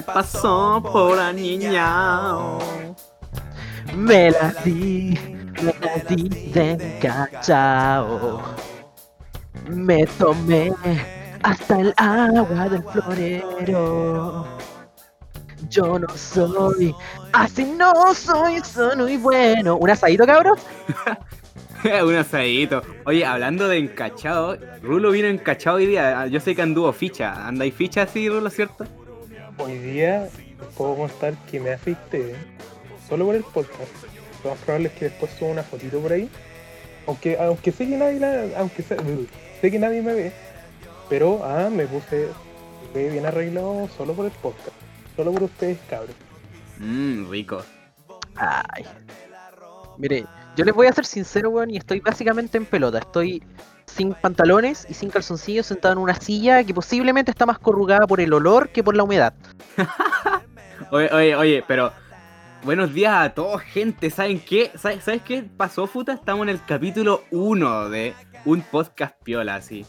me 0.00 0.14
pasó 0.14 0.82
por 0.82 1.18
aniñao. 1.18 2.58
Me 3.94 4.30
la 4.30 4.54
di, 4.64 5.18
me 5.62 5.74
la 5.78 5.96
di 6.08 6.28
de 6.54 6.98
cachao. 7.02 8.40
Me 9.68 10.06
tomé 10.06 10.72
hasta 11.42 11.80
el 11.80 11.92
agua 11.98 12.68
del 12.70 12.82
florero. 12.82 14.46
Yo 15.68 15.98
no 15.98 16.08
soy, 16.16 16.94
así 17.34 17.64
no 17.76 18.14
soy, 18.14 18.60
soy 18.60 18.96
muy 18.96 19.16
bueno. 19.18 19.76
¿Un 19.76 19.90
asadito, 19.90 20.24
cabros? 20.24 20.60
Un 22.06 22.14
asadito. 22.14 22.82
Oye, 23.04 23.26
hablando 23.26 23.68
de 23.68 23.76
encachado, 23.76 24.56
Rulo 24.80 25.10
vino 25.10 25.28
encachado 25.28 25.76
hoy 25.76 25.86
día. 25.86 26.26
Yo 26.26 26.40
sé 26.40 26.54
que 26.54 26.62
anduvo 26.62 26.90
ficha. 26.94 27.46
¿Andáis 27.46 27.74
ficha 27.74 28.02
así, 28.02 28.30
Rulo, 28.30 28.48
cierto? 28.48 28.86
Hoy 29.62 29.78
día 29.78 30.28
puedo 30.76 30.96
contar 30.96 31.34
que 31.50 31.60
me 31.60 31.70
afecté 31.72 32.34
solo 33.08 33.26
por 33.26 33.34
el 33.34 33.44
podcast. 33.44 33.90
Lo 34.42 34.50
más 34.50 34.58
probable 34.60 34.88
es 34.88 34.94
que 34.94 35.04
después 35.06 35.30
suba 35.38 35.50
una 35.50 35.62
fotito 35.62 36.00
por 36.00 36.12
ahí. 36.12 36.28
Aunque, 37.06 37.38
aunque 37.38 37.72
sé 37.72 37.86
que 37.88 37.96
nadie 37.96 38.20
la- 38.20 38.58
aunque 38.58 38.82
sé, 38.82 38.96
sé 39.60 39.70
que 39.70 39.78
nadie 39.78 40.02
me 40.02 40.14
ve. 40.14 40.32
Pero 41.08 41.44
ah, 41.44 41.68
me 41.70 41.86
puse 41.86 42.28
bien 42.94 43.26
arreglado 43.26 43.88
solo 43.96 44.14
por 44.14 44.26
el 44.26 44.32
podcast. 44.32 44.76
Solo 45.16 45.32
por 45.32 45.44
ustedes, 45.44 45.78
cabros. 45.88 46.14
Mmm, 46.78 47.28
rico. 47.30 47.62
Ay. 48.36 48.84
Mire, 49.98 50.24
yo 50.56 50.64
les 50.64 50.74
voy 50.74 50.86
a 50.86 50.92
ser 50.92 51.04
sincero, 51.04 51.50
weón, 51.50 51.70
y 51.70 51.76
estoy 51.76 52.00
básicamente 52.00 52.56
en 52.56 52.64
pelota. 52.64 52.98
Estoy 52.98 53.42
sin 53.90 54.14
pantalones 54.14 54.86
y 54.88 54.94
sin 54.94 55.10
calzoncillos 55.10 55.66
sentado 55.66 55.92
en 55.92 55.98
una 55.98 56.14
silla 56.14 56.64
que 56.64 56.72
posiblemente 56.74 57.30
está 57.30 57.46
más 57.46 57.58
corrugada 57.58 58.06
por 58.06 58.20
el 58.20 58.32
olor 58.32 58.70
que 58.70 58.82
por 58.82 58.96
la 58.96 59.02
humedad. 59.02 59.34
Oye, 60.92 61.08
oye, 61.12 61.36
oye, 61.36 61.64
pero. 61.68 61.92
Buenos 62.64 62.92
días 62.92 63.14
a 63.14 63.30
todos, 63.30 63.62
gente. 63.62 64.10
¿Saben 64.10 64.40
qué? 64.40 64.70
¿Sabes, 64.74 65.04
¿Sabes 65.04 65.22
qué 65.22 65.42
pasó, 65.42 65.86
Futa? 65.86 66.12
Estamos 66.12 66.42
en 66.42 66.50
el 66.50 66.64
capítulo 66.64 67.22
1 67.30 67.88
de 67.88 68.14
un 68.44 68.60
podcast 68.62 69.14
piola, 69.22 69.54
así. 69.54 69.86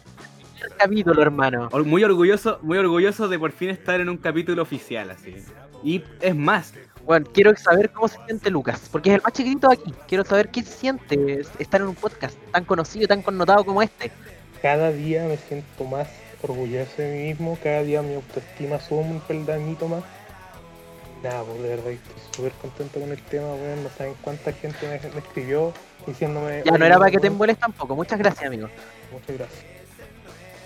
El 0.64 0.76
capítulo, 0.78 1.22
hermano. 1.22 1.70
Muy 1.86 2.04
orgulloso, 2.04 2.60
muy 2.62 2.78
orgulloso 2.78 3.28
de 3.28 3.40
por 3.40 3.52
fin 3.52 3.72
estar 3.72 4.00
en 4.00 4.10
un 4.10 4.18
capítulo 4.18 4.62
oficial, 4.62 5.10
así. 5.10 5.36
Y 5.84 6.04
es 6.22 6.36
más, 6.36 6.74
Bueno, 7.06 7.26
quiero 7.34 7.56
saber 7.56 7.90
cómo 7.92 8.08
se 8.08 8.18
siente 8.26 8.50
Lucas, 8.50 8.88
porque 8.92 9.10
es 9.10 9.16
el 9.16 9.22
más 9.22 9.34
chiquitito 9.34 9.68
de 9.68 9.74
aquí. 9.74 9.94
Quiero 10.08 10.24
saber 10.24 10.50
qué 10.50 10.64
se 10.64 10.72
siente 10.72 11.42
estar 11.60 11.82
en 11.82 11.88
un 11.88 11.96
podcast 11.96 12.38
tan 12.52 12.64
conocido, 12.66 13.08
tan 13.08 13.22
connotado 13.22 13.64
como 13.66 13.82
este. 13.82 14.12
Cada 14.62 14.92
día 14.92 15.26
me 15.26 15.38
siento 15.38 15.84
más 15.86 16.08
orgulloso 16.42 17.02
de 17.02 17.12
mí 17.12 17.28
mismo. 17.30 17.58
Cada 17.64 17.84
día 17.84 18.02
mi 18.02 18.14
autoestima 18.16 18.80
sube 18.80 19.00
un 19.00 19.20
peldañito 19.22 19.88
más. 19.88 20.04
Nada, 21.24 21.44
pues 21.44 21.62
de 21.62 21.70
verdad 21.70 21.92
estoy 21.92 22.22
súper 22.36 22.52
contento 22.54 23.00
con 23.00 23.12
el 23.12 23.22
tema, 23.24 23.54
weón. 23.54 23.84
No 23.84 23.90
saben 23.90 24.14
cuánta 24.22 24.52
gente 24.54 24.88
me, 24.88 25.00
me 25.14 25.20
escribió 25.20 25.74
diciéndome. 26.06 26.64
Ya 26.66 26.72
no 26.72 26.76
"Oye, 26.78 26.86
era 26.86 26.98
para 26.98 27.12
que 27.12 27.20
te 27.20 27.28
emboles 27.28 27.58
tampoco. 27.58 27.96
Muchas 27.96 28.18
gracias, 28.20 28.46
amigo. 28.46 28.70
Muchas 29.12 29.38
gracias. 29.38 29.71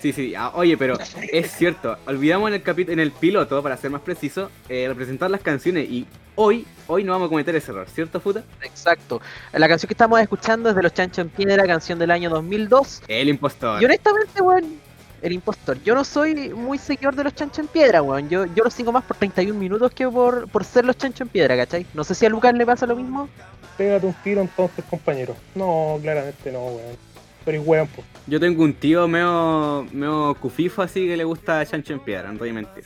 Sí, 0.06 0.12
sí, 0.12 0.34
ah, 0.36 0.52
oye, 0.54 0.76
pero 0.76 0.96
es 1.32 1.50
cierto, 1.50 1.96
olvidamos 2.06 2.48
en 2.48 2.54
el 2.54 2.62
capi- 2.62 2.88
en 2.90 3.00
el 3.00 3.10
piloto, 3.10 3.60
para 3.60 3.76
ser 3.76 3.90
más 3.90 4.02
preciso, 4.02 4.50
eh, 4.68 4.84
representar 4.86 5.28
las 5.32 5.40
canciones 5.40 5.90
y 5.90 6.06
hoy, 6.36 6.64
hoy 6.86 7.02
no 7.02 7.10
vamos 7.10 7.26
a 7.26 7.28
cometer 7.30 7.56
ese 7.56 7.72
error, 7.72 7.88
¿cierto, 7.92 8.20
Futa? 8.20 8.44
Exacto. 8.62 9.20
La 9.52 9.66
canción 9.66 9.88
que 9.88 9.94
estamos 9.94 10.20
escuchando 10.20 10.70
es 10.70 10.76
de 10.76 10.82
Los 10.84 10.94
Chancho 10.94 11.22
en 11.22 11.28
Piedra, 11.28 11.64
canción 11.66 11.98
del 11.98 12.12
año 12.12 12.30
2002. 12.30 13.02
El 13.08 13.28
impostor. 13.28 13.82
Y 13.82 13.84
honestamente, 13.84 14.40
weón, 14.40 14.78
el 15.22 15.32
impostor. 15.32 15.82
Yo 15.82 15.96
no 15.96 16.04
soy 16.04 16.50
muy 16.50 16.78
seguidor 16.78 17.16
de 17.16 17.24
los 17.24 17.34
chanchos 17.34 17.58
en 17.58 17.66
piedra, 17.66 18.00
weón. 18.00 18.28
Yo, 18.28 18.44
yo 18.54 18.62
los 18.62 18.74
sigo 18.74 18.92
más 18.92 19.02
por 19.02 19.16
31 19.16 19.58
minutos 19.58 19.90
que 19.90 20.06
por, 20.06 20.48
por 20.48 20.62
ser 20.62 20.84
los 20.84 20.96
chanchos 20.96 21.22
en 21.22 21.28
piedra, 21.30 21.56
¿cachai? 21.56 21.84
No 21.94 22.04
sé 22.04 22.14
si 22.14 22.24
a 22.26 22.28
Lucas 22.28 22.54
le 22.54 22.64
pasa 22.64 22.86
lo 22.86 22.94
mismo. 22.94 23.28
Pégate 23.76 24.06
un 24.06 24.14
tiro 24.22 24.40
entonces, 24.42 24.84
compañero. 24.88 25.34
No, 25.56 25.98
claramente 26.00 26.52
no, 26.52 26.66
weón. 26.66 26.96
Pero 27.46 27.62
es 27.62 27.66
weón, 27.66 27.86
pues. 27.94 28.06
Yo 28.26 28.40
tengo 28.40 28.64
un 28.64 28.74
tío 28.74 29.06
medio, 29.06 29.86
medio 29.92 30.34
cufifo 30.34 30.82
así 30.82 31.06
que 31.06 31.16
le 31.16 31.22
gusta 31.24 31.64
Chancho 31.64 31.92
en 31.92 32.00
Piedra, 32.00 32.26
no 32.28 32.34
te 32.34 32.40
voy 32.40 32.50
a 32.50 32.54
mentir. 32.54 32.84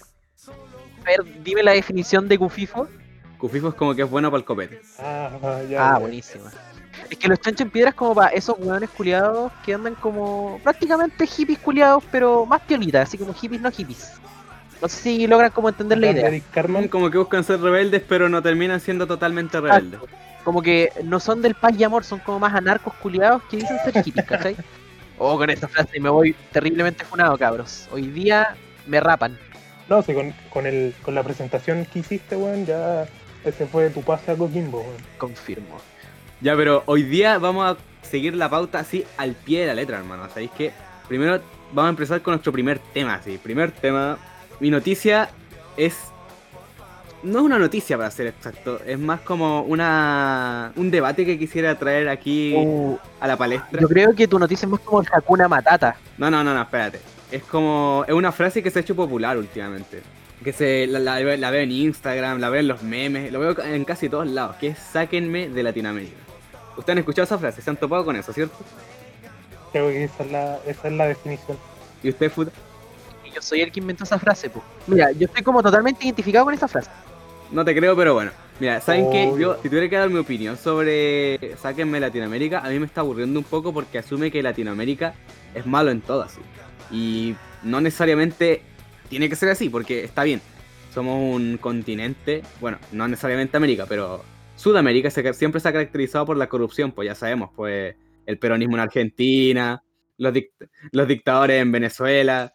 A 1.01 1.09
ver, 1.09 1.43
dime 1.43 1.63
la 1.63 1.73
definición 1.73 2.29
de 2.29 2.39
Cufifo. 2.39 2.87
Cufifo 3.39 3.71
es 3.71 3.75
como 3.75 3.95
que 3.95 4.03
es 4.03 4.11
bueno 4.11 4.31
para 4.31 4.41
el 4.41 4.45
copete. 4.45 4.83
Ah, 4.99 5.31
ya. 5.67 5.89
Ah, 5.89 5.93
ya. 5.95 5.99
buenísima. 5.99 6.51
Es 7.09 7.17
que 7.17 7.27
los 7.27 7.41
chanchos 7.41 7.63
en 7.63 7.71
piedra 7.71 7.89
es 7.91 7.97
como 7.97 8.15
para 8.15 8.29
esos 8.29 8.57
weones 8.59 8.91
culiados 8.91 9.51
que 9.65 9.73
andan 9.73 9.95
como 9.95 10.61
prácticamente 10.63 11.27
hippies 11.27 11.59
culiados, 11.59 12.05
pero 12.13 12.45
más 12.45 12.61
piolitas, 12.61 13.09
así 13.09 13.17
como 13.17 13.33
hippies 13.33 13.63
no 13.63 13.71
hippies. 13.71 14.13
No 14.83 14.89
sé 14.89 14.97
si 15.01 15.27
logran 15.27 15.51
como 15.53 15.71
entender 15.71 15.99
la 15.99 16.11
idea. 16.11 16.43
Como 16.91 17.11
que 17.11 17.17
buscan 17.17 17.45
ser 17.45 17.61
rebeldes, 17.61 18.03
pero 18.07 18.29
no 18.29 18.43
terminan 18.43 18.79
siendo 18.81 19.07
totalmente 19.07 19.59
rebeldes. 19.59 20.01
Como 20.45 20.63
que 20.63 20.91
no 21.05 21.21
son 21.21 21.43
del 21.43 21.55
paz 21.55 21.75
y 21.79 21.85
amor, 21.85 22.05
son 22.05 22.19
como 22.21 22.39
más 22.39 22.55
anarcos 22.55 22.95
culiados 22.95 23.43
que 23.45 23.59
dicen 23.59 23.77
ser 23.85 24.03
hippies, 24.03 24.27
¿cachai? 24.29 24.57
Oh, 25.19 25.37
con 25.37 25.51
esta 25.51 25.69
frase 25.69 26.01
me 26.01 26.09
voy 26.09 26.35
terriblemente 26.53 27.05
funado, 27.05 27.37
cabros. 27.37 27.89
Hoy 27.93 28.07
día 28.07 28.55
me 28.87 29.01
rapan. 29.01 29.39
No, 29.89 30.03
sí, 30.03 30.15
con, 30.15 30.33
con, 30.51 30.67
el, 30.67 30.95
con 31.03 31.15
la 31.15 31.23
presentación 31.23 31.85
que 31.85 31.99
hiciste, 31.99 32.37
weón, 32.37 32.65
ya 32.65 33.07
ese 33.45 33.67
fue 33.67 33.91
tu 33.91 34.03
pase 34.03 34.33
a 34.33 34.37
Coquimbo, 34.37 34.81
weón. 34.81 34.97
Confirmo. 35.19 35.79
Ya, 36.41 36.57
pero 36.57 36.83
hoy 36.87 37.03
día 37.03 37.39
vamos 37.39 37.77
a 37.77 38.07
seguir 38.07 38.35
la 38.35 38.49
pauta 38.49 38.79
así 38.79 39.05
al 39.19 39.35
pie 39.35 39.61
de 39.61 39.67
la 39.67 39.75
letra, 39.75 39.99
hermano. 39.99 40.27
¿Sabéis 40.29 40.51
que 40.53 40.73
Primero 41.11 41.41
vamos 41.73 41.89
a 41.89 41.91
empezar 41.91 42.23
con 42.23 42.35
nuestro 42.35 42.53
primer 42.53 42.79
tema, 42.79 43.15
así. 43.15 43.37
Primer 43.37 43.73
tema. 43.73 44.17
Mi 44.61 44.71
noticia 44.71 45.29
es. 45.77 46.10
No 47.23 47.41
es 47.41 47.45
una 47.45 47.59
noticia 47.59 47.99
para 47.99 48.11
ser 48.11 48.29
exacto, 48.29 48.81
es 48.87 48.99
más 48.99 49.21
como 49.21 49.61
una 49.63 50.73
un 50.77 50.91
debate 50.91 51.27
que 51.27 51.39
quisiera 51.39 51.79
traer 51.79 52.09
aquí 52.09 52.55
Uh, 52.57 52.97
a 53.21 53.27
la 53.29 53.37
palestra. 53.37 53.79
yo 53.81 53.89
creo 53.89 54.15
que 54.15 54.27
tu 54.27 54.39
noticia 54.39 54.65
es 54.67 54.71
más 54.71 54.81
como 54.81 55.03
Hakuna 55.13 55.47
Matata. 55.47 55.97
No, 56.17 56.31
no, 56.31 56.43
no, 56.43 56.55
no, 56.55 56.63
espérate. 56.63 57.01
Es 57.31 57.43
como. 57.45 58.05
Es 58.09 58.15
una 58.15 58.33
frase 58.33 58.63
que 58.63 58.71
se 58.71 58.79
ha 58.79 58.83
hecho 58.83 58.97
popular 58.97 59.37
últimamente. 59.37 60.03
Que 60.43 60.55
se 60.55 60.87
la, 60.87 60.99
la 60.99 61.17
ve- 61.21 61.37
la 61.37 61.51
veo 61.51 61.61
en 61.61 61.71
Instagram, 61.71 62.39
la 62.41 62.49
veo 62.49 62.61
en 62.61 62.69
los 62.69 62.83
memes, 62.83 63.31
lo 63.31 63.39
veo 63.41 63.63
en 63.63 63.85
casi 63.85 64.09
todos 64.09 64.27
lados. 64.27 64.57
Que 64.57 64.69
es 64.69 64.79
sáquenme 64.79 65.51
de 65.51 65.63
Latinoamérica. 65.63 66.17
Ustedes 66.79 66.95
han 66.95 66.99
escuchado 66.99 67.25
esa 67.25 67.37
frase, 67.39 67.61
se 67.61 67.69
han 67.69 67.77
topado 67.77 68.05
con 68.07 68.17
eso, 68.17 68.33
¿cierto? 68.33 68.57
Creo 69.73 69.89
que 69.89 70.05
esa 70.05 70.23
es 70.25 70.33
la, 70.33 70.59
esa 70.67 70.89
es 70.89 70.95
la 70.95 71.07
definición. 71.07 71.59
¿Y 72.03 72.09
usted, 72.09 72.31
Futa? 72.33 72.51
Y 73.25 73.31
yo 73.31 73.43
soy 73.43 73.61
el 73.61 73.71
que 73.71 73.81
inventó 73.81 74.05
esa 74.05 74.19
frase, 74.19 74.49
pues. 74.49 74.65
Mira, 74.87 75.13
yo 75.13 75.27
estoy 75.27 75.43
como 75.43 75.63
totalmente 75.63 76.05
identificado 76.07 76.47
con 76.47 76.55
esa 76.55 76.67
frase. 76.67 76.91
No 77.53 77.65
te 77.65 77.75
creo, 77.75 77.97
pero 77.97 78.15
bueno. 78.15 78.31
Mira, 78.61 78.81
¿saben 78.81 79.11
qué? 79.11 79.27
Obvio. 79.27 79.55
Yo, 79.57 79.63
si 79.63 79.69
tuviera 79.69 79.89
que 79.89 79.97
dar 79.97 80.11
mi 80.11 80.19
opinión 80.19 80.57
sobre 80.57 81.57
Sáquenme 81.57 81.99
Latinoamérica, 81.99 82.61
a 82.61 82.69
mí 82.69 82.79
me 82.79 82.87
está 82.87 83.01
aburriendo 83.01 83.39
un 83.39 83.45
poco 83.45 83.73
porque 83.73 83.99
asume 83.99 84.31
que 84.31 84.43
Latinoamérica 84.43 85.15
es 85.55 85.65
malo 85.67 85.91
en 85.91 86.01
todas. 86.03 86.33
¿sí? 86.33 86.41
Y 86.95 87.35
no 87.63 87.81
necesariamente 87.81 88.63
tiene 89.09 89.29
que 89.29 89.37
ser 89.37 89.49
así, 89.49 89.69
porque 89.71 90.05
está 90.05 90.25
bien. 90.25 90.41
Somos 90.93 91.17
un 91.35 91.57
continente, 91.59 92.43
bueno, 92.61 92.79
no 92.93 93.09
necesariamente 93.09 93.57
América, 93.57 93.87
pero 93.89 94.23
Sudamérica 94.57 95.11
se- 95.11 95.33
siempre 95.35 95.61
se 95.61 95.69
ha 95.69 95.73
caracterizado 95.73 96.27
por 96.27 96.37
la 96.37 96.49
corrupción, 96.49 96.93
pues 96.93 97.07
ya 97.07 97.15
sabemos, 97.15 97.51
pues 97.57 97.95
el 98.27 98.39
peronismo 98.39 98.77
en 98.77 98.81
Argentina, 98.81 99.83
los, 100.19 100.33
dict- 100.35 100.69
los 100.93 101.09
dictadores 101.09 101.63
en 101.63 101.73
Venezuela. 101.73 102.53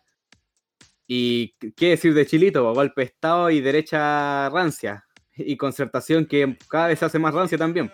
Y 1.07 1.53
qué 1.75 1.89
decir 1.89 2.13
de 2.13 2.25
Chilito, 2.25 2.73
golpe 2.73 3.03
Estado 3.03 3.49
y 3.51 3.61
derecha 3.61 4.49
rancia. 4.49 5.05
Y 5.37 5.57
concertación 5.57 6.25
que 6.25 6.57
cada 6.69 6.87
vez 6.87 6.99
se 6.99 7.05
hace 7.05 7.19
más 7.19 7.33
rancia 7.33 7.57
también. 7.57 7.91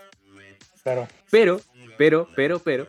Claro. 0.84 1.08
Pero, 1.30 1.60
pero, 1.98 2.28
pero, 2.36 2.60
pero, 2.60 2.88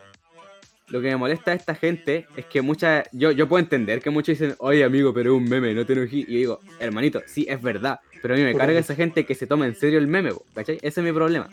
lo 0.88 1.00
que 1.00 1.08
me 1.08 1.16
molesta 1.16 1.52
a 1.52 1.54
esta 1.54 1.74
gente 1.74 2.26
es 2.36 2.44
que 2.46 2.60
muchas, 2.60 3.08
yo, 3.12 3.30
yo 3.30 3.48
puedo 3.48 3.62
entender 3.62 4.02
que 4.02 4.10
muchos 4.10 4.38
dicen, 4.38 4.54
oye 4.58 4.84
amigo, 4.84 5.14
pero 5.14 5.34
es 5.34 5.40
un 5.40 5.48
meme, 5.48 5.74
no 5.74 5.86
te 5.86 5.94
enojes. 5.94 6.12
Y 6.12 6.26
yo 6.26 6.38
digo, 6.38 6.60
hermanito, 6.78 7.22
sí, 7.26 7.46
es 7.48 7.60
verdad, 7.62 8.00
pero 8.20 8.34
a 8.34 8.36
mí 8.36 8.42
me 8.42 8.54
carga 8.54 8.78
esa 8.78 8.94
gente 8.94 9.24
que 9.24 9.34
se 9.34 9.46
toma 9.46 9.66
en 9.66 9.74
serio 9.74 9.98
el 9.98 10.06
meme, 10.06 10.32
¿cachai? 10.54 10.76
Ese 10.82 11.00
es 11.00 11.04
mi 11.04 11.12
problema. 11.12 11.48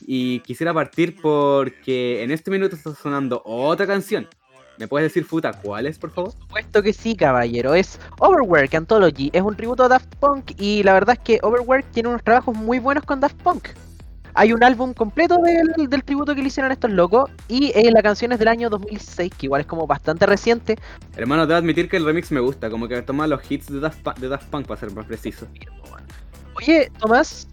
Y 0.00 0.40
quisiera 0.40 0.74
partir 0.74 1.16
porque 1.22 2.22
en 2.24 2.32
este 2.32 2.50
minuto 2.50 2.74
está 2.74 2.94
sonando 2.94 3.40
otra 3.44 3.86
canción. 3.86 4.28
¿Me 4.78 4.86
puedes 4.88 5.10
decir, 5.10 5.24
Futa, 5.24 5.52
cuál 5.52 5.86
es, 5.86 5.98
por 5.98 6.10
favor? 6.10 6.32
Por 6.32 6.40
supuesto 6.42 6.82
que 6.82 6.92
sí, 6.92 7.16
caballero. 7.16 7.74
Es 7.74 7.98
Overwork 8.18 8.74
Anthology. 8.74 9.30
Es 9.32 9.42
un 9.42 9.56
tributo 9.56 9.84
a 9.84 9.88
Daft 9.88 10.14
Punk 10.16 10.52
y 10.60 10.82
la 10.82 10.92
verdad 10.92 11.16
es 11.18 11.22
que 11.24 11.38
Overwork 11.42 11.84
tiene 11.92 12.08
unos 12.10 12.22
trabajos 12.22 12.54
muy 12.56 12.78
buenos 12.78 13.04
con 13.04 13.20
Daft 13.20 13.36
Punk. 13.42 13.68
Hay 14.38 14.52
un 14.52 14.62
álbum 14.62 14.92
completo 14.92 15.38
del, 15.38 15.88
del 15.88 16.04
tributo 16.04 16.34
que 16.34 16.42
le 16.42 16.48
hicieron 16.48 16.70
a 16.70 16.74
estos 16.74 16.90
locos 16.90 17.30
y 17.48 17.72
eh, 17.74 17.90
la 17.90 18.02
canción 18.02 18.32
es 18.32 18.38
del 18.38 18.48
año 18.48 18.68
2006, 18.68 19.32
que 19.34 19.46
igual 19.46 19.62
es 19.62 19.66
como 19.66 19.86
bastante 19.86 20.26
reciente. 20.26 20.76
Hermano, 21.16 21.46
debo 21.46 21.56
admitir 21.56 21.88
que 21.88 21.96
el 21.96 22.04
remix 22.04 22.30
me 22.30 22.40
gusta, 22.40 22.68
como 22.68 22.86
que 22.86 23.00
toma 23.00 23.26
los 23.26 23.50
hits 23.50 23.72
de 23.72 23.80
Daft, 23.80 24.06
de 24.18 24.28
Daft 24.28 24.48
Punk 24.50 24.66
para 24.66 24.78
ser 24.78 24.92
más 24.92 25.06
preciso. 25.06 25.46
Oye, 26.54 26.90
Tomás, 26.98 27.48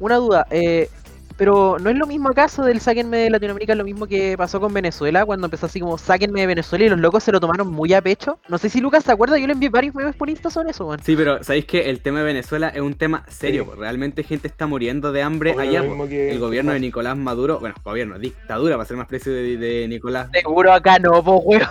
una 0.00 0.16
duda. 0.16 0.44
eh, 0.50 0.90
pero 1.38 1.78
¿no 1.80 1.88
es 1.88 1.96
lo 1.96 2.06
mismo 2.06 2.28
acaso 2.28 2.62
del 2.64 2.80
sáquenme 2.80 3.16
de 3.16 3.30
Latinoamérica? 3.30 3.72
Es 3.72 3.78
lo 3.78 3.84
mismo 3.84 4.06
que 4.06 4.36
pasó 4.36 4.60
con 4.60 4.74
Venezuela 4.74 5.24
cuando 5.24 5.46
empezó 5.46 5.64
así 5.66 5.80
como 5.80 5.96
sáquenme 5.96 6.40
de 6.42 6.46
Venezuela 6.48 6.84
y 6.84 6.88
los 6.90 6.98
locos 6.98 7.22
se 7.24 7.32
lo 7.32 7.40
tomaron 7.40 7.68
muy 7.72 7.94
a 7.94 8.02
pecho. 8.02 8.38
No 8.48 8.58
sé 8.58 8.68
si 8.68 8.80
Lucas 8.80 9.04
se 9.04 9.12
acuerda, 9.12 9.38
yo 9.38 9.46
le 9.46 9.54
envié 9.54 9.70
varios 9.70 9.94
memes 9.94 10.14
por 10.16 10.28
Insta 10.28 10.50
sobre 10.50 10.70
eso, 10.72 10.84
weón. 10.86 11.00
Sí, 11.02 11.14
pero 11.16 11.42
sabéis 11.42 11.64
que 11.64 11.88
el 11.88 12.00
tema 12.00 12.18
de 12.18 12.24
Venezuela 12.26 12.68
es 12.68 12.80
un 12.80 12.94
tema 12.94 13.24
serio. 13.28 13.64
Sí. 13.72 13.78
Realmente 13.78 14.22
gente 14.24 14.48
está 14.48 14.66
muriendo 14.66 15.12
de 15.12 15.22
hambre 15.22 15.52
Obvio, 15.52 15.60
allá. 15.62 16.08
que- 16.08 16.30
El 16.32 16.40
gobierno 16.40 16.72
de 16.72 16.80
Nicolás 16.80 17.16
Maduro, 17.16 17.60
bueno, 17.60 17.76
gobierno, 17.84 18.18
dictadura, 18.18 18.76
para 18.76 18.86
ser 18.86 18.96
más 18.96 19.06
preciso 19.06 19.30
de, 19.30 19.56
de 19.56 19.86
Nicolás. 19.88 20.28
Seguro 20.32 20.72
acá 20.72 20.98
no, 20.98 21.22
po, 21.22 21.36
weón. 21.38 21.62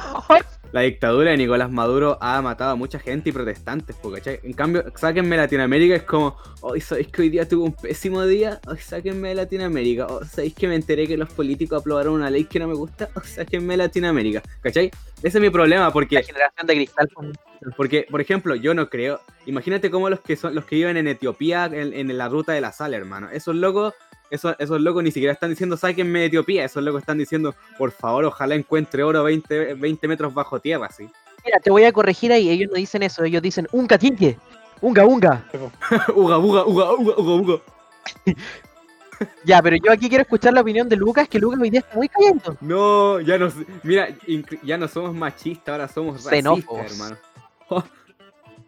La 0.77 0.83
dictadura 0.83 1.31
de 1.31 1.37
Nicolás 1.37 1.71
Maduro 1.71 2.19
ha 2.21 2.39
matado 2.43 2.69
a 2.69 2.75
mucha 2.75 2.99
gente 2.99 3.31
y 3.31 3.33
protestantes, 3.33 3.95
po, 3.95 4.11
¿cachai? 4.11 4.39
En 4.43 4.53
cambio, 4.53 4.83
sáquenme 4.95 5.35
Latinoamérica 5.35 5.95
es 5.95 6.03
como, 6.03 6.37
hoy 6.61 6.81
sabéis 6.81 7.07
que 7.07 7.23
hoy 7.23 7.29
día 7.29 7.49
tuve 7.49 7.63
un 7.63 7.73
pésimo 7.73 8.23
día, 8.27 8.61
hoy 8.67 8.77
sáquenme 8.77 9.29
de 9.29 9.33
Latinoamérica, 9.33 10.05
o 10.05 10.23
sabéis 10.23 10.53
que 10.53 10.67
me 10.67 10.75
enteré 10.75 11.07
que 11.07 11.17
los 11.17 11.33
políticos 11.33 11.81
aprobaron 11.81 12.13
una 12.13 12.29
ley 12.29 12.43
que 12.43 12.59
no 12.59 12.67
me 12.67 12.75
gusta, 12.75 13.09
o 13.15 13.21
sáquenme 13.21 13.73
de 13.73 13.77
Latinoamérica, 13.77 14.43
¿cachai? 14.61 14.91
Ese 15.23 15.39
es 15.39 15.41
mi 15.41 15.49
problema, 15.49 15.85
La 15.85 15.91
porque 15.91 16.21
generación 16.21 16.67
de 16.67 16.75
cristal. 16.75 17.07
po. 17.07 17.23
Porque, 17.75 18.05
por 18.07 18.21
ejemplo, 18.21 18.53
yo 18.53 18.75
no 18.75 18.87
creo. 18.87 19.19
Imagínate 19.47 19.89
cómo 19.89 20.11
los 20.11 20.19
que 20.19 20.35
son 20.35 20.53
los 20.53 20.65
que 20.65 20.75
viven 20.75 20.97
en 20.97 21.07
Etiopía, 21.07 21.65
en, 21.65 21.91
en 21.91 22.15
la 22.15 22.29
ruta 22.29 22.51
de 22.51 22.61
la 22.61 22.71
sal, 22.71 22.93
hermano. 22.93 23.31
Esos 23.31 23.55
locos, 23.55 23.95
esos, 24.29 24.55
esos 24.59 24.81
locos 24.81 25.03
ni 25.03 25.11
siquiera 25.11 25.33
están 25.33 25.49
diciendo 25.49 25.77
sáquenme 25.77 26.19
de 26.19 26.25
Etiopía. 26.25 26.65
Esos 26.65 26.83
locos 26.83 27.01
están 27.01 27.17
diciendo, 27.17 27.55
por 27.77 27.91
favor, 27.91 28.25
ojalá 28.25 28.55
encuentre 28.55 29.03
oro 29.03 29.23
20, 29.23 29.75
20 29.75 30.07
metros 30.07 30.33
bajo 30.33 30.59
tierra, 30.59 30.87
así. 30.87 31.09
Mira, 31.45 31.59
te 31.59 31.69
voy 31.69 31.83
a 31.83 31.91
corregir 31.91 32.31
ahí, 32.31 32.49
ellos 32.49 32.69
no 32.69 32.77
dicen 32.77 33.03
eso, 33.03 33.23
ellos 33.23 33.41
dicen 33.41 33.67
unga 33.71 33.97
tinque, 33.97 34.37
unga 34.81 35.05
unga. 35.05 35.45
uga, 36.15 36.37
uga, 36.37 36.65
uga, 36.65 36.93
uga, 36.93 37.13
uga, 37.17 37.33
uga. 37.33 37.61
Ya, 39.43 39.61
pero 39.63 39.75
yo 39.77 39.91
aquí 39.91 40.09
quiero 40.09 40.21
escuchar 40.21 40.53
la 40.53 40.61
opinión 40.61 40.87
de 40.87 40.95
Lucas, 40.95 41.27
que 41.27 41.39
Lucas 41.39 41.59
hoy 41.59 41.71
día 41.71 41.79
está 41.79 41.95
muy 41.95 42.07
callado. 42.07 42.55
No, 42.61 43.19
ya 43.19 43.39
no, 43.39 43.51
mira, 43.81 44.09
ya 44.61 44.77
no 44.77 44.87
somos 44.87 45.15
machistas, 45.15 45.69
ahora 45.69 45.87
somos 45.87 46.23
racistas, 46.23 46.91
hermano. 46.91 47.17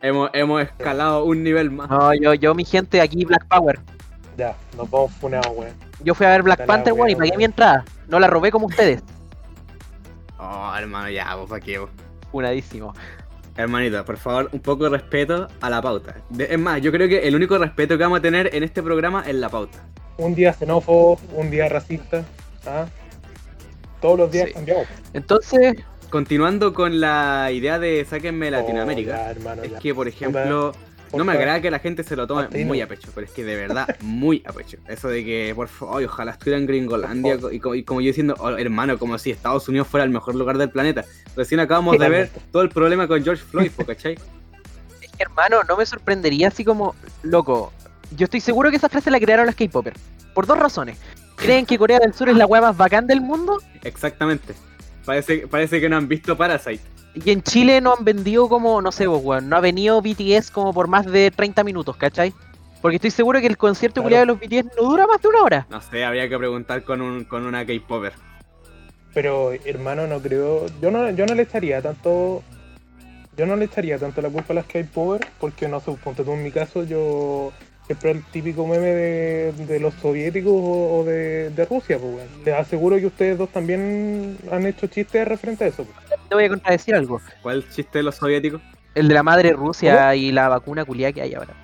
hemos, 0.01 0.29
hemos 0.33 0.63
escalado 0.63 1.25
un 1.25 1.43
nivel 1.43 1.69
más. 1.69 1.89
No, 1.89 2.13
yo, 2.15 2.33
yo, 2.33 2.55
mi 2.55 2.65
gente, 2.65 2.99
aquí 3.01 3.25
Black 3.25 3.47
Power. 3.47 3.79
Ya, 4.39 4.55
nos 4.77 4.89
vamos 4.89 5.11
funados, 5.13 5.51
weón. 5.53 5.73
Yo 6.01 6.15
fui 6.15 6.25
a 6.25 6.29
ver 6.29 6.43
Black 6.43 6.61
Está 6.61 6.73
Panther, 6.73 6.93
weón, 6.93 7.09
y 7.09 7.15
pagué 7.15 7.35
mi 7.35 7.43
entrada. 7.43 7.83
No 8.07 8.19
la 8.21 8.27
robé 8.27 8.51
como 8.51 8.67
ustedes. 8.67 9.03
Oh, 10.41 10.73
hermano, 10.73 11.09
ya, 11.09 11.35
vos, 11.35 11.49
pa' 11.49 11.59
qué, 11.59 11.79
vos. 11.79 11.89
Funadísimo. 12.31 12.93
Hermanito, 13.57 14.05
por 14.05 14.15
favor, 14.15 14.47
un 14.53 14.61
poco 14.61 14.85
de 14.85 14.91
respeto 14.91 15.49
a 15.59 15.69
la 15.69 15.81
pauta. 15.81 16.15
De- 16.29 16.45
es 16.49 16.57
más, 16.57 16.79
yo 16.81 16.93
creo 16.93 17.09
que 17.09 17.27
el 17.27 17.35
único 17.35 17.57
respeto 17.57 17.97
que 17.97 18.03
vamos 18.05 18.19
a 18.19 18.21
tener 18.21 18.55
en 18.55 18.63
este 18.63 18.81
programa 18.81 19.25
es 19.27 19.35
la 19.35 19.49
pauta. 19.49 19.79
Un 20.17 20.33
día 20.35 20.53
xenófobo, 20.53 21.19
un 21.33 21.51
día 21.51 21.67
racista. 21.67 22.23
¿ah? 22.65 22.85
Todos 23.99 24.17
los 24.17 24.31
días 24.31 24.47
Sí. 24.47 24.53
cambiamos. 24.53 24.87
Entonces, 25.11 25.75
Continuando 26.09 26.73
con 26.73 27.01
la 27.01 27.49
idea 27.51 27.77
de 27.77 28.03
sáquenme 28.05 28.47
Oh, 28.47 28.51
Latinoamérica. 28.51 29.11
ya, 29.17 29.31
hermano, 29.31 29.61
es 29.63 29.71
ya. 29.73 29.79
que, 29.79 29.93
por 29.93 30.07
ejemplo, 30.07 30.71
no 31.13 31.23
me 31.25 31.33
agrada 31.33 31.61
que 31.61 31.71
la 31.71 31.79
gente 31.79 32.03
se 32.03 32.15
lo 32.15 32.27
tome 32.27 32.47
muy 32.65 32.81
a 32.81 32.87
pecho, 32.87 33.09
pero 33.13 33.25
es 33.25 33.31
que 33.33 33.43
de 33.43 33.55
verdad, 33.55 33.87
muy 34.01 34.43
a 34.47 34.53
pecho. 34.53 34.77
Eso 34.87 35.07
de 35.09 35.23
que, 35.25 35.53
por 35.55 35.67
favor, 35.67 36.03
ojalá 36.03 36.31
estuviera 36.31 36.57
en 36.59 36.65
Gringolandia 36.67 37.37
y, 37.51 37.59
co- 37.59 37.75
y 37.75 37.83
como 37.83 38.01
yo 38.01 38.07
diciendo, 38.07 38.35
oh, 38.39 38.49
hermano, 38.51 38.97
como 38.97 39.17
si 39.17 39.31
Estados 39.31 39.67
Unidos 39.69 39.87
fuera 39.87 40.03
el 40.03 40.09
mejor 40.11 40.35
lugar 40.35 40.57
del 40.57 40.69
planeta. 40.69 41.05
Recién 41.35 41.59
acabamos 41.59 41.97
de 41.97 42.09
ver 42.09 42.29
todo 42.51 42.61
el 42.61 42.69
problema 42.69 43.07
con 43.07 43.23
George 43.23 43.43
Floyd, 43.43 43.71
¿cachai? 43.85 44.13
es 45.01 45.11
que, 45.11 45.23
hermano, 45.23 45.63
no 45.67 45.77
me 45.77 45.85
sorprendería 45.85 46.49
así 46.49 46.63
como, 46.65 46.95
loco. 47.23 47.71
Yo 48.15 48.23
estoy 48.25 48.39
seguro 48.41 48.69
que 48.71 48.77
esa 48.77 48.89
frase 48.89 49.11
la 49.11 49.19
crearon 49.19 49.45
las 49.45 49.55
K-Popers. 49.55 49.99
Por 50.33 50.45
dos 50.47 50.57
razones. 50.57 50.97
¿Creen 51.35 51.65
que 51.65 51.77
Corea 51.77 51.99
del 51.99 52.13
Sur 52.13 52.27
es 52.29 52.35
la 52.35 52.45
weá 52.45 52.61
más 52.61 52.75
bacán 52.75 53.07
del 53.07 53.21
mundo? 53.21 53.61
Exactamente. 53.83 54.53
Parece, 55.09 55.47
parece 55.47 55.81
que 55.81 55.89
no 55.89 55.97
han 55.97 56.07
visto 56.07 56.37
Parasite. 56.37 56.83
Y 57.15 57.31
en 57.31 57.41
Chile 57.41 57.81
no 57.81 57.95
han 57.95 58.05
vendido 58.05 58.47
como, 58.47 58.79
no 58.79 58.91
sé 58.91 59.07
vos, 59.07 59.23
weón, 59.23 59.49
no 59.49 59.55
ha 59.55 59.59
venido 59.59 59.99
BTS 60.03 60.51
como 60.51 60.71
por 60.71 60.87
más 60.87 61.07
de 61.07 61.31
30 61.31 61.63
minutos, 61.63 61.97
¿cachai? 61.97 62.31
Porque 62.79 62.97
estoy 62.97 63.09
seguro 63.09 63.41
que 63.41 63.47
el 63.47 63.57
concierto 63.57 64.03
Claro. 64.03 64.03
culiado 64.03 64.21
de 64.21 64.59
los 64.59 64.67
BTS 64.69 64.75
no 64.79 64.87
dura 64.87 65.07
más 65.07 65.19
de 65.19 65.27
una 65.29 65.41
hora. 65.41 65.65
No 65.71 65.81
sé, 65.81 66.05
habría 66.05 66.29
que 66.29 66.37
preguntar 66.37 66.83
con, 66.83 67.01
un, 67.01 67.23
con 67.23 67.47
una 67.47 67.65
K-Popper. 67.65 68.13
Pero 69.15 69.51
hermano, 69.65 70.05
no 70.05 70.19
creo. 70.19 70.67
Yo 70.79 70.91
no, 70.91 71.09
yo 71.09 71.25
no 71.25 71.33
le 71.33 71.41
echaría 71.41 71.81
tanto. 71.81 72.43
Yo 73.35 73.47
no 73.47 73.55
le 73.55 73.65
echaría 73.65 73.97
tanto 73.97 74.21
la 74.21 74.29
culpa 74.29 74.53
a 74.53 74.57
las 74.57 74.65
K-Power, 74.67 75.25
porque 75.39 75.67
no 75.67 75.79
sé, 75.79 75.91
ponte 76.03 76.23
tú 76.23 76.33
en 76.33 76.43
mi 76.43 76.51
caso, 76.51 76.83
yo 76.83 77.51
siempre 77.89 78.11
el 78.11 78.23
típico 78.25 78.67
meme 78.67 78.85
de, 78.85 79.51
de 79.51 79.79
los 79.79 79.95
soviéticos 79.95 80.51
o, 80.53 80.99
o 80.99 81.03
de, 81.03 81.49
de 81.49 81.65
Rusia, 81.65 81.97
pues 81.97 82.13
weón. 82.15 82.27
Les 82.45 82.53
aseguro 82.53 82.97
que 82.97 83.07
ustedes 83.07 83.37
dos 83.37 83.49
también 83.49 84.37
han 84.51 84.65
hecho 84.67 84.85
chistes 84.85 85.27
referente 85.27 85.63
a 85.63 85.67
eso. 85.67 85.83
pues. 85.85 86.19
Te 86.29 86.35
voy 86.35 86.43
a 86.43 86.49
contradecir 86.49 86.93
algo. 86.93 87.19
¿Cuál 87.41 87.67
chiste 87.69 87.97
de 87.99 88.03
los 88.03 88.15
soviéticos? 88.15 88.61
El 88.93 89.07
de 89.07 89.13
la 89.15 89.23
madre 89.23 89.53
Rusia 89.53 90.13
y 90.15 90.31
la 90.31 90.49
vacuna 90.49 90.85
culiada 90.85 91.13
que 91.13 91.21
hay 91.23 91.33
ahora. 91.33 91.55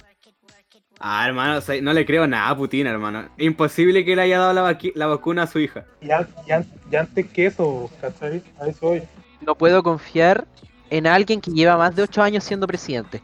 Ah, 0.99 1.27
hermano, 1.27 1.57
o 1.57 1.61
sea, 1.61 1.79
no 1.81 1.93
le 1.93 2.05
creo 2.05 2.25
nada 2.25 2.49
a 2.49 2.57
Putin, 2.57 2.87
hermano. 2.87 3.25
Imposible 3.37 4.03
que 4.05 4.15
le 4.15 4.23
haya 4.23 4.39
dado 4.39 4.53
la, 4.53 4.63
vaqui- 4.71 4.93
la 4.95 5.05
vacuna 5.07 5.43
a 5.43 5.47
su 5.47 5.59
hija. 5.59 5.85
Y, 6.01 6.09
an- 6.09 6.27
y 6.47 6.51
an- 6.51 6.65
y 6.91 6.95
antes 6.95 7.27
que 7.27 7.45
eso, 7.47 7.91
¿cachai? 8.01 8.41
A 8.59 8.67
eso 8.67 8.87
voy. 8.87 9.03
No 9.41 9.53
puedo 9.55 9.83
confiar 9.83 10.47
en 10.89 11.05
alguien 11.05 11.41
que 11.41 11.51
lleva 11.51 11.77
más 11.77 11.95
de 11.95 12.01
8 12.03 12.23
años 12.23 12.43
siendo 12.43 12.65
presidente. 12.65 13.21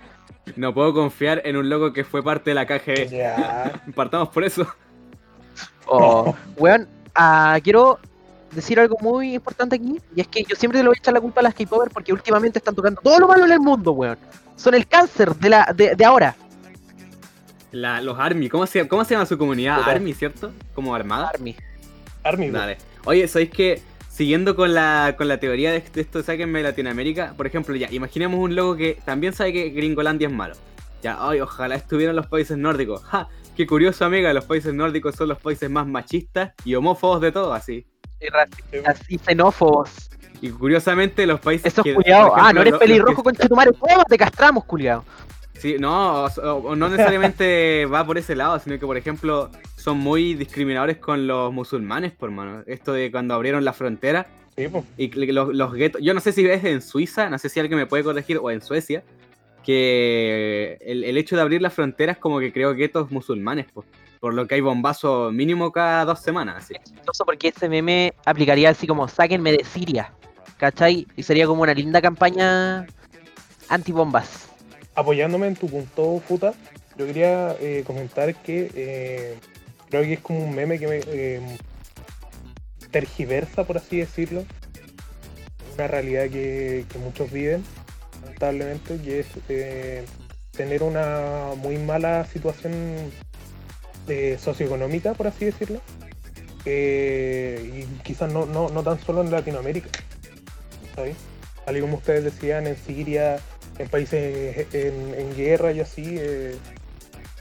No 0.56 0.74
puedo 0.74 0.94
confiar 0.94 1.42
en 1.46 1.56
un 1.56 1.70
loco 1.70 1.94
que 1.94 2.04
fue 2.04 2.24
parte 2.24 2.50
de 2.52 2.56
la 2.56 2.66
KGB. 2.66 3.10
Ya. 3.10 3.82
Partamos 3.96 4.30
por 4.30 4.44
eso. 4.44 4.66
Oh, 5.86 6.36
weón, 6.58 6.88
ah, 7.16 7.60
quiero 7.64 8.00
decir 8.52 8.80
algo 8.80 8.98
muy 9.02 9.36
importante 9.36 9.76
aquí, 9.76 10.00
y 10.16 10.22
es 10.22 10.28
que 10.28 10.44
yo 10.44 10.56
siempre 10.56 10.82
le 10.82 10.88
voy 10.88 10.96
a 10.96 11.00
echar 11.00 11.14
la 11.14 11.22
culpa 11.22 11.40
a 11.42 11.44
las 11.44 11.54
K-Popers 11.54 11.94
porque 11.94 12.12
últimamente 12.14 12.60
están 12.60 12.76
tocando 12.76 13.00
todo 13.02 13.20
lo 13.20 13.28
malo 13.28 13.46
en 13.46 13.52
el 13.52 13.60
mundo, 13.60 13.92
weón. 13.92 14.18
Son 14.56 14.74
el 14.74 14.88
cáncer 14.88 15.36
de, 15.36 15.50
la, 15.50 15.72
de, 15.76 15.96
de 15.96 16.06
ahora. 16.06 16.36
La- 17.72 18.02
los 18.02 18.20
Army, 18.20 18.50
¿cómo 18.50 18.66
se, 18.68 18.88
¿cómo 18.88 19.04
se 19.06 19.14
llama 19.14 19.26
su 19.26 19.38
comunidad? 19.38 19.82
Army, 19.84 20.14
¿cierto? 20.14 20.52
Como 20.76 20.94
armada. 20.94 21.30
Army. 21.34 21.56
Army. 22.24 22.50
Dale. 22.52 22.78
Oye, 23.06 23.28
¿sabéis 23.28 23.50
que 23.52 23.82
siguiendo 24.12 24.56
con 24.56 24.74
la, 24.74 25.16
con 25.18 25.28
la 25.28 25.40
teoría 25.40 25.72
de, 25.72 25.84
esto 25.96 26.22
sáquenme 26.22 26.60
de 26.60 26.63
Latinoamérica? 26.63 27.34
Por 27.38 27.48
ejemplo, 27.48 27.75
ya, 27.75 27.90
imaginemos 27.92 28.40
un 28.40 28.56
loco 28.56 28.75
que 28.75 29.00
también 29.06 29.34
sabe 29.34 29.54
que 29.54 29.69
Gringolandia 29.69 30.28
es 30.28 30.34
malo. 30.34 30.56
Ya, 31.02 31.18
ay, 31.19 31.40
ojalá 31.40 31.75
estuvieran 31.75 32.16
los 32.16 32.28
países 32.28 32.58
nórdicos. 32.58 33.04
¡Ja! 33.04 33.28
Qué 33.56 33.66
curioso, 33.66 34.06
amiga, 34.06 34.31
los 34.34 34.46
países 34.46 34.74
nórdicos 34.74 35.16
son 35.16 35.30
los 35.30 35.40
países 35.40 35.69
más 35.69 35.88
machistas 35.88 36.54
y 36.64 36.76
homófobos 36.76 37.21
de 37.21 37.31
todos, 37.31 37.56
así. 37.56 37.88
Y 38.19 38.28
racistas 38.28 39.02
y 39.09 39.18
xenófobos. 39.18 40.09
Y 40.42 40.50
curiosamente 40.50 41.26
los 41.26 41.40
países 41.40 41.74
que, 41.74 41.94
culiados. 41.94 42.30
por 42.30 42.40
Ah, 42.40 42.54
no 42.54 42.62
eres 42.62 42.71
los 42.71 42.80
pelirrojo 42.80 43.24
con 43.24 43.35
Chetumare. 43.35 43.71
¡Oh, 43.80 44.04
te 44.07 44.18
castramos, 44.18 44.64
culiado! 44.66 45.04
Sí, 45.61 45.75
no, 45.77 46.25
o, 46.25 46.75
no 46.75 46.89
necesariamente 46.89 47.85
va 47.85 48.03
por 48.03 48.18
ese 48.18 48.35
lado, 48.35 48.57
sino 48.57 48.80
que, 48.80 48.85
por 48.87 48.97
ejemplo, 48.97 49.51
son 49.75 49.99
muy 49.99 50.33
discriminadores 50.33 50.97
con 50.97 51.27
los 51.27 51.53
musulmanes, 51.53 52.13
por 52.13 52.31
mano. 52.31 52.63
Esto 52.65 52.94
de 52.94 53.11
cuando 53.11 53.35
abrieron 53.35 53.63
la 53.63 53.71
frontera 53.71 54.25
Sí, 54.57 54.68
pues. 54.69 54.83
y 54.97 55.09
los, 55.31 55.53
los 55.53 55.73
guetos. 55.73 56.01
Yo 56.01 56.15
no 56.15 56.19
sé 56.19 56.31
si 56.31 56.44
es 56.47 56.63
en 56.63 56.81
Suiza, 56.81 57.30
no 57.30 57.37
sé 57.37 57.47
si 57.47 57.59
alguien 57.59 57.77
me 57.77 57.85
puede 57.85 58.03
corregir, 58.03 58.39
o 58.41 58.49
en 58.49 58.59
Suecia, 58.59 59.03
que 59.63 60.80
el, 60.81 61.03
el 61.03 61.15
hecho 61.18 61.35
de 61.35 61.44
abrir 61.44 61.61
las 61.61 61.73
fronteras 61.75 62.18
como 62.18 62.39
que 62.39 62.51
creó 62.51 62.73
guetos 62.73 63.11
musulmanes, 63.11 63.71
po, 63.71 63.85
por 64.19 64.33
lo 64.33 64.47
que 64.47 64.56
hay 64.56 64.61
bombazo 64.61 65.31
mínimo 65.31 65.71
cada 65.71 66.06
dos 66.06 66.21
semanas. 66.21 66.56
Así. 66.57 66.73
Es 66.73 66.91
chistoso 66.91 67.23
porque 67.23 67.49
ese 67.49 67.69
meme 67.69 68.15
aplicaría 68.25 68.71
así 68.71 68.87
como 68.87 69.07
sáquenme 69.07 69.51
de 69.51 69.63
Siria. 69.63 70.11
¿Cachai? 70.57 71.06
Y 71.15 71.21
sería 71.21 71.45
como 71.45 71.61
una 71.61 71.75
linda 71.75 72.01
campaña 72.01 72.87
antibombas. 73.69 74.51
Apoyándome 75.02 75.48
en 75.48 75.56
tu 75.56 75.68
punto, 75.68 76.22
Futa, 76.28 76.54
yo 76.98 77.06
quería 77.06 77.56
eh, 77.60 77.84
comentar 77.86 78.34
que 78.36 78.72
eh, 78.76 79.36
creo 79.90 80.04
que 80.04 80.14
es 80.14 80.20
como 80.20 80.44
un 80.44 80.56
meme 80.56 80.80
que 80.80 80.88
me 80.88 81.02
eh, 81.08 81.42
tergiversa, 82.92 83.64
por 83.66 83.78
así 83.78 83.98
decirlo, 83.98 84.46
una 85.76 85.88
realidad 85.88 86.30
que, 86.30 86.86
muchos 87.04 87.31
viven, 87.31 87.64
lamentablemente, 88.22 88.98
que 88.98 89.22
es 89.22 89.28
tener 90.52 90.84
una 90.84 91.54
muy 91.58 91.78
mala 91.78 92.26
situación 92.26 92.74
socioeconómica, 94.38 95.14
por 95.14 95.28
así 95.28 95.46
decirlo, 95.46 95.80
y 96.66 97.86
quizás 98.04 98.31
no 98.31 98.84
tan 98.84 99.00
solo 99.00 99.22
en 99.22 99.31
Latinoamérica, 99.31 99.90
¿sabes? 100.96 101.16
Tal 101.66 101.78
y 101.78 101.81
como 101.81 101.98
ustedes 101.98 102.26
decían, 102.26 102.68
en 102.68 102.76
Siria, 102.76 103.40
en 103.81 103.90
países 103.90 104.68
en, 104.73 105.14
en 105.16 105.35
guerra 105.35 105.71
y 105.71 105.80
así, 105.81 106.16
eh, 106.19 106.56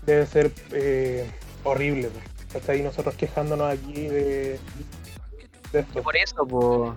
debe 0.07 0.27
ser 0.27 0.51
eh, 0.73 1.27
horrible. 1.65 2.09
pues. 2.09 2.25
Hasta 2.57 2.73
ahí 2.73 2.83
nosotros 2.83 3.15
quejándonos 3.15 3.73
aquí 3.73 4.09
de, 4.09 4.59
de 5.73 5.81
esto. 5.81 6.03
Por 6.03 6.17
eso, 6.17 6.47
po, 6.47 6.97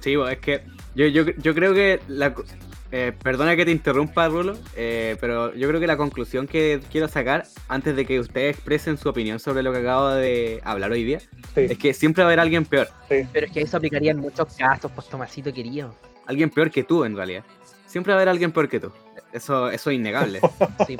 Sí, 0.00 0.16
bo, 0.16 0.28
es 0.28 0.38
que 0.38 0.62
yo, 0.94 1.06
yo, 1.06 1.24
yo 1.38 1.54
creo 1.54 1.72
que 1.74 2.00
la, 2.08 2.34
Eh, 2.96 3.12
perdona 3.24 3.56
que 3.56 3.64
te 3.64 3.72
interrumpa, 3.72 4.28
Rulo, 4.28 4.56
eh, 4.76 5.16
pero 5.20 5.52
yo 5.54 5.66
creo 5.68 5.80
que 5.80 5.86
la 5.88 5.96
conclusión 5.96 6.46
que 6.46 6.80
quiero 6.92 7.08
sacar 7.08 7.44
antes 7.66 7.96
de 7.96 8.04
que 8.06 8.20
ustedes 8.20 8.54
expresen 8.54 8.98
su 8.98 9.08
opinión 9.08 9.40
sobre 9.40 9.64
lo 9.64 9.72
que 9.72 9.78
acabo 9.78 10.10
de 10.10 10.60
hablar 10.62 10.92
hoy 10.92 11.02
día 11.02 11.18
Sí, 11.56 11.62
es 11.70 11.76
que 11.78 11.92
siempre 11.92 12.22
va 12.22 12.28
a 12.28 12.30
haber 12.30 12.38
alguien 12.40 12.64
peor. 12.64 12.86
sí. 13.08 13.26
Pero 13.32 13.46
es 13.46 13.52
que 13.52 13.62
eso 13.62 13.78
aplicaría 13.78 14.12
en 14.12 14.18
muchos 14.18 14.54
casos, 14.54 14.92
pues 14.94 15.08
Tomasito 15.08 15.52
querido. 15.52 15.92
Alguien 16.26 16.50
peor 16.50 16.70
que 16.70 16.84
tú, 16.84 17.04
en 17.04 17.16
realidad. 17.16 17.42
Siempre 17.94 18.12
va 18.12 18.18
a 18.18 18.22
haber 18.22 18.28
alguien 18.30 18.50
peor 18.50 18.68
que 18.68 18.80
tú. 18.80 18.90
Eso, 19.32 19.70
eso 19.70 19.90
es 19.90 19.94
innegable. 19.96 20.40
Sí. 20.84 20.96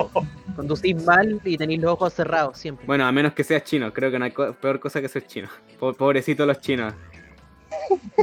Conducís 0.54 1.04
mal 1.04 1.40
y 1.44 1.56
tenéis 1.58 1.80
los 1.80 1.90
ojos 1.94 2.12
cerrados 2.14 2.56
siempre. 2.56 2.86
Bueno, 2.86 3.04
a 3.04 3.10
menos 3.10 3.32
que 3.32 3.42
seas 3.42 3.64
chino. 3.64 3.92
Creo 3.92 4.12
que 4.12 4.18
no 4.20 4.26
hay 4.26 4.30
co- 4.30 4.52
peor 4.52 4.78
cosa 4.78 5.00
que 5.00 5.08
ser 5.08 5.26
chino. 5.26 5.48
Po- 5.80 5.92
Pobrecitos 5.92 6.46
los 6.46 6.60
chinos. 6.60 6.94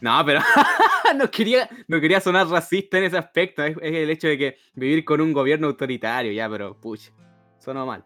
No, 0.00 0.22
pero 0.24 0.40
no, 1.16 1.30
quería, 1.30 1.68
no 1.88 2.00
quería 2.00 2.20
sonar 2.20 2.46
racista 2.48 2.96
en 2.98 3.04
ese 3.04 3.18
aspecto. 3.18 3.62
Es, 3.64 3.76
es 3.82 3.94
el 3.94 4.08
hecho 4.10 4.28
de 4.28 4.38
que 4.38 4.56
vivir 4.74 5.04
con 5.04 5.20
un 5.20 5.32
gobierno 5.32 5.66
autoritario, 5.66 6.32
ya, 6.32 6.48
pero 6.48 6.74
pucha. 6.78 7.10
Sonó 7.58 7.84
mal. 7.84 8.04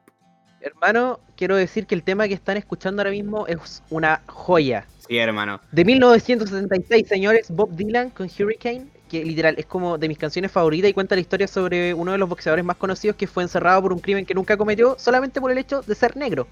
Hermano, 0.60 1.20
quiero 1.36 1.56
decir 1.56 1.86
que 1.86 1.94
el 1.94 2.02
tema 2.02 2.26
que 2.28 2.34
están 2.34 2.56
escuchando 2.56 3.02
ahora 3.02 3.10
mismo 3.10 3.46
es 3.46 3.82
una 3.90 4.22
joya. 4.26 4.86
Sí, 5.06 5.16
hermano. 5.18 5.60
De 5.72 5.84
1976, 5.84 7.06
señores, 7.08 7.50
Bob 7.50 7.70
Dylan 7.76 8.10
con 8.10 8.26
Hurricane, 8.28 8.86
que 9.11 9.25
literal 9.25 9.57
es 9.59 9.67
como 9.67 9.99
de 9.99 10.09
mis 10.09 10.17
canciones 10.17 10.52
favoritas 10.52 10.88
y 10.88 10.95
cuenta 10.95 11.17
la 11.17 11.21
historia 11.21 11.49
sobre 11.49 11.93
uno 11.93 12.12
de 12.12 12.19
los 12.19 12.29
boxeadores 12.29 12.64
más 12.64 12.76
conocidos 12.76 13.17
que 13.17 13.26
fue 13.26 13.43
encerrado 13.43 13.83
por 13.83 13.93
un 13.93 13.99
crimen 13.99 14.25
que 14.25 14.35
nunca 14.35 14.57
cometió 14.57 14.97
solamente 14.99 15.40
por 15.40 15.50
el 15.50 15.59
hecho 15.59 15.83
de 15.83 15.95
ser 15.97 16.17
negro. 16.17 16.47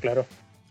Claro. 0.00 0.24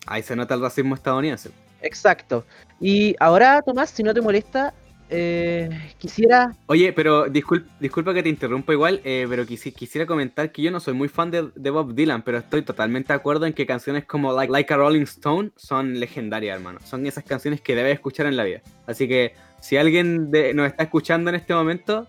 Ahí 0.05 0.23
se 0.23 0.35
nota 0.35 0.55
el 0.55 0.61
racismo 0.61 0.95
estadounidense. 0.95 1.51
Exacto. 1.81 2.45
Y 2.79 3.15
ahora, 3.19 3.61
Tomás, 3.61 3.89
si 3.89 4.01
no 4.01 4.13
te 4.13 4.21
molesta, 4.21 4.73
eh, 5.13 5.69
quisiera... 5.97 6.55
Oye, 6.65 6.91
pero 6.93 7.27
discul- 7.27 7.65
disculpa 7.79 8.13
que 8.13 8.23
te 8.23 8.29
interrumpa 8.29 8.73
igual, 8.73 8.99
eh, 9.03 9.25
pero 9.29 9.45
quisi- 9.45 9.73
quisiera 9.73 10.05
comentar 10.07 10.51
que 10.51 10.61
yo 10.61 10.71
no 10.71 10.79
soy 10.79 10.93
muy 10.93 11.07
fan 11.07 11.31
de, 11.31 11.49
de 11.55 11.69
Bob 11.69 11.93
Dylan, 11.93 12.21
pero 12.23 12.37
estoy 12.39 12.61
totalmente 12.63 13.13
de 13.13 13.17
acuerdo 13.17 13.45
en 13.45 13.53
que 13.53 13.65
canciones 13.65 14.05
como 14.05 14.33
like, 14.33 14.51
Like 14.51 14.73
a 14.73 14.77
Rolling 14.77 15.03
Stone 15.03 15.51
son 15.55 15.99
legendarias, 15.99 16.55
hermano. 16.57 16.79
Son 16.83 17.05
esas 17.05 17.23
canciones 17.23 17.61
que 17.61 17.75
debes 17.75 17.93
escuchar 17.93 18.25
en 18.25 18.35
la 18.37 18.43
vida. 18.43 18.61
Así 18.87 19.07
que 19.07 19.33
si 19.61 19.77
alguien 19.77 20.31
de- 20.31 20.53
nos 20.53 20.67
está 20.67 20.83
escuchando 20.83 21.29
en 21.29 21.35
este 21.35 21.53
momento, 21.53 22.07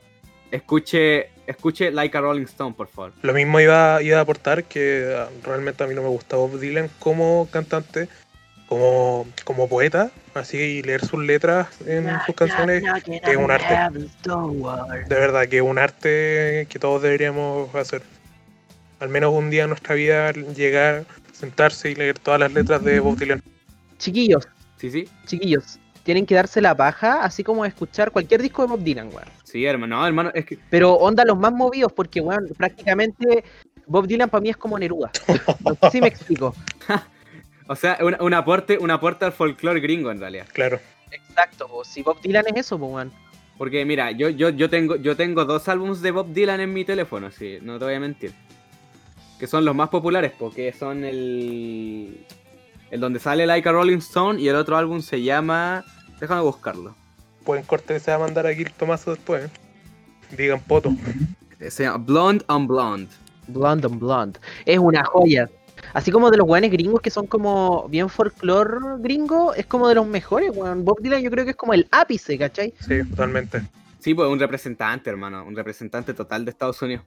escuche, 0.50 1.28
escuche 1.46 1.90
Like 1.90 2.16
a 2.16 2.20
Rolling 2.20 2.44
Stone, 2.44 2.74
por 2.76 2.88
favor. 2.88 3.12
Lo 3.22 3.32
mismo 3.34 3.60
iba, 3.60 4.02
iba 4.02 4.18
a 4.18 4.20
aportar 4.22 4.64
que 4.64 5.14
ah, 5.16 5.28
realmente 5.44 5.82
a 5.82 5.86
mí 5.86 5.94
no 5.94 6.02
me 6.02 6.08
gusta 6.08 6.36
Bob 6.36 6.58
Dylan 6.58 6.88
como 6.98 7.48
cantante, 7.50 8.08
como, 8.74 9.26
como 9.44 9.68
poeta, 9.68 10.10
así 10.34 10.56
y 10.58 10.82
leer 10.82 11.04
sus 11.04 11.22
letras 11.22 11.68
en 11.86 12.08
sus 12.26 12.34
canciones, 12.34 12.82
es 13.06 13.36
un 13.36 13.50
arte. 13.50 14.00
de 15.08 15.14
verdad 15.14 15.46
que 15.48 15.58
es 15.58 15.62
un 15.62 15.78
arte 15.78 16.66
que 16.68 16.78
todos 16.80 17.00
deberíamos 17.02 17.72
hacer. 17.74 18.02
Al 18.98 19.08
menos 19.10 19.32
un 19.32 19.50
día 19.50 19.64
en 19.64 19.68
nuestra 19.70 19.94
vida 19.94 20.32
llegar, 20.32 21.04
sentarse 21.32 21.90
y 21.90 21.94
leer 21.94 22.18
todas 22.18 22.40
las 22.40 22.52
letras 22.52 22.82
de 22.82 22.98
Bob 23.00 23.16
Dylan. 23.16 23.42
Chiquillos, 23.98 24.48
Sí, 24.78 24.90
sí. 24.90 25.08
chiquillos, 25.26 25.78
tienen 26.02 26.26
que 26.26 26.34
darse 26.34 26.60
la 26.60 26.76
paja, 26.76 27.22
así 27.24 27.44
como 27.44 27.64
escuchar 27.64 28.10
cualquier 28.10 28.42
disco 28.42 28.62
de 28.62 28.68
Bob 28.68 28.80
Dylan, 28.82 29.08
weón. 29.08 29.28
Sí, 29.44 29.64
hermano. 29.64 30.00
No, 30.00 30.06
hermano, 30.06 30.30
es 30.34 30.46
que 30.46 30.58
Pero 30.68 30.94
onda 30.94 31.24
los 31.24 31.38
más 31.38 31.52
movidos, 31.52 31.92
porque, 31.92 32.20
weón, 32.20 32.48
prácticamente 32.56 33.44
Bob 33.86 34.06
Dylan 34.08 34.28
para 34.30 34.40
mí 34.40 34.50
es 34.50 34.56
como 34.56 34.78
Neruda. 34.78 35.10
No 35.64 35.74
sé 35.74 35.90
si 35.92 36.00
me 36.00 36.08
explico. 36.08 36.54
O 37.66 37.76
sea, 37.76 37.98
un, 38.00 38.16
un 38.20 38.34
aporte, 38.34 38.78
un 38.78 38.90
aporte 38.90 39.24
al 39.24 39.32
folclore 39.32 39.80
gringo 39.80 40.10
en 40.10 40.20
realidad. 40.20 40.46
Claro. 40.52 40.80
Exacto, 41.10 41.68
po. 41.68 41.84
si 41.84 42.02
Bob 42.02 42.20
Dylan 42.20 42.44
es 42.48 42.66
eso, 42.66 42.78
po. 42.78 43.00
Porque 43.56 43.84
mira, 43.84 44.10
yo, 44.10 44.28
yo, 44.28 44.50
yo 44.50 44.68
tengo, 44.68 44.96
yo 44.96 45.16
tengo 45.16 45.44
dos 45.44 45.68
álbumes 45.68 46.02
de 46.02 46.10
Bob 46.10 46.32
Dylan 46.32 46.60
en 46.60 46.72
mi 46.72 46.84
teléfono, 46.84 47.30
sí, 47.30 47.58
no 47.62 47.78
te 47.78 47.84
voy 47.84 47.94
a 47.94 48.00
mentir. 48.00 48.32
Que 49.38 49.46
son 49.46 49.64
los 49.64 49.74
más 49.74 49.88
populares, 49.88 50.32
porque 50.38 50.72
son 50.72 51.04
el. 51.04 52.26
El 52.90 53.00
donde 53.00 53.18
sale 53.18 53.46
Like 53.46 53.68
a 53.68 53.72
Rolling 53.72 53.98
Stone 53.98 54.40
y 54.40 54.48
el 54.48 54.56
otro 54.56 54.76
álbum 54.76 55.00
se 55.02 55.22
llama. 55.22 55.84
Déjame 56.20 56.42
buscarlo. 56.42 56.94
Pueden 57.44 57.64
corte 57.64 57.98
se 57.98 58.10
va 58.10 58.16
a 58.16 58.20
mandar 58.20 58.46
aquí 58.46 58.62
el 58.62 58.72
tomazo 58.72 59.14
después. 59.14 59.44
¿eh? 59.44 59.50
Digan 60.36 60.60
poto. 60.60 60.94
Se 61.68 61.82
llama 61.84 61.98
Blonde 61.98 62.44
on 62.48 62.66
Blonde. 62.66 63.10
Blonde 63.48 63.86
on 63.86 63.98
Blonde. 63.98 64.40
Es 64.64 64.78
una 64.78 65.04
joya. 65.04 65.48
Así 65.94 66.10
como 66.10 66.28
de 66.30 66.36
los 66.36 66.48
weones 66.48 66.72
gringos 66.72 67.00
que 67.00 67.08
son 67.08 67.28
como 67.28 67.88
bien 67.88 68.08
folclore 68.08 68.98
gringo, 68.98 69.54
es 69.54 69.64
como 69.66 69.88
de 69.88 69.94
los 69.94 70.06
mejores, 70.06 70.50
weón. 70.52 70.84
Bob 70.84 71.00
Dylan 71.00 71.22
yo 71.22 71.30
creo 71.30 71.44
que 71.44 71.52
es 71.52 71.56
como 71.56 71.72
el 71.72 71.86
ápice, 71.92 72.36
¿cachai? 72.36 72.74
Sí, 72.80 73.04
totalmente. 73.10 73.62
Sí, 74.00 74.12
pues 74.12 74.28
un 74.28 74.40
representante, 74.40 75.08
hermano. 75.08 75.44
Un 75.44 75.54
representante 75.54 76.12
total 76.12 76.44
de 76.44 76.50
Estados 76.50 76.82
Unidos. 76.82 77.04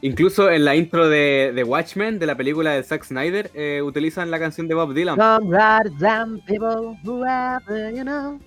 Incluso 0.00 0.48
en 0.48 0.64
la 0.64 0.76
intro 0.76 1.08
de, 1.08 1.52
de 1.52 1.64
Watchmen, 1.64 2.20
de 2.20 2.26
la 2.26 2.36
película 2.36 2.70
de 2.70 2.84
Zack 2.84 3.04
Snyder, 3.04 3.50
eh, 3.54 3.82
utilizan 3.82 4.30
la 4.30 4.38
canción 4.38 4.68
de 4.68 4.74
Bob 4.74 4.94
Dylan. 4.94 5.16
Comrades 5.16 6.02
and 6.04 6.40
people, 6.44 6.96
whoever 7.04 7.92
you 7.92 8.02
know. 8.02 8.40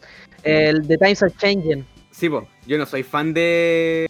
El 0.44 0.88
The 0.88 0.98
Times 0.98 1.22
Are 1.22 1.34
Changing. 1.38 1.86
Sí, 2.10 2.30
po, 2.30 2.48
yo 2.66 2.78
no 2.78 2.86
soy 2.86 3.04
fan 3.04 3.34
de, 3.34 4.08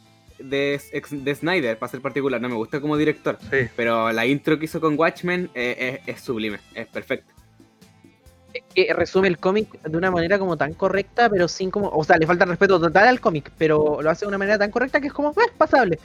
de, 0.49 0.79
ex- 0.91 1.23
de 1.23 1.35
Snyder, 1.35 1.77
para 1.77 1.89
ser 1.91 2.01
particular, 2.01 2.39
no 2.41 2.49
me 2.49 2.55
gusta 2.55 2.79
como 2.81 2.97
director. 2.97 3.37
Sí. 3.49 3.67
Pero 3.75 4.11
la 4.11 4.25
intro 4.25 4.59
que 4.59 4.65
hizo 4.65 4.79
con 4.81 4.97
Watchmen 4.97 5.49
eh, 5.55 6.01
es, 6.07 6.15
es 6.17 6.21
sublime, 6.23 6.59
es 6.75 6.87
perfecta. 6.87 7.33
Es 8.53 8.63
que 8.75 8.93
resume 8.93 9.27
el 9.29 9.39
cómic 9.39 9.81
de 9.81 9.97
una 9.97 10.11
manera 10.11 10.37
como 10.37 10.55
tan 10.57 10.73
correcta, 10.73 11.27
pero 11.29 11.47
sin 11.47 11.71
como. 11.71 11.89
O 11.89 12.03
sea, 12.03 12.17
le 12.17 12.27
falta 12.27 12.45
respeto 12.45 12.79
total 12.79 13.07
al 13.07 13.19
cómic, 13.19 13.51
pero 13.57 13.99
lo 14.01 14.09
hace 14.11 14.25
de 14.25 14.29
una 14.29 14.37
manera 14.37 14.59
tan 14.59 14.69
correcta 14.69 15.01
que 15.01 15.07
es 15.07 15.13
como, 15.13 15.31
eh, 15.31 15.51
pasable. 15.57 15.97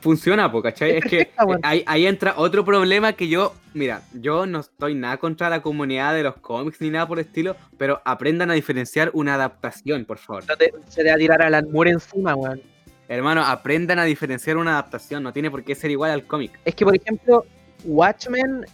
Funciona, 0.00 0.52
po, 0.52 0.62
¿cachai? 0.62 0.98
Es 0.98 1.04
Es 1.04 1.10
que 1.10 1.30
ahí, 1.62 1.82
ahí 1.86 2.06
entra 2.06 2.34
otro 2.36 2.62
problema 2.64 3.14
que 3.14 3.26
yo, 3.26 3.54
mira, 3.72 4.02
yo 4.12 4.44
no 4.44 4.60
estoy 4.60 4.94
nada 4.94 5.16
contra 5.16 5.48
la 5.48 5.62
comunidad 5.62 6.14
de 6.14 6.22
los 6.22 6.36
cómics 6.36 6.78
ni 6.82 6.90
nada 6.90 7.08
por 7.08 7.18
el 7.18 7.24
estilo, 7.24 7.56
pero 7.78 8.02
aprendan 8.04 8.50
a 8.50 8.54
diferenciar 8.54 9.10
una 9.14 9.34
adaptación, 9.34 10.04
por 10.04 10.18
favor. 10.18 10.44
No 10.46 10.56
te- 10.58 10.74
se 10.90 11.02
te 11.02 11.08
va 11.08 11.14
a 11.14 11.18
tirar 11.18 11.42
a 11.42 11.62
Moore 11.62 11.92
encima, 11.92 12.34
weón. 12.36 12.60
Hermano, 13.08 13.44
aprendan 13.44 13.98
a 13.98 14.04
diferenciar 14.04 14.56
una 14.56 14.72
adaptación, 14.72 15.22
no 15.22 15.32
tiene 15.32 15.50
por 15.50 15.62
qué 15.62 15.74
ser 15.74 15.90
igual 15.90 16.10
al 16.10 16.24
cómic. 16.26 16.58
Es 16.64 16.74
que, 16.74 16.84
por 16.84 16.96
ejemplo, 16.96 17.44
Watchmen, 17.84 18.64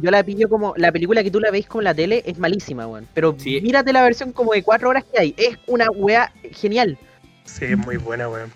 yo 0.00 0.10
la 0.10 0.22
pillo 0.24 0.48
como. 0.48 0.74
La 0.76 0.90
película 0.90 1.22
que 1.22 1.30
tú 1.30 1.38
la 1.40 1.50
veis 1.50 1.66
como 1.66 1.82
en 1.82 1.84
la 1.84 1.94
tele 1.94 2.22
es 2.24 2.38
malísima, 2.38 2.86
weón. 2.86 3.06
Pero 3.14 3.34
Sí. 3.38 3.60
mírate 3.60 3.92
la 3.92 4.02
versión 4.02 4.32
como 4.32 4.52
de 4.52 4.62
cuatro 4.62 4.88
horas 4.88 5.04
que 5.04 5.20
hay. 5.20 5.34
Es 5.36 5.58
una 5.66 5.86
weá 5.90 6.32
genial. 6.52 6.98
Sí, 7.44 7.66
es 7.66 7.76
muy 7.78 7.96
buena, 7.98 8.28
weón. 8.28 8.50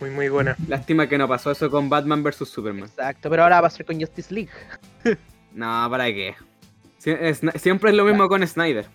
Muy, 0.00 0.10
muy 0.10 0.28
buena. 0.28 0.56
Lástima 0.68 1.08
que 1.08 1.18
no 1.18 1.26
pasó 1.28 1.50
eso 1.50 1.70
con 1.70 1.88
Batman 1.88 2.22
vs 2.22 2.48
Superman. 2.48 2.84
Exacto, 2.88 3.28
pero 3.30 3.42
ahora 3.42 3.56
va 3.56 3.66
a 3.66 3.70
pasar 3.70 3.84
con 3.86 3.98
Justice 4.00 4.32
League. 4.32 4.50
No, 5.52 5.86
¿para 5.88 6.06
qué? 6.06 6.34
Sie- 6.98 7.16
es- 7.20 7.40
siempre 7.62 7.90
es 7.90 7.96
lo 7.96 8.04
mismo 8.04 8.28
con 8.28 8.44
Snyder. 8.44 8.86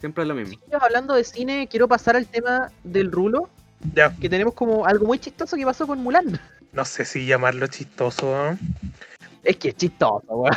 Siempre 0.00 0.22
es 0.24 0.28
lo 0.28 0.34
mismo. 0.34 0.58
Hablando 0.80 1.14
de 1.14 1.24
cine, 1.24 1.66
quiero 1.70 1.86
pasar 1.88 2.16
al 2.16 2.26
tema 2.26 2.70
del 2.84 3.12
rulo. 3.12 3.50
Ya, 3.92 4.14
Que 4.20 4.28
tenemos 4.28 4.54
como 4.54 4.86
algo 4.86 5.06
muy 5.06 5.18
chistoso 5.18 5.56
que 5.56 5.64
pasó 5.64 5.86
con 5.86 5.98
Mulan. 6.02 6.40
no 6.72 6.84
sé 6.84 7.04
si 7.04 7.26
llamarlo 7.26 7.66
chistoso. 7.66 8.56
Es 9.44 9.56
que 9.58 9.68
es 9.68 9.76
chistoso, 9.76 10.24
weón. 10.28 10.56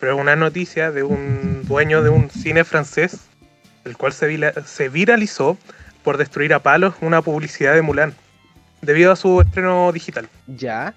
pero 0.00 0.16
una 0.16 0.34
noticia 0.36 0.90
de 0.90 1.02
un 1.02 1.62
dueño 1.64 2.02
de 2.02 2.10
un 2.10 2.28
cine 2.30 2.64
francés, 2.64 3.18
el 3.84 3.96
cual 3.96 4.12
se, 4.12 4.52
se 4.66 4.88
viralizó 4.88 5.56
por 6.02 6.16
destruir 6.18 6.52
a 6.54 6.58
palos 6.62 6.94
una 7.00 7.22
publicidad 7.22 7.74
de 7.74 7.82
Mulan, 7.82 8.14
debido 8.82 9.12
a 9.12 9.16
su 9.16 9.40
estreno 9.40 9.90
digital. 9.92 10.28
Ya. 10.46 10.92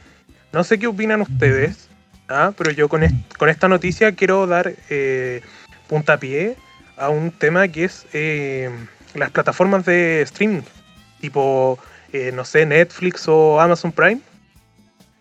No 0.51 0.63
sé 0.63 0.79
qué 0.79 0.88
opinan 0.88 1.21
ustedes, 1.21 1.88
¿ah? 2.27 2.51
pero 2.57 2.71
yo 2.71 2.89
con, 2.89 3.03
est- 3.03 3.38
con 3.38 3.47
esta 3.49 3.67
noticia 3.67 4.13
quiero 4.15 4.47
dar 4.47 4.73
eh, 4.89 5.41
puntapié 5.88 6.55
a 6.97 7.09
un 7.09 7.31
tema 7.31 7.67
que 7.67 7.85
es 7.85 8.05
eh, 8.13 8.69
las 9.13 9.29
plataformas 9.31 9.85
de 9.85 10.21
streaming, 10.23 10.61
tipo, 11.19 11.77
eh, 12.13 12.31
no 12.33 12.45
sé, 12.45 12.65
Netflix 12.65 13.27
o 13.27 13.59
Amazon 13.59 13.91
Prime. 13.91 14.21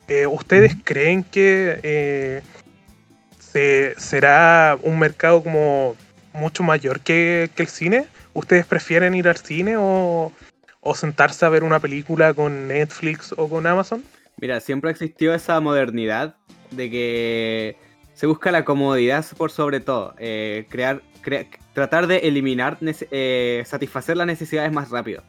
Eh, 0.09 0.27
¿Ustedes 0.27 0.75
creen 0.85 1.23
que 1.23 1.81
eh, 1.83 2.43
se- 3.39 3.95
será 3.99 4.79
un 4.83 4.99
mercado 4.99 5.43
como 5.43 5.97
mucho 6.33 6.63
mayor 6.63 7.01
que, 7.01 7.51
que 7.55 7.63
el 7.63 7.69
cine? 7.69 8.07
¿Ustedes 8.35 8.65
prefieren 8.67 9.15
ir 9.15 9.29
al 9.29 9.37
cine 9.37 9.77
o, 9.77 10.33
o 10.81 10.95
sentarse 10.95 11.45
a 11.45 11.49
ver 11.49 11.65
una 11.65 11.81
película 11.81 12.33
con 12.35 12.69
Netflix 12.69 13.35
o 13.37 13.49
con 13.49 13.67
Amazon? 13.67 14.03
Mira, 14.41 14.61
siempre 14.61 14.91
existió 14.91 15.35
esa 15.35 15.61
modernidad 15.61 16.37
de 16.71 16.91
que 16.91 17.77
se 18.15 18.27
busca 18.27 18.51
la 18.53 18.65
comodidad 18.65 19.25
por 19.37 19.51
sobre 19.51 19.81
todo. 19.81 20.15
eh, 20.19 20.67
crear, 20.69 21.03
crea- 21.23 21.47
tratar 21.75 22.07
de 22.07 22.19
eliminar, 22.19 22.79
eh, 22.81 23.63
satisfacer 23.67 24.17
las 24.17 24.27
necesidades 24.27 24.73
más 24.73 24.91
rápido. 24.91 25.23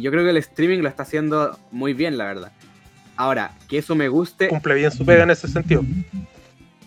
Y 0.00 0.02
yo 0.02 0.10
creo 0.10 0.24
que 0.24 0.30
el 0.30 0.38
streaming 0.38 0.78
lo 0.78 0.88
está 0.88 1.02
haciendo 1.02 1.58
muy 1.70 1.92
bien, 1.92 2.16
la 2.16 2.24
verdad. 2.24 2.52
Ahora, 3.16 3.52
que 3.68 3.76
eso 3.76 3.94
me 3.94 4.08
guste, 4.08 4.48
cumple 4.48 4.74
bien 4.74 4.90
su 4.90 5.04
pega 5.04 5.24
en 5.24 5.30
ese 5.30 5.46
sentido. 5.46 5.82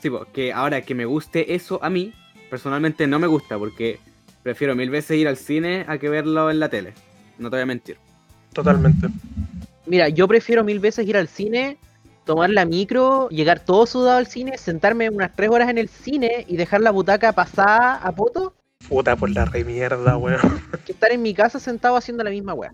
Sí, 0.02 0.10
que 0.34 0.52
ahora 0.52 0.82
que 0.82 0.96
me 0.96 1.06
guste 1.06 1.54
eso 1.54 1.78
a 1.84 1.92
mí, 1.92 2.12
personalmente 2.50 3.06
no 3.06 3.20
me 3.20 3.28
gusta 3.28 3.60
porque 3.60 4.00
prefiero 4.42 4.76
mil 4.76 4.90
veces 4.90 5.16
ir 5.18 5.28
al 5.28 5.38
cine 5.38 5.86
a 5.88 6.00
que 6.00 6.10
verlo 6.10 6.50
en 6.50 6.60
la 6.60 6.70
tele. 6.70 6.96
no 7.38 7.52
te 7.52 7.58
voy 7.58 7.62
a 7.62 7.66
mentir. 7.68 7.98
Totalmente. 8.52 9.10
Mira, 9.86 10.10
yo 10.10 10.28
prefiero 10.28 10.64
mil 10.64 10.80
veces 10.80 11.08
ir 11.08 11.16
al 11.16 11.28
cine, 11.28 11.78
tomar 12.26 12.50
la 12.50 12.66
micro, 12.66 13.30
llegar 13.30 13.60
todo 13.60 13.86
sudado 13.86 14.18
al 14.18 14.26
cine, 14.26 14.58
sentarme 14.58 15.08
unas 15.12 15.36
tres 15.36 15.52
horas 15.52 15.70
en 15.70 15.78
el 15.78 15.88
cine 15.88 16.46
y 16.48 16.58
dejar 16.58 16.82
la 16.82 16.90
butaca 16.90 17.32
pasada 17.32 17.98
a 17.98 18.12
poto, 18.12 18.56
Puta 18.90 19.16
por 19.16 19.30
la 19.30 19.46
re 19.46 19.64
mierda, 19.64 20.18
weón. 20.18 20.40
que 20.84 20.94
estar 20.94 21.12
en 21.12 21.22
mi 21.22 21.36
casa 21.36 21.60
sentado 21.60 21.96
haciendo 21.96 22.24
la 22.24 22.32
misma 22.32 22.56
weá. 22.56 22.74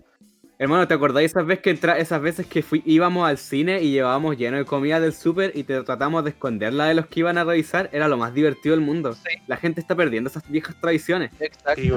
Hermano, 0.62 0.86
¿te 0.86 0.92
acordáis 0.92 1.30
esas 1.30 1.46
veces 1.46 1.62
que 1.62 1.70
entra, 1.70 1.96
esas 1.98 2.20
veces 2.20 2.46
que 2.46 2.62
fui, 2.62 2.82
íbamos 2.84 3.26
al 3.26 3.38
cine 3.38 3.80
y 3.80 3.92
llevábamos 3.92 4.36
lleno 4.36 4.58
de 4.58 4.66
comida 4.66 5.00
del 5.00 5.14
súper 5.14 5.52
y 5.54 5.64
te 5.64 5.80
tratamos 5.84 6.22
de 6.22 6.30
esconderla 6.30 6.84
de 6.84 6.92
los 6.94 7.06
que 7.06 7.20
iban 7.20 7.38
a 7.38 7.44
revisar? 7.44 7.88
Era 7.92 8.08
lo 8.08 8.18
más 8.18 8.34
divertido 8.34 8.74
del 8.76 8.84
mundo. 8.84 9.14
Sí. 9.14 9.38
La 9.46 9.56
gente 9.56 9.80
está 9.80 9.94
perdiendo 9.94 10.28
esas 10.28 10.46
viejas 10.50 10.76
tradiciones. 10.78 11.30
Exacto. 11.40 11.80
Sí. 11.80 11.90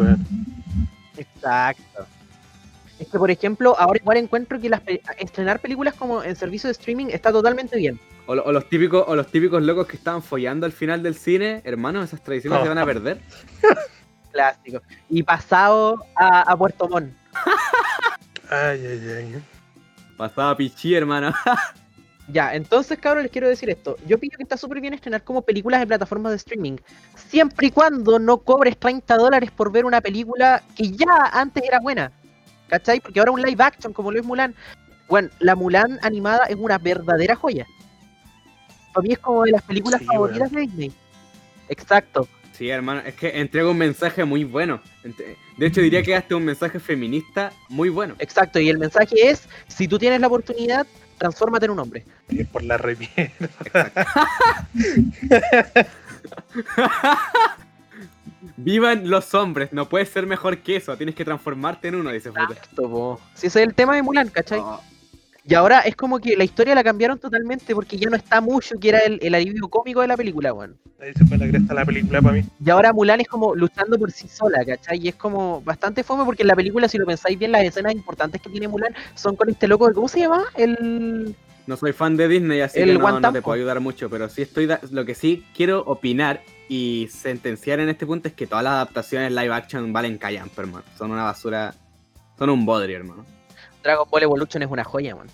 Exacto. 1.17 2.05
Es 2.99 3.07
que, 3.09 3.19
por 3.19 3.29
ejemplo, 3.29 3.75
ahora 3.77 3.99
igual 4.01 4.15
encuentro 4.15 4.57
que 4.61 4.69
las 4.69 4.81
estrenar 5.17 5.59
películas 5.59 5.93
como 5.95 6.23
en 6.23 6.33
servicio 6.37 6.69
de 6.69 6.71
streaming 6.71 7.07
está 7.07 7.33
totalmente 7.33 7.75
bien. 7.77 7.99
O, 8.27 8.35
lo- 8.35 8.43
o 8.45 8.51
los 8.53 8.69
típicos, 8.69 9.03
o 9.07 9.13
los 9.17 9.27
típicos 9.27 9.61
locos 9.61 9.87
que 9.87 9.97
estaban 9.97 10.23
follando 10.23 10.65
al 10.65 10.71
final 10.71 11.03
del 11.03 11.15
cine, 11.15 11.59
hermano, 11.65 12.01
esas 12.01 12.23
tradiciones 12.23 12.59
Oh. 12.59 12.63
se 12.63 12.69
van 12.69 12.77
a 12.77 12.85
perder. 12.85 13.19
Clásico. 14.31 14.81
Y 15.09 15.21
pasado 15.21 16.01
a, 16.15 16.49
a 16.49 16.55
Puerto 16.55 16.87
Montt. 16.87 17.11
Ay, 18.49 18.85
ay, 18.85 19.09
ay. 19.17 19.43
Pasaba 20.17 20.55
pichi, 20.55 20.93
hermano. 20.95 21.33
Ya, 22.29 22.55
entonces, 22.55 22.97
cabrón, 22.99 23.23
les 23.23 23.31
quiero 23.31 23.49
decir 23.49 23.69
esto. 23.69 23.97
Yo 24.07 24.17
pienso 24.17 24.37
que 24.37 24.43
está 24.43 24.55
súper 24.55 24.79
bien 24.79 24.93
estrenar 24.93 25.23
como 25.23 25.41
películas 25.41 25.81
en 25.81 25.89
plataformas 25.89 26.31
de 26.31 26.37
streaming. 26.37 26.77
Siempre 27.15 27.67
y 27.67 27.71
cuando 27.71 28.17
no 28.17 28.37
cobres 28.37 28.77
30 28.77 29.17
dólares 29.17 29.51
por 29.51 29.71
ver 29.71 29.83
una 29.83 29.99
película 29.99 30.63
que 30.75 30.89
ya 30.91 31.29
antes 31.33 31.63
era 31.63 31.79
buena. 31.81 32.11
¿Cachai? 32.69 33.01
Porque 33.01 33.19
ahora 33.19 33.31
un 33.31 33.41
live 33.41 33.61
action 33.61 33.91
como 33.91 34.11
lo 34.11 34.19
es 34.19 34.25
Mulan. 34.25 34.55
Bueno, 35.09 35.29
la 35.39 35.55
Mulan 35.55 35.99
animada 36.01 36.45
es 36.45 36.55
una 36.55 36.77
verdadera 36.77 37.35
joya. 37.35 37.67
Para 38.93 39.03
mí 39.03 39.13
es 39.13 39.19
como 39.19 39.43
de 39.43 39.51
las 39.51 39.61
películas 39.63 39.99
Sí, 39.99 40.07
favoritas 40.07 40.49
de 40.51 40.61
Disney. 40.61 40.93
Exacto. 41.67 42.27
Sí, 42.53 42.69
hermano, 42.69 43.01
es 43.05 43.15
que 43.15 43.39
entrega 43.39 43.69
un 43.69 43.77
mensaje 43.77 44.23
muy 44.25 44.43
bueno. 44.43 44.79
De 45.57 45.65
hecho, 45.65 45.81
diría 45.81 46.03
que 46.03 46.15
hasta 46.15 46.35
un 46.35 46.45
mensaje 46.45 46.79
feminista 46.79 47.51
muy 47.67 47.89
bueno. 47.89 48.15
Exacto, 48.19 48.59
y 48.59 48.69
el 48.69 48.77
mensaje 48.77 49.29
es, 49.29 49.49
si 49.67 49.87
tú 49.87 49.97
tienes 49.97 50.21
la 50.21 50.27
oportunidad, 50.27 50.85
transfórmate 51.17 51.65
en 51.65 51.71
un 51.71 51.79
hombre. 51.79 52.05
Es 52.29 52.47
por 52.47 52.63
la 52.63 52.77
re 52.77 52.95
mierda. 52.95 53.91
Vivan 58.57 59.09
los 59.09 59.33
hombres, 59.33 59.73
no 59.73 59.89
puedes 59.89 60.09
ser 60.09 60.27
mejor 60.27 60.59
que 60.59 60.75
eso, 60.75 60.95
tienes 60.95 61.15
que 61.15 61.25
transformarte 61.25 61.87
en 61.87 61.95
uno, 61.95 62.11
dice. 62.11 62.29
Exacto, 62.29 62.89
po. 62.89 63.19
Si 63.33 63.47
ese 63.47 63.61
es 63.61 63.67
el 63.67 63.73
tema 63.73 63.95
de 63.95 64.03
Mulan, 64.03 64.29
¿cachai? 64.29 64.59
Oh, 64.59 64.79
Y 65.45 65.55
ahora 65.55 65.81
es 65.81 65.95
como 65.95 66.19
que 66.19 66.37
la 66.37 66.45
historia 66.45 66.73
la 66.73 66.83
cambiaron 66.83 67.19
totalmente 67.19 67.75
porque 67.75 67.97
ya 67.97 68.09
no 68.09 68.15
está 68.15 68.39
mucho 68.39 68.75
que 68.79 68.89
era 68.89 68.99
el, 68.99 69.19
el 69.21 69.35
alivio 69.35 69.67
cómico 69.67 69.99
de 70.01 70.07
la 70.07 70.15
película, 70.15 70.53
weón. 70.53 70.77
Ahí 71.01 71.11
se 71.13 71.25
fue 71.25 71.37
la 71.37 71.47
cresta 71.49 71.73
la 71.73 71.85
película 71.85 72.21
para 72.21 72.35
mí. 72.35 72.43
Y 72.63 72.69
ahora 72.69 72.93
Mulan 72.93 73.19
es 73.19 73.27
como 73.27 73.53
luchando 73.53 73.99
por 73.99 74.09
sí 74.11 74.29
sola, 74.29 74.63
¿cachai? 74.65 74.99
Y 75.03 75.09
es 75.09 75.15
como 75.15 75.61
bastante 75.61 76.01
fome 76.03 76.23
porque 76.23 76.43
en 76.43 76.47
la 76.47 76.55
película, 76.55 76.87
si 76.87 76.97
lo 76.97 77.05
pensáis 77.05 77.37
bien, 77.37 77.51
las 77.51 77.63
escenas 77.63 77.93
importantes 77.93 78.41
que 78.41 78.49
tiene 78.49 78.69
Mulan 78.69 78.93
son 79.15 79.35
con 79.35 79.49
este 79.49 79.67
loco, 79.67 79.87
de- 79.89 79.93
¿cómo 79.93 80.07
se 80.07 80.19
llama? 80.21 80.45
El... 80.55 81.35
No 81.67 81.75
soy 81.77 81.91
fan 81.91 82.15
de 82.15 82.27
Disney, 82.29 82.61
así 82.61 82.79
El 82.79 82.97
que 82.97 82.97
no, 82.99 83.31
te 83.33 83.41
puedo 83.41 83.55
ayudar 83.55 83.79
mucho, 83.81 84.09
pero 84.09 84.29
sí 84.29 84.41
estoy 84.43 84.65
da- 84.65 84.79
lo 84.91 85.03
que 85.05 85.13
sí 85.15 85.45
quiero 85.55 85.79
opinar 85.81 86.41
y 86.69 87.09
sentenciar 87.11 87.81
en 87.81 87.89
este 87.89 88.05
punto 88.05 88.29
es 88.29 88.33
que 88.33 88.47
todas 88.47 88.63
las 88.63 88.73
adaptaciones 88.73 89.31
live 89.33 89.53
action 89.53 89.91
valen 89.91 90.17
callampa, 90.17 90.61
hermano. 90.61 90.85
Son 90.97 91.11
una 91.11 91.23
basura, 91.23 91.73
son 92.39 92.49
un 92.49 92.65
bodrio, 92.65 92.95
hermano. 92.95 93.25
Dragon 93.83 94.07
Ball 94.09 94.23
Evolution 94.23 94.63
es 94.63 94.69
una 94.69 94.83
joya, 94.83 95.15
man. 95.15 95.27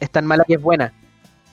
es 0.00 0.10
tan 0.10 0.24
mala 0.24 0.44
que 0.44 0.54
es 0.54 0.62
buena. 0.62 0.92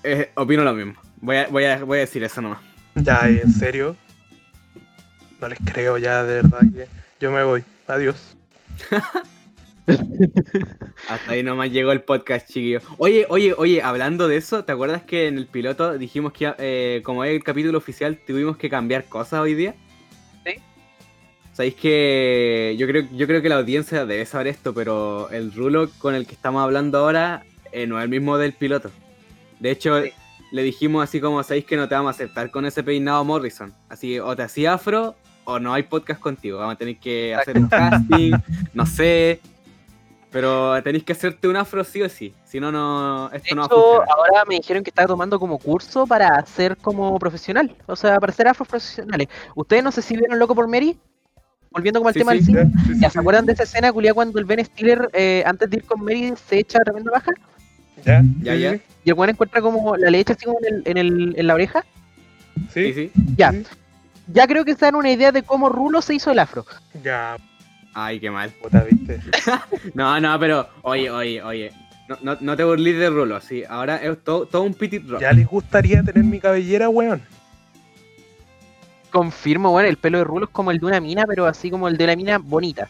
Eh, 0.04 0.32
opino 0.36 0.64
lo 0.64 0.74
mismo. 0.74 0.94
Voy 1.22 1.38
a, 1.38 1.48
voy, 1.48 1.66
a, 1.66 1.84
voy 1.84 1.98
a 1.98 2.02
decir 2.02 2.24
eso 2.24 2.42
nomás. 2.42 2.60
Ya, 2.96 3.28
en 3.28 3.52
serio. 3.52 3.96
No 5.42 5.48
les 5.48 5.60
creo 5.66 5.98
ya, 5.98 6.24
de 6.24 6.42
verdad 6.42 6.60
que 6.74 6.88
yo 7.20 7.32
me 7.32 7.44
voy. 7.44 7.64
Adiós. 7.88 8.38
Hasta 11.10 11.32
ahí 11.32 11.42
nomás 11.42 11.72
llegó 11.72 11.92
el 11.92 12.02
podcast, 12.02 12.48
chiquillo. 12.48 12.82
Oye, 12.98 13.26
oye, 13.30 13.56
oye, 13.58 13.82
hablando 13.82 14.28
de 14.28 14.38
eso, 14.38 14.64
¿te 14.64 14.72
acuerdas 14.72 15.02
que 15.04 15.28
en 15.28 15.38
el 15.38 15.48
piloto 15.48 15.98
dijimos 15.98 16.32
que 16.34 16.54
eh, 16.60 17.02
como 17.04 17.24
es 17.24 17.32
el 17.32 17.44
capítulo 17.44 17.78
oficial 17.78 18.20
tuvimos 18.26 18.58
que 18.58 18.70
cambiar 18.70 19.06
cosas 19.06 19.40
hoy 19.40 19.56
día? 19.56 19.76
Sabéis 21.60 21.76
que 21.76 22.74
yo 22.80 22.88
creo, 22.88 23.04
yo 23.12 23.28
creo 23.28 23.42
que 23.42 23.50
la 23.50 23.58
audiencia 23.58 24.06
debe 24.06 24.26
saber 24.26 24.48
esto, 24.48 24.74
pero 24.74 25.30
el 25.30 25.52
rulo 25.52 25.90
con 25.98 26.16
el 26.16 26.26
que 26.26 26.34
estamos 26.34 26.64
hablando 26.64 27.00
ahora 27.00 27.44
eh, 27.74 27.86
no 27.86 27.98
es 28.00 28.06
el 28.06 28.10
mismo 28.10 28.38
del 28.38 28.54
piloto. 28.54 28.92
De 29.60 29.70
hecho, 29.70 30.02
Sí. 30.02 30.14
le 30.54 30.64
dijimos 30.64 31.04
así 31.04 31.20
como, 31.20 31.44
sabéis 31.44 31.66
que 31.66 31.76
no 31.76 31.90
te 31.90 31.96
vamos 31.96 32.12
a 32.12 32.12
aceptar 32.12 32.50
con 32.50 32.66
ese 32.66 32.82
peinado 32.82 33.26
Morrison. 33.26 33.74
Así, 33.90 34.18
o 34.22 34.34
te 34.38 34.44
hacía 34.44 34.76
afro 34.76 35.16
o 35.44 35.60
no 35.60 35.74
hay 35.74 35.84
podcast 35.84 36.22
contigo. 36.22 36.60
Vamos 36.60 36.76
a 36.76 36.78
tener 36.78 36.98
que 36.98 37.36
hacer 37.36 37.58
un 37.58 37.68
casting, 37.68 38.32
no 38.74 38.86
sé. 38.86 39.42
Pero 40.32 40.82
tenéis 40.82 41.04
que 41.04 41.12
hacerte 41.12 41.46
un 41.50 41.58
afro 41.58 41.84
sí 41.84 42.02
o 42.02 42.08
sí. 42.08 42.34
Si 42.46 42.62
no, 42.62 42.72
no, 42.72 43.28
De 43.32 43.36
esto 43.36 43.54
no 43.56 43.64
va 43.64 43.66
hecho, 43.68 44.04
ahora 44.10 44.46
me 44.48 44.56
dijeron 44.56 44.82
que 44.82 44.92
estaba 44.92 45.10
tomando 45.10 45.38
como 45.38 45.60
curso 45.60 46.08
para 46.08 46.46
ser 46.46 46.78
como 46.78 47.20
profesional. 47.20 47.76
O 47.86 47.98
sea, 47.98 48.18
para 48.18 48.32
ser 48.32 48.48
afros 48.48 48.66
profesionales. 48.70 49.28
¿Ustedes 49.56 49.84
no 49.84 49.92
sé 49.92 50.02
si 50.02 50.16
vieron 50.16 50.40
Loco 50.40 50.56
por 50.56 50.66
Mary? 50.70 50.98
Volviendo 51.72 52.00
como 52.00 52.08
al 52.10 52.14
Sí, 52.14 52.20
tema 52.20 52.32
sí, 52.32 52.38
del 52.38 52.46
cine. 52.46 52.60
Ya, 52.64 52.80
sí, 52.84 52.94
sí, 52.94 53.00
¿Ya 53.02 53.10
sí. 53.10 53.14
se 53.14 53.20
acuerdan 53.20 53.46
de 53.46 53.54
esa 53.54 53.64
escena, 53.64 53.92
culia, 53.94 54.14
cuando 54.14 54.40
el 54.40 54.46
Ben 54.46 54.64
Stiller, 54.66 55.10
eh, 55.14 55.44
antes 55.46 55.70
de 55.70 55.78
ir 55.78 55.84
con 55.84 56.04
Mary, 56.04 56.34
se 56.48 56.60
echa 56.60 56.80
tremenda 56.80 57.12
baja? 57.12 57.32
Ya, 58.06 58.24
Ya, 58.42 58.56
ya. 58.56 58.80
Y 59.04 59.10
el 59.10 59.14
weón 59.14 59.30
encuentra 59.30 59.62
como 59.62 59.96
la 59.98 60.10
leche 60.10 60.34
así 60.34 60.46
como 60.46 60.58
en, 60.68 60.74
el, 60.76 60.82
en, 60.86 60.98
el, 60.98 61.34
en 61.38 61.48
la 61.48 61.54
oreja. 61.54 61.84
Sí, 62.74 62.94
Sí, 62.94 62.94
sí. 62.94 63.12
Ya. 63.38 63.52
sí. 63.52 63.64
Ya 64.32 64.46
creo 64.48 64.64
que 64.66 64.74
se 64.76 64.86
dan 64.86 64.96
una 64.96 65.10
idea 65.12 65.32
de 65.32 65.42
cómo 65.44 65.70
Rulo 65.70 66.02
se 66.02 66.14
hizo 66.16 66.32
el 66.32 66.40
afro. 66.40 66.66
Ya, 67.04 67.38
Ay, 67.94 68.20
qué 68.20 68.30
mal. 68.30 68.52
puta, 68.62 68.84
viste. 68.84 69.20
No, 69.96 70.20
no, 70.20 70.40
pero, 70.40 70.70
oye, 70.84 71.10
oye, 71.10 71.42
oye. 71.42 71.72
No, 72.08 72.18
no, 72.22 72.38
no 72.42 72.56
te 72.58 72.64
burles 72.64 72.98
de 72.98 73.10
rulo, 73.10 73.40
sí. 73.42 73.64
Ahora 73.68 73.98
es 73.98 74.24
todo, 74.24 74.46
todo 74.46 74.64
un 74.64 74.74
petit 74.74 75.08
rock. 75.08 75.22
Ya 75.22 75.32
les 75.34 75.48
gustaría 75.48 76.02
tener 76.04 76.24
mi 76.24 76.40
cabellera, 76.40 76.90
weón. 76.90 77.22
Confirmo, 79.12 79.72
bueno, 79.72 79.90
el 79.90 79.98
pelo 79.98 80.20
de 80.20 80.24
Rulo 80.24 80.46
es 80.46 80.52
como 80.52 80.72
el 80.72 80.80
de 80.80 80.86
una 80.86 81.00
mina, 81.00 81.26
pero 81.28 81.46
así 81.46 81.72
como 81.72 81.88
el 81.88 81.98
de 81.98 82.04
una 82.04 82.16
mina 82.16 82.38
bonita. 82.38 82.90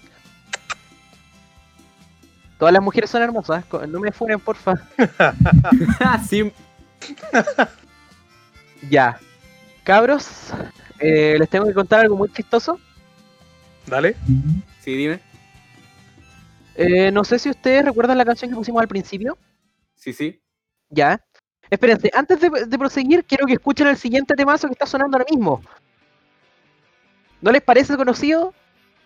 Todas 2.58 2.73
las 2.73 2.84
mujeres 2.84 3.10
son 3.10 3.21
hermosas, 3.21 3.63
no 3.88 4.01
me 4.01 4.12
funen, 4.12 4.39
porfa. 4.39 4.73
sí, 6.27 6.51
Ya. 8.89 9.17
Cabros, 9.84 10.53
eh, 10.99 11.38
les 11.39 11.49
tengo 11.49 11.65
que 11.65 11.73
contar 11.73 12.01
algo 12.01 12.17
muy 12.17 12.29
chistoso. 12.34 12.77
Dale. 13.88 14.15
sí, 14.82 14.95
dime. 14.95 15.21
Eh, 16.75 17.12
no 17.12 17.23
sé 17.23 17.39
si 17.39 17.49
ustedes 17.49 17.86
recuerdan 17.86 18.17
la 18.17 18.25
canción 18.25 18.51
que 18.51 18.58
pusimos 18.58 18.82
al 18.82 18.88
principio. 18.88 19.38
Sí, 19.95 20.12
sí. 20.12 20.41
Ya. 20.89 21.21
Espérense, 21.69 22.12
antes 22.13 22.41
de, 22.41 22.49
de 22.49 22.77
proseguir, 22.77 23.23
quiero 23.23 23.45
que 23.45 23.53
escuchen 23.53 23.88
el 23.88 23.97
siguiente 23.97 24.36
temazo 24.36 24.67
que 24.67 24.73
está 24.73 24.86
sonando 24.86 25.17
ahora 25.17 25.29
mismo. 25.29 25.62
¿No 27.41 27.52
les 27.52 27.62
parece 27.62 27.95
conocido? 27.95 28.54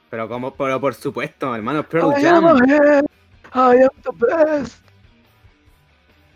Pero 0.10 0.28
como, 0.28 0.54
pero 0.54 0.80
por 0.80 0.93
supuesto, 0.93 1.56
hermano, 1.56 1.84
Pearl 1.84 2.12
I 2.12 2.26
am 2.26 2.43
Jam. 2.43 2.46
a 2.46 2.54
man, 2.54 3.06
I 3.54 3.82
am 3.84 3.89
the 4.04 4.26
best. 4.26 4.84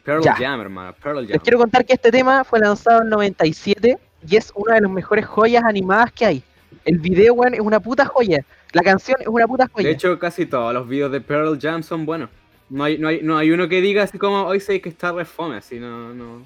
Pearl 0.03 0.23
Ya. 0.23 0.35
Jam, 0.35 0.61
hermano, 0.61 0.93
Pearl 1.01 1.17
Jam. 1.19 1.33
Les 1.33 1.41
quiero 1.41 1.57
contar 1.59 1.85
que 1.85 1.93
este 1.93 2.11
tema 2.11 2.43
fue 2.43 2.59
lanzado 2.59 3.01
en 3.01 3.09
97 3.09 3.97
y 4.27 4.35
es 4.35 4.51
una 4.55 4.75
de 4.75 4.81
las 4.81 4.91
mejores 4.91 5.25
joyas 5.25 5.63
animadas 5.63 6.11
que 6.11 6.25
hay. 6.25 6.43
El 6.85 6.99
video, 6.99 7.33
weón, 7.33 7.53
es 7.53 7.59
una 7.59 7.79
puta 7.79 8.05
joya. 8.05 8.43
La 8.71 8.81
canción 8.81 9.17
es 9.19 9.27
una 9.27 9.47
puta 9.47 9.67
joya. 9.71 9.87
De 9.87 9.93
hecho, 9.93 10.17
casi 10.17 10.45
todos 10.45 10.73
los 10.73 10.87
videos 10.87 11.11
de 11.11 11.21
Pearl 11.21 11.59
Jam 11.61 11.83
son 11.83 12.05
buenos. 12.05 12.29
No 12.69 12.83
hay, 12.83 12.97
no 12.97 13.07
hay, 13.07 13.21
no 13.21 13.37
hay 13.37 13.51
uno 13.51 13.67
que 13.67 13.81
diga 13.81 14.03
así 14.03 14.17
como 14.17 14.43
hoy 14.43 14.59
sé 14.59 14.81
que 14.81 14.89
está 14.89 15.11
re 15.11 15.25
fome, 15.25 15.57
así 15.57 15.79
no, 15.79 16.13
no. 16.13 16.45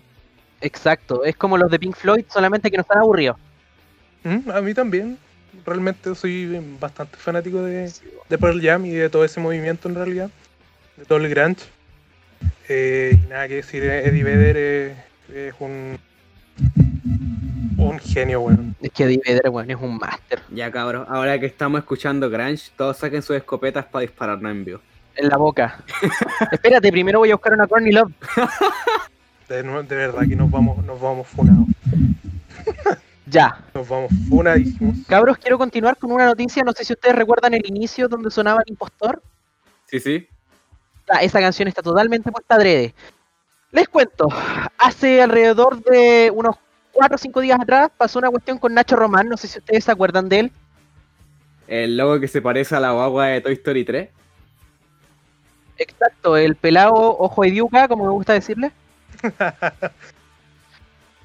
Exacto, 0.59 1.23
es 1.23 1.35
como 1.35 1.57
los 1.57 1.71
de 1.71 1.79
Pink 1.79 1.95
Floyd, 1.95 2.25
solamente 2.29 2.69
que 2.69 2.77
no 2.77 2.81
están 2.81 2.99
aburridos. 2.99 3.37
Mm, 4.23 4.51
a 4.51 4.61
mí 4.61 4.73
también. 4.73 5.17
Realmente 5.65 6.15
soy 6.15 6.59
bastante 6.79 7.17
fanático 7.17 7.61
de, 7.61 7.91
de 8.29 8.37
Pearl 8.37 8.61
Jam 8.61 8.85
y 8.85 8.91
de 8.91 9.09
todo 9.09 9.25
ese 9.25 9.39
movimiento 9.39 9.87
en 9.87 9.95
realidad. 9.95 10.29
De 10.97 11.05
todo 11.05 11.19
el 11.19 11.29
grunge. 11.29 11.65
Eh, 12.67 13.11
y 13.13 13.27
nada 13.27 13.47
que 13.47 13.55
decir, 13.55 13.83
Eddie 13.83 14.23
Vedder 14.23 14.57
es, 14.57 14.97
es 15.35 15.53
un, 15.59 15.97
un 17.77 17.99
genio, 17.99 18.41
weón. 18.41 18.75
Es 18.81 18.91
que 18.91 19.03
Eddie 19.03 19.21
Vedder, 19.25 19.49
weón, 19.49 19.69
es 19.69 19.77
un 19.79 19.97
máster. 19.97 20.41
Ya 20.49 20.71
cabros, 20.71 21.07
ahora 21.09 21.39
que 21.39 21.45
estamos 21.45 21.79
escuchando 21.79 22.29
Grunge, 22.29 22.71
todos 22.75 22.97
saquen 22.97 23.21
sus 23.21 23.35
escopetas 23.35 23.85
para 23.85 24.01
dispararnos 24.01 24.51
en 24.51 24.65
vivo. 24.65 24.81
En 25.15 25.27
la 25.27 25.37
boca. 25.37 25.83
Espérate, 26.51 26.91
primero 26.91 27.19
voy 27.19 27.31
a 27.31 27.35
buscar 27.35 27.53
una 27.53 27.67
Corny 27.67 27.91
Love. 27.91 28.11
De, 29.49 29.63
de 29.63 29.95
verdad 29.95 30.21
que 30.27 30.35
nos 30.35 30.49
vamos, 30.49 30.83
nos 30.85 30.99
vamos 30.99 31.27
funados. 31.27 31.67
Ya, 33.31 33.63
Nos 33.73 33.87
vamos 33.87 34.11
funadísimos. 34.27 34.97
cabros, 35.07 35.37
quiero 35.37 35.57
continuar 35.57 35.95
con 35.95 36.11
una 36.11 36.25
noticia. 36.25 36.63
No 36.63 36.73
sé 36.73 36.83
si 36.83 36.91
ustedes 36.91 37.15
recuerdan 37.15 37.53
el 37.53 37.65
inicio 37.65 38.09
donde 38.09 38.29
sonaba 38.29 38.61
el 38.65 38.71
impostor. 38.71 39.23
Sí, 39.85 40.01
sí. 40.01 40.27
Ah, 41.09 41.19
esa 41.21 41.39
canción 41.39 41.69
está 41.69 41.81
totalmente 41.81 42.29
puesta 42.29 42.55
adrede. 42.55 42.93
Les 43.71 43.87
cuento, 43.87 44.27
hace 44.77 45.21
alrededor 45.21 45.81
de 45.81 46.29
unos 46.35 46.57
4 46.91 47.15
o 47.15 47.17
5 47.17 47.39
días 47.39 47.57
atrás 47.57 47.89
pasó 47.97 48.19
una 48.19 48.29
cuestión 48.29 48.57
con 48.57 48.73
Nacho 48.73 48.97
Román, 48.97 49.29
no 49.29 49.37
sé 49.37 49.47
si 49.47 49.59
ustedes 49.59 49.85
se 49.85 49.91
acuerdan 49.93 50.27
de 50.27 50.39
él. 50.41 50.51
El 51.69 51.95
logo 51.95 52.19
que 52.19 52.27
se 52.27 52.41
parece 52.41 52.75
a 52.75 52.81
la 52.81 52.91
guagua 52.91 53.27
de 53.27 53.39
Toy 53.39 53.53
Story 53.53 53.85
3. 53.85 54.09
Exacto, 55.77 56.35
el 56.35 56.55
pelado 56.57 56.93
ojo 56.93 57.43
de 57.43 57.51
diuca, 57.51 57.87
como 57.87 58.03
me 58.03 58.11
gusta 58.11 58.33
decirle. 58.33 58.73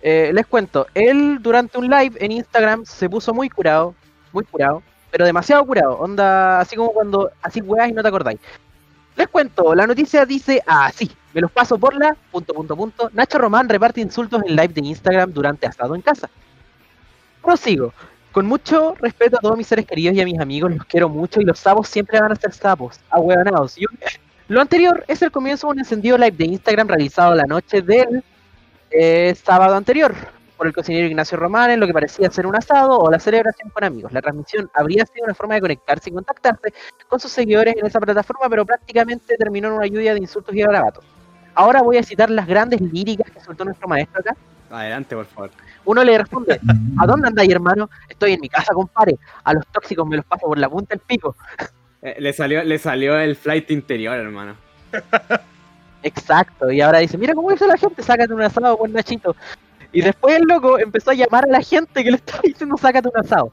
Eh, 0.09 0.31
les 0.33 0.47
cuento, 0.47 0.87
él 0.95 1.39
durante 1.43 1.79
un 1.79 1.91
live 1.91 2.17
en 2.21 2.31
Instagram 2.31 2.85
se 2.85 3.11
puso 3.11 3.35
muy 3.35 3.51
curado, 3.51 3.93
muy 4.33 4.45
curado, 4.45 4.81
pero 5.11 5.25
demasiado 5.25 5.67
curado, 5.67 5.99
onda, 5.99 6.61
así 6.61 6.77
como 6.77 6.93
cuando 6.93 7.33
así 7.43 7.61
weas 7.61 7.89
y 7.89 7.93
no 7.93 8.03
te 8.03 8.09
acordáis. 8.09 8.39
Les 9.17 9.27
cuento, 9.27 9.75
la 9.75 9.85
noticia 9.85 10.25
dice 10.25 10.63
así, 10.65 11.11
me 11.35 11.41
los 11.41 11.51
paso 11.51 11.77
por 11.77 11.93
la, 11.97 12.17
punto, 12.31 12.55
punto, 12.55 12.77
punto, 12.77 13.11
Nacho 13.15 13.37
Román 13.39 13.69
reparte 13.69 14.01
insultos 14.01 14.45
en 14.47 14.55
live 14.55 14.69
de 14.69 14.83
Instagram 14.83 15.33
durante 15.33 15.67
asado 15.67 15.97
en 15.97 16.03
casa. 16.03 16.31
Prosigo, 17.43 17.93
con 18.31 18.47
mucho 18.47 18.95
respeto 19.01 19.39
a 19.39 19.41
todos 19.41 19.59
mis 19.59 19.67
seres 19.67 19.87
queridos 19.87 20.15
y 20.15 20.21
a 20.21 20.25
mis 20.25 20.39
amigos, 20.39 20.73
los 20.73 20.85
quiero 20.85 21.09
mucho 21.09 21.41
y 21.41 21.45
los 21.45 21.59
sapos 21.59 21.89
siempre 21.89 22.21
van 22.21 22.31
a 22.31 22.37
ser 22.37 22.53
sapos, 22.53 23.01
ahueonados. 23.11 23.75
Lo 24.47 24.61
anterior 24.61 25.05
es 25.09 25.21
el 25.23 25.33
comienzo 25.33 25.67
de 25.67 25.73
un 25.73 25.79
encendido 25.81 26.17
live 26.17 26.37
de 26.37 26.45
Instagram 26.45 26.87
realizado 26.87 27.35
la 27.35 27.47
noche 27.47 27.83
del 27.83 28.23
eh, 28.91 29.35
sábado 29.35 29.75
anterior 29.75 30.15
por 30.57 30.67
el 30.67 30.73
cocinero 30.73 31.07
Ignacio 31.07 31.37
Román 31.37 31.71
en 31.71 31.81
lo 31.81 31.87
que 31.87 31.93
parecía 31.93 32.31
ser 32.31 32.47
un 32.47 32.57
asado 32.57 32.99
o 32.99 33.11
la 33.11 33.19
celebración 33.19 33.71
con 33.71 33.85
amigos. 33.85 34.13
La 34.13 34.23
transmisión 34.23 34.71
habría 34.75 35.05
sido 35.07 35.25
una 35.25 35.35
forma 35.35 35.55
de 35.55 35.61
conectarse 35.61 36.11
y 36.11 36.13
contactarse 36.13 36.73
con 37.09 37.21
sus 37.21 37.31
seguidores 37.31 37.77
en 37.77 37.87
esa 37.87 38.01
plataforma, 38.01 38.49
pero 38.49 38.65
prácticamente 38.65 39.37
terminó 39.37 39.69
en 39.69 39.75
una 39.75 39.87
lluvia 39.87 40.15
de 40.15 40.21
insultos 40.21 40.55
y 40.55 40.61
garabatos. 40.61 41.05
Ahora 41.55 41.83
voy 41.83 41.99
a 41.99 42.03
citar 42.03 42.31
las 42.31 42.47
grandes 42.47 42.81
líricas 42.81 43.31
que 43.31 43.41
soltó 43.41 43.65
nuestro 43.65 43.89
maestro 43.89 44.21
acá. 44.21 44.37
Adelante, 44.71 45.15
por 45.15 45.27
favor. 45.27 45.51
Uno 45.85 46.03
le 46.03 46.19
responde, 46.19 46.61
¿a 46.99 47.07
dónde 47.07 47.29
andáis, 47.29 47.51
hermano? 47.51 47.89
Estoy 48.09 48.33
en 48.33 48.41
mi 48.41 48.49
casa, 48.49 48.73
compadre. 48.75 49.17
A 49.45 49.55
los 49.55 49.67
tóxicos 49.69 50.07
me 50.07 50.17
los 50.17 50.25
paso 50.25 50.47
por 50.47 50.59
la 50.59 50.69
punta 50.69 50.95
del 50.95 51.01
pico. 51.01 51.37
Eh, 52.03 52.17
le, 52.19 52.33
salió, 52.33 52.63
le 52.65 52.79
salió 52.79 53.19
el 53.19 53.37
flight 53.37 53.71
interior, 53.71 54.17
hermano. 54.17 54.57
Exacto, 56.07 56.71
y 56.71 56.81
ahora 56.81 57.01
dice, 57.01 57.19
mira 57.19 57.35
cómo 57.35 57.51
dice 57.51 57.67
la 57.67 57.77
gente, 57.77 58.01
sácate 58.01 58.33
un 58.33 58.41
asado, 58.41 58.77
buen 58.77 58.93
Nachito. 58.93 59.35
Y 59.91 60.03
después 60.03 60.37
el 60.37 60.45
loco 60.45 60.79
empezó 60.79 61.11
a 61.11 61.15
llamar 61.15 61.47
a 61.47 61.49
la 61.49 61.61
gente 61.61 62.05
que 62.05 62.11
le 62.13 62.17
estaba 62.25 62.43
diciendo, 62.45 62.77
sácate 62.77 63.09
un 63.09 63.19
asado. 63.19 63.51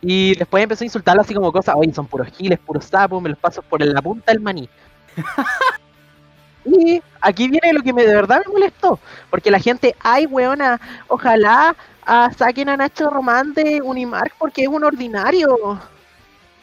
Y 0.00 0.34
después 0.34 0.64
empezó 0.64 0.82
a 0.82 0.86
insultarlo 0.86 1.22
así 1.22 1.34
como 1.34 1.52
cosas, 1.52 1.76
oye, 1.78 1.94
son 1.94 2.08
puros 2.08 2.26
giles, 2.36 2.58
puros 2.58 2.86
sapos, 2.86 3.22
me 3.22 3.28
los 3.28 3.38
paso 3.38 3.62
por 3.62 3.80
la 3.80 4.02
punta 4.02 4.32
del 4.32 4.40
maní. 4.40 4.68
y 6.64 7.00
aquí 7.20 7.48
viene 7.48 7.72
lo 7.72 7.82
que 7.82 7.92
me 7.92 8.04
de 8.04 8.16
verdad 8.16 8.42
me 8.44 8.54
molestó, 8.54 8.98
porque 9.30 9.52
la 9.52 9.60
gente, 9.60 9.94
ay, 10.00 10.26
weona, 10.26 10.80
ojalá 11.06 11.76
ah, 12.04 12.32
saquen 12.36 12.68
a 12.68 12.76
Nacho 12.76 13.10
Román 13.10 13.54
de 13.54 13.80
Unimark 13.80 14.34
porque 14.40 14.62
es 14.62 14.68
un 14.68 14.82
ordinario. 14.82 15.78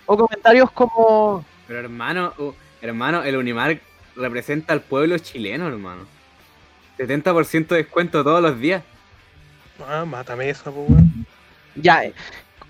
O 0.06 0.18
comentarios 0.18 0.70
como, 0.72 1.46
Pero 1.66 1.80
hermano, 1.80 2.34
uh, 2.38 2.52
hermano, 2.82 3.24
el 3.24 3.38
Unimark 3.38 3.82
representa 4.16 4.74
al 4.74 4.82
pueblo 4.82 5.18
chileno, 5.18 5.68
hermano. 5.68 6.06
70% 6.98 7.68
de 7.68 7.78
descuento 7.78 8.24
todos 8.24 8.42
los 8.42 8.60
días. 8.60 8.84
Ah, 9.88 10.06
mátame 10.06 10.50
esa, 10.50 10.72
pues, 10.72 10.90
weón. 10.90 11.26
Ya, 11.76 12.06
eh, 12.06 12.14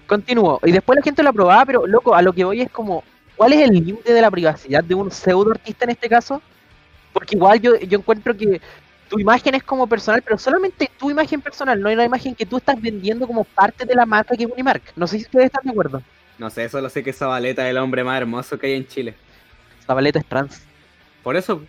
continúo. 0.08 0.60
Y 0.64 0.72
después 0.72 0.98
la 0.98 1.04
gente 1.04 1.24
lo 1.24 1.30
aprobaba, 1.30 1.66
pero 1.66 1.86
loco, 1.86 2.16
a 2.16 2.22
lo 2.22 2.34
que 2.34 2.44
voy 2.44 2.62
es 2.62 2.72
como, 2.72 3.04
¿cuál 3.36 3.54
es 3.54 3.62
el 3.62 3.72
límite 3.74 4.14
de 4.14 4.22
la 4.22 4.32
privacidad 4.32 4.84
de 4.84 4.96
un 4.96 5.12
pseudo 5.12 5.52
artista 5.52 5.86
en 5.86 5.92
este 5.92 6.10
caso? 6.10 6.42
Porque 7.14 7.36
igual 7.36 7.62
yo, 7.62 7.76
yo 7.78 8.00
encuentro 8.00 8.36
que 8.36 8.60
tu 9.08 9.20
imagen 9.20 9.54
es 9.56 9.64
como 9.64 9.88
personal, 9.88 10.22
pero 10.24 10.38
solamente 10.38 10.90
tu 10.98 11.12
imagen 11.12 11.40
personal, 11.42 11.80
no 11.80 11.88
hay 11.90 11.96
una 11.96 12.06
imagen 12.06 12.34
que 12.34 12.46
tú 12.46 12.58
estás 12.58 12.82
vendiendo 12.82 13.28
como 13.28 13.44
parte 13.44 13.86
de 13.86 13.94
la 13.94 14.06
marca 14.06 14.36
que 14.36 14.44
es 14.44 14.50
Unimark. 14.52 14.82
No 14.96 15.06
sé 15.06 15.20
si 15.20 15.26
ustedes 15.26 15.46
están 15.46 15.64
de 15.64 15.72
acuerdo. 15.72 16.02
No 16.38 16.50
sé, 16.50 16.68
solo 16.68 16.90
sé 16.90 17.04
que 17.04 17.14
Zabaleta 17.14 17.64
es 17.64 17.72
el 17.72 17.78
hombre 17.78 18.04
más 18.04 18.18
hermoso 18.18 18.58
que 18.58 18.68
hay 18.68 18.74
en 18.74 18.88
Chile. 18.88 19.14
Zabaleta 19.86 20.20
es 20.20 20.26
trans. 20.26 20.62
Por 21.26 21.36
eso, 21.36 21.60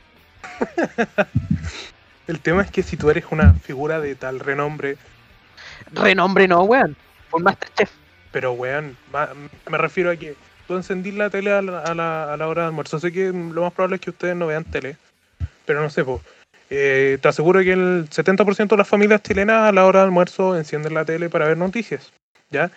El 2.29 2.41
tema 2.41 2.61
es 2.63 2.71
que 2.71 2.83
si 2.83 2.99
tú 2.99 3.09
eres 3.09 3.25
una 3.31 3.55
figura 3.55 4.01
de 4.01 4.15
tal 4.15 4.39
renombre, 4.39 4.99
Renombre 5.93 6.47
no, 6.47 6.63
weón. 6.65 6.95
Fue 7.31 7.39
un 7.39 7.45
Masterchef. 7.45 7.91
pero 8.33 8.53
weón, 8.53 8.97
me 9.71 9.79
refiero 9.79 10.11
a 10.11 10.17
que 10.17 10.35
tú 10.69 10.77
encendís 10.77 11.15
la 11.15 11.31
tele 11.31 11.53
a 11.53 11.63
la, 11.63 11.79
a 11.81 11.95
la- 11.95 12.35
a 12.35 12.37
la 12.37 12.49
hora 12.49 12.63
de 12.63 12.69
almuerzo. 12.69 12.99
Sé 13.01 13.11
que 13.13 13.29
lo 13.33 13.63
más 13.63 13.73
probable 13.73 13.97
es 13.97 14.03
que 14.03 14.11
ustedes 14.11 14.37
no 14.37 14.47
vean 14.47 14.65
tele, 14.65 14.99
pero 15.65 15.81
no 15.81 15.89
sé, 15.89 16.05
pues. 16.05 16.21
te 16.69 17.19
aseguro 17.27 17.61
que 17.63 17.73
el 17.73 18.11
70% 18.11 18.69
de 18.69 18.77
las 18.77 18.89
familias 18.89 19.23
chilenas 19.23 19.63
a 19.71 19.73
la 19.73 19.87
hora 19.87 20.01
de 20.01 20.05
almuerzo 20.07 20.55
encienden 20.55 20.93
la 20.93 21.07
tele 21.07 21.31
para 21.31 21.47
ver 21.47 21.57
noticias, 21.57 22.13
¿ya? 22.51 22.71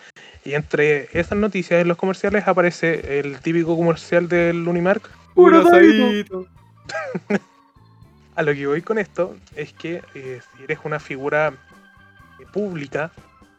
Y 0.46 0.54
entre 0.54 1.10
esas 1.12 1.38
noticias 1.38 1.82
en 1.82 1.89
los 1.89 1.98
comerciales 1.98 2.48
aparece 2.48 3.20
el 3.20 3.39
típico 3.42 3.76
comercial 3.76 4.30
del 4.30 4.65
Unimark. 4.65 5.10
un 5.10 5.34
Puro 5.34 5.60
asadito. 5.60 6.48
A 8.36 8.41
lo 8.41 8.54
que 8.54 8.67
voy 8.67 8.82
con 8.82 8.97
esto 8.99 9.36
es 9.56 9.73
que 9.73 10.02
eh, 10.15 10.39
si 10.56 10.63
eres 10.63 10.80
una 10.86 10.99
figura 10.99 11.54
eh, 12.39 12.45
pública, 12.54 13.12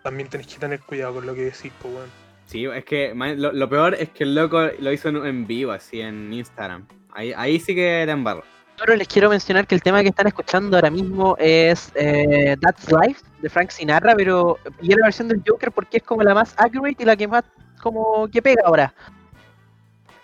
también 0.03 0.29
tenés 0.29 0.47
que 0.47 0.59
tener 0.59 0.81
cuidado 0.81 1.15
con 1.15 1.27
lo 1.27 1.35
que 1.35 1.45
decís, 1.45 1.73
pues 1.83 1.95
weón. 1.95 2.09
Sí, 2.47 2.65
es 2.65 2.85
que 2.85 3.15
man, 3.15 3.41
lo, 3.41 3.53
lo 3.53 3.69
peor 3.69 3.95
es 3.95 4.09
que 4.09 4.25
el 4.25 4.35
loco 4.35 4.61
lo 4.79 4.93
hizo 4.93 5.09
en, 5.11 5.25
en 5.25 5.47
vivo, 5.47 5.73
así 5.73 6.01
en 6.01 6.33
Instagram. 6.33 6.87
Ahí, 7.13 7.33
ahí 7.37 7.61
sí 7.61 7.75
que 7.75 8.03
era 8.03 8.13
en 8.13 8.25
barro. 8.25 8.43
Ahora 8.81 8.97
les 8.97 9.09
quiero 9.09 9.29
mencionar 9.29 9.67
que 9.67 9.75
el 9.75 9.83
tema 9.83 10.01
que 10.01 10.09
están 10.09 10.27
escuchando 10.27 10.79
ahora 10.79 10.91
mismo 10.91 11.37
es 11.39 11.93
eh, 11.95 12.57
That's 12.63 12.91
Life 12.91 13.21
de 13.43 13.51
Frank 13.51 13.69
Sinatra, 13.69 14.15
pero 14.17 14.59
pillé 14.81 14.97
la 14.97 15.07
versión 15.09 15.29
del 15.29 15.43
Joker 15.47 15.71
porque 15.71 15.99
es 15.99 16.03
como 16.03 16.23
la 16.23 16.33
más 16.33 16.55
accurate 16.57 17.03
y 17.03 17.05
la 17.05 17.15
que 17.15 17.29
más 17.29 17.45
como 17.83 18.27
que 18.29 18.41
pega 18.41 18.63
ahora. 18.65 18.95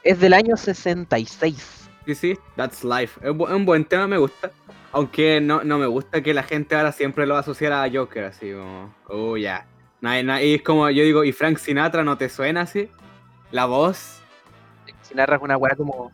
Es 0.02 0.18
del 0.20 0.32
año 0.32 0.56
66. 0.56 1.85
Sí, 2.06 2.14
sí, 2.14 2.38
that's 2.56 2.84
life. 2.84 3.20
Es, 3.22 3.30
un 3.30 3.64
buen 3.66 3.84
tema, 3.84 4.06
me 4.06 4.18
gusta. 4.18 4.50
Aunque 4.92 5.40
no, 5.40 5.62
no 5.64 5.78
me 5.78 5.86
gusta 5.86 6.22
que 6.22 6.32
la 6.32 6.42
gente 6.42 6.76
ahora 6.76 6.92
siempre 6.92 7.26
lo 7.26 7.36
asociara 7.36 7.82
a 7.82 7.90
Joker, 7.90 8.24
así 8.24 8.52
como, 8.52 8.94
oh, 9.08 9.36
ya. 9.36 9.66
Nadie- 10.00 10.46
Y 10.46 10.54
es 10.54 10.62
como, 10.62 10.88
yo 10.90 11.02
digo, 11.02 11.24
¿y 11.24 11.32
Frank 11.32 11.58
Sinatra 11.58 12.04
no 12.04 12.16
te 12.16 12.28
suena 12.28 12.62
así? 12.62 12.88
La 13.50 13.66
voz. 13.66 14.20
Sinatra 15.02 15.36
es 15.36 15.42
una 15.42 15.56
weá 15.56 15.74
como 15.74 16.12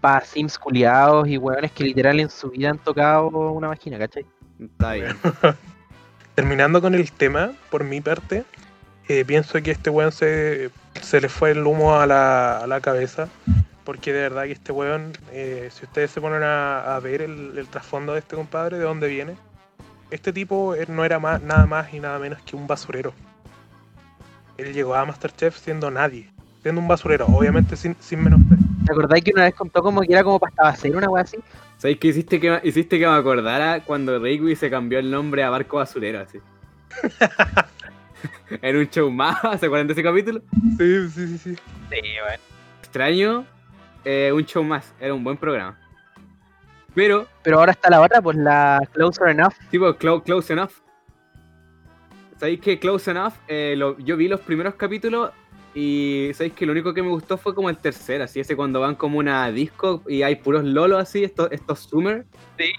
para 0.00 0.24
sims 0.24 0.58
culiados 0.58 1.28
y 1.28 1.38
weones 1.38 1.72
que 1.72 1.84
literal 1.84 2.20
en 2.20 2.28
su 2.30 2.50
vida 2.50 2.70
han 2.70 2.78
tocado 2.78 3.28
una 3.28 3.68
máquina, 3.68 3.98
¿cachai? 3.98 4.26
Está 4.58 4.94
bien. 4.94 5.16
Terminando 6.34 6.80
con 6.80 6.94
el 6.94 7.10
tema, 7.12 7.52
por 7.70 7.84
mi 7.84 8.00
parte, 8.00 8.44
eh, 9.08 9.24
pienso 9.24 9.62
que 9.62 9.70
este 9.70 9.90
weón 9.90 10.12
se, 10.12 10.70
se 11.00 11.20
le 11.20 11.28
fue 11.28 11.52
el 11.52 11.66
humo 11.66 11.96
a 11.96 12.06
la, 12.06 12.58
a 12.58 12.66
la 12.66 12.80
cabeza. 12.80 13.28
Porque 13.84 14.12
de 14.12 14.20
verdad 14.22 14.44
que 14.44 14.52
este 14.52 14.72
weón, 14.72 15.12
eh, 15.30 15.68
si 15.70 15.84
ustedes 15.84 16.10
se 16.10 16.20
ponen 16.20 16.42
a, 16.42 16.96
a 16.96 17.00
ver 17.00 17.20
el, 17.22 17.56
el 17.58 17.66
trasfondo 17.68 18.14
de 18.14 18.20
este 18.20 18.34
compadre, 18.36 18.78
de 18.78 18.84
dónde 18.84 19.08
viene, 19.08 19.36
este 20.10 20.32
tipo 20.32 20.74
eh, 20.74 20.86
no 20.88 21.04
era 21.04 21.18
más, 21.18 21.42
nada 21.42 21.66
más 21.66 21.92
y 21.92 22.00
nada 22.00 22.18
menos 22.18 22.40
que 22.42 22.56
un 22.56 22.66
basurero. 22.66 23.12
Él 24.56 24.72
llegó 24.72 24.94
a 24.94 25.04
Masterchef 25.04 25.56
siendo 25.58 25.90
nadie, 25.90 26.30
siendo 26.62 26.80
un 26.80 26.88
basurero, 26.88 27.26
obviamente 27.26 27.76
sin, 27.76 27.96
sin 28.00 28.22
menosprecio. 28.22 28.64
¿Te 28.86 28.92
acordáis 28.92 29.24
que 29.24 29.32
una 29.34 29.44
vez 29.44 29.54
contó 29.54 29.82
como 29.82 30.00
que 30.02 30.12
era 30.12 30.22
como 30.22 30.38
para 30.38 30.68
hacer 30.68 30.94
una 30.96 31.08
weá 31.08 31.22
así? 31.24 31.36
¿Sabes 31.76 31.98
qué 31.98 32.08
hiciste 32.08 32.40
que, 32.40 32.50
me- 32.50 32.60
hiciste 32.62 32.98
que 32.98 33.06
me 33.06 33.14
acordara 33.14 33.80
cuando 33.80 34.18
Rigby 34.18 34.54
se 34.56 34.70
cambió 34.70 34.98
el 34.98 35.10
nombre 35.10 35.42
a 35.42 35.50
Barco 35.50 35.78
Basurero, 35.78 36.20
así? 36.20 36.38
en 38.62 38.76
un 38.76 38.88
show 38.88 39.10
más, 39.10 39.38
¿se 39.60 39.66
acuerdan 39.66 39.86
de 39.88 39.92
ese 39.92 40.02
capítulo? 40.02 40.40
Sí, 40.78 41.08
sí, 41.10 41.26
sí, 41.26 41.38
sí. 41.38 41.54
Sí, 41.90 42.00
weón. 42.24 42.40
Extraño, 42.82 43.44
eh, 44.04 44.30
un 44.32 44.44
show 44.44 44.62
más, 44.64 44.92
era 45.00 45.14
un 45.14 45.22
buen 45.24 45.36
programa. 45.36 45.78
Pero, 46.94 47.26
Pero 47.42 47.58
ahora 47.58 47.72
está 47.72 47.90
la 47.90 48.00
otra, 48.00 48.22
pues 48.22 48.36
la 48.36 48.80
Closer 48.92 49.28
Enough. 49.30 49.52
tipo, 49.70 49.86
clo- 49.94 50.22
close 50.22 50.52
enough. 50.52 50.70
¿Sabéis 52.38 52.60
que 52.60 52.78
Close 52.78 53.10
Enough? 53.10 53.32
eh, 53.48 53.74
lo- 53.76 53.98
yo 53.98 54.16
vi 54.16 54.28
los 54.28 54.40
primeros 54.40 54.74
capítulos 54.74 55.30
y 55.74 56.30
sabéis 56.34 56.52
que 56.54 56.66
lo 56.66 56.72
único 56.72 56.94
que 56.94 57.02
me 57.02 57.08
gustó 57.08 57.36
fue 57.36 57.54
como 57.54 57.68
el 57.68 57.76
tercero, 57.78 58.24
así 58.24 58.38
ese 58.40 58.54
cuando 58.54 58.80
van 58.80 58.94
como 58.94 59.18
una 59.18 59.50
disco 59.50 60.02
y 60.08 60.22
hay 60.22 60.36
puros 60.36 60.62
lolos 60.64 61.00
así, 61.02 61.24
estos, 61.24 61.50
estos 61.50 61.80
Summer. 61.80 62.24
Sí. 62.58 62.70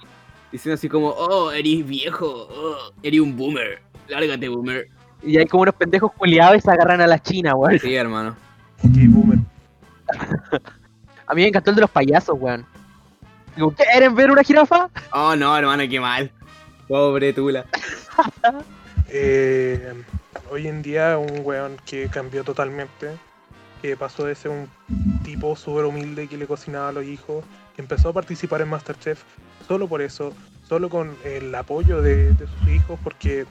Diciendo 0.52 0.74
así 0.74 0.88
como, 0.88 1.08
oh, 1.08 1.50
eres 1.52 1.86
viejo, 1.86 2.26
oh, 2.50 2.92
eres 3.02 3.20
un 3.20 3.36
boomer, 3.36 3.82
lárgate 4.08 4.48
boomer. 4.48 4.86
Y 5.22 5.36
hay 5.36 5.46
como 5.46 5.62
unos 5.64 5.74
pendejos 5.74 6.12
culiados 6.12 6.56
y 6.58 6.60
se 6.60 6.70
agarran 6.70 7.00
a 7.02 7.06
la 7.06 7.18
china, 7.18 7.54
weón. 7.54 7.78
Sí, 7.78 7.94
hermano. 7.94 8.34
Ok, 8.82 8.92
boomer. 9.08 9.38
A 11.26 11.34
mí 11.34 11.42
me 11.42 11.48
encantó 11.48 11.70
el 11.70 11.76
de 11.76 11.82
los 11.82 11.90
payasos, 11.90 12.36
weón. 12.38 12.66
Digo, 13.54 13.72
¿quieren 13.72 14.14
ver 14.14 14.30
una 14.30 14.42
jirafa? 14.42 14.88
Oh, 15.12 15.34
no, 15.34 15.56
hermano, 15.56 15.84
qué 15.88 15.98
mal. 15.98 16.30
Pobre 16.88 17.32
Tula. 17.32 17.64
Eh, 19.08 19.94
hoy 20.50 20.66
en 20.66 20.82
día 20.82 21.16
un 21.16 21.42
weón 21.44 21.76
que 21.86 22.08
cambió 22.08 22.42
totalmente, 22.42 23.12
que 23.80 23.96
pasó 23.96 24.24
de 24.24 24.34
ser 24.34 24.50
un 24.50 24.68
tipo 25.22 25.54
súper 25.54 25.84
humilde 25.84 26.26
que 26.26 26.36
le 26.36 26.44
cocinaba 26.48 26.88
a 26.88 26.92
los 26.92 27.04
hijos, 27.04 27.44
que 27.76 27.82
empezó 27.82 28.08
a 28.08 28.12
participar 28.12 28.62
en 28.62 28.68
Masterchef 28.68 29.22
solo 29.68 29.86
por 29.86 30.02
eso, 30.02 30.34
solo 30.68 30.90
con 30.90 31.16
el 31.22 31.54
apoyo 31.54 32.02
de, 32.02 32.32
de 32.32 32.46
sus 32.48 32.68
hijos, 32.68 32.98
porque 33.04 33.46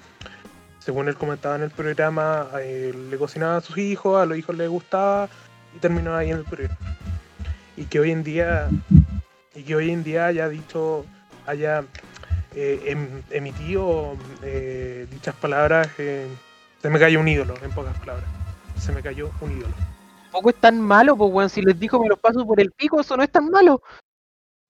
según 0.80 1.08
él 1.08 1.16
comentaba 1.16 1.56
en 1.56 1.64
el 1.64 1.72
programa, 1.72 2.48
eh, 2.60 2.94
le 3.10 3.18
cocinaba 3.18 3.58
a 3.58 3.62
sus 3.62 3.78
hijos, 3.78 4.22
a 4.22 4.26
los 4.26 4.38
hijos 4.38 4.56
les 4.56 4.70
gustaba 4.70 5.30
y 5.76 5.80
terminó 5.80 6.16
ahí 6.16 6.32
en 6.32 6.38
el 6.38 6.44
programa. 6.44 6.78
Y 7.78 7.86
que 7.86 8.00
hoy 8.00 8.12
en 8.12 8.24
día, 8.24 8.70
y 9.54 9.64
que 9.64 9.76
hoy 9.76 9.92
en 9.92 10.04
día 10.04 10.28
haya 10.28 10.48
dicho, 10.50 11.06
haya 11.46 11.84
eh, 12.56 12.82
em- 12.88 13.22
emitido 13.32 14.16
eh, 14.44 15.08
dichas 15.12 15.36
palabras, 15.36 15.90
eh, 15.98 16.28
se 16.82 16.90
me 16.90 17.00
cayó 17.00 17.20
un 17.20 17.28
ídolo, 17.28 17.54
en 17.64 17.72
pocas 17.72 17.98
palabras. 18.00 18.26
Se 18.80 18.92
me 18.92 19.02
cayó 19.02 19.32
un 19.42 19.52
ídolo. 19.52 19.74
Tampoco 20.24 20.50
es 20.50 20.56
tan 20.56 20.82
malo, 20.82 21.16
pues 21.16 21.32
weón, 21.34 21.50
si 21.50 21.62
les 21.62 21.80
dijo 21.80 22.02
me 22.02 22.08
los 22.10 22.20
paso 22.20 22.46
por 22.46 22.60
el 22.60 22.72
pico, 22.72 23.00
eso 23.02 23.16
no 23.18 23.24
es 23.24 23.32
tan 23.32 23.50
malo. 23.50 23.82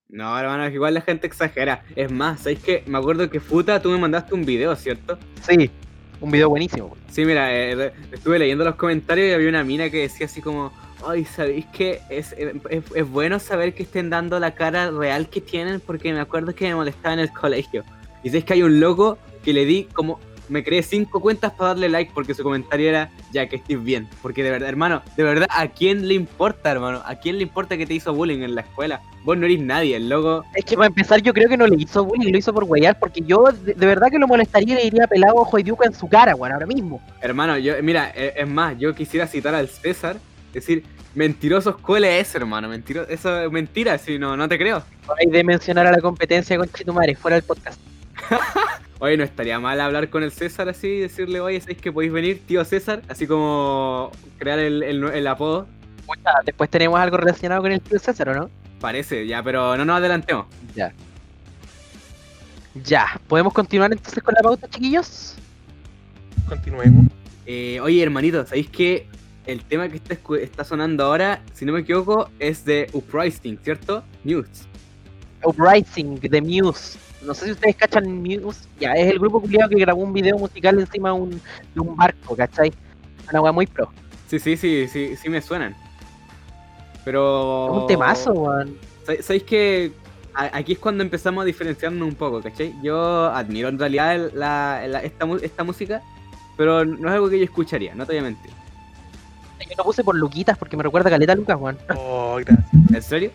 No, 0.08 0.38
hermano, 0.38 0.64
es 0.64 0.70
que 0.70 0.76
igual 0.76 0.94
la 0.94 1.02
gente 1.02 1.26
exagera. 1.28 1.84
Es 1.96 2.12
más, 2.12 2.42
¿sabéis 2.42 2.60
que 2.60 2.84
Me 2.86 2.98
acuerdo 2.98 3.30
que 3.30 3.40
Futa, 3.40 3.82
tú 3.82 3.90
me 3.90 3.98
mandaste 3.98 4.34
un 4.36 4.46
video, 4.46 4.76
¿cierto? 4.76 5.18
Sí, 5.42 5.70
un 6.22 6.32
video 6.32 6.50
buenísimo. 6.50 6.86
weón. 6.88 7.00
Sí, 7.10 7.26
mira, 7.26 7.54
eh, 7.54 7.92
estuve 8.12 8.38
leyendo 8.40 8.64
los 8.64 8.76
comentarios 8.76 9.28
y 9.30 9.34
había 9.34 9.50
una 9.50 9.64
mina 9.64 9.90
que 9.90 10.02
decía 10.02 10.28
así 10.28 10.42
como, 10.42 10.72
ay, 11.06 11.26
¿sabéis 11.26 11.66
que 11.68 12.02
es, 12.10 12.34
es, 12.34 12.84
es 12.96 13.10
bueno 13.10 13.40
saber 13.40 13.74
que 13.74 13.84
estén 13.84 14.10
dando 14.10 14.40
la 14.40 14.56
cara 14.56 14.92
real 14.92 15.30
que 15.30 15.42
tienen? 15.42 15.80
Porque 15.80 16.14
me 16.14 16.20
acuerdo 16.20 16.54
que 16.54 16.68
me 16.68 16.76
molestaba 16.76 17.14
en 17.14 17.20
el 17.20 17.32
colegio. 17.32 17.84
Y 18.24 18.30
sabéis 18.30 18.46
que 18.46 18.54
hay 18.54 18.64
un 18.64 18.80
loco 18.80 19.18
que 19.44 19.54
le 19.54 19.66
di 19.66 19.84
como, 19.94 20.20
me 20.50 20.64
creé 20.64 20.84
cinco 20.84 21.20
cuentas 21.20 21.52
para 21.54 21.70
darle 21.70 21.90
like 21.90 22.12
porque 22.14 22.34
su 22.34 22.44
comentario 22.44 22.90
era, 22.90 23.10
ya 23.32 23.48
que 23.48 23.58
estés 23.58 23.84
bien. 23.84 24.08
Porque 24.22 24.44
de 24.44 24.52
verdad, 24.52 24.70
hermano, 24.70 25.02
de 25.16 25.24
verdad, 25.24 25.48
¿a 25.50 25.68
quién 25.68 26.08
le 26.08 26.14
importa, 26.14 26.72
hermano? 26.72 27.02
¿A 27.06 27.16
quién 27.16 27.38
le 27.38 27.44
importa 27.44 27.78
que 27.78 27.86
te 27.86 27.94
hizo 27.94 28.14
bullying 28.14 28.42
en 28.42 28.56
la 28.56 28.62
escuela? 28.62 29.02
Vos 29.24 29.38
no 29.38 29.46
eres 29.46 29.60
nadie, 29.60 29.96
el 29.96 30.08
loco... 30.08 30.46
Es 30.54 30.66
que 30.66 30.76
para 30.76 30.88
empezar 30.88 31.22
yo 31.22 31.34
creo 31.34 31.50
que 31.50 31.58
no 31.58 31.66
le 31.66 31.76
hizo 31.82 32.06
bullying, 32.06 32.32
lo 32.32 32.38
hizo 32.38 32.54
por 32.54 32.64
weyar, 32.66 33.00
porque 33.00 33.22
yo 33.22 33.46
de, 33.52 33.74
de 33.74 33.86
verdad 33.86 34.10
que 34.12 34.20
lo 34.20 34.28
molestaría 34.28 34.76
y 34.76 34.78
le 34.78 34.84
diría 34.84 35.08
pelado 35.08 35.36
ojo 35.36 35.58
y 35.58 35.64
diuca 35.64 35.88
en 35.88 35.96
su 35.96 36.08
cara, 36.08 36.36
weón, 36.36 36.54
ahora 36.54 36.68
mismo. 36.68 37.02
Hermano, 37.22 37.58
yo, 37.58 37.74
mira, 37.82 38.12
eh, 38.16 38.36
es 38.38 38.48
más, 38.48 38.78
yo 38.78 38.94
quisiera 38.94 39.26
citar 39.26 39.56
al 39.56 39.68
César, 39.68 40.18
decir, 40.56 40.84
mentiroso 41.14 41.72
escuela 41.72 42.10
es, 42.10 42.34
hermano, 42.36 42.68
mentiroso, 42.70 43.10
eso 43.10 43.42
es 43.42 43.52
mentira, 43.52 43.98
si 43.98 44.18
no, 44.20 44.36
no 44.38 44.48
te 44.50 44.58
creo. 44.58 44.84
Hay 45.20 45.28
de 45.28 45.44
mencionar 45.44 45.88
a 45.88 45.92
la 45.92 46.00
competencia 46.00 46.58
con 46.58 46.68
Chitumare, 46.70 47.16
fuera 47.16 47.36
del 47.36 47.44
podcast. 47.44 47.80
Oye, 49.00 49.18
no 49.18 49.24
estaría 49.26 49.60
mal 49.60 49.80
hablar 49.82 50.10
con 50.10 50.24
el 50.24 50.32
César 50.32 50.70
así 50.70 50.88
y 50.88 51.00
decirle, 51.02 51.42
oye, 51.42 51.60
¿sabéis 51.60 51.80
que 51.80 51.92
podéis 51.92 52.14
venir, 52.14 52.42
tío 52.48 52.64
César? 52.64 53.02
Así 53.10 53.28
como 53.28 54.10
crear 54.40 54.58
el, 54.58 54.82
el- 54.84 55.04
el 55.04 55.28
apodo. 55.28 55.68
Pucha, 56.08 56.32
después 56.46 56.70
tenemos 56.70 56.98
algo 57.00 57.18
relacionado 57.18 57.62
con 57.62 57.74
el 57.74 57.82
tío 57.82 58.00
César, 58.00 58.30
¿o 58.30 58.34
no? 58.36 58.50
Parece, 58.80 59.28
ya, 59.28 59.44
pero 59.44 59.76
no 59.76 59.84
nos 59.84 59.98
adelantemos. 59.98 60.46
Ya. 60.76 60.94
Ya, 62.84 63.20
¿podemos 63.28 63.54
continuar 63.54 63.92
entonces 63.92 64.22
con 64.24 64.34
la 64.34 64.42
pauta, 64.42 64.68
chiquillos? 64.70 65.36
Continuemos. 66.48 67.08
Eh, 67.46 67.80
oye, 67.82 68.02
hermanito, 68.02 68.46
¿sabéis 68.46 68.70
que 68.70 69.08
el 69.46 69.64
tema 69.64 69.88
que 69.90 69.98
está, 69.98 70.18
está 70.42 70.64
sonando 70.64 71.04
ahora, 71.06 71.42
si 71.54 71.66
no 71.66 71.74
me 71.74 71.82
equivoco, 71.82 72.30
es 72.40 72.66
de 72.66 72.90
Uprising, 72.94 73.58
¿cierto? 73.64 74.04
News. 74.24 74.48
Uprising, 75.44 76.20
The 76.20 76.42
Muse. 76.42 76.98
No 77.24 77.34
sé 77.34 77.46
si 77.46 77.52
ustedes 77.52 77.76
cachan 77.76 78.22
Muse. 78.24 78.68
Ya, 78.80 78.94
es 78.94 79.12
el 79.12 79.20
grupo 79.20 79.42
culiado 79.42 79.70
que 79.70 79.76
grabó 79.78 80.02
un 80.02 80.14
video 80.14 80.38
musical 80.38 80.80
encima 80.80 81.10
de 81.10 81.16
un, 81.16 81.30
de 81.32 81.80
un 81.80 81.96
barco, 81.96 82.36
¿cachai? 82.36 82.74
Una 83.32 83.42
weá 83.42 83.52
muy 83.52 83.68
pro. 83.68 83.90
Sí, 84.28 84.40
sí, 84.40 84.58
sí, 84.58 84.88
sí, 84.88 85.16
sí 85.16 85.30
me 85.30 85.42
suenan. 85.42 85.76
Pero... 87.04 87.68
Es 87.76 87.82
un 87.82 87.88
temazo, 87.88 88.34
weón. 88.34 88.78
Sa- 89.06 89.22
¿Sabéis 89.22 89.44
que 89.44 89.92
aquí 90.34 90.74
es 90.74 90.80
cuando 90.80 91.04
empezamos 91.04 91.44
a 91.44 91.46
diferenciarnos 91.46 92.08
un 92.08 92.16
poco, 92.16 92.42
¿cachai? 92.42 92.74
Yo 92.84 93.26
admiro 93.28 93.70
en 93.70 93.78
realidad 93.80 94.16
el- 94.16 94.32
la- 94.34 94.86
la- 94.88 95.04
esta, 95.04 95.28
esta 95.42 95.64
música, 95.64 96.02
pero 96.58 96.84
no 96.84 97.08
es 97.10 97.14
algo 97.14 97.30
que 97.30 97.38
yo 97.38 97.44
escucharía, 97.46 97.94
no 97.96 98.06
te 98.06 98.14
voy 98.14 98.20
a 98.20 98.24
mentir. 98.24 98.52
Yo 99.70 99.76
lo 99.78 99.84
puse 99.84 100.04
por 100.04 100.16
Luquitas 100.16 100.58
porque 100.58 100.78
me 100.78 100.84
recuerda 100.84 101.10
a 101.10 101.12
Caleta 101.12 101.36
Lucas, 101.36 101.58
weón. 101.60 101.78
Oh, 101.96 102.38
gracias. 102.44 102.74
¿En 102.94 103.02
serio? 103.02 103.32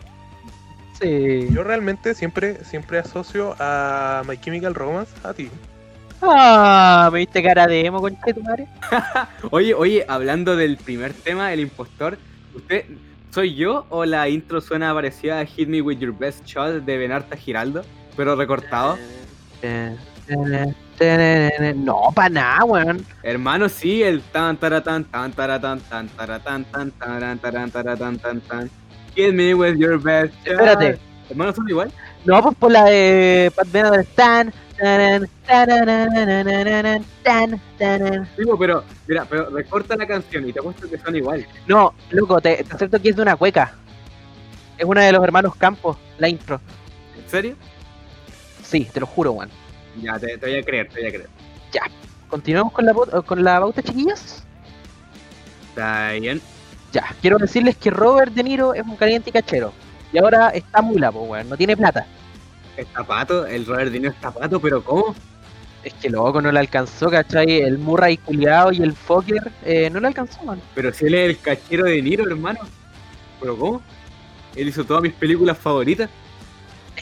Sí. 1.01 1.49
Yo 1.51 1.65
realmente 1.65 2.15
siempre, 2.15 2.65
siempre 2.65 2.99
asocio 2.99 3.57
a 3.59 4.23
My 4.29 4.37
Chemical 4.39 4.75
Romance 4.75 5.13
a 5.25 5.33
ti. 5.33 5.51
Ah, 6.23 7.09
me 7.13 7.21
viste 7.21 7.43
cara 7.43 7.67
de 7.67 7.87
emo, 7.87 8.01
concha 8.01 8.21
de 8.27 8.35
tu 8.35 8.43
madre. 8.43 8.67
Oye, 9.51 9.73
oye, 9.75 10.05
hablando 10.07 10.55
del 10.55 10.77
primer 10.77 11.15
tema, 11.15 11.53
el 11.53 11.61
impostor, 11.61 12.19
¿usted 12.55 12.85
soy 13.31 13.55
yo 13.55 13.87
o 13.89 14.05
la 14.05 14.29
intro 14.29 14.61
suena 14.61 14.93
parecida 14.93 15.41
a 15.41 15.47
Hit 15.47 15.69
Me 15.69 15.81
With 15.81 15.99
Your 15.99 16.17
Best 16.17 16.45
Shot 16.45 16.85
de 16.85 16.99
Benarta 16.99 17.37
Giraldo, 17.37 17.83
pero 18.17 18.37
recortado? 18.37 18.99
Eh, 19.63 19.97
No, 20.31 22.13
para 22.15 22.29
nada, 22.29 22.65
weón. 22.65 23.05
Hermano, 23.23 23.69
sí, 23.69 24.03
el 24.03 24.23
tan 24.23 24.57
taratán, 24.57 25.05
tan 25.05 25.33
taratán, 25.33 25.81
tan 25.81 26.09
taratán, 26.09 26.65
tan 26.65 26.91
taran, 26.93 27.39
taran, 27.39 27.71
taratán, 27.71 28.19
tan 28.19 28.41
tan. 28.43 28.71
Hit 29.15 29.33
me 29.33 29.55
with 29.55 29.77
your 29.77 30.01
best. 30.01 30.35
Espérate. 30.45 30.99
Hermano, 31.29 31.55
son 31.55 31.69
igual. 31.69 31.93
No, 32.25 32.43
pues 32.43 32.57
por 32.57 32.71
la 32.71 32.85
de 32.85 33.53
Pat 33.55 33.71
Benatar. 33.71 34.53
Tan, 34.77 35.29
tan, 35.47 37.05
taran. 37.79 38.29
Digo, 38.37 38.59
pero, 38.59 38.85
mira, 39.07 39.27
pero 39.29 39.51
recorta 39.51 39.97
la 39.97 40.07
canción 40.07 40.49
y 40.49 40.53
te 40.53 40.61
apuesto 40.61 40.89
que 40.89 40.99
son 40.99 41.17
igual. 41.17 41.47
No, 41.67 41.95
loco, 42.11 42.41
te, 42.41 42.65
te 42.65 42.75
acepto 42.75 43.01
que 43.01 43.11
es 43.11 43.17
de 43.17 43.23
una 43.23 43.37
cueca. 43.37 43.75
Es 44.79 44.85
una 44.85 45.03
de 45.03 45.13
los 45.13 45.23
hermanos 45.23 45.55
Campos, 45.57 45.99
la 46.19 46.29
intro. 46.29 46.61
¿En 47.19 47.29
serio? 47.29 47.57
Sí, 48.63 48.89
te 48.93 49.01
lo 49.01 49.07
juro, 49.07 49.33
weón. 49.33 49.51
Ya, 49.97 50.19
te, 50.19 50.39
te 50.39 50.47
voy 50.47 50.57
a 50.57 50.63
creer, 50.63 50.89
te 50.89 51.01
voy 51.01 51.09
a 51.09 51.13
creer. 51.13 51.29
Continuamos 52.29 52.73
con 52.73 52.87
la, 52.87 52.95
con 52.95 53.43
la 53.43 53.59
bauta, 53.59 53.83
chiquillos. 53.83 54.45
Está 55.71 56.13
bien. 56.13 56.41
Ya, 56.93 57.15
quiero 57.21 57.39
decirles 57.39 57.77
que 57.77 57.91
Robert 57.91 58.33
De 58.33 58.45
Niro 58.45 58.73
es 58.73 58.83
un 58.83 58.97
caliente 58.97 59.31
y 59.31 59.33
cachero. 59.33 59.73
Y 60.13 60.19
ahora 60.19 60.51
está 60.51 60.81
mula, 60.81 61.11
po, 61.11 61.23
weón, 61.23 61.49
no 61.49 61.57
tiene 61.57 61.77
plata. 61.77 62.07
Está 62.77 63.03
pato, 63.05 63.47
el 63.47 63.67
Robert 63.67 63.91
De 63.91 63.99
Niro 63.99 64.13
está 64.13 64.31
pato, 64.31 64.61
pero 64.61 64.83
¿cómo? 64.83 65.15
Es 65.83 65.93
que 65.95 66.09
loco, 66.09 66.41
no 66.41 66.53
le 66.53 66.61
alcanzó, 66.61 67.11
¿cachai? 67.11 67.63
El 67.63 67.79
Murray 67.79 68.17
culiado 68.17 68.71
y 68.71 68.83
el 68.83 68.93
Fokker 68.93 69.51
eh, 69.65 69.91
no 69.91 69.99
le 69.99 70.09
alcanzó, 70.09 70.43
man. 70.45 70.61
Pero 70.75 70.93
si 70.93 71.07
él 71.07 71.15
es 71.15 71.31
el 71.31 71.39
cachero 71.41 71.85
de 71.85 72.01
Niro, 72.01 72.29
hermano. 72.29 72.61
¿Pero 73.41 73.57
cómo? 73.57 73.83
Él 74.55 74.69
hizo 74.69 74.85
todas 74.85 75.03
mis 75.03 75.15
películas 75.15 75.59
favoritas. 75.59 76.11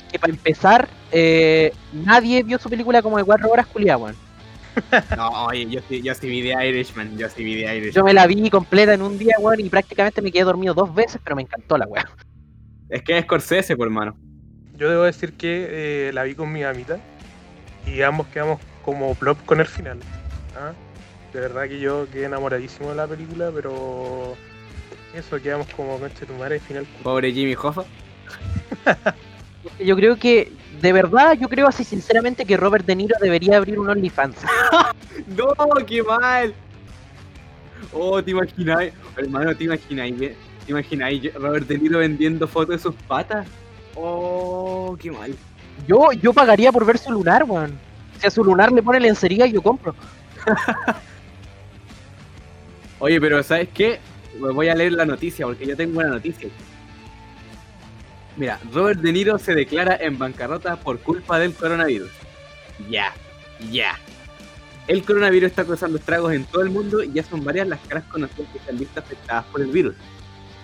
Es 0.09 0.13
que 0.13 0.19
para 0.19 0.33
empezar, 0.33 0.89
eh, 1.13 1.71
nadie 1.93 2.43
vio 2.43 2.59
su 2.59 2.71
película 2.71 3.03
como 3.03 3.19
de 3.19 3.25
cuatro 3.25 3.51
horas 3.51 3.67
culiado, 3.67 4.05
weón. 4.05 4.17
No, 5.17 5.45
oye, 5.47 5.69
yo 5.69 5.81
sí, 5.87 6.01
yo 6.01 6.15
sí 6.15 6.29
vi 6.29 6.41
de 6.41 6.67
Irishman, 6.67 7.19
yo 7.19 7.29
sí 7.29 7.45
vi 7.45 7.57
de 7.57 7.77
Irishman. 7.77 7.93
Yo 7.93 8.05
me 8.05 8.15
la 8.15 8.27
vi 8.27 8.49
completa 8.49 8.95
en 8.95 9.03
un 9.03 9.19
día, 9.19 9.35
weón, 9.39 9.61
y 9.61 9.69
prácticamente 9.69 10.23
me 10.23 10.33
quedé 10.33 10.45
dormido 10.45 10.73
dos 10.73 10.95
veces, 10.95 11.21
pero 11.23 11.37
me 11.37 11.43
encantó 11.43 11.77
la 11.77 11.87
weón. 11.87 12.07
Es 12.89 13.03
que 13.03 13.19
es 13.19 13.25
Scorsese, 13.25 13.77
por 13.77 13.89
hermano. 13.89 14.17
Yo 14.77 14.89
debo 14.89 15.03
decir 15.03 15.35
que 15.35 16.09
eh, 16.09 16.13
la 16.15 16.23
vi 16.23 16.35
con 16.35 16.51
mi 16.51 16.63
amita 16.63 16.99
y 17.87 18.01
ambos 18.01 18.29
quedamos 18.29 18.61
como 18.83 19.15
plop 19.15 19.45
con 19.45 19.61
el 19.61 19.67
final. 19.67 19.99
¿ah? 20.57 20.73
De 21.35 21.41
verdad 21.41 21.69
que 21.69 21.81
yo 21.81 22.07
quedé 22.11 22.25
enamoradísimo 22.25 22.89
de 22.89 22.97
la 22.97 23.07
película, 23.07 23.51
pero 23.55 24.37
eso 25.15 25.39
quedamos 25.43 25.67
como 25.75 25.99
conche 25.99 26.25
tu 26.25 26.33
madre 26.33 26.61
final. 26.61 26.87
Pobre 27.03 27.31
Jimmy 27.31 27.55
Hoffa. 27.55 27.85
Yo 29.79 29.97
creo 29.97 30.17
que, 30.17 30.53
de 30.81 30.93
verdad, 30.93 31.35
yo 31.39 31.49
creo 31.49 31.67
así 31.67 31.85
sinceramente 31.85 32.45
que 32.45 32.57
Robert 32.57 32.87
De 32.87 32.97
Niro 32.97 33.17
debería 33.21 33.57
abrir 33.57 33.79
un 33.79 33.91
OnlyFans. 33.91 34.37
No, 35.37 35.53
qué 35.85 36.03
mal. 36.03 36.55
Oh, 37.93 38.23
te 38.23 38.31
imagináis, 38.31 38.93
hermano, 39.17 39.55
te 39.55 39.65
imagináis, 39.65 40.17
te 40.17 40.37
imagináis 40.69 41.35
Robert 41.35 41.67
De 41.67 41.77
Niro 41.77 41.99
vendiendo 41.99 42.47
fotos 42.47 42.77
de 42.77 42.79
sus 42.79 42.95
patas. 42.95 43.47
Oh, 43.95 44.97
qué 45.01 45.11
mal. 45.11 45.35
Yo, 45.87 46.13
yo 46.13 46.33
pagaría 46.33 46.71
por 46.73 46.87
ver 46.87 46.99
su 46.99 47.11
lunar, 47.11 47.45
weón. 47.45 47.79
Si 48.19 48.27
a 48.27 48.31
su 48.31 48.45
lunar 48.45 48.73
le 48.73 48.83
pone 48.83 49.01
lencería, 49.01 49.47
yo 49.47 49.61
compro. 49.61 49.95
Oye, 53.01 53.21
pero 53.21 53.43
¿sabes 53.43 53.69
qué? 53.73 54.01
Voy 54.39 54.69
a 54.69 54.75
leer 54.75 54.93
la 54.93 55.05
noticia 55.05 55.47
porque 55.47 55.67
yo 55.67 55.77
tengo 55.77 55.99
una 55.99 56.09
noticia. 56.09 56.49
Mira, 58.39 58.61
Robert 58.73 59.01
De 59.01 59.13
Niro 59.13 59.37
se 59.37 59.53
declara 59.53 59.97
en 60.01 60.17
bancarrota 60.17 60.77
por 60.77 61.01
culpa 61.01 61.41
del 61.41 61.53
coronavirus. 61.53 62.11
Ya, 62.89 63.13
ya. 63.73 63.99
El 64.87 65.03
coronavirus 65.03 65.51
está 65.51 65.65
causando 65.65 65.99
estragos 65.99 66.33
en 66.33 66.45
todo 66.45 66.63
el 66.63 66.71
mundo 66.71 67.03
y 67.03 67.13
ya 67.13 67.25
son 67.25 67.43
varias 67.43 67.67
las 67.67 67.81
caras 67.81 68.05
conocidas 68.05 68.49
que 68.53 68.71
han 68.71 68.79
visto 68.79 69.01
afectadas 69.01 69.45
por 69.47 69.61
el 69.61 69.67
virus. 69.73 69.97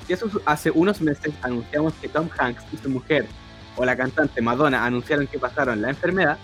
Y 0.09 0.13
eso 0.13 0.31
hace 0.45 0.71
unos 0.71 1.01
meses 1.01 1.35
anunciamos 1.43 1.95
que 1.95 2.09
Tom 2.09 2.29
Hanks 2.39 2.63
y 2.73 2.77
su 2.77 2.89
mujer, 2.89 3.27
o 3.75 3.85
la 3.85 3.97
cantante 3.97 4.41
Madonna, 4.41 4.85
anunciaron 4.85 5.27
que 5.27 5.41
pasaron 5.41 5.83
la 5.83 5.91
enfermedad. 5.91 6.39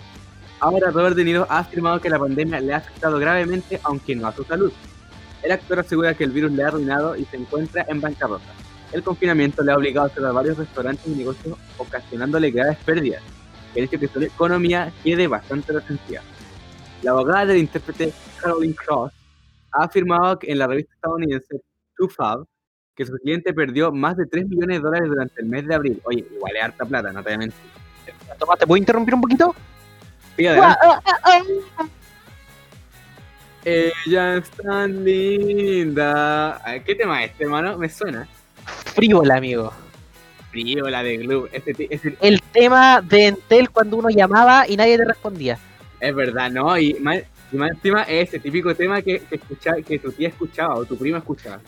Ahora 0.59 0.91
Robert 0.91 1.15
De 1.15 1.23
Niro 1.23 1.47
ha 1.49 1.59
afirmado 1.59 2.01
que 2.01 2.09
la 2.09 2.19
pandemia 2.19 2.59
le 2.59 2.73
ha 2.73 2.77
afectado 2.77 3.17
gravemente, 3.19 3.79
aunque 3.83 4.17
no 4.17 4.27
a 4.27 4.35
su 4.35 4.43
salud. 4.43 4.73
El 5.43 5.53
actor 5.53 5.79
asegura 5.79 6.13
que 6.13 6.25
el 6.25 6.31
virus 6.31 6.51
le 6.51 6.63
ha 6.63 6.67
arruinado 6.67 7.15
y 7.15 7.23
se 7.23 7.37
encuentra 7.37 7.85
en 7.87 8.01
bancarrota. 8.01 8.60
El 8.91 9.03
confinamiento 9.03 9.63
le 9.63 9.71
ha 9.71 9.77
obligado 9.77 10.07
a 10.07 10.09
cerrar 10.09 10.33
varios 10.33 10.57
restaurantes 10.57 11.07
y 11.07 11.11
negocios, 11.11 11.57
ocasionándole 11.77 12.51
graves 12.51 12.77
pérdidas, 12.85 13.23
que 13.73 13.81
ha 13.81 13.83
hecho 13.85 13.99
que 13.99 14.07
su 14.07 14.21
economía 14.21 14.91
quede 15.03 15.27
bastante 15.27 15.73
resentida. 15.73 16.21
La 17.01 17.11
abogada 17.11 17.45
del 17.47 17.57
intérprete 17.57 18.13
Caroline 18.41 18.75
Cross 18.75 19.13
ha 19.71 19.85
afirmado 19.85 20.37
que 20.37 20.51
en 20.51 20.59
la 20.59 20.67
revista 20.67 20.93
estadounidense 20.93 21.61
Fab 22.09 22.45
que 22.95 23.05
su 23.05 23.13
cliente 23.13 23.53
perdió 23.53 23.91
más 23.91 24.17
de 24.17 24.25
3 24.25 24.47
millones 24.47 24.77
de 24.77 24.83
dólares 24.83 25.09
durante 25.09 25.41
el 25.41 25.47
mes 25.47 25.67
de 25.67 25.75
abril. 25.75 26.01
Oye, 26.03 26.25
igual 26.35 26.55
es 26.55 26.63
harta 26.63 26.85
plata, 26.85 27.11
no 27.11 27.23
te 27.23 27.35
voy 27.35 27.45
a 27.45 28.57
¿te 28.57 28.67
puedo 28.67 28.77
interrumpir 28.77 29.13
un 29.13 29.21
poquito? 29.21 29.55
Sí, 30.35 30.47
adelante. 30.47 30.79
Ella 33.63 34.37
es 34.37 34.49
tan 34.49 35.03
linda. 35.03 36.61
¿Qué 36.85 36.95
tema 36.95 37.23
es 37.23 37.31
este, 37.31 37.43
hermano? 37.43 37.77
Me 37.77 37.89
suena. 37.89 38.27
Frívola, 38.65 39.37
amigo. 39.37 39.71
Frívola 40.51 41.03
de 41.03 41.17
Glue. 41.17 41.49
Este, 41.51 41.87
ese- 41.93 42.17
El 42.21 42.41
tema 42.51 43.01
de 43.01 43.27
Entel 43.27 43.69
cuando 43.69 43.97
uno 43.97 44.09
llamaba 44.09 44.67
y 44.67 44.75
nadie 44.77 44.97
te 44.97 45.05
respondía. 45.05 45.57
es 45.99 46.15
verdad, 46.15 46.49
¿no? 46.51 46.77
Y 46.79 46.95
más, 46.95 47.19
y 47.51 47.55
más 47.57 47.71
encima 47.71 48.01
es 48.03 48.29
ese 48.29 48.39
típico 48.39 48.73
tema 48.73 49.01
que, 49.03 49.19
que, 49.19 49.35
escucha- 49.35 49.75
que 49.85 49.99
tu 49.99 50.11
tía 50.11 50.29
escuchaba 50.29 50.75
o 50.75 50.83
tu 50.85 50.97
prima 50.97 51.19
escuchaba. 51.19 51.59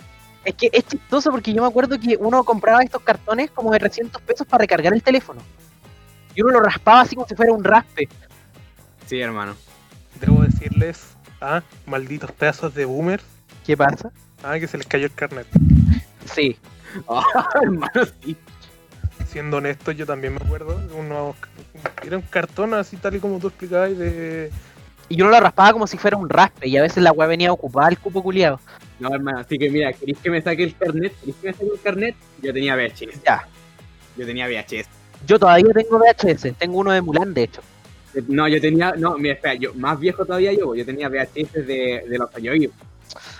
Es 0.44 0.56
que 0.56 0.70
es 0.74 0.86
chistoso 0.88 1.30
porque 1.32 1.54
yo 1.54 1.62
me 1.62 1.68
acuerdo 1.68 1.98
que 2.00 2.18
uno 2.20 2.44
compraba 2.44 2.82
estos 2.84 3.02
cartones 3.04 3.52
como 3.52 3.72
de 3.72 3.80
300 3.80 4.22
pesos 4.24 4.46
para 4.48 4.64
recargar 4.64 4.92
el 4.94 5.02
teléfono. 5.04 5.40
Y 6.36 6.42
uno 6.42 6.52
lo 6.54 6.60
raspaba 6.62 7.02
así 7.02 7.16
como 7.16 7.28
si 7.28 7.36
fuera 7.36 7.54
un 7.54 7.64
raspe. 7.64 8.10
Sí, 9.06 9.20
hermano. 9.20 9.56
Debo 10.20 10.42
decirles, 10.42 11.16
ah, 11.40 11.62
malditos 11.86 12.32
pedazos 12.32 12.74
de 12.74 12.86
boomers, 12.86 13.24
¿Qué 13.66 13.78
pasa? 13.78 14.12
ah, 14.44 14.58
que 14.60 14.68
se 14.68 14.78
les 14.80 14.88
cayó 14.88 15.06
el 15.06 15.14
carnet. 15.14 15.46
Sí. 16.34 16.58
hermano, 17.62 18.06
sí. 18.22 18.36
Siendo 19.28 19.58
honesto, 19.58 19.92
yo 19.92 20.06
también 20.06 20.34
me 20.34 20.42
acuerdo 20.42 20.78
de 20.78 20.94
unos. 20.94 21.36
Era 22.06 22.18
un 22.18 22.24
cartón 22.24 22.74
así, 22.74 22.98
tal 22.98 23.16
y 23.16 23.20
como 23.20 23.40
tú 23.40 23.48
explicabas, 23.48 23.98
de. 23.98 24.52
Y 25.10 25.16
yo 25.16 25.26
no 25.26 25.32
lo 25.32 25.40
raspaba 25.40 25.74
como 25.74 25.88
si 25.88 25.98
fuera 25.98 26.18
un 26.18 26.30
raspe. 26.30 26.68
Y 26.68 26.78
a 26.78 26.82
veces 26.82 27.04
la 27.04 27.12
weá 27.12 27.28
venía 27.28 27.52
ocupada 27.52 27.90
el 27.90 27.98
cupo 27.98 28.24
culiado. 28.24 28.60
No, 29.00 29.14
hermano, 29.14 29.40
así 29.40 29.58
que 29.58 29.70
mira, 29.70 29.92
¿queréis 29.94 30.18
que 30.20 30.30
me 30.30 30.42
saque 30.42 30.64
el 30.64 30.78
carnet? 30.78 31.14
¿Queréis 31.20 31.36
que 31.38 31.48
me 31.48 31.54
saque 31.54 31.70
el 31.74 31.82
carnet? 31.82 32.16
Yo 32.42 32.54
tenía 32.54 32.76
VHS. 32.76 33.24
Ya. 33.24 33.48
Yo 34.16 34.26
tenía 34.26 34.48
VHS. 34.48 34.88
Yo 35.26 35.40
todavía 35.40 35.74
tengo 35.74 36.00
VHS. 36.00 36.56
Tengo 36.58 36.78
uno 36.78 36.92
de 36.92 37.02
Mulan, 37.02 37.34
de 37.34 37.44
hecho. 37.44 37.62
No, 38.28 38.48
yo 38.48 38.62
tenía, 38.62 38.94
no, 38.96 39.18
mira, 39.18 39.34
espera, 39.34 39.56
yo, 39.56 39.74
más 39.74 40.00
viejo 40.00 40.24
todavía 40.24 40.54
yo, 40.54 40.76
yo 40.76 40.86
tenía 40.86 41.10
VHS 41.10 41.54
de, 41.54 42.06
de 42.08 42.18
los 42.20 42.34
años 42.36 42.56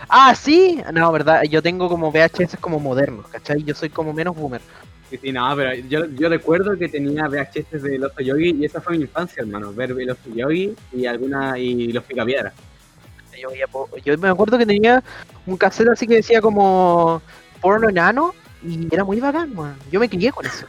Ah, 0.10 0.36
sí. 0.36 0.82
No, 0.94 1.12
verdad. 1.12 1.44
Yo 1.44 1.62
tengo 1.62 1.90
como 1.90 2.12
VHS 2.12 2.58
como 2.60 2.80
modernos, 2.80 3.28
¿cachai? 3.28 3.64
Yo 3.64 3.76
soy 3.76 3.90
como 3.90 4.14
menos 4.14 4.36
boomer. 4.36 4.62
Sí, 5.10 5.20
sí, 5.22 5.32
no, 5.32 5.56
pero 5.56 5.76
yo, 5.88 6.06
yo 6.08 6.30
recuerdo 6.30 6.78
que 6.78 6.90
tenía 6.90 7.28
VHS 7.28 7.84
de 7.84 8.00
los 8.00 8.12
Yogi 8.18 8.56
y 8.60 8.66
esa 8.66 8.82
fue 8.82 8.98
mi 8.98 9.04
infancia, 9.04 9.42
hermano, 9.42 9.72
ver 9.74 9.92
los 9.92 10.18
Yogi 10.34 10.74
y 10.92 11.06
alguna 11.06 11.58
y 11.60 11.92
los 11.92 12.04
Picapiedras. 12.04 12.54
Yo, 13.40 13.50
yo 14.04 14.18
me 14.18 14.30
acuerdo 14.30 14.58
que 14.58 14.66
tenía 14.66 15.04
un 15.46 15.58
cassette 15.58 15.90
así 15.90 16.08
que 16.08 16.16
decía 16.16 16.42
como 16.42 17.22
porno 17.62 17.90
enano 17.90 18.34
y 18.66 18.88
era 18.92 19.04
muy 19.04 19.20
bacán, 19.20 19.54
man. 19.54 19.76
Yo 19.92 20.00
me 20.00 20.10
crié 20.10 20.32
con 20.32 20.46
eso. 20.46 20.66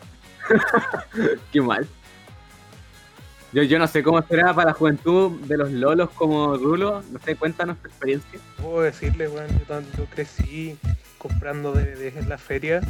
Qué 1.53 1.61
mal. 1.61 1.87
Yo, 3.55 3.63
yo 3.63 3.79
no 3.79 3.87
sé 3.87 4.03
cómo 4.03 4.21
será 4.23 4.53
para 4.53 4.71
la 4.71 4.73
juventud 4.75 5.31
de 5.43 5.57
los 5.57 5.71
lolos 5.71 6.11
como 6.11 6.57
Rulo, 6.57 7.03
no 7.13 7.21
sé, 7.21 7.37
cuéntanos 7.37 7.79
tu 7.79 7.87
experiencia. 7.87 8.41
Puedo 8.61 8.81
decirles, 8.83 9.31
weón, 9.31 9.47
yo, 9.49 9.65
tan- 9.65 9.87
yo 9.97 10.07
crecí 10.07 10.77
comprando 11.19 11.73
DVDs 11.73 12.17
en 12.17 12.29
la 12.29 12.37
feria. 12.37 12.81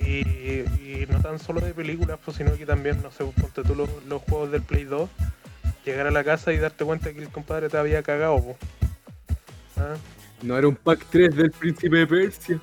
Y, 0.00 0.60
y 0.60 1.06
no 1.10 1.20
tan 1.20 1.40
solo 1.40 1.60
de 1.60 1.74
películas, 1.74 2.18
pues, 2.24 2.36
sino 2.36 2.54
que 2.56 2.64
también, 2.64 3.02
no 3.02 3.10
sé, 3.10 3.24
ponte 3.24 3.62
tú 3.64 3.74
los, 3.74 3.88
los 4.06 4.22
juegos 4.22 4.52
del 4.52 4.62
Play 4.62 4.84
2. 4.84 5.10
Llegar 5.84 6.06
a 6.06 6.10
la 6.12 6.22
casa 6.22 6.52
y 6.52 6.58
darte 6.58 6.84
cuenta 6.84 7.12
que 7.12 7.20
el 7.20 7.28
compadre 7.28 7.68
te 7.68 7.76
había 7.78 8.02
cagado. 8.04 8.56
¿Ah? 9.76 9.96
No 10.40 10.56
era 10.56 10.68
un 10.68 10.76
pack 10.76 11.04
3 11.10 11.34
del 11.34 11.50
príncipe 11.50 11.96
de 11.96 12.06
Persia. 12.06 12.60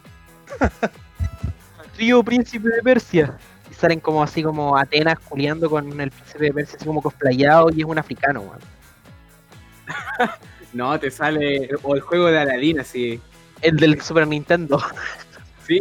Trío 1.97 2.23
Príncipe 2.23 2.69
de 2.69 2.81
Persia. 2.81 3.37
Salen 3.85 3.99
como 3.99 4.23
así 4.23 4.41
como 4.41 4.75
Atenas 4.75 5.19
culiando 5.19 5.69
con 5.69 6.01
el 6.01 6.09
Príncipe 6.09 6.45
de 6.45 6.53
Persia 6.53 6.75
así 6.75 6.87
como 6.87 7.03
cosplayado 7.03 7.69
y 7.69 7.81
es 7.81 7.85
un 7.85 7.99
africano, 7.99 8.43
man. 8.43 8.59
No, 10.73 10.99
te 10.99 11.11
sale. 11.11 11.69
O 11.83 11.93
el 11.93 12.01
juego 12.01 12.25
de 12.25 12.39
Aladdin, 12.39 12.79
así. 12.79 13.21
El 13.61 13.77
del 13.77 14.01
Super 14.01 14.27
Nintendo. 14.27 14.81
Sí. 15.67 15.79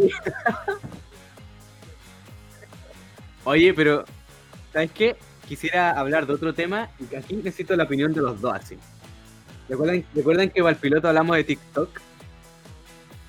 Oye, 3.43 3.73
pero. 3.73 4.05
¿Sabes 4.71 4.91
qué? 4.91 5.15
Quisiera 5.47 5.91
hablar 5.91 6.27
de 6.27 6.33
otro 6.33 6.53
tema 6.53 6.89
y 6.99 7.05
que 7.05 7.17
aquí 7.17 7.35
necesito 7.35 7.75
la 7.75 7.85
opinión 7.85 8.13
de 8.13 8.21
los 8.21 8.39
dos, 8.39 8.53
así. 8.53 8.77
¿Recuerdan, 9.67 10.05
¿recuerdan 10.13 10.49
que 10.51 10.61
para 10.61 10.73
el 10.73 10.77
piloto 10.77 11.07
hablamos 11.07 11.35
de 11.37 11.43
TikTok? 11.43 12.01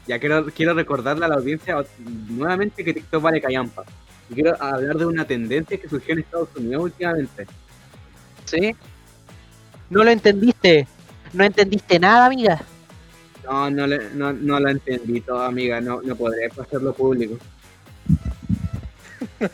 Ya 0.06 0.18
quiero, 0.18 0.46
quiero 0.46 0.74
recordarle 0.74 1.24
a 1.24 1.28
la 1.28 1.36
audiencia 1.36 1.82
nuevamente 2.28 2.84
que 2.84 2.92
TikTok 2.92 3.22
vale 3.22 3.40
callampa. 3.40 3.84
Y 4.30 4.34
quiero 4.34 4.60
hablar 4.60 4.96
de 4.96 5.06
una 5.06 5.24
tendencia 5.24 5.78
que 5.78 5.88
surgió 5.88 6.14
en 6.14 6.20
Estados 6.20 6.48
Unidos 6.56 6.84
últimamente. 6.84 7.46
¿Sí? 8.44 8.74
No 9.90 10.02
lo 10.04 10.10
entendiste. 10.10 10.86
No 11.32 11.44
entendiste 11.44 11.98
nada, 11.98 12.26
amiga. 12.26 12.62
No, 13.44 13.70
no, 13.70 13.86
le- 13.86 14.10
no, 14.14 14.32
no 14.32 14.58
lo 14.58 14.68
entendí 14.68 15.20
todo, 15.20 15.42
amiga. 15.42 15.80
No, 15.80 16.00
no 16.02 16.16
podré 16.16 16.46
hacerlo 16.46 16.92
público. 16.94 17.38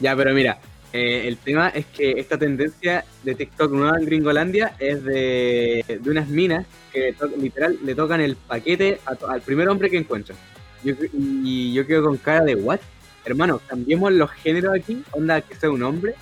ya, 0.00 0.16
pero 0.16 0.32
mira, 0.34 0.58
eh, 0.92 1.26
el 1.26 1.36
tema 1.38 1.68
es 1.70 1.86
que 1.86 2.12
esta 2.12 2.38
tendencia 2.38 3.04
de 3.24 3.34
TikTok 3.34 3.72
nueva 3.72 3.98
en 3.98 4.06
Gringolandia 4.06 4.74
es 4.78 5.02
de, 5.04 5.84
de 6.00 6.10
unas 6.10 6.28
minas 6.28 6.66
que 6.92 7.14
literal 7.38 7.78
le 7.84 7.94
tocan 7.94 8.20
el 8.20 8.36
paquete 8.36 9.00
a 9.06 9.16
al 9.32 9.40
primer 9.42 9.68
hombre 9.68 9.90
que 9.90 9.98
encuentran. 9.98 10.36
Yo, 10.84 10.94
y 11.12 11.72
yo 11.72 11.86
quedo 11.86 12.04
con 12.04 12.16
cara 12.18 12.44
de, 12.44 12.54
¿what? 12.56 12.80
Hermano, 13.24 13.60
cambiemos 13.68 14.12
los 14.12 14.30
géneros 14.30 14.74
aquí, 14.74 15.02
onda 15.12 15.40
que 15.40 15.54
sea 15.54 15.70
un 15.70 15.82
hombre. 15.82 16.14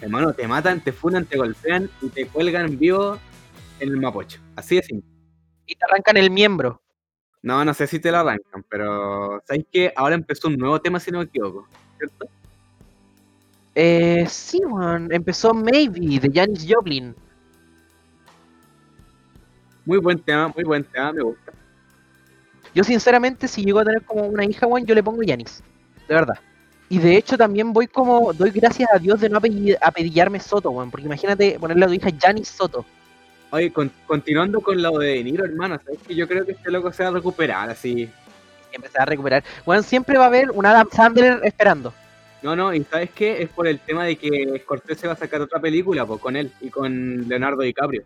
Hermano, 0.00 0.32
te 0.32 0.48
matan, 0.48 0.80
te 0.80 0.92
funan, 0.92 1.26
te 1.26 1.36
golpean 1.36 1.88
y 2.00 2.08
te 2.08 2.26
cuelgan 2.26 2.78
vivo 2.78 3.18
en 3.80 3.88
el 3.88 3.96
mapocho. 3.98 4.40
Así 4.56 4.76
de 4.76 4.82
simple. 4.82 5.08
Y 5.66 5.74
te 5.74 5.84
arrancan 5.88 6.16
el 6.16 6.30
miembro. 6.30 6.80
No, 7.42 7.64
no 7.64 7.74
sé 7.74 7.86
si 7.86 7.98
te 7.98 8.10
lo 8.10 8.18
arrancan, 8.18 8.64
pero 8.68 9.42
¿sabéis 9.46 9.66
que 9.70 9.92
ahora 9.96 10.14
empezó 10.14 10.48
un 10.48 10.56
nuevo 10.56 10.80
tema 10.80 11.00
si 11.00 11.10
no 11.10 11.18
me 11.18 11.24
equivoco? 11.24 11.66
¿Cierto? 11.98 12.26
Eh, 13.74 14.26
sí, 14.28 14.60
man. 14.62 15.08
Empezó 15.10 15.52
Maybe 15.52 16.20
de 16.20 16.30
Janis 16.32 16.66
Joplin. 16.68 17.14
Muy 19.84 19.98
buen 19.98 20.18
tema, 20.18 20.48
muy 20.54 20.64
buen 20.64 20.84
tema, 20.84 21.12
me 21.12 21.22
gusta. 21.22 21.52
Yo 22.74 22.84
sinceramente, 22.84 23.48
si 23.48 23.64
llego 23.64 23.80
a 23.80 23.84
tener 23.84 24.02
como 24.02 24.26
una 24.26 24.44
hija, 24.44 24.66
weón, 24.66 24.86
yo 24.86 24.94
le 24.94 25.02
pongo 25.02 25.22
Yanis. 25.22 25.62
De 26.08 26.14
verdad. 26.14 26.38
Y 26.88 26.98
de 26.98 27.16
hecho 27.16 27.38
también 27.38 27.72
voy 27.72 27.86
como, 27.86 28.32
doy 28.32 28.50
gracias 28.50 28.88
a 28.92 28.98
Dios 28.98 29.20
de 29.20 29.30
no 29.30 29.38
apellidillarme 29.38 30.38
Soto, 30.40 30.70
weón. 30.70 30.90
Porque 30.90 31.06
imagínate 31.06 31.58
ponerle 31.58 31.84
a 31.84 31.88
tu 31.88 31.94
hija 31.94 32.10
Janis 32.20 32.48
Soto. 32.48 32.84
Oye, 33.50 33.72
con- 33.72 33.90
continuando 34.06 34.60
con 34.60 34.80
lo 34.80 34.98
de 34.98 35.08
De 35.08 35.24
Niro, 35.24 35.44
hermano, 35.44 35.78
¿sabes 35.84 36.00
que 36.06 36.14
yo 36.14 36.26
creo 36.28 36.44
que 36.44 36.52
este 36.52 36.70
loco 36.70 36.92
se 36.92 37.02
va 37.02 37.10
a 37.10 37.12
recuperar 37.12 37.70
así? 37.70 38.10
Siempre 38.70 38.90
se 38.90 38.98
va 38.98 39.02
a 39.04 39.06
recuperar. 39.06 39.44
Weón, 39.64 39.82
siempre 39.82 40.18
va 40.18 40.24
a 40.24 40.28
haber 40.28 40.50
un 40.50 40.64
Adam 40.66 40.88
Sandler 40.90 41.40
esperando. 41.44 41.92
No, 42.42 42.56
no, 42.56 42.74
y 42.74 42.82
¿sabes 42.84 43.10
qué? 43.10 43.42
Es 43.42 43.48
por 43.50 43.68
el 43.68 43.78
tema 43.78 44.04
de 44.04 44.16
que 44.16 44.60
Scorsese 44.62 45.06
va 45.06 45.12
a 45.12 45.16
sacar 45.16 45.40
otra 45.40 45.60
película 45.60 46.04
pues, 46.04 46.20
con 46.20 46.34
él 46.36 46.50
y 46.60 46.68
con 46.70 47.28
Leonardo 47.28 47.62
DiCaprio. 47.62 48.02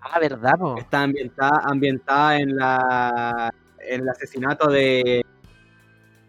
Ah, 0.00 0.18
¿verdad, 0.18 0.58
po? 0.58 0.76
Está 0.76 1.02
ambientada, 1.02 1.62
ambientada 1.64 2.38
en 2.38 2.56
la 2.56 3.54
en 3.86 4.00
el 4.00 4.08
asesinato 4.08 4.68
de 4.70 5.23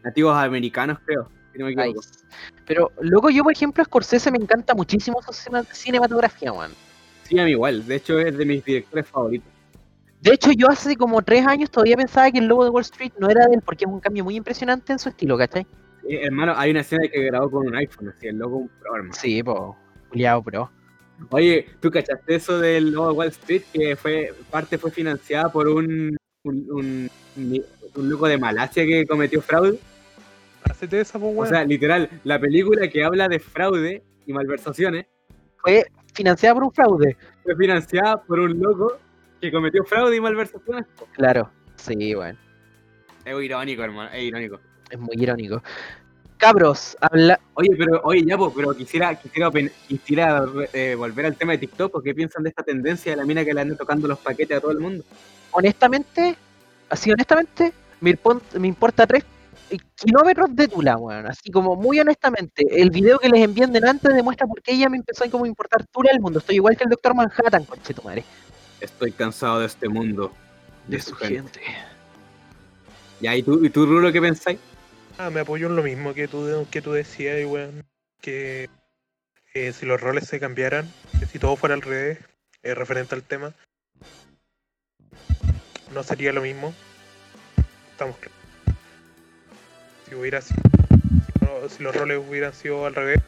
nativos 0.06 0.38
americanos, 0.38 1.00
creo, 1.06 1.30
si 1.52 1.60
no 1.60 1.66
me 1.66 1.74
equivoco. 1.74 2.02
Pero, 2.66 2.92
luego 3.02 3.30
yo, 3.30 3.44
por 3.44 3.52
ejemplo, 3.52 3.84
Scorsese 3.84 4.32
me 4.32 4.38
encanta 4.38 4.74
muchísimo 4.74 5.22
su 5.22 5.34
cine- 5.34 5.66
cinematografía, 5.74 6.54
weón. 6.54 6.72
Sí, 7.24 7.38
a 7.40 7.44
mí 7.44 7.52
igual, 7.52 7.86
de 7.86 7.96
hecho 7.96 8.20
es 8.20 8.38
de 8.38 8.46
mis 8.46 8.64
directores 8.64 9.08
favoritos. 9.08 9.50
De 10.22 10.34
hecho, 10.34 10.52
yo 10.52 10.70
hace 10.70 10.96
como 10.96 11.22
tres 11.22 11.46
años 11.46 11.70
todavía 11.70 11.98
pensaba 11.98 12.32
que 12.32 12.40
el 12.40 12.46
logo 12.46 12.64
de 12.64 12.70
Wall 12.70 12.82
Street 12.82 13.12
no 13.20 13.30
era 13.30 13.46
de 13.48 13.56
él, 13.56 13.62
porque 13.64 13.86
es 13.86 13.92
un 13.92 14.00
cambio 14.00 14.24
muy 14.24 14.36
impresionante 14.36 14.94
en 14.94 15.00
su 15.00 15.10
estilo, 15.10 15.38
¿cachai? 15.38 15.68
Eh, 16.08 16.22
hermano, 16.24 16.54
hay 16.56 16.72
una 16.72 16.82
escena 16.82 17.08
que 17.12 17.24
grabó 17.24 17.50
con 17.50 17.68
un 17.68 17.76
iPhone, 17.76 18.14
así, 18.16 18.28
el 18.28 18.38
loco 18.38 18.56
un 18.58 18.68
pro, 18.80 18.96
hermano. 18.96 19.14
Sí, 19.14 19.44
po. 19.44 19.76
Juliado, 20.10 20.42
bro. 20.42 20.72
Oye, 21.30 21.68
¿tú 21.80 21.90
cachaste 21.92 22.36
eso 22.36 22.60
del 22.60 22.92
logo 22.92 23.08
de 23.10 23.14
Wall 23.14 23.28
Street? 23.30 23.64
Que 23.74 23.96
fue 23.96 24.34
parte 24.52 24.78
fue 24.78 24.92
financiada 24.92 25.52
por 25.52 25.68
un, 25.68 26.16
un, 26.44 26.68
un, 26.72 27.10
un 27.96 28.10
loco 28.10 28.28
de 28.28 28.38
Malasia 28.38 28.86
que 28.86 29.06
cometió 29.06 29.42
fraude. 29.42 29.80
Hacete 30.70 31.00
esa, 31.02 31.20
pues, 31.20 31.34
O 31.38 31.46
sea, 31.46 31.64
literal, 31.64 32.10
la 32.24 32.40
película 32.40 32.88
que 32.88 33.04
habla 33.04 33.28
de 33.28 33.40
fraude 33.40 34.04
y 34.26 34.34
malversaciones 34.34 35.06
fue 35.58 35.86
financiada 36.14 36.56
por 36.56 36.64
un 36.64 36.72
fraude. 36.74 37.18
Fue 37.44 37.56
financiada 37.56 38.22
por 38.24 38.40
un 38.40 38.60
loco 38.60 38.98
que 39.42 39.52
cometió 39.52 39.84
fraude 39.84 40.16
y 40.16 40.22
malversaciones. 40.22 40.86
Claro. 41.14 41.50
Sí, 41.76 42.14
bueno. 42.16 42.38
Es 43.24 43.44
irónico, 43.44 43.84
hermano, 43.84 44.10
es 44.14 44.24
irónico. 44.24 44.60
Es 44.90 45.00
muy 45.00 45.16
irónico. 45.18 45.62
Cabros, 46.38 46.98
habla. 47.00 47.40
Oye, 47.54 47.70
pero, 47.78 48.02
oye, 48.04 48.24
ya, 48.26 48.38
pues, 48.38 48.52
pero 48.56 48.74
quisiera, 48.76 49.16
quisiera, 49.16 49.50
quisiera 49.88 50.46
eh, 50.74 50.96
volver 50.96 51.28
al 51.28 51.36
tema 51.38 51.54
de 51.54 51.60
TikTok, 51.60 51.96
¿o 51.96 52.02
¿qué 52.02 52.14
piensan 52.14 52.44
de 52.44 52.50
esta 52.50 52.64
tendencia 52.64 53.12
de 53.12 53.16
la 53.18 53.26
mina 53.26 53.46
que 53.46 53.54
le 53.54 53.62
anda 53.62 53.76
tocando 53.76 54.08
los 54.08 54.20
paquetes 54.20 54.58
a 54.58 54.62
todo 54.62 54.72
el 54.72 54.80
mundo? 54.80 55.04
Honestamente, 55.52 56.36
así 56.90 57.12
honestamente, 57.12 57.72
me, 58.02 58.16
impon- 58.18 58.42
me 58.60 58.68
importa 58.68 59.08
tres 59.08 59.24
kilómetros 59.96 60.56
de 60.56 60.68
Tula, 60.68 60.98
weón. 60.98 61.28
Así 61.28 61.52
como 61.52 61.76
muy 61.76 62.00
honestamente, 62.00 62.66
el 62.72 62.90
video 62.90 63.20
que 63.20 63.30
les 63.30 63.42
envían 63.42 63.72
delante 63.72 64.12
demuestra 64.14 64.48
por 64.48 64.62
qué 64.62 64.74
ella 64.74 64.90
me 64.90 64.98
empezó 64.98 65.24
a 65.24 65.30
como 65.30 65.46
importar 65.46 65.86
Tula 65.88 66.12
el 66.12 66.20
mundo. 66.20 66.40
Estoy 66.40 66.56
igual 66.56 66.78
que 66.78 66.84
el 66.84 66.90
Doctor 66.90 67.16
Manhattan, 67.16 67.66
conche 67.66 67.94
tu 67.94 68.02
madre. 68.02 68.24
Estoy 68.80 69.12
cansado 69.12 69.60
de 69.60 69.68
este 69.68 69.90
mundo. 69.90 70.32
De 70.88 71.00
su 71.00 71.16
gente. 71.16 71.62
Ya, 73.22 73.36
¿y 73.36 73.42
tú, 73.42 73.64
y 73.66 73.70
tú 73.70 73.86
Rulo, 73.86 74.12
qué 74.12 74.22
pensáis? 74.22 74.60
Ah, 75.18 75.30
me 75.30 75.40
apoyo 75.40 75.68
en 75.68 75.76
lo 75.76 75.84
mismo 75.84 76.14
que 76.14 76.28
tú, 76.28 76.68
que 76.70 76.82
tú 76.82 76.92
decías, 76.92 77.42
y 77.42 77.46
weón, 77.46 77.84
que 78.22 78.70
eh, 79.54 79.72
si 79.72 79.86
los 79.86 80.02
roles 80.02 80.28
se 80.28 80.40
cambiaran, 80.40 80.92
que 81.20 81.26
si 81.26 81.40
todo 81.40 81.56
fuera 81.56 81.76
al 81.76 81.82
revés, 81.82 82.20
eh, 82.62 82.76
referente 82.76 83.16
al 83.16 83.24
tema, 83.24 83.54
no 85.94 86.04
sería 86.04 86.34
lo 86.34 86.42
mismo. 86.42 86.74
Estamos 87.92 88.18
claros. 88.18 88.45
Si 90.08 90.16
hubiera 90.16 90.42
sido, 90.42 90.62
si, 91.40 91.46
no- 91.46 91.70
si 91.70 91.84
los 91.84 91.96
roles 91.96 92.22
hubieran 92.28 92.54
sido 92.54 92.86
al 92.86 92.96
revés, 92.96 93.22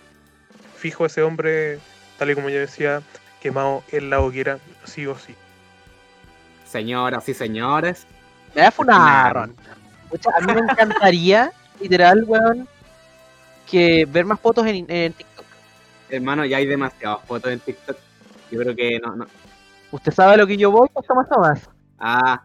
fijo 0.75 1.05
ese 1.05 1.21
hombre, 1.23 1.79
tal 2.17 2.29
y 2.31 2.35
como 2.35 2.49
yo 2.49 2.59
decía, 2.59 3.01
quemado 3.41 3.83
en 3.91 4.09
la 4.09 4.19
hoguera, 4.21 4.59
sí 4.85 5.05
o 5.07 5.17
sí. 5.17 5.33
Señoras 6.65 7.27
y 7.29 7.33
señores, 7.33 8.05
Me 8.55 8.61
da 8.61 8.71
funaron. 8.71 9.55
Pucha, 10.09 10.29
a 10.35 10.41
mí 10.41 10.53
me 10.53 10.59
encantaría, 10.61 11.51
literal, 11.79 12.23
weón, 12.25 12.67
que 13.69 14.05
ver 14.05 14.25
más 14.25 14.39
fotos 14.39 14.65
en, 14.67 14.85
en 14.89 15.13
TikTok. 15.13 15.45
hermano, 16.09 16.45
ya 16.45 16.57
hay 16.57 16.65
demasiadas 16.65 17.19
fotos 17.25 17.51
en 17.51 17.59
TikTok. 17.59 17.97
Yo 18.51 18.59
creo 18.59 18.75
que 18.75 18.99
no, 18.99 19.15
no. 19.15 19.25
¿Usted 19.91 20.11
sabe 20.13 20.33
a 20.33 20.37
lo 20.37 20.47
que 20.47 20.57
yo 20.57 20.71
voy? 20.71 20.87
Pues 20.93 21.05
Tomás 21.07 21.27
Tomás. 21.29 21.69
Ah, 21.99 22.41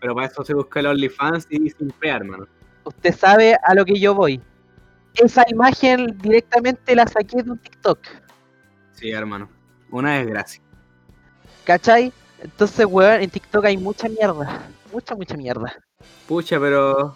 pero 0.00 0.14
para 0.14 0.26
eso 0.28 0.44
se 0.44 0.54
busca 0.54 0.80
el 0.80 0.86
OnlyFans 0.86 1.46
y 1.50 1.70
sin 1.70 1.92
fea, 1.92 2.16
hermano. 2.16 2.46
Usted 2.86 3.16
sabe 3.16 3.56
a 3.64 3.74
lo 3.74 3.84
que 3.84 3.98
yo 3.98 4.14
voy. 4.14 4.40
Esa 5.14 5.44
imagen 5.48 6.16
directamente 6.18 6.94
la 6.94 7.04
saqué 7.08 7.42
de 7.42 7.50
un 7.50 7.58
TikTok. 7.58 7.98
Sí, 8.92 9.10
hermano. 9.10 9.50
Una 9.90 10.18
desgracia. 10.18 10.62
¿Cachai? 11.64 12.12
Entonces, 12.40 12.86
weón, 12.88 13.22
en 13.22 13.30
TikTok 13.30 13.64
hay 13.64 13.76
mucha 13.76 14.08
mierda. 14.08 14.68
Mucha, 14.92 15.16
mucha 15.16 15.36
mierda. 15.36 15.76
Pucha, 16.28 16.60
pero. 16.60 17.12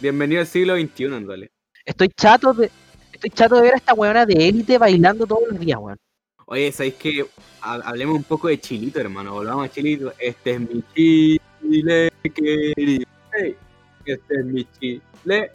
Bienvenido 0.00 0.40
al 0.40 0.48
siglo 0.48 0.74
XXI, 0.74 1.06
realidad. 1.24 1.50
Estoy 1.84 2.08
chato 2.08 2.52
de. 2.52 2.72
Estoy 3.12 3.30
chato 3.30 3.54
de 3.54 3.62
ver 3.62 3.74
a 3.74 3.76
esta 3.76 3.94
weona 3.94 4.26
de 4.26 4.48
élite 4.48 4.78
bailando 4.78 5.28
todos 5.28 5.42
los 5.48 5.60
días, 5.60 5.78
weón. 5.78 5.98
Oye, 6.46 6.72
¿sabéis 6.72 6.94
que 6.94 7.24
hablemos 7.60 8.16
un 8.16 8.24
poco 8.24 8.48
de 8.48 8.58
Chilito, 8.58 8.98
hermano? 8.98 9.34
Volvamos 9.34 9.66
a 9.66 9.70
Chilito. 9.70 10.12
Este 10.18 10.54
es 10.54 10.60
mi 10.60 10.82
Chile 10.92 12.10
querido. 12.34 13.06
Hey, 13.32 13.56
este 14.04 14.34
es 14.40 14.44
mi 14.44 14.66
Chile. 14.78 15.52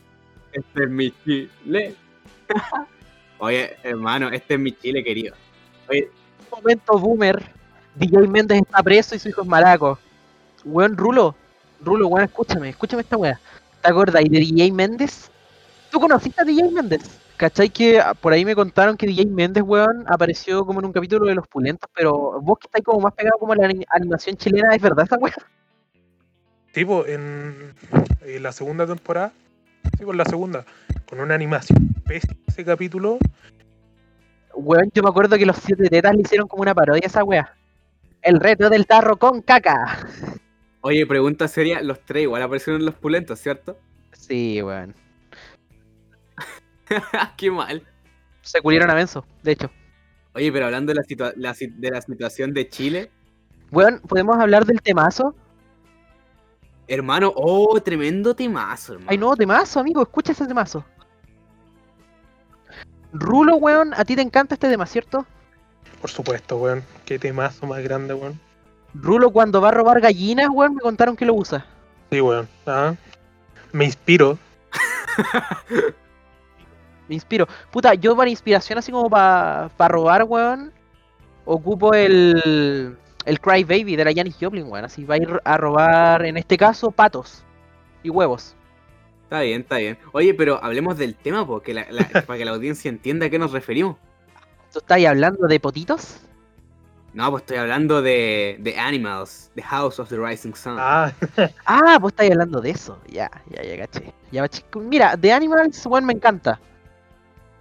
Este 0.51 0.83
es 0.83 0.89
mi 0.89 1.11
Chile. 1.23 1.95
Oye, 3.39 3.75
hermano, 3.83 4.29
este 4.29 4.53
es 4.55 4.59
mi 4.59 4.71
Chile 4.71 5.03
querido. 5.03 5.35
Oye, 5.89 6.09
momento 6.51 6.97
boomer. 6.97 7.43
DJ 7.95 8.27
Méndez 8.27 8.61
está 8.61 8.83
preso 8.83 9.15
y 9.15 9.19
su 9.19 9.29
hijo 9.29 9.41
es 9.41 9.47
maraco. 9.47 9.97
Weón, 10.65 10.97
Rulo. 10.97 11.35
Rulo, 11.81 12.07
weón, 12.07 12.25
escúchame, 12.25 12.69
escúchame 12.69 13.01
esta 13.03 13.17
weá. 13.17 13.39
¿Te 13.81 13.89
acuerdas 13.89 14.23
de 14.23 14.29
DJ 14.39 14.71
Méndez? 14.71 15.29
¿Tú 15.91 15.99
conociste 15.99 16.41
a 16.41 16.45
DJ 16.45 16.71
Méndez? 16.71 17.01
¿Cachai 17.37 17.69
que 17.69 18.01
por 18.21 18.31
ahí 18.33 18.43
me 18.45 18.55
contaron 18.55 18.95
que 18.97 19.05
DJ 19.05 19.25
Méndez, 19.27 19.63
weón, 19.63 20.05
apareció 20.07 20.65
como 20.65 20.79
en 20.79 20.85
un 20.87 20.93
capítulo 20.93 21.27
de 21.27 21.35
Los 21.35 21.47
Pulentos, 21.47 21.89
pero 21.93 22.39
vos 22.41 22.57
que 22.59 22.67
estáis 22.67 22.83
como 22.85 23.01
más 23.01 23.13
pegado 23.13 23.37
como 23.37 23.53
a 23.53 23.57
la 23.57 23.65
ani- 23.67 23.85
animación 23.89 24.37
chilena, 24.37 24.73
¿es 24.73 24.81
verdad 24.81 25.05
esa 25.05 25.17
weá? 25.17 25.35
Tipo, 26.75 27.05
en, 27.07 27.73
en 28.21 28.43
la 28.43 28.51
segunda 28.51 28.85
temporada, 28.85 29.31
sí, 29.97 30.03
por 30.03 30.13
la 30.15 30.25
segunda, 30.25 30.65
con 31.09 31.21
una 31.21 31.33
animación 31.33 31.87
pésima 32.05 32.35
ese 32.47 32.65
capítulo, 32.65 33.17
Weón, 34.57 34.89
yo 34.93 35.01
me 35.03 35.09
acuerdo 35.09 35.37
que 35.37 35.45
los 35.45 35.55
siete 35.57 35.89
tetas 35.89 36.13
le 36.15 36.21
hicieron 36.21 36.47
como 36.49 36.61
una 36.63 36.75
parodia 36.75 37.01
a 37.05 37.07
esa 37.07 37.23
weá. 37.23 37.55
El 38.21 38.39
reto 38.41 38.69
del 38.69 38.85
tarro 38.87 39.17
con 39.17 39.41
caca. 39.41 40.05
oye, 40.81 41.05
pregunta 41.07 41.47
seria, 41.47 41.81
los 41.81 41.99
tres 42.01 42.23
igual 42.23 42.41
aparecieron 42.41 42.81
en 42.81 42.85
los 42.87 42.95
pulentos, 42.95 43.39
¿cierto? 43.39 43.77
Sí, 44.13 44.61
weón. 44.61 44.93
Qué 47.37 47.51
mal. 47.51 47.83
Se 48.41 48.61
culieron 48.61 48.89
a 48.89 48.93
Benzo, 48.95 49.25
de 49.43 49.51
hecho. 49.53 49.71
Oye, 50.33 50.51
pero 50.51 50.65
hablando 50.65 50.91
de 50.91 50.95
la, 50.95 51.03
situa- 51.03 51.33
la 51.37 51.53
si- 51.53 51.67
de 51.67 51.89
la 51.91 52.01
situación 52.01 52.53
de 52.53 52.67
Chile, 52.67 53.11
Weón, 53.71 53.99
¿podemos 54.07 54.37
hablar 54.37 54.65
del 54.65 54.81
temazo? 54.81 55.35
Hermano, 56.87 57.33
oh, 57.35 57.79
tremendo 57.81 58.35
temazo, 58.35 58.93
hermano. 58.93 59.11
Hay 59.11 59.17
nuevo 59.17 59.35
temazo, 59.35 59.79
amigo, 59.79 60.01
escucha 60.01 60.31
ese 60.31 60.47
temazo. 60.47 60.83
Rulo, 63.13 63.55
weón, 63.57 63.93
a 63.93 64.03
ti 64.03 64.15
te 64.15 64.21
encanta 64.21 64.55
este 64.55 64.69
tema, 64.69 64.85
¿cierto? 64.85 65.25
por 66.05 66.11
supuesto, 66.11 66.57
weón. 66.57 66.83
Qué 67.03 67.17
temazo 67.17 67.65
más 67.65 67.81
grande, 67.81 68.13
weón. 68.13 68.39
Rulo 68.93 69.31
cuando 69.31 69.59
va 69.59 69.69
a 69.69 69.71
robar 69.71 69.99
gallinas, 69.99 70.49
weón, 70.51 70.75
me 70.75 70.81
contaron 70.81 71.15
que 71.15 71.25
lo 71.25 71.33
usa. 71.33 71.65
Sí, 72.11 72.21
weón. 72.21 72.47
Ah. 72.67 72.93
Me 73.71 73.85
inspiro. 73.85 74.37
Me 77.07 77.15
inspiro. 77.15 77.47
Puta, 77.71 77.95
yo 77.95 78.15
para 78.15 78.29
inspiración 78.29 78.77
así 78.77 78.91
como 78.91 79.09
para 79.09 79.69
robar, 79.87 80.25
weón, 80.25 80.71
ocupo 81.45 81.95
el, 81.95 82.95
el 83.25 83.39
Cry 83.39 83.63
Baby 83.63 83.95
de 83.95 84.05
la 84.05 84.13
Janis 84.13 84.37
Joplin, 84.39 84.65
weón. 84.67 84.85
Así 84.85 85.03
va 85.05 85.15
a 85.15 85.17
ir 85.17 85.41
a 85.43 85.57
robar, 85.57 86.25
en 86.25 86.37
este 86.37 86.57
caso, 86.57 86.91
patos 86.91 87.43
y 88.03 88.09
huevos. 88.09 88.55
Está 89.23 89.41
bien, 89.41 89.61
está 89.61 89.77
bien. 89.77 89.97
Oye, 90.11 90.33
pero 90.33 90.63
hablemos 90.63 90.97
del 90.97 91.15
tema, 91.15 91.45
porque 91.45 91.73
la- 91.73 91.87
la- 91.89 92.07
para 92.27 92.37
que 92.37 92.45
la 92.45 92.51
audiencia 92.51 92.89
entienda 92.89 93.25
a 93.25 93.29
qué 93.29 93.39
nos 93.39 93.51
referimos. 93.51 93.97
¿Tú 94.71 94.79
estás 94.79 95.03
hablando 95.05 95.47
de 95.47 95.59
potitos? 95.59 96.17
No, 97.13 97.31
pues 97.31 97.43
estoy 97.43 97.57
hablando 97.57 98.01
de, 98.01 98.57
de 98.59 98.77
Animals, 98.77 99.49
The 99.55 99.61
House 99.61 99.99
of 99.99 100.09
the 100.09 100.17
Rising 100.17 100.53
Sun. 100.53 100.75
Ah, 100.77 101.13
Ah, 101.65 101.97
vos 101.99 102.11
estáis 102.11 102.31
hablando 102.31 102.59
de 102.59 102.71
eso. 102.71 102.99
Ya, 103.07 103.31
ya, 103.49 103.63
ya, 103.63 103.77
caché. 103.87 104.13
Ya. 104.31 104.45
Mira, 104.81 105.15
The 105.15 105.31
Animals, 105.31 105.85
weón, 105.85 106.05
me 106.05 106.11
encanta. 106.11 106.59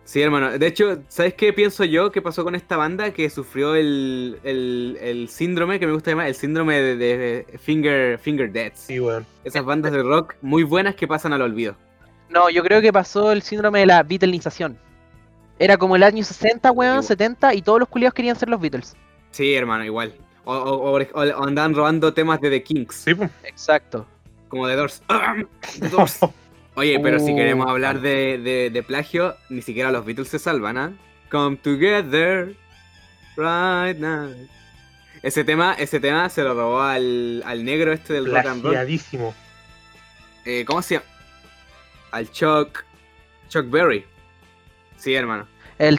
Sí, 0.05 0.21
hermano. 0.21 0.59
De 0.59 0.67
hecho, 0.67 1.03
¿sabes 1.09 1.33
qué 1.35 1.53
pienso 1.55 1.83
yo 1.85 2.13
que 2.13 2.21
pasó 2.21 2.45
con 2.45 2.55
esta 2.55 2.77
banda? 2.77 3.11
Que 3.13 3.31
sufrió 3.31 3.75
el, 3.75 4.39
el, 4.45 4.99
el 5.01 5.29
síndrome, 5.29 5.81
que 5.81 5.87
me 5.87 5.95
gusta 5.95 6.11
llamar, 6.11 6.27
el 6.27 6.35
síndrome 6.35 6.79
de, 6.81 6.97
de 6.97 7.59
Finger, 7.59 8.19
Finger 8.19 8.53
Deaths. 8.53 8.81
sí, 8.81 9.01
weón. 9.01 9.25
Esas 9.45 9.65
bandas 9.65 9.93
de 9.93 10.03
rock 10.03 10.35
muy 10.43 10.63
buenas 10.63 10.95
que 10.95 11.09
pasan 11.09 11.33
al 11.33 11.41
olvido. 11.43 11.75
No, 12.29 12.51
yo 12.51 12.63
creo 12.63 12.81
que 12.83 12.93
pasó 12.93 13.33
el 13.33 13.43
síndrome 13.43 13.81
de 13.81 13.87
la 13.87 14.03
Beatlesización. 14.03 14.77
Era 15.59 15.77
como 15.79 15.97
el 15.97 16.03
año 16.03 16.23
60, 16.25 16.71
weón, 16.73 16.95
Igual. 16.97 17.05
70, 17.07 17.55
y 17.55 17.63
todos 17.63 17.79
los 17.81 17.89
culiados 17.89 18.13
querían 18.15 18.37
ser 18.37 18.49
los 18.51 18.61
Beatles. 18.61 18.95
Sí, 19.31 19.55
hermano, 19.55 19.85
igual. 19.85 20.13
O, 20.45 20.55
o, 20.55 20.99
o- 20.99 21.01
o 21.01 21.45
andaban 21.45 21.75
robando 21.75 22.13
temas 22.13 22.41
de 22.43 22.51
The 22.51 22.63
Kings, 22.63 22.95
Sí, 22.95 23.15
pues. 23.15 23.31
Exacto. 23.45 24.07
como 24.49 24.67
de 24.67 24.77
Doors. 24.77 25.03
The 25.81 25.89
Doors. 25.89 26.19
Oye, 26.77 26.99
pero 27.01 27.19
si 27.21 27.33
Oh. 27.33 27.37
queremos 27.37 27.69
hablar 27.69 28.01
de, 28.01 28.39
de, 28.39 28.71
de 28.71 28.83
plagio, 28.83 29.37
ni 29.49 29.63
siquiera 29.63 29.91
los 29.93 30.05
Beatles 30.05 30.29
se 30.29 30.39
salvan, 30.39 30.77
¿ah? 30.79 30.93
Come 31.31 31.57
together 31.57 32.55
right 33.37 33.97
now. 33.99 34.31
Ese 35.23 35.45
tema, 35.45 35.75
ese 35.79 36.01
tema 36.01 36.29
se 36.29 36.43
lo 36.43 36.55
robó 36.55 36.83
al, 36.83 37.43
al 37.47 37.65
negro 37.65 37.93
este 37.93 38.13
del 38.15 38.27
rock 38.27 38.47
and 38.47 38.63
roll. 38.65 39.01
Eh, 40.45 40.65
¿Cómo 40.67 40.83
se 40.83 40.95
llama? 40.97 41.07
Al 42.11 42.31
Chuck. 42.31 42.85
Chuck 43.49 43.71
Berry. 43.71 44.05
Sí, 44.97 45.15
hermano. 45.15 45.47
El 45.79 45.99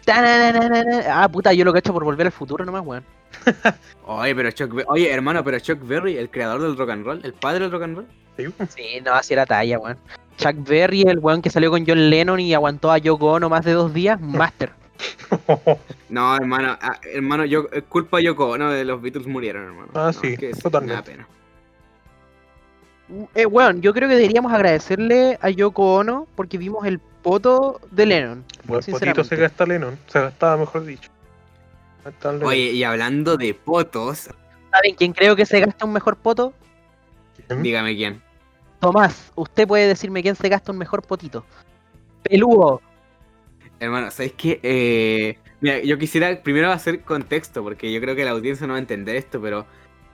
Ah, 1.09 1.27
puta, 1.31 1.53
yo 1.53 1.65
lo 1.65 1.73
cacho 1.73 1.91
por 1.93 2.03
volver 2.03 2.27
al 2.27 2.31
futuro 2.33 2.63
nomás, 2.65 2.83
weón. 2.85 3.03
Oye, 4.05 4.35
pero 4.35 4.51
Chuck 4.51 4.73
Be- 4.73 4.85
Oye, 4.87 5.11
hermano, 5.11 5.43
pero 5.43 5.59
Chuck 5.59 5.79
Berry, 5.85 6.17
el 6.17 6.29
creador 6.29 6.61
del 6.61 6.77
rock 6.77 6.89
and 6.91 7.05
roll, 7.05 7.21
el 7.23 7.33
padre 7.33 7.61
del 7.61 7.71
rock 7.71 7.83
and 7.83 7.95
roll. 7.97 8.07
Sí. 8.37 8.45
Sí, 8.75 9.01
no, 9.03 9.13
así 9.13 9.33
era 9.33 9.45
talla, 9.45 9.79
weón. 9.79 9.97
Chuck 10.37 10.55
Berry, 10.67 11.03
el 11.03 11.19
weón 11.19 11.41
que 11.41 11.49
salió 11.49 11.69
con 11.71 11.85
John 11.85 12.09
Lennon 12.09 12.39
y 12.39 12.53
aguantó 12.53 12.91
a 12.91 12.97
Yoko 12.97 13.33
Ono 13.33 13.49
más 13.49 13.63
de 13.65 13.71
dos 13.73 13.93
días, 13.93 14.19
Master. 14.19 14.71
No, 16.09 16.35
hermano, 16.35 16.77
ah, 16.81 16.99
hermano, 17.13 17.45
yo 17.45 17.67
eh, 17.73 17.81
culpa 17.81 18.17
a 18.19 18.21
Yoko 18.21 18.49
Ono 18.51 18.69
de 18.71 18.85
los 18.85 19.01
Beatles 19.01 19.27
murieron, 19.27 19.63
hermano. 19.65 19.89
Ah, 19.95 20.05
No, 20.07 20.13
sí, 20.13 20.27
es 20.33 20.39
que 20.39 20.49
es- 20.51 20.59
totalmente. 20.59 20.93
me 21.11 21.17
da 21.17 21.25
pena. 21.25 21.27
Eh, 23.35 23.45
weón, 23.45 23.81
yo 23.81 23.93
creo 23.93 24.07
que 24.09 24.15
deberíamos 24.15 24.51
agradecerle 24.53 25.37
a 25.41 25.49
Yoko 25.49 25.95
Ono 25.95 26.27
porque 26.35 26.57
vimos 26.57 26.85
el 26.85 26.99
poto 26.99 27.81
de 27.91 28.05
Lennon. 28.05 28.43
Buen 28.65 28.81
potito 28.83 29.23
se 29.23 29.35
gasta 29.35 29.65
Lennon. 29.65 29.97
Se 30.07 30.19
gastaba, 30.21 30.57
mejor 30.57 30.85
dicho. 30.85 31.09
Oye, 32.43 32.71
y 32.71 32.83
hablando 32.83 33.35
de 33.35 33.53
potos, 33.53 34.29
¿Saben 34.71 34.95
quién 34.95 35.13
creo 35.13 35.35
que 35.35 35.45
se 35.45 35.59
gasta 35.59 35.85
un 35.85 35.93
mejor 35.93 36.17
poto? 36.17 36.53
Dígame 37.61 37.95
quién. 37.95 38.21
Tomás, 38.79 39.31
usted 39.35 39.67
puede 39.67 39.87
decirme 39.87 40.21
quién 40.21 40.35
se 40.35 40.49
gasta 40.49 40.71
un 40.71 40.77
mejor 40.77 41.01
potito. 41.01 41.45
Peludo. 42.23 42.81
Hermano, 43.79 44.09
¿sabéis 44.11 44.33
qué? 44.33 44.59
Eh, 44.63 45.37
mira, 45.61 45.79
yo 45.79 45.97
quisiera 45.97 46.41
primero 46.41 46.71
hacer 46.71 47.01
contexto, 47.01 47.63
porque 47.63 47.91
yo 47.91 47.99
creo 48.01 48.15
que 48.15 48.25
la 48.25 48.31
audiencia 48.31 48.65
no 48.67 48.73
va 48.73 48.77
a 48.77 48.81
entender 48.81 49.15
esto, 49.15 49.41
pero 49.41 49.65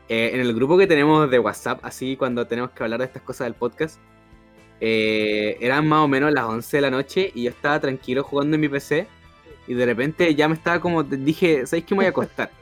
eh, 0.09 0.31
en 0.33 0.41
el 0.41 0.53
grupo 0.53 0.77
que 0.77 0.87
tenemos 0.87 1.29
de 1.29 1.39
WhatsApp, 1.39 1.79
así 1.83 2.17
cuando 2.17 2.47
tenemos 2.47 2.71
que 2.71 2.83
hablar 2.83 2.99
de 2.99 3.05
estas 3.05 3.21
cosas 3.21 3.45
del 3.45 3.53
podcast, 3.53 3.99
eh, 4.79 5.57
eran 5.61 5.87
más 5.87 5.99
o 5.99 6.07
menos 6.07 6.33
las 6.33 6.45
11 6.45 6.77
de 6.77 6.81
la 6.81 6.89
noche 6.89 7.31
y 7.35 7.43
yo 7.43 7.51
estaba 7.51 7.79
tranquilo 7.79 8.23
jugando 8.23 8.55
en 8.55 8.61
mi 8.61 8.67
PC 8.67 9.07
y 9.67 9.73
de 9.75 9.85
repente 9.85 10.33
ya 10.33 10.47
me 10.47 10.55
estaba 10.55 10.79
como, 10.79 11.03
dije, 11.03 11.67
¿sabéis 11.67 11.85
qué 11.85 11.93
me 11.93 11.99
voy 11.99 12.05
a 12.07 12.09
acostar? 12.09 12.51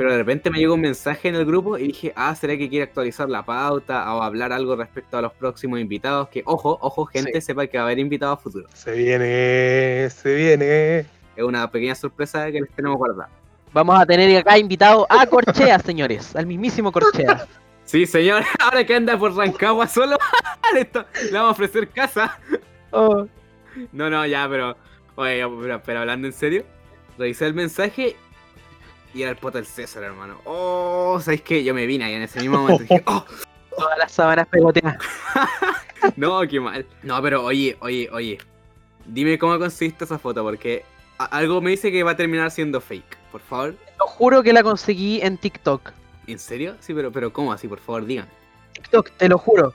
Pero 0.00 0.12
de 0.12 0.16
repente 0.16 0.48
me 0.48 0.56
llegó 0.58 0.72
un 0.76 0.80
mensaje 0.80 1.28
en 1.28 1.34
el 1.34 1.44
grupo 1.44 1.76
y 1.76 1.88
dije, 1.88 2.10
ah, 2.16 2.34
¿será 2.34 2.56
que 2.56 2.70
quiere 2.70 2.84
actualizar 2.84 3.28
la 3.28 3.42
pauta 3.44 4.14
o 4.14 4.22
hablar 4.22 4.50
algo 4.50 4.74
respecto 4.74 5.18
a 5.18 5.20
los 5.20 5.30
próximos 5.34 5.78
invitados? 5.78 6.30
Que, 6.30 6.42
ojo, 6.46 6.78
ojo, 6.80 7.04
gente, 7.04 7.34
Sí. 7.34 7.48
sepa 7.48 7.66
que 7.66 7.76
va 7.76 7.82
a 7.82 7.86
haber 7.88 7.98
invitados 7.98 8.40
futuros. 8.40 8.70
Se 8.72 8.92
viene, 8.92 10.08
se 10.08 10.34
viene. 10.34 10.98
Es 11.36 11.44
una 11.44 11.70
pequeña 11.70 11.94
sorpresa 11.94 12.50
que 12.50 12.62
les 12.62 12.70
tenemos 12.70 12.96
guardada. 12.96 13.28
Vamos 13.74 14.00
a 14.00 14.06
tener 14.06 14.34
acá 14.38 14.56
invitado 14.56 15.06
a 15.10 15.26
Corchea, 15.26 15.78
señores. 15.80 16.34
Al 16.34 16.46
mismísimo 16.46 16.90
Corchea. 16.90 17.46
Sí, 17.84 18.06
señor, 18.06 18.42
ahora 18.58 18.86
que 18.86 18.94
anda 18.94 19.18
por 19.18 19.36
Rancagua 19.36 19.86
solo, 19.86 20.16
le 20.74 20.88
vamos 21.30 21.34
a 21.34 21.50
ofrecer 21.50 21.88
casa. 21.90 22.38
Oh, 22.90 23.26
No, 23.92 24.08
no, 24.08 24.24
ya, 24.24 24.48
pero. 24.48 24.78
Oye, 25.16 25.44
pero, 25.60 25.82
pero 25.84 25.98
hablando 26.00 26.26
en 26.26 26.32
serio, 26.32 26.64
revisé 27.18 27.44
el 27.44 27.52
mensaje 27.52 28.16
y 29.14 29.22
era 29.22 29.30
el 29.30 29.36
poto 29.36 29.58
del 29.58 29.66
César, 29.66 30.02
hermano. 30.02 30.40
Oh, 30.44 31.18
¿sabéis 31.20 31.42
qué? 31.42 31.64
Yo 31.64 31.74
me 31.74 31.86
vine 31.86 32.04
ahí 32.04 32.14
en 32.14 32.22
ese 32.22 32.40
mismo 32.40 32.58
momento. 32.58 32.82
Dije, 32.82 33.02
oh, 33.06 33.24
todas 33.76 33.98
las 33.98 34.12
sábanas 34.12 34.46
pegoteadas. 34.48 34.98
no, 36.16 36.40
qué 36.48 36.60
mal. 36.60 36.86
No, 37.02 37.20
pero 37.22 37.44
oye, 37.44 37.76
oye, 37.80 38.08
oye. 38.12 38.38
Dime 39.06 39.38
cómo 39.38 39.58
conseguiste 39.58 40.04
esa 40.04 40.18
foto, 40.18 40.42
porque 40.42 40.84
algo 41.18 41.60
me 41.60 41.70
dice 41.70 41.90
que 41.90 42.02
va 42.02 42.12
a 42.12 42.16
terminar 42.16 42.50
siendo 42.50 42.80
fake. 42.80 43.18
Por 43.32 43.40
favor. 43.40 43.76
Lo 43.98 44.06
juro 44.06 44.42
que 44.42 44.52
la 44.52 44.62
conseguí 44.62 45.20
en 45.22 45.36
TikTok. 45.38 45.92
¿En 46.26 46.38
serio? 46.38 46.76
Sí, 46.80 46.94
pero, 46.94 47.10
pero 47.10 47.32
¿cómo 47.32 47.52
así? 47.52 47.66
Por 47.66 47.80
favor, 47.80 48.06
digan. 48.06 48.28
TikTok, 48.72 49.10
te 49.10 49.28
lo 49.28 49.38
juro. 49.38 49.74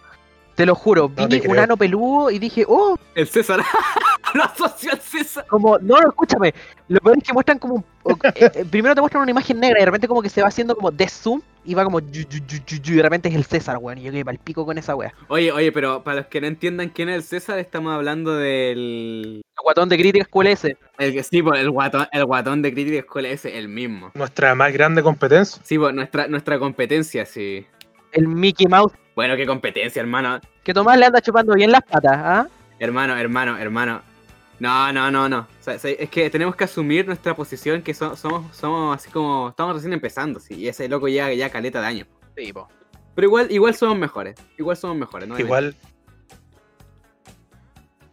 Te 0.56 0.66
lo 0.66 0.74
juro. 0.74 1.12
No 1.16 1.28
Vi 1.28 1.41
un 1.45 1.60
ano 1.60 1.76
peludo 1.78 2.32
y 2.32 2.39
dije, 2.39 2.66
oh, 2.68 2.97
El 3.14 3.28
César. 3.28 3.62
Lo 4.34 4.43
asoció 4.43 4.91
al 4.91 4.99
César. 4.99 5.45
como, 5.47 5.78
no, 5.80 5.97
escúchame. 5.99 6.53
Lo 6.88 6.99
peor 6.99 7.18
es 7.18 7.24
que 7.24 7.34
muestran 7.34 7.60
como, 7.60 7.84
eh, 8.06 8.34
eh, 8.36 8.66
primero 8.70 8.95
te 8.95 9.01
muestran 9.01 9.24
una 9.24 9.32
imagen 9.32 9.60
negra 9.60 9.80
y 9.80 9.82
de 9.82 9.86
repente 9.86 10.08
como 10.08 10.22
que 10.22 10.30
se 10.30 10.41
va 10.41 10.47
haciendo 10.47 10.76
como 10.76 10.91
de 10.91 11.08
zoom 11.08 11.41
y 11.64 11.74
va 11.74 11.84
como, 11.84 11.99
yu, 11.99 12.24
yu, 12.30 12.39
yu, 12.45 12.58
yu, 12.66 12.78
yu, 12.82 12.93
y 12.93 12.95
de 12.97 13.01
repente 13.01 13.30
es 13.30 13.36
el 13.36 13.45
César, 13.45 13.78
weón. 13.80 13.97
Y 13.97 14.03
yo 14.03 14.12
quedé 14.12 14.24
pa'l 14.24 14.38
pico 14.38 14.66
con 14.66 14.78
esa 14.78 14.95
wea. 14.95 15.14
Oye, 15.30 15.51
oye, 15.51 15.72
pero 15.72 16.03
para 16.03 16.18
los 16.18 16.28
que 16.28 16.41
no 16.41 16.47
entiendan 16.47 16.89
quién 16.89 17.10
es 17.10 17.16
el 17.16 17.24
César, 17.24 17.60
estamos 17.60 17.93
hablando 17.93 18.36
del. 18.36 19.41
El 19.43 19.64
guatón 19.64 19.89
de 19.89 19.97
críticas 19.97 20.28
QLS. 20.28 20.66
El 20.97 21.14
que 21.14 21.24
sí, 21.24 21.41
pues, 21.41 21.60
el 21.60 21.72
guatón, 21.72 22.08
el 22.12 22.26
guatón 22.26 22.62
de 22.62 22.74
Crítica 22.74 22.99
Escuela 22.99 23.30
ese, 23.30 23.58
el 23.58 23.68
mismo. 23.68 24.12
Nuestra 24.14 24.53
más 24.53 24.72
grande 24.72 25.01
competencia. 25.01 25.62
Sí, 25.66 25.78
pues 25.78 25.93
nuestra, 25.93 26.28
nuestra 26.28 26.60
competencia, 26.60 27.26
sí. 27.26 27.66
El 28.16 28.28
Mickey 28.28 28.66
Mouse. 28.68 28.93
Bueno, 29.16 29.36
qué 29.36 29.45
competencia, 29.45 30.01
hermano. 30.01 30.39
Que 30.63 30.74
Tomás 30.74 30.97
le 30.97 31.05
anda 31.05 31.22
chupando 31.22 31.53
bien 31.53 31.72
las 31.72 31.82
patas, 31.84 32.13
¿ah? 32.16 32.47
Hermano, 32.80 33.16
hermano, 33.18 33.57
hermano. 33.57 34.01
No, 34.59 34.91
no, 34.93 35.11
no, 35.11 35.28
no. 35.30 35.39
O 35.39 35.63
sea, 35.63 35.76
es 35.76 36.09
que 36.09 36.30
tenemos 36.30 36.55
que 36.55 36.63
asumir 36.63 37.05
nuestra 37.05 37.36
posición, 37.36 37.82
que 37.82 37.93
so- 37.93 38.16
somos, 38.16 38.55
somos 38.55 38.95
así 38.97 39.09
como. 39.11 39.49
Estamos 39.49 39.76
recién 39.76 39.93
empezando, 39.93 40.39
sí. 40.39 40.55
Y 40.55 40.68
ese 40.70 40.88
loco 40.88 41.07
ya, 41.07 41.32
ya 41.34 41.49
caleta 41.49 41.82
de 41.82 41.88
años. 41.88 42.07
Sí, 42.38 42.53
po. 42.53 42.68
Pero 43.16 43.28
igual, 43.28 43.51
igual 43.51 43.76
somos 43.76 43.97
mejores. 43.97 44.36
Igual 44.57 44.78
somos 44.78 44.97
mejores, 44.97 45.28
¿no? 45.28 45.38
Igual 45.39 45.76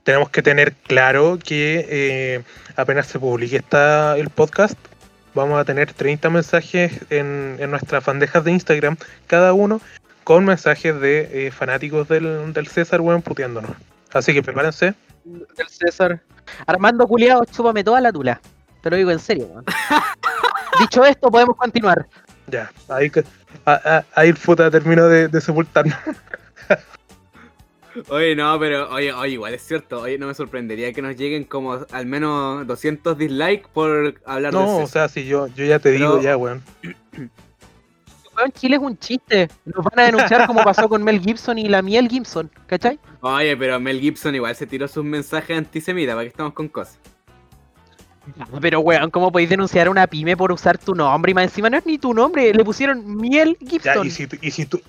tenemos 0.02 0.30
que 0.30 0.42
tener 0.42 0.72
claro 0.74 1.38
que 1.42 1.86
eh, 1.88 2.42
apenas 2.76 3.06
se 3.06 3.20
publique 3.20 3.56
esta, 3.56 4.16
el 4.18 4.30
podcast, 4.30 4.76
vamos 5.34 5.58
a 5.60 5.64
tener 5.64 5.92
30 5.92 6.30
mensajes 6.30 7.00
en, 7.10 7.56
en 7.58 7.70
nuestras 7.70 8.04
bandejas 8.04 8.44
de 8.44 8.52
Instagram, 8.52 8.96
cada 9.26 9.52
uno 9.52 9.80
con 10.24 10.44
mensajes 10.44 11.00
de 11.00 11.46
eh, 11.46 11.50
fanáticos 11.50 12.06
del, 12.08 12.52
del 12.52 12.66
César, 12.68 13.00
weón, 13.00 13.22
puteándonos. 13.22 13.72
Así 14.12 14.32
que 14.32 14.42
prepárense. 14.42 14.94
El 15.24 15.68
César. 15.68 16.20
Armando 16.66 17.06
culiado, 17.06 17.44
chúpame 17.44 17.82
toda 17.82 18.00
la 18.00 18.12
tula. 18.12 18.40
Te 18.82 18.90
lo 18.90 18.96
digo 18.96 19.10
en 19.10 19.18
serio, 19.18 19.46
weón. 19.46 19.64
Dicho 20.80 21.04
esto, 21.04 21.30
podemos 21.30 21.56
continuar. 21.56 22.06
Ya, 22.46 22.70
ahí, 22.88 23.08
que- 23.10 23.24
a- 23.64 23.80
a- 23.98 24.04
ahí 24.14 24.28
el 24.30 24.36
puta 24.36 24.70
terminó 24.70 25.06
de, 25.08 25.28
de 25.28 25.40
sepultarnos. 25.40 25.96
Oye, 28.08 28.34
no, 28.34 28.58
pero 28.58 28.90
oye, 28.90 29.12
oye, 29.12 29.32
igual 29.34 29.54
es 29.54 29.62
cierto. 29.62 30.00
Oye, 30.00 30.16
no 30.18 30.26
me 30.26 30.34
sorprendería 30.34 30.92
que 30.92 31.02
nos 31.02 31.16
lleguen 31.16 31.44
como 31.44 31.78
al 31.90 32.06
menos 32.06 32.66
200 32.66 33.16
dislikes 33.18 33.66
por 33.72 34.14
hablar 34.24 34.52
No, 34.52 34.78
de 34.78 34.84
o 34.84 34.86
sea, 34.86 35.08
si 35.08 35.24
yo, 35.26 35.46
yo 35.48 35.64
ya 35.64 35.78
te 35.78 35.90
digo, 35.90 36.20
ya, 36.20 36.36
weón. 36.36 36.62
Weón, 38.34 38.50
Chile 38.52 38.76
es 38.76 38.82
un 38.82 38.96
chiste. 38.98 39.48
Nos 39.66 39.84
van 39.84 39.98
a 40.00 40.02
denunciar 40.04 40.46
como 40.46 40.62
pasó 40.64 40.88
con 40.88 41.02
Mel 41.04 41.20
Gibson 41.20 41.58
y 41.58 41.68
la 41.68 41.82
miel 41.82 42.08
Gibson, 42.08 42.50
¿cachai? 42.66 42.98
Oye, 43.20 43.56
pero 43.56 43.78
Mel 43.78 44.00
Gibson 44.00 44.34
igual 44.34 44.56
se 44.56 44.66
tiró 44.66 44.88
sus 44.88 45.04
mensajes 45.04 45.56
antisemitas, 45.58 46.14
¿para 46.14 46.24
que 46.24 46.28
estamos 46.30 46.54
con 46.54 46.68
cosas? 46.68 46.98
Pero 48.60 48.80
weón, 48.80 49.10
¿cómo 49.10 49.30
podéis 49.32 49.50
denunciar 49.50 49.88
a 49.88 49.90
una 49.90 50.06
pyme 50.06 50.36
por 50.36 50.50
usar 50.52 50.78
tu 50.78 50.94
nombre? 50.94 51.32
Y 51.32 51.34
más 51.34 51.44
encima 51.44 51.68
no 51.68 51.76
es 51.76 51.84
ni 51.84 51.98
tu 51.98 52.14
nombre, 52.14 52.54
le 52.54 52.64
pusieron 52.64 53.16
miel 53.16 53.56
Ya, 53.60 53.68
Gibson. 53.68 54.06
y 54.06 54.10
si, 54.10 54.26
tú- 54.26 54.38
y 54.40 54.50
si 54.50 54.64
tú, 54.66 54.80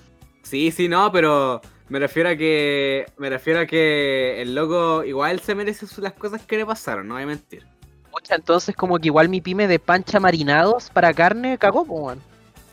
Sí, 0.42 0.70
sí, 0.70 0.88
no, 0.88 1.10
pero 1.10 1.60
me 1.88 1.98
refiero 1.98 2.28
a 2.30 2.36
que. 2.36 3.06
Me 3.18 3.28
refiero 3.30 3.60
a 3.60 3.66
que 3.66 4.40
el 4.42 4.54
loco 4.54 5.04
igual 5.04 5.40
se 5.40 5.54
merece 5.54 5.86
las 6.00 6.12
cosas 6.14 6.42
que 6.42 6.56
le 6.56 6.66
pasaron, 6.66 7.06
no 7.08 7.14
voy 7.14 7.24
a 7.24 7.26
mentir. 7.26 7.66
Pucha, 8.10 8.36
entonces 8.36 8.74
como 8.76 8.98
que 8.98 9.08
igual 9.08 9.28
mi 9.28 9.40
pyme 9.40 9.66
de 9.66 9.78
pancha 9.78 10.20
marinados 10.20 10.88
para 10.90 11.12
carne 11.12 11.58
cagó, 11.58 11.84
po, 11.84 11.94
weón. 11.94 12.20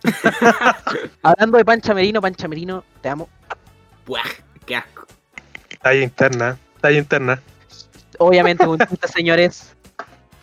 Hablando 1.23 1.57
de 1.57 1.65
pancha 1.65 1.93
merino, 1.93 2.21
pancha 2.21 2.47
merino, 2.47 2.83
te 3.01 3.09
amo. 3.09 3.29
Buah, 4.05 4.21
qué 4.65 4.75
asco. 4.75 5.05
talla 5.81 6.03
interna, 6.03 6.57
talla 6.79 6.97
interna. 6.97 7.41
Obviamente 8.17 8.63
es 8.63 8.69
un 8.69 8.79
chiste, 8.89 9.07
señores. 9.07 9.75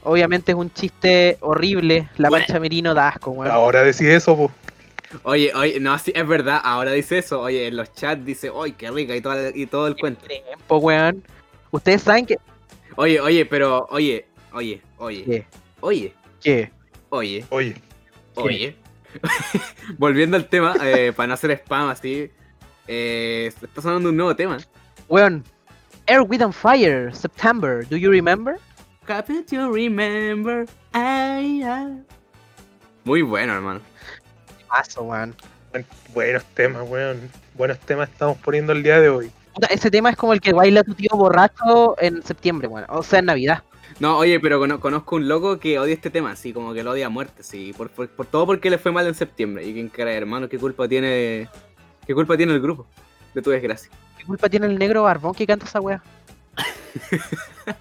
Obviamente 0.05 0.53
es 0.53 0.57
un 0.59 0.73
chiste 0.73 1.37
horrible. 1.41 2.09
La 2.17 2.29
Bueno. 2.29 2.45
pancha 2.47 2.61
merino 2.61 2.95
da 2.95 3.09
asco, 3.09 3.31
weón. 3.31 3.51
Ahora 3.53 3.83
decide 3.83 4.17
eso, 4.17 4.37
pues. 4.37 4.51
Oye, 5.23 5.53
oye, 5.55 5.81
no, 5.81 5.99
sí, 5.99 6.13
es 6.15 6.27
verdad, 6.27 6.61
ahora 6.63 6.93
dice 6.93 7.19
eso. 7.19 7.41
Oye, 7.41 7.67
en 7.69 7.77
los 7.77 7.93
chats 7.95 8.25
dice, 8.25 8.51
¡ay, 8.55 8.73
qué 8.73 8.91
rica! 8.91 9.17
Y 9.17 9.21
todo, 9.21 9.35
el- 9.35 9.57
y 9.57 9.67
todo 9.67 9.87
el 9.87 9.97
cuento. 9.97 10.27
Tiempo, 10.27 10.77
weón. 10.79 11.23
Ustedes 11.71 12.03
saben 12.03 12.27
que. 12.27 12.37
Oye, 12.97 13.21
oye, 13.21 13.47
pero, 13.47 13.87
oye, 13.91 14.27
oye, 14.53 14.83
oye, 14.99 15.25
¿Qué? 15.25 15.47
oye, 15.81 16.15
¿Qué? 16.43 16.71
oye, 17.11 17.45
Oye, 17.51 17.75
oye. 18.35 18.77
Volviendo 19.99 20.37
al 20.37 20.47
tema, 20.49 20.75
eh, 20.83 21.13
para 21.17 21.27
no 21.29 21.35
hacer 21.35 21.51
spam 21.53 21.89
así, 21.89 22.31
eh, 22.87 23.53
está 23.63 23.81
sonando 23.81 24.11
un 24.11 24.17
nuevo 24.17 24.35
tema. 24.37 24.59
Weón. 25.09 25.45
Air, 26.07 26.23
With 26.23 26.41
and 26.43 26.55
Fire, 26.55 27.15
September, 27.15 27.87
do 27.89 27.97
you 27.97 28.11
remember? 28.11 28.57
Happy 29.07 29.43
to 29.45 29.71
remember. 29.73 30.67
ay, 30.93 31.63
ay. 31.63 32.03
Muy 33.05 33.21
bueno, 33.23 33.55
hermano. 33.55 33.81
Paso, 34.69 35.03
weón. 35.03 35.35
buen- 35.73 35.87
buenos 36.15 36.45
temas, 36.55 36.89
weón. 36.89 37.31
Buenos 37.55 37.79
temas 37.81 38.09
estamos 38.09 38.39
poniendo 38.39 38.73
el 38.73 38.83
día 38.83 39.01
de 39.01 39.09
hoy. 39.09 39.31
Ese 39.71 39.91
tema 39.91 40.11
es 40.11 40.17
como 40.17 40.33
el 40.33 40.41
que 40.41 40.53
baila 40.53 40.85
tu 40.85 40.95
tío 40.95 41.11
borracho 41.13 41.97
en 42.01 42.23
septiembre, 42.23 42.69
weón. 42.69 42.87
O 42.89 43.03
sea, 43.03 43.19
en 43.19 43.27
Navidad. 43.27 43.63
No, 44.01 44.17
oye, 44.19 44.39
pero 44.39 44.61
cono- 44.61 44.79
conozco 44.81 45.17
un 45.17 45.27
loco 45.29 45.59
que 45.59 45.79
odia 45.79 45.95
este 45.95 46.11
tema, 46.11 46.31
así 46.33 46.53
como 46.53 46.73
que 46.73 46.85
lo 46.85 46.93
odia 46.93 47.07
a 47.07 47.09
muerte, 47.09 47.43
sí, 47.43 47.73
por, 47.77 47.91
por, 47.91 48.09
por 48.09 48.27
todo 48.27 48.47
porque 48.47 48.71
le 48.71 48.79
fue 48.79 48.93
mal 48.93 49.07
en 49.09 49.15
septiembre. 49.15 49.65
Y 49.67 49.73
quién 49.73 49.89
cara, 49.89 50.13
hermano, 50.13 50.49
qué 50.49 50.59
culpa 50.59 50.87
tiene. 50.87 51.49
¿Qué 52.07 52.15
culpa 52.15 52.37
tiene 52.37 52.53
el 52.53 52.61
grupo 52.61 52.87
de 53.35 53.43
tu 53.43 53.51
desgracia? 53.51 53.91
¿Qué 54.17 54.25
culpa 54.25 54.49
tiene 54.49 54.67
el 54.67 54.79
negro 54.79 55.03
barbón 55.03 55.35
que 55.35 55.47
canta 55.47 55.67
esa 55.67 55.81
weá? 55.81 56.03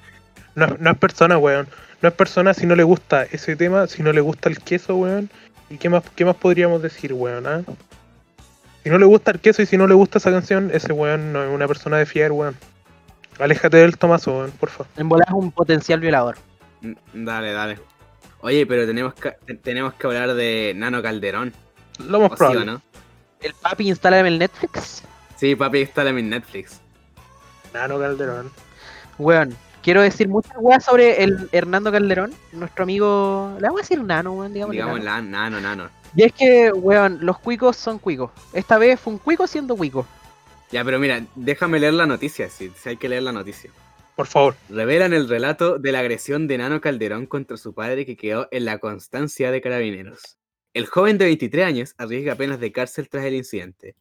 No, 0.55 0.65
no 0.79 0.89
es 0.89 0.97
persona, 0.97 1.37
weón. 1.37 1.67
No 2.01 2.09
es 2.09 2.15
persona 2.15 2.51
si 2.55 2.65
no 2.65 2.75
le 2.75 2.81
gusta 2.81 3.23
ese 3.23 3.55
tema, 3.55 3.85
si 3.85 4.01
no 4.01 4.11
le 4.11 4.21
gusta 4.21 4.49
el 4.49 4.57
queso, 4.59 4.95
weón. 4.95 5.29
¿Y 5.69 5.77
qué 5.77 5.89
más, 5.89 6.03
qué 6.15 6.23
más 6.25 6.35
podríamos 6.35 6.81
decir, 6.81 7.13
weón? 7.13 7.45
ah? 7.47 7.61
Si 8.83 8.89
no 8.89 8.97
le 8.97 9.05
gusta 9.05 9.31
el 9.31 9.39
queso 9.39 9.61
y 9.61 9.65
si 9.65 9.77
no 9.77 9.85
le 9.87 9.93
gusta 9.93 10.17
esa 10.17 10.31
canción, 10.31 10.69
ese 10.73 10.93
weón 10.93 11.33
no 11.33 11.43
es 11.43 11.49
una 11.53 11.67
persona 11.67 11.97
de 11.97 12.05
fiar, 12.05 12.31
weón. 12.31 12.55
Aléjate 13.39 13.77
del 13.77 13.97
Tomaso, 13.97 14.31
weón, 14.37 14.51
por 14.51 14.69
favor. 14.69 14.87
En 14.97 15.09
volar 15.09 15.27
es 15.27 15.33
un 15.33 15.51
potencial 15.51 15.99
violador. 15.99 16.37
Mm, 16.81 16.93
Dale, 17.25 17.51
dale. 17.51 17.79
Oye, 18.41 18.65
pero 18.65 18.85
tenemos 18.85 19.13
que, 19.15 19.31
te- 19.45 19.55
tenemos 19.55 19.93
que 19.95 20.07
hablar 20.07 20.33
de 20.35 20.73
Nano 20.75 21.01
Calderón. 21.01 21.53
Lo 21.99 22.19
más 22.21 22.31
¿O 22.31 22.35
sí 22.35 22.37
probable. 22.37 22.61
o 22.61 22.65
no? 22.65 22.81
El 23.41 23.53
papi 23.55 23.89
instala 23.89 24.19
el 24.21 24.39
Netflix. 24.39 25.03
Sí, 25.35 25.55
papi, 25.55 25.81
está 25.81 26.07
en 26.07 26.29
Netflix. 26.29 26.79
Nano 27.73 27.99
Calderón. 27.99 28.51
Weón, 29.17 29.55
quiero 29.87 30.01
decir 30.01 30.27
muchas 30.27 30.57
weas 30.59 30.83
sobre 30.83 31.23
el 31.23 31.47
Hernando 31.53 31.93
Calderón, 31.93 32.33
nuestro 32.51 32.83
amigo. 32.83 33.53
Le 33.55 33.67
vamos 33.67 33.79
a 33.79 33.83
decir 33.83 34.03
nano, 34.03 34.33
weón, 34.33 34.51
digamos. 34.51 34.73
Digamos, 34.73 35.01
la, 35.01 35.21
nano, 35.21 35.61
nano. 35.61 35.89
Y 36.13 36.23
es 36.23 36.33
que, 36.33 36.73
weón, 36.73 37.19
los 37.21 37.39
cuicos 37.39 37.77
son 37.77 37.97
cuicos. 37.97 38.31
Esta 38.51 38.77
vez 38.77 38.99
fue 38.99 39.13
un 39.13 39.19
cuico 39.19 39.47
siendo 39.47 39.77
cuico. 39.77 40.05
Ya, 40.71 40.83
pero 40.83 40.99
mira, 40.99 41.23
déjame 41.35 41.79
leer 41.79 41.93
la 41.93 42.05
noticia, 42.05 42.49
si, 42.49 42.69
si 42.71 42.89
hay 42.89 42.97
que 42.97 43.07
leer 43.07 43.23
la 43.23 43.31
noticia. 43.31 43.71
Por 44.17 44.27
favor. 44.27 44.57
Revelan 44.67 45.13
el 45.13 45.29
relato 45.29 45.79
de 45.79 45.93
la 45.93 45.99
agresión 45.99 46.49
de 46.49 46.57
Nano 46.57 46.81
Calderón 46.81 47.25
contra 47.25 47.55
su 47.55 47.73
padre 47.73 48.05
que 48.05 48.17
quedó 48.17 48.49
en 48.51 48.65
la 48.65 48.79
constancia 48.79 49.51
de 49.51 49.61
carabineros. 49.61 50.37
El 50.73 50.87
joven 50.87 51.17
de 51.17 51.23
23 51.23 51.65
años 51.65 51.95
arriesga 51.97 52.35
penas 52.35 52.59
de 52.59 52.73
cárcel 52.73 53.07
tras 53.07 53.23
el 53.23 53.35
incidente. 53.35 53.95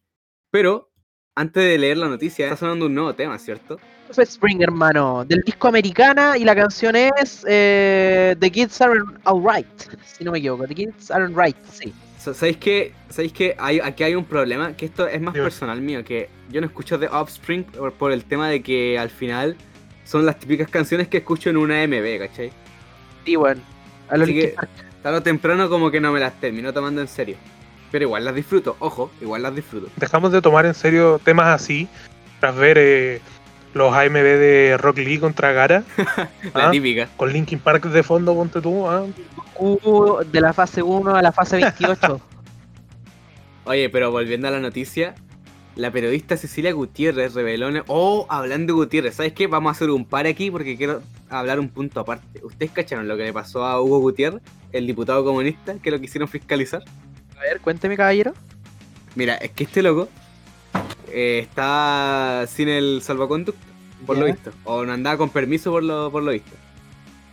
Pero, 0.51 0.91
antes 1.37 1.63
de 1.63 1.77
leer 1.77 1.97
la 1.97 2.07
noticia, 2.07 2.45
está 2.45 2.57
sonando 2.57 2.87
un 2.87 2.95
nuevo 2.95 3.13
tema, 3.13 3.37
¿cierto? 3.37 3.79
Fue 4.09 4.23
Spring, 4.23 4.61
hermano, 4.61 5.23
del 5.23 5.41
disco 5.41 5.67
Americana 5.67 6.35
y 6.35 6.43
la 6.43 6.55
canción 6.55 6.95
es 6.95 7.45
eh, 7.47 8.35
The 8.39 8.49
Kids 8.49 8.81
Aren't 8.81 9.19
Alright, 9.23 9.67
si 10.03 10.23
no 10.23 10.31
me 10.31 10.39
equivoco. 10.39 10.65
The 10.65 10.73
Kids 10.73 11.11
Aren't 11.11 11.37
Right, 11.37 11.55
sí. 11.71 11.93
¿Sabéis 12.17 12.57
que, 12.57 12.93
¿sabéis 13.09 13.33
que 13.33 13.55
hay, 13.59 13.79
aquí 13.79 14.03
hay 14.03 14.15
un 14.15 14.25
problema? 14.25 14.75
Que 14.75 14.87
esto 14.87 15.07
es 15.07 15.21
más 15.21 15.35
personal 15.35 15.79
mío, 15.79 16.03
que 16.03 16.27
yo 16.49 16.59
no 16.59 16.67
escucho 16.67 16.97
de 16.97 17.07
Offspring 17.07 17.63
por, 17.65 17.93
por 17.93 18.11
el 18.11 18.25
tema 18.25 18.49
de 18.49 18.63
que 18.63 18.97
al 18.97 19.09
final 19.09 19.55
son 20.05 20.25
las 20.25 20.39
típicas 20.39 20.69
canciones 20.69 21.07
que 21.07 21.17
escucho 21.17 21.51
en 21.51 21.57
una 21.57 21.85
MB, 21.85 22.19
¿cachai? 22.19 22.51
Sí. 23.25 23.35
A 23.35 24.17
lo 24.17 24.23
Así 24.23 24.33
que 24.33 24.55
tarde 25.03 25.17
o 25.17 25.21
temprano 25.21 25.69
como 25.69 25.91
que 25.91 26.01
no 26.01 26.11
me 26.11 26.19
las 26.19 26.33
termino 26.39 26.73
tomando 26.73 26.99
en 26.99 27.07
serio. 27.07 27.37
Pero 27.91 28.03
igual 28.05 28.25
las 28.25 28.35
disfruto, 28.35 28.75
ojo, 28.79 29.11
igual 29.21 29.43
las 29.43 29.55
disfruto. 29.55 29.87
Dejamos 29.95 30.31
de 30.31 30.41
tomar 30.41 30.65
en 30.65 30.73
serio 30.73 31.19
temas 31.23 31.47
así 31.47 31.87
tras 32.39 32.55
ver 32.55 32.77
eh, 32.79 33.21
los 33.73 33.93
AMB 33.93 34.13
de 34.13 34.77
Rock 34.79 34.97
Lee 34.97 35.19
contra 35.19 35.51
Gara, 35.53 35.83
La 36.53 36.67
Ah. 36.67 36.71
típica. 36.71 37.07
con 37.17 37.31
Linkin 37.31 37.59
Park 37.59 37.85
de 37.85 38.03
fondo, 38.03 38.33
ponte 38.35 38.59
tú. 38.61 38.87
ah. 38.87 39.05
De 40.31 40.41
la 40.41 40.53
fase 40.53 40.81
1 40.83 41.15
a 41.15 41.21
la 41.21 41.31
fase 41.31 41.57
28. 41.57 42.21
Oye, 43.65 43.89
pero 43.89 44.11
volviendo 44.11 44.47
a 44.47 44.51
la 44.51 44.59
noticia, 44.59 45.15
la 45.75 45.91
periodista 45.91 46.37
Cecilia 46.37 46.71
Gutiérrez 46.71 47.33
reveló... 47.33 47.69
Oh, 47.87 48.25
hablando 48.29 48.73
de 48.73 48.77
Gutiérrez, 48.77 49.15
¿sabes 49.15 49.33
qué? 49.33 49.47
Vamos 49.47 49.69
a 49.69 49.71
hacer 49.71 49.89
un 49.89 50.05
par 50.05 50.25
aquí 50.27 50.49
porque 50.51 50.77
quiero 50.77 51.01
hablar 51.29 51.59
un 51.59 51.69
punto 51.69 51.99
aparte. 51.99 52.41
¿Ustedes 52.43 52.71
cacharon 52.71 53.07
lo 53.07 53.17
que 53.17 53.23
le 53.23 53.33
pasó 53.33 53.65
a 53.65 53.81
Hugo 53.81 53.99
Gutiérrez, 53.99 54.41
el 54.71 54.87
diputado 54.87 55.23
comunista, 55.25 55.75
que 55.81 55.91
lo 55.91 55.99
quisieron 55.99 56.27
fiscalizar? 56.29 56.83
A 57.37 57.41
ver, 57.41 57.61
cuénteme, 57.61 57.95
caballero. 57.95 58.33
Mira, 59.15 59.35
es 59.35 59.51
que 59.51 59.63
este 59.63 59.81
loco 59.81 60.09
eh, 61.11 61.39
está 61.39 62.45
sin 62.47 62.67
el 62.67 63.01
salvoconducto, 63.01 63.65
por 64.05 64.17
lo 64.17 64.25
visto. 64.25 64.51
O 64.63 64.85
no 64.85 64.93
andaba 64.93 65.17
con 65.17 65.29
permiso 65.29 65.71
por 65.71 65.83
lo, 65.83 66.11
por 66.11 66.23
lo 66.23 66.31
visto. 66.31 66.55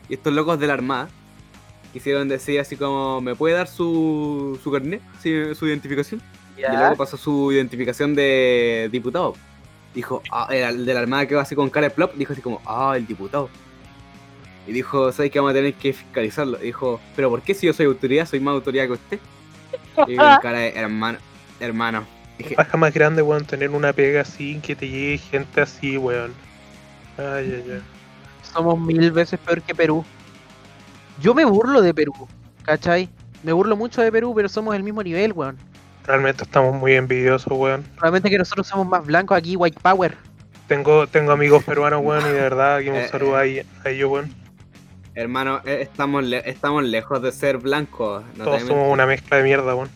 Y 0.08 0.14
estos 0.14 0.32
locos 0.32 0.58
de 0.58 0.66
la 0.66 0.74
Armada 0.74 1.08
quisieron 1.92 2.28
decir 2.28 2.60
así 2.60 2.76
como, 2.76 3.20
¿me 3.20 3.34
puede 3.34 3.54
dar 3.54 3.68
su, 3.68 4.58
su 4.62 4.70
carnet? 4.70 5.00
Su 5.22 5.66
identificación. 5.66 6.20
Y 6.56 6.62
luego 6.62 6.96
pasó 6.96 7.16
su 7.16 7.52
identificación 7.52 8.14
de 8.14 8.88
diputado. 8.92 9.34
Dijo, 9.94 10.22
ah, 10.30 10.48
el 10.50 10.84
de 10.84 10.94
la 10.94 11.00
Armada 11.00 11.26
que 11.26 11.34
va 11.34 11.42
así 11.42 11.54
con 11.54 11.70
cara 11.70 11.88
de 11.88 11.94
plop, 11.94 12.14
dijo 12.14 12.32
así 12.32 12.42
como, 12.42 12.60
ah, 12.66 12.94
el 12.96 13.06
diputado. 13.06 13.48
Y 14.66 14.72
dijo, 14.72 15.12
¿sabes 15.12 15.30
que 15.30 15.38
vamos 15.38 15.52
a 15.52 15.54
tener 15.54 15.74
que 15.74 15.92
fiscalizarlo? 15.92 16.58
Y 16.60 16.66
dijo, 16.66 17.00
¿pero 17.14 17.30
por 17.30 17.42
qué 17.42 17.54
si 17.54 17.66
yo 17.66 17.72
soy 17.72 17.86
autoridad, 17.86 18.26
soy 18.26 18.40
más 18.40 18.52
autoridad 18.52 18.86
que 18.86 18.92
usted? 18.92 19.18
Y 20.08 20.16
con 20.16 20.36
cara 20.42 20.58
de 20.58 20.70
hermano, 20.70 21.18
hermano. 21.60 22.04
Dije, 22.38 22.54
Baja 22.56 22.76
más 22.76 22.92
grande, 22.92 23.22
weón, 23.22 23.44
tener 23.44 23.70
una 23.70 23.92
pega 23.92 24.22
así, 24.22 24.58
que 24.60 24.74
te 24.74 24.88
llegue 24.88 25.18
gente 25.18 25.60
así, 25.60 25.96
weón. 25.96 26.32
Ay, 27.16 27.24
ay, 27.64 27.64
ay. 27.74 27.82
Somos 28.42 28.78
mil 28.78 29.10
veces 29.12 29.38
peor 29.40 29.62
que 29.62 29.74
Perú. 29.74 30.04
Yo 31.20 31.32
me 31.34 31.44
burlo 31.44 31.80
de 31.80 31.94
Perú, 31.94 32.12
¿cachai? 32.64 33.08
Me 33.44 33.52
burlo 33.52 33.76
mucho 33.76 34.02
de 34.02 34.10
Perú, 34.10 34.32
pero 34.34 34.48
somos 34.48 34.74
el 34.74 34.82
mismo 34.82 35.02
nivel, 35.02 35.32
weón. 35.32 35.56
Realmente 36.06 36.42
estamos 36.44 36.74
muy 36.74 36.94
envidiosos, 36.94 37.52
weón. 37.56 37.84
Realmente 38.00 38.28
que 38.30 38.38
nosotros 38.38 38.66
somos 38.66 38.86
más 38.86 39.06
blancos 39.06 39.36
aquí, 39.38 39.54
White 39.56 39.78
Power. 39.80 40.16
Tengo, 40.66 41.06
tengo 41.06 41.30
amigos 41.32 41.62
peruanos, 41.62 42.00
weón, 42.02 42.22
y 42.26 42.32
de 42.32 42.40
verdad 42.40 42.80
que 42.80 42.90
un 42.90 42.96
Eh, 42.96 43.08
saludo 43.08 43.36
a, 43.36 43.44
ellos- 43.44 43.66
a 43.84 43.90
ellos, 43.90 44.10
weón. 44.10 44.34
Hermano, 45.14 45.60
eh, 45.64 45.78
estamos, 45.82 46.24
le- 46.24 46.48
estamos 46.48 46.82
lejos 46.84 47.20
de 47.22 47.32
ser 47.32 47.58
blancos. 47.58 48.24
No 48.36 48.44
Todos 48.44 48.62
somos 48.62 48.92
una 48.92 49.06
mezcla 49.06 49.36
de 49.38 49.42
mierda, 49.44 49.74
weón. 49.74 49.90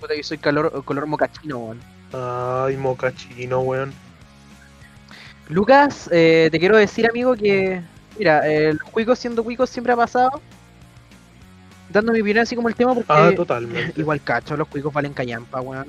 Puta, 0.00 0.14
yo 0.14 0.22
soy 0.22 0.38
color, 0.38 0.84
color 0.84 1.06
mocachino, 1.06 1.58
weón. 1.58 1.80
Ay, 2.12 2.76
mocachino, 2.76 3.60
weón. 3.60 3.92
Lucas, 5.48 6.08
eh, 6.12 6.48
te 6.50 6.58
quiero 6.58 6.76
decir, 6.76 7.08
amigo, 7.08 7.34
que. 7.34 7.82
Mira, 8.18 8.46
eh, 8.48 8.74
los 8.74 8.82
cuicos 8.90 9.18
siendo 9.18 9.42
cuicos 9.44 9.70
siempre 9.70 9.92
ha 9.92 9.96
pasado. 9.96 10.40
Dando 11.88 12.12
mi 12.12 12.20
opinión 12.20 12.42
así 12.42 12.54
como 12.54 12.68
el 12.68 12.74
tema, 12.74 12.94
porque. 12.94 13.12
Ah, 13.12 13.30
totalmente. 13.34 14.00
Igual 14.00 14.20
cacho, 14.22 14.56
los 14.56 14.68
cuicos 14.68 14.92
valen 14.92 15.12
callampa, 15.12 15.60
weón. 15.60 15.86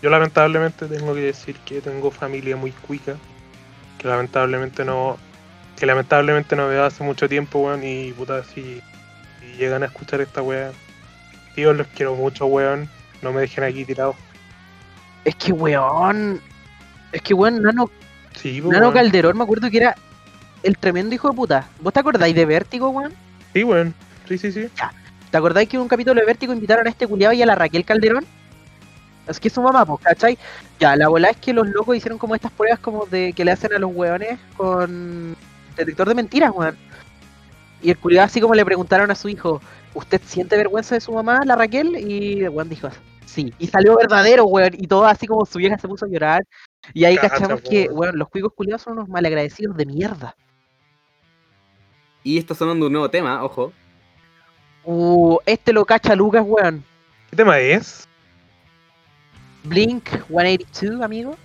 Yo 0.00 0.10
lamentablemente 0.10 0.86
tengo 0.86 1.14
que 1.14 1.20
decir 1.20 1.56
que 1.64 1.80
tengo 1.80 2.10
familia 2.10 2.56
muy 2.56 2.72
cuica. 2.72 3.16
Que 3.98 4.08
lamentablemente 4.08 4.84
no. 4.84 5.16
Que 5.82 5.86
lamentablemente 5.86 6.54
no 6.54 6.68
veo 6.68 6.84
hace 6.84 7.02
mucho 7.02 7.28
tiempo, 7.28 7.58
weón. 7.58 7.82
Y 7.82 8.12
puta, 8.12 8.44
si, 8.44 8.80
si 9.40 9.56
llegan 9.58 9.82
a 9.82 9.86
escuchar 9.86 10.20
esta 10.20 10.40
weá. 10.40 10.70
Tío, 11.56 11.72
los 11.72 11.88
quiero 11.88 12.14
mucho, 12.14 12.46
weón. 12.46 12.88
No 13.20 13.32
me 13.32 13.40
dejen 13.40 13.64
aquí 13.64 13.84
tirado. 13.84 14.14
Es 15.24 15.34
que, 15.34 15.50
weón. 15.52 16.40
Es 17.10 17.20
que, 17.22 17.34
weón, 17.34 17.60
Nano, 17.60 17.90
Sí, 18.36 18.60
pues, 18.62 18.72
Nano. 18.72 18.92
Calderón 18.92 19.36
me 19.36 19.42
acuerdo 19.42 19.68
que 19.72 19.78
era 19.78 19.96
el 20.62 20.78
tremendo 20.78 21.16
hijo 21.16 21.28
de 21.30 21.34
puta. 21.34 21.66
¿Vos 21.80 21.92
te 21.92 21.98
acordáis 21.98 22.36
de 22.36 22.46
Vértigo, 22.46 22.90
weón? 22.90 23.12
Sí, 23.52 23.64
weón. 23.64 23.92
Sí, 24.28 24.38
sí, 24.38 24.52
sí. 24.52 24.68
¿Te 25.32 25.36
acordáis 25.36 25.68
que 25.68 25.78
en 25.78 25.82
un 25.82 25.88
capítulo 25.88 26.20
de 26.20 26.26
Vértigo 26.26 26.52
invitaron 26.52 26.86
a 26.86 26.90
este 26.90 27.08
culiado 27.08 27.32
y 27.32 27.42
a 27.42 27.46
la 27.46 27.56
Raquel 27.56 27.84
Calderón? 27.84 28.24
Es 29.26 29.40
que 29.40 29.48
es 29.48 29.54
su 29.54 29.60
mamá, 29.60 29.84
pues, 29.84 29.98
¿cachai? 30.04 30.38
Ya, 30.78 30.94
la 30.94 31.08
bola 31.08 31.30
es 31.30 31.38
que 31.38 31.52
los 31.52 31.66
locos 31.66 31.96
hicieron 31.96 32.18
como 32.18 32.36
estas 32.36 32.52
pruebas 32.52 32.78
como 32.78 33.04
de 33.06 33.32
que 33.32 33.44
le 33.44 33.50
hacen 33.50 33.72
a 33.74 33.80
los 33.80 33.90
weones 33.92 34.38
con 34.56 35.36
detector 35.84 36.08
de 36.08 36.14
mentiras, 36.14 36.52
weón. 36.54 36.76
Y 37.82 37.90
el 37.90 37.98
culiado 37.98 38.26
así 38.26 38.40
como 38.40 38.54
le 38.54 38.64
preguntaron 38.64 39.10
a 39.10 39.14
su 39.14 39.28
hijo, 39.28 39.60
¿usted 39.94 40.20
siente 40.24 40.56
vergüenza 40.56 40.94
de 40.94 41.00
su 41.00 41.12
mamá, 41.12 41.40
la 41.44 41.56
Raquel? 41.56 41.96
Y 41.96 42.44
el 42.44 42.50
weón 42.50 42.68
dijo, 42.68 42.88
sí. 43.26 43.52
Y 43.58 43.66
salió 43.66 43.96
verdadero, 43.96 44.44
weón. 44.44 44.74
Y 44.74 44.86
todo 44.86 45.06
así 45.06 45.26
como 45.26 45.44
su 45.44 45.58
vieja 45.58 45.78
se 45.78 45.88
puso 45.88 46.06
a 46.06 46.08
llorar. 46.08 46.42
Y 46.94 47.04
ahí 47.04 47.16
Cacha, 47.16 47.30
cachamos 47.30 47.60
que, 47.62 47.84
weón. 47.84 47.98
weón, 47.98 48.18
los 48.18 48.28
cuicos 48.28 48.52
culiados 48.54 48.82
son 48.82 48.94
unos 48.94 49.08
malagradecidos 49.08 49.76
de 49.76 49.86
mierda. 49.86 50.36
Y 52.24 52.38
está 52.38 52.54
sonando 52.54 52.86
un 52.86 52.92
nuevo 52.92 53.10
tema, 53.10 53.42
ojo. 53.42 53.72
Uh, 54.84 55.38
este 55.46 55.72
lo 55.72 55.84
cacha 55.84 56.14
Lucas, 56.14 56.44
weón. 56.46 56.84
¿Qué 57.30 57.36
tema 57.36 57.58
es? 57.58 58.08
Blink 59.64 60.08
182, 60.28 61.00
amigo. 61.02 61.36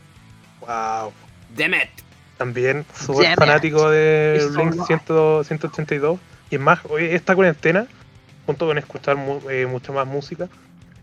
Wow. 0.62 1.12
Damn 1.56 1.76
it. 1.76 2.07
También 2.38 2.86
súper 2.94 3.36
fanático 3.36 3.90
de 3.90 4.36
It's 4.38 4.54
Blink 4.54 4.74
alright. 4.74 4.88
100 4.88 5.44
182. 5.46 6.20
Y 6.52 6.56
es 6.56 6.62
más, 6.62 6.80
hoy 6.90 7.06
esta 7.06 7.36
cuarentena, 7.36 7.88
junto 8.46 8.68
con 8.68 8.78
escuchar 8.78 9.16
mu- 9.18 9.42
eh, 9.50 9.66
mucha 9.66 9.92
más 9.92 10.06
música, 10.08 10.48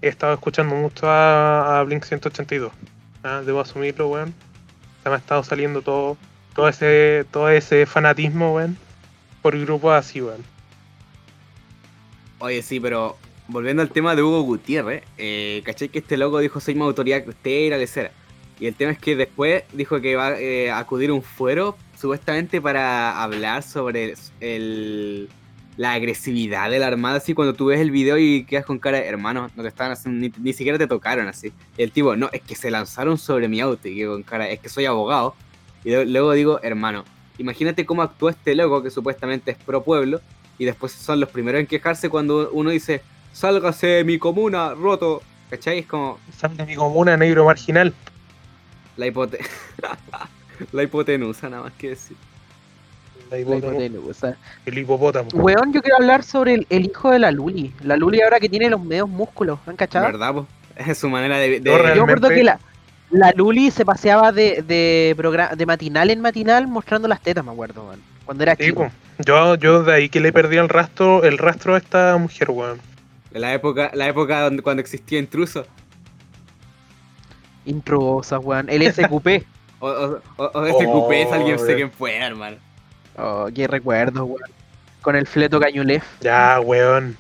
he 0.01 0.09
estado 0.09 0.33
escuchando 0.35 0.75
mucho 0.77 1.09
a, 1.09 1.81
a 1.81 1.83
Blink 1.85 2.05
182. 2.05 2.73
Ah, 3.23 3.43
Debo 3.45 3.61
asumirlo, 3.61 4.09
weón. 4.09 4.33
Se 5.03 5.09
me 5.09 5.17
ha 5.17 5.19
estado 5.19 5.43
saliendo 5.43 5.83
todo, 5.83 6.17
todo 6.55 6.69
ese, 6.69 7.27
todo 7.31 7.49
ese 7.51 7.85
fanatismo, 7.87 8.55
weón, 8.55 8.77
por 9.43 9.59
grupos 9.59 9.93
así, 9.95 10.23
weón. 10.23 10.45
Oye, 12.39 12.63
sí, 12.63 12.81
pero 12.81 13.17
volviendo 13.49 13.83
al 13.83 13.91
tema 13.91 14.15
de 14.15 14.23
Hugo 14.23 14.43
Gutiérrez, 14.43 15.03
eh, 15.19 15.63
¿cachai 15.65 15.89
que 15.89 15.99
este 15.99 16.17
loco 16.17 16.39
dijo 16.39 16.61
soy 16.61 16.75
más 16.75 16.87
autoridad 16.87 17.23
que 17.25 17.31
usted 17.31 17.51
y 17.51 17.71
la 17.71 17.79
lecera? 17.79 18.11
Y 18.61 18.67
el 18.67 18.75
tema 18.75 18.93
es 18.93 18.99
que 18.99 19.17
después 19.17 19.65
dijo 19.73 20.01
que 20.01 20.17
va 20.17 20.39
eh, 20.39 20.71
a 20.71 20.79
acudir 20.79 21.11
un 21.11 21.23
fuero 21.23 21.77
supuestamente 21.99 22.61
para 22.61 23.23
hablar 23.23 23.63
sobre 23.63 24.15
el, 24.41 25.29
la 25.77 25.93
agresividad 25.93 26.71
de 26.71 26.79
la 26.79 26.87
Armada, 26.87 27.17
así 27.17 27.35
cuando 27.35 27.55
tú 27.55 27.67
ves 27.67 27.81
el 27.81 27.91
video 27.91 28.17
y 28.19 28.45
quedas 28.45 28.65
con 28.65 28.79
cara 28.79 28.99
hermano, 28.99 29.51
no 29.57 29.63
te 29.63 29.69
estaban 29.69 29.93
haciendo, 29.93 30.21
ni, 30.21 30.33
ni 30.43 30.53
siquiera 30.53 30.79
te 30.79 30.87
tocaron 30.87 31.27
así. 31.27 31.53
El 31.77 31.91
tipo, 31.91 32.17
no, 32.17 32.31
es 32.33 32.43
que 32.43 32.55
se 32.55 32.71
lanzaron 32.71 33.19
sobre 33.19 33.49
mi 33.49 33.61
auto 33.61 33.89
y 33.89 33.97
quedo 33.97 34.13
con 34.13 34.23
cara, 34.23 34.49
es 34.49 34.61
que 34.61 34.69
soy 34.69 34.85
abogado. 34.85 35.35
Y 35.85 35.91
luego 36.05 36.33
digo, 36.33 36.61
hermano, 36.63 37.05
imagínate 37.39 37.85
cómo 37.85 38.03
actúa 38.03 38.31
este 38.31 38.55
loco 38.55 38.83
que 38.83 38.91
supuestamente 38.91 39.51
es 39.51 39.59
pro 39.59 39.83
pueblo 39.83 40.21
y 40.59 40.65
después 40.65 40.93
son 40.93 41.21
los 41.21 41.29
primeros 41.29 41.61
en 41.61 41.67
quejarse 41.67 42.09
cuando 42.09 42.51
uno 42.53 42.71
dice, 42.71 43.03
sálgase 43.33 43.87
de 43.87 44.05
mi 44.05 44.19
comuna, 44.19 44.75
roto. 44.75 45.23
¿Cachai? 45.51 45.81
Es 45.81 45.87
como 45.87 46.19
Sal 46.37 46.57
de 46.57 46.65
mi 46.65 46.75
comuna, 46.75 47.17
negro 47.17 47.45
marginal. 47.45 47.93
La, 48.97 49.07
hipote 49.07 49.39
la 50.73 50.83
hipotenusa, 50.83 51.49
nada 51.49 51.65
más 51.65 51.73
que 51.75 51.91
decir. 51.91 52.17
La 53.31 53.39
hipotenusa. 53.39 54.37
el 54.67 54.79
hipopótamo. 54.79 55.29
Weón, 55.35 55.73
yo 55.73 55.81
quiero 55.83 55.97
hablar 55.97 56.23
sobre 56.23 56.55
el, 56.55 56.67
el 56.71 56.87
hijo 56.87 57.11
de 57.11 57.19
la 57.19 57.31
Luli. 57.31 57.73
La 57.83 57.97
Luli 57.97 58.21
ahora 58.21 58.39
que 58.39 58.49
tiene 58.49 58.69
los 58.71 58.83
medios 58.85 59.09
músculos, 59.09 59.59
¿han 59.67 59.77
cachado? 59.77 60.07
¿Verdad, 60.07 60.35
po? 60.35 60.47
Es 60.77 60.99
su 60.99 61.09
manera 61.09 61.39
de... 61.39 61.61
de- 61.61 61.71
No, 61.71 61.77
Yo 61.79 61.83
me 61.83 61.91
acuerdo 61.91 62.29
Realmente- 62.29 62.35
que 62.35 62.45
la, 62.45 62.59
La 63.11 63.33
Luli 63.37 63.71
se 63.71 63.85
paseaba 63.85 64.33
de, 64.33 64.63
de, 64.67 65.17
de 65.57 65.67
matinal 65.67 66.11
en 66.11 66.21
matinal 66.21 66.67
mostrando 66.67 67.07
las 67.09 67.21
tetas, 67.23 67.45
me 67.45 67.53
acuerdo, 67.53 67.87
weón. 67.87 68.01
Cuando 68.25 68.43
era 68.43 68.57
Sí, 68.57 68.65
chico. 68.67 68.91
yo, 69.25 69.55
yo 69.57 69.83
de 69.85 69.93
ahí 69.95 70.09
que 70.09 70.19
le 70.21 70.33
perdí 70.33 70.57
el 70.57 70.69
rastro, 70.69 71.25
el 71.25 71.39
rastro 71.39 71.75
a 71.75 71.79
esta 71.79 72.17
mujer, 72.19 72.51
weón. 72.51 72.81
En 73.33 73.41
la 73.41 73.53
época, 73.55 73.91
la 73.95 74.09
época 74.09 74.43
donde, 74.43 74.63
cuando 74.63 74.81
existía 74.81 75.19
intruso. 75.19 75.67
Intrusa, 77.67 78.39
weón. 78.39 78.69
El 78.69 78.83
SQP. 78.93 79.45
O, 79.81 79.89
o, 79.89 80.21
o, 80.39 80.45
o 80.55 80.65
ese 80.65 80.87
Oh, 80.87 81.13
es 81.13 81.31
alguien 81.33 81.59
sé 81.59 81.75
quién 81.75 81.91
fue, 81.93 82.17
hermano. 82.17 82.57
oh, 83.19 83.49
qué 83.55 83.67
recuerdo, 83.67 84.25
weón. 84.25 84.49
Con 85.03 85.15
el 85.17 85.27
fleto 85.27 85.61
Cañulef. 85.61 86.03
Ya, 86.23 86.59
weón. 86.61 87.19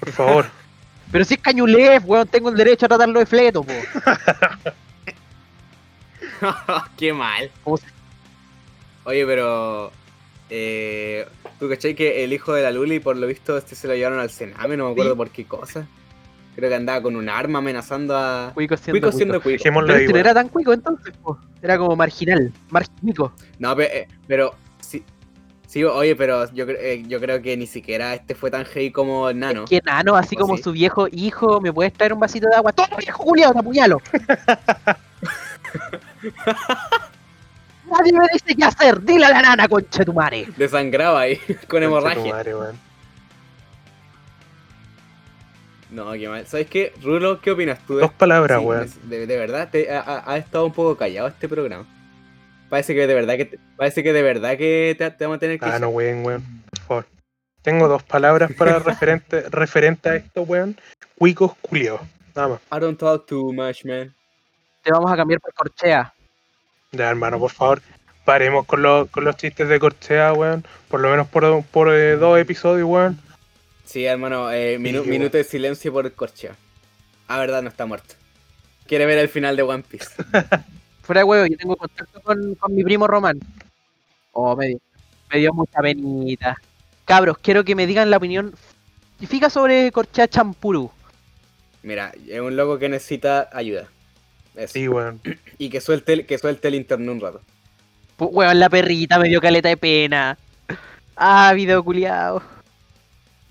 Por 0.00 0.10
favor. 0.10 0.46
Pero 1.12 1.24
si 1.24 1.34
es 1.34 1.40
Cañulef, 1.40 2.02
weón, 2.04 2.26
tengo 2.26 2.48
el 2.48 2.56
derecho 2.56 2.86
a 2.86 2.88
tratarlo 2.88 3.20
de 3.20 3.26
fleto, 3.26 3.62
po. 3.62 3.72
Qué 6.96 7.12
mal. 7.12 7.50
¿Cómo 7.64 7.76
se- 7.76 7.86
Oye, 9.04 9.24
pero. 9.24 9.92
Eh, 10.50 11.26
¿Tú 11.60 11.68
cachai 11.68 11.94
que 11.94 12.24
el 12.24 12.32
hijo 12.32 12.52
de 12.52 12.62
la 12.62 12.70
Luli, 12.72 12.98
por 13.00 13.16
lo 13.16 13.26
visto, 13.26 13.56
este 13.56 13.74
se 13.76 13.86
lo 13.86 13.94
llevaron 13.94 14.18
al 14.20 14.30
Sename? 14.30 14.76
No 14.76 14.86
me 14.86 14.92
acuerdo 14.92 15.12
Sí. 15.12 15.16
por 15.16 15.30
qué 15.30 15.44
cosa. 15.44 15.86
Creo 16.56 16.70
que 16.70 16.74
andaba 16.74 17.02
con 17.02 17.14
un 17.16 17.28
arma 17.28 17.58
amenazando 17.58 18.16
a. 18.16 18.50
Cuico 18.54 18.78
siendo 18.78 18.98
Cuico 18.98 19.12
siendo 19.14 19.42
cuico. 19.42 19.58
Dejémoslo 19.58 19.88
Pero 19.88 19.98
ahí, 19.98 20.04
este 20.04 20.14
no 20.14 20.18
era 20.20 20.32
tan 20.32 20.48
cuico 20.48 20.72
entonces, 20.72 21.14
po. 21.18 21.38
Era 21.60 21.76
como 21.76 21.94
marginal, 21.94 22.50
marginico. 22.70 23.34
No, 23.58 23.78
eh, 23.78 24.08
pero. 24.26 24.54
sí, 24.80 25.04
sí, 25.66 25.84
oye, 25.84 26.16
pero 26.16 26.50
yo, 26.54 26.64
eh, 26.66 27.04
yo 27.06 27.20
creo 27.20 27.42
que 27.42 27.58
ni 27.58 27.66
siquiera 27.66 28.14
este 28.14 28.34
fue 28.34 28.50
tan 28.50 28.64
heavy 28.64 28.90
como 28.90 29.28
el 29.28 29.38
nano. 29.38 29.66
Que 29.66 29.82
nano, 29.84 30.16
así 30.16 30.34
¿O 30.36 30.40
como 30.40 30.56
sí? 30.56 30.62
su 30.62 30.72
viejo 30.72 31.08
hijo, 31.12 31.60
¿me 31.60 31.70
puedes 31.74 31.92
traer 31.92 32.14
un 32.14 32.20
vasito 32.20 32.48
de 32.48 32.56
agua? 32.56 32.72
¡Toma, 32.72 32.96
viejo 32.96 33.22
culiado, 33.22 33.52
te 33.52 33.58
apuñalo! 33.58 34.00
Nadie 37.90 38.12
me 38.14 38.28
dice 38.32 38.54
qué 38.56 38.64
hacer, 38.64 39.02
dile 39.02 39.26
a 39.26 39.30
la 39.30 39.42
nana, 39.42 39.68
concha 39.68 39.98
de 39.98 40.04
tu 40.06 40.14
madre. 40.14 40.48
Desangraba 40.56 41.20
ahí, 41.20 41.36
con 41.46 41.56
Concha 41.56 41.66
tu 41.68 41.76
hemorragia. 41.76 42.72
No, 45.90 46.12
qué 46.12 46.28
mal. 46.28 46.46
¿Sabes 46.46 46.66
qué? 46.68 46.92
Rulo, 47.02 47.40
¿qué 47.40 47.52
opinas 47.52 47.78
tú 47.86 47.96
de 47.96 48.02
Dos 48.02 48.12
palabras, 48.12 48.58
Sí, 48.58 48.64
weón. 48.64 48.90
De, 49.04 49.26
de 49.26 49.36
verdad, 49.38 49.68
te- 49.70 49.90
ha, 49.94 50.00
ha- 50.00 50.32
ha 50.32 50.36
estado 50.36 50.66
un 50.66 50.72
poco 50.72 50.96
callado 50.96 51.28
este 51.28 51.48
programa. 51.48 51.86
Parece 52.68 52.94
que 52.94 53.06
de 53.06 53.14
verdad 53.14 53.36
que 53.36 53.44
te- 53.44 53.58
parece 53.76 54.02
que 54.02 54.12
de 54.12 54.22
verdad 54.22 54.56
que 54.58 54.96
te, 54.98 55.10
te 55.12 55.24
vamos 55.24 55.36
a 55.36 55.40
tener 55.40 55.60
que 55.60 55.66
Ah, 55.66 55.78
no, 55.78 55.88
weón, 55.90 56.24
weón. 56.24 56.42
Por 56.70 56.80
favor. 56.80 57.06
Tengo 57.62 57.88
dos 57.88 58.02
palabras 58.02 58.50
para 58.58 58.78
referente, 58.80 59.42
referente 59.50 60.08
a 60.08 60.16
esto, 60.16 60.42
weón. 60.42 60.76
Cuicos 61.18 61.52
culiados. 61.60 62.00
Nada 62.34 62.48
más. 62.48 62.60
I 62.72 62.80
don't 62.80 62.98
talk 62.98 63.26
too 63.26 63.52
much, 63.52 63.84
man. 63.84 64.12
Te 64.82 64.90
vamos 64.90 65.10
a 65.10 65.16
cambiar 65.16 65.40
por 65.40 65.52
corchea. 65.54 66.12
Ya, 66.92 67.08
hermano, 67.08 67.38
por 67.38 67.50
favor. 67.52 67.80
Paremos 68.24 68.66
con, 68.66 68.82
los 68.82 69.08
con 69.10 69.24
los 69.24 69.36
chistes 69.36 69.68
de 69.68 69.78
corchea, 69.78 70.32
weón. 70.32 70.64
Por 70.88 71.00
lo 71.00 71.10
menos 71.10 71.28
por, 71.28 71.62
por 71.66 71.92
eh, 71.94 72.16
dos 72.16 72.38
episodios, 72.40 72.88
weón. 72.88 73.18
Sí, 73.86 74.04
hermano, 74.04 74.50
eh, 74.52 74.78
minu- 74.78 75.04
Sí, 75.04 75.10
minuto 75.10 75.36
de 75.38 75.44
silencio 75.44 75.92
por 75.92 76.12
Corchea. 76.12 76.54
Ah, 77.28 77.38
verdad, 77.38 77.62
no 77.62 77.68
está 77.70 77.86
muerto. 77.86 78.14
Quiere 78.86 79.06
ver 79.06 79.18
el 79.18 79.28
final 79.28 79.56
de 79.56 79.62
One 79.62 79.82
Piece. 79.88 80.10
Fuera 81.02 81.20
de 81.20 81.24
huevo, 81.24 81.46
yo 81.46 81.56
tengo 81.56 81.76
contacto 81.76 82.20
con, 82.20 82.54
con 82.56 82.74
mi 82.74 82.82
primo 82.84 83.06
Román. 83.06 83.38
Oh, 84.32 84.54
me 84.56 84.66
dio, 84.68 84.78
me 85.32 85.38
dio 85.38 85.52
mucha 85.54 85.80
penita. 85.80 86.56
Cabros, 87.04 87.38
quiero 87.38 87.64
que 87.64 87.74
me 87.74 87.86
digan 87.86 88.10
la 88.10 88.16
opinión 88.18 88.54
fija 89.26 89.48
sobre 89.48 89.90
corchea 89.92 90.28
champurú. 90.28 90.90
Mira, 91.82 92.12
es 92.28 92.40
un 92.40 92.56
loco 92.56 92.78
que 92.78 92.88
necesita 92.88 93.48
ayuda. 93.52 93.86
Eso. 94.56 94.72
Sí, 94.74 94.88
weón. 94.88 95.20
Y 95.58 95.70
que 95.70 95.80
suelte, 95.80 96.12
el- 96.12 96.26
que 96.26 96.38
suelte 96.38 96.68
el 96.68 96.74
internet 96.74 97.08
un 97.08 97.20
rato. 97.20 97.40
Pu- 98.18 98.30
Weón, 98.32 98.58
la 98.58 98.68
perrita 98.68 99.18
me 99.18 99.28
dio 99.28 99.40
caleta 99.40 99.68
de 99.68 99.76
pena. 99.76 100.36
Ah, 101.16 101.52
video 101.54 101.82
culiao. 101.84 102.42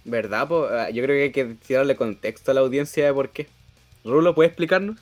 ¿Verdad? 0.06 0.48
po? 0.48 0.68
Ah, 0.70 0.90
Yo 0.90 1.04
creo 1.04 1.16
que 1.18 1.24
hay 1.24 1.32
que 1.32 1.56
tirarle 1.66 1.96
contexto 1.96 2.52
a 2.52 2.54
la 2.54 2.62
audiencia 2.62 3.06
de 3.06 3.14
por 3.14 3.30
qué. 3.30 3.48
Rulo, 4.04 4.36
¿puedes 4.36 4.52
explicarnos? 4.52 4.98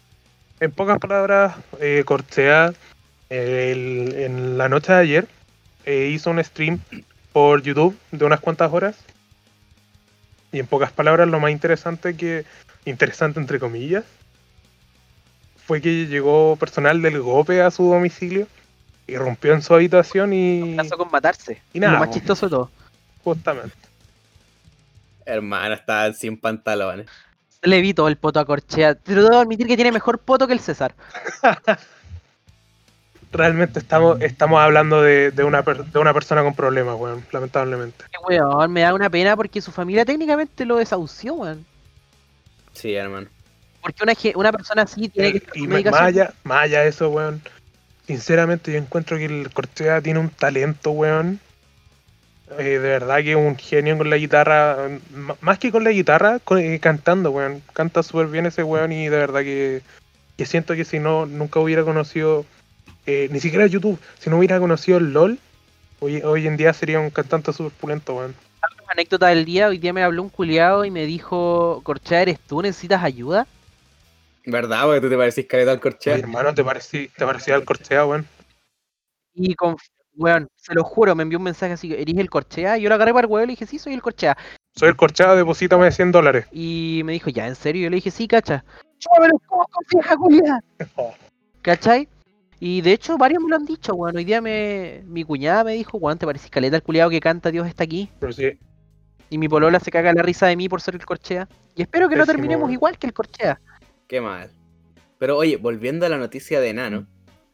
En 0.60 0.72
pocas 0.72 0.98
palabras, 0.98 1.56
eh, 1.80 2.04
el- 3.72 4.14
en 4.16 4.58
la 4.58 4.70
noche 4.70 4.94
de 4.94 5.00
ayer 5.00 5.28
eh, 5.86 6.10
hizo 6.14 6.30
un 6.30 6.42
stream 6.44 6.80
por 7.34 7.62
YouTube 7.62 7.98
de 8.12 8.24
unas 8.26 8.40
cuantas 8.40 8.72
horas. 8.72 8.96
Y 10.54 10.60
en 10.60 10.68
pocas 10.68 10.92
palabras, 10.92 11.28
lo 11.28 11.40
más 11.40 11.52
interesante 11.52 12.16
que. 12.16 12.46
interesante 12.86 13.40
entre 13.40 13.60
comillas. 13.60 14.04
Fue 15.66 15.82
que 15.82 16.06
llegó 16.08 16.56
personal 16.58 17.02
del 17.02 17.20
GOPE 17.22 17.62
a 17.62 17.72
su 17.72 17.84
domicilio 17.90 18.48
y 19.08 19.16
rompió 19.18 19.54
en 19.54 19.62
su 19.62 19.74
habitación 19.74 20.32
y. 20.34 20.76
Pasó 20.76 20.98
con 20.98 21.10
matarse. 21.12 21.62
y 21.74 21.80
nada, 21.80 21.94
Lo 21.94 22.00
más 22.00 22.10
chistoso 22.12 22.46
de 22.46 22.50
todo. 22.52 22.72
Justamente. 23.24 23.76
Hermano, 25.26 25.74
está 25.74 26.12
sin 26.14 26.38
pantalones. 26.38 27.08
Le 27.62 27.82
vi 27.82 27.94
todo 27.94 28.08
el 28.08 28.18
poto 28.18 28.40
a 28.40 28.46
corchea. 28.46 28.96
Pero 29.04 29.24
debo 29.24 29.40
admitir 29.40 29.68
que 29.68 29.76
tiene 29.76 29.92
mejor 29.92 30.20
poto 30.20 30.48
que 30.48 30.54
el 30.54 30.60
César. 30.60 30.94
Realmente 33.32 33.80
estamos, 33.80 34.22
estamos 34.22 34.60
hablando 34.60 35.02
de, 35.02 35.32
de 35.32 35.44
una, 35.44 35.64
de 35.64 36.00
una 36.00 36.14
persona 36.14 36.44
con 36.44 36.54
problemas, 36.54 36.96
weón, 37.00 37.26
lamentablemente. 37.32 38.06
Qué 38.12 38.18
weón, 38.28 38.72
me 38.72 38.82
da 38.82 38.94
una 38.94 39.10
pena 39.10 39.36
porque 39.36 39.60
su 39.60 39.72
familia 39.72 40.06
técnicamente 40.06 40.66
lo 40.66 40.78
desahució, 40.78 41.34
weón. 41.34 41.66
Sí, 42.74 42.94
hermano. 42.94 43.28
Porque 43.82 44.04
una, 44.04 44.14
una 44.36 44.52
persona 44.52 44.84
así 44.84 45.10
tiene 45.10 45.32
que 45.32 45.38
estar 45.40 45.58
y 45.58 45.68
más 45.68 46.02
allá, 46.02 46.34
más 46.44 46.64
allá 46.64 46.82
de 46.82 46.90
eso, 46.90 47.10
weón. 47.10 47.42
Sinceramente, 48.06 48.72
yo 48.72 48.78
encuentro 48.78 49.18
que 49.18 49.26
el 49.26 49.52
Corchea 49.52 50.00
tiene 50.02 50.20
un 50.20 50.30
talento, 50.30 50.92
weón. 50.92 51.40
Eh, 52.52 52.64
de 52.64 52.80
verdad 52.80 53.18
que 53.18 53.32
es 53.32 53.38
un 53.38 53.56
genio 53.58 53.98
con 53.98 54.10
la 54.10 54.18
guitarra. 54.18 54.90
Más 55.42 55.60
que 55.60 55.72
con 55.72 55.84
la 55.84 55.92
guitarra, 55.92 56.40
con- 56.40 56.60
eh, 56.60 56.80
cantando, 56.80 57.32
weón. 57.32 57.62
Canta 57.74 58.04
súper 58.04 58.28
bien 58.28 58.46
ese 58.46 58.64
weón 58.64 58.92
y 58.92 59.08
de 59.08 59.18
verdad 59.18 59.42
que, 59.42 59.82
que 60.38 60.46
siento 60.46 60.76
que 60.76 60.86
si 60.86 61.00
no, 61.00 61.26
nunca 61.26 61.60
hubiera 61.60 61.84
conocido, 61.84 62.46
eh, 63.06 63.28
ni 63.32 63.40
siquiera 63.40 63.66
YouTube, 63.68 64.00
si 64.20 64.30
no 64.30 64.38
hubiera 64.38 64.60
conocido 64.60 64.98
el 64.98 65.14
LOL, 65.14 65.40
hoy, 66.00 66.22
hoy 66.22 66.48
en 66.48 66.58
día 66.58 66.74
sería 66.74 67.00
un 67.00 67.10
cantante 67.10 67.54
súper 67.54 67.72
pulento, 67.72 68.16
weón. 68.16 68.36
anécdota 68.88 69.28
del 69.28 69.46
día, 69.46 69.70
hoy 69.70 69.78
día 69.80 69.94
me 69.94 70.04
habló 70.04 70.22
un 70.22 70.30
culiado 70.30 70.86
y 70.86 70.92
me 70.92 71.06
dijo, 71.06 71.82
Corchea, 71.84 72.22
¿eres 72.22 72.40
tú? 72.40 72.62
¿Necesitas 72.62 73.04
ayuda? 73.04 73.48
¿Verdad? 74.46 74.84
Porque 74.84 75.02
tú 75.02 75.10
te 75.10 75.18
parecís 75.18 75.48
caleta 75.48 75.72
al 75.72 75.80
Corchea. 75.80 76.18
hermano, 76.18 76.54
¿te 76.54 76.64
parecía, 76.64 77.08
te 77.18 77.26
parecía 77.26 77.56
el 77.56 77.64
Corchea, 77.64 78.06
weón? 78.06 78.28
Y 79.34 79.56
con, 79.56 79.78
weón, 80.16 80.48
se 80.56 80.74
lo 80.74 80.84
juro, 80.84 81.16
me 81.16 81.24
envió 81.24 81.38
un 81.38 81.44
mensaje 81.46 81.74
así, 81.74 81.94
¿eres 81.94 82.18
el 82.18 82.30
Corchea? 82.30 82.78
Y 82.78 82.82
yo 82.84 82.90
lo 82.90 82.96
agarré 82.96 83.14
para 83.14 83.26
el 83.26 83.32
huevo 83.32 83.44
y 83.44 83.48
le 83.48 83.54
dije, 83.54 83.66
sí, 83.66 83.80
soy 83.80 83.94
el 83.94 84.02
Corchea. 84.02 84.38
Soy 84.76 84.90
el 84.90 84.96
Corchea, 84.96 85.36
deposítame 85.36 85.92
100 85.92 86.12
dólares. 86.12 86.48
Y 86.52 87.02
me 87.06 87.14
dijo, 87.14 87.30
¿ya, 87.30 87.48
en 87.48 87.56
serio? 87.56 87.82
Y 87.82 87.84
yo 87.86 87.90
le 87.90 87.96
dije, 87.98 88.12
sí, 88.12 88.28
cacha. 88.28 88.64
¡Chúpame 89.00 89.30
los 89.30 89.42
cocos, 89.46 89.86
vieja 89.92 90.16
culiada! 90.18 90.60
Oh. 90.96 91.14
¿Cachai? 91.62 92.08
Y 92.60 92.82
de 92.82 92.94
hecho, 92.94 93.18
varios 93.18 93.42
me 93.44 93.50
lo 93.50 93.56
han 93.56 93.66
dicho, 93.66 93.94
weón. 93.94 94.16
Hoy 94.16 94.26
día 94.26 94.42
me, 94.42 95.02
mi 95.06 95.24
cuñada 95.24 95.64
me 95.64 95.74
dijo, 95.74 95.98
weón, 95.98 96.18
te 96.18 96.26
parecís 96.26 96.50
caleta 96.50 96.76
el 96.78 96.84
culiado 96.84 97.10
que 97.10 97.20
canta 97.20 97.52
Dios 97.52 97.68
está 97.68 97.84
aquí. 97.84 98.10
Pero 98.20 98.32
sí, 98.34 98.58
Y 99.30 99.38
mi 99.38 99.50
polola 99.50 99.80
se 99.80 99.92
caga 99.92 100.14
la 100.14 100.22
risa 100.22 100.48
de 100.48 100.56
mí 100.56 100.70
por 100.70 100.82
ser 100.82 100.96
el 100.96 101.06
Corchea. 101.06 101.48
Y 101.76 101.82
espero 101.82 102.08
que 102.10 102.16
no 102.16 102.26
terminemos 102.26 102.64
weón. 102.64 102.74
igual 102.74 102.98
que 102.98 103.08
el 103.08 103.14
Corchea. 103.14 103.60
Qué 104.08 104.22
mal. 104.22 104.52
Pero 105.18 105.38
oye, 105.38 105.58
volviendo 105.58 106.06
a 106.06 106.10
la 106.10 106.18
noticia 106.18 106.60
de 106.60 106.74
Nano, 106.74 107.08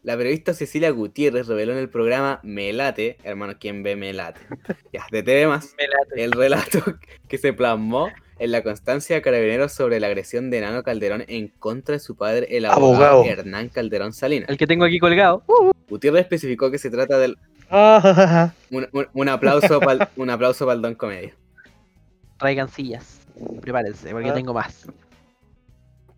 la 0.03 0.15
periodista 0.17 0.53
Cecilia 0.53 0.89
Gutiérrez 0.91 1.47
reveló 1.47 1.73
en 1.73 1.79
el 1.79 1.89
programa 1.89 2.39
Melate, 2.43 3.17
hermano, 3.23 3.53
¿quién 3.59 3.83
ve 3.83 3.95
Melate? 3.95 4.39
Ya, 4.93 5.05
de 5.11 5.23
TV 5.23 5.47
más, 5.47 5.75
el 6.15 6.31
relato 6.31 6.79
que 7.27 7.37
se 7.37 7.53
plasmó 7.53 8.09
en 8.39 8.51
la 8.53 8.63
constancia 8.63 9.17
de 9.17 9.21
Carabineros 9.21 9.73
sobre 9.73 9.99
la 9.99 10.07
agresión 10.07 10.49
de 10.49 10.61
Nano 10.61 10.81
Calderón 10.83 11.25
en 11.27 11.49
contra 11.49 11.93
de 11.93 11.99
su 11.99 12.15
padre, 12.15 12.47
el 12.55 12.65
abogado, 12.65 12.93
Abogado. 13.17 13.25
Hernán 13.25 13.67
Calderón 13.69 14.13
Salinas. 14.13 14.47
El 14.49 14.57
que 14.57 14.65
tengo 14.67 14.85
aquí 14.85 14.97
colgado. 14.99 15.43
Uh, 15.47 15.71
Gutiérrez 15.89 16.21
especificó 16.21 16.71
que 16.71 16.77
se 16.77 16.89
trata 16.89 17.17
del 17.19 17.37
Ah, 17.69 18.51
un, 18.71 18.87
un- 18.93 19.07
un 19.13 19.29
aplauso 19.29 19.79
para 19.79 20.09
un 20.15 20.29
aplauso 20.29 20.65
para 20.65 20.75
el 20.75 20.81
Don 20.81 20.95
Comedia. 20.95 21.33
traigan 22.39 22.69
sillas. 22.69 23.19
Prepárense, 23.61 24.09
porque 24.11 24.29
Ah. 24.29 24.33
tengo 24.33 24.53
más. 24.53 24.87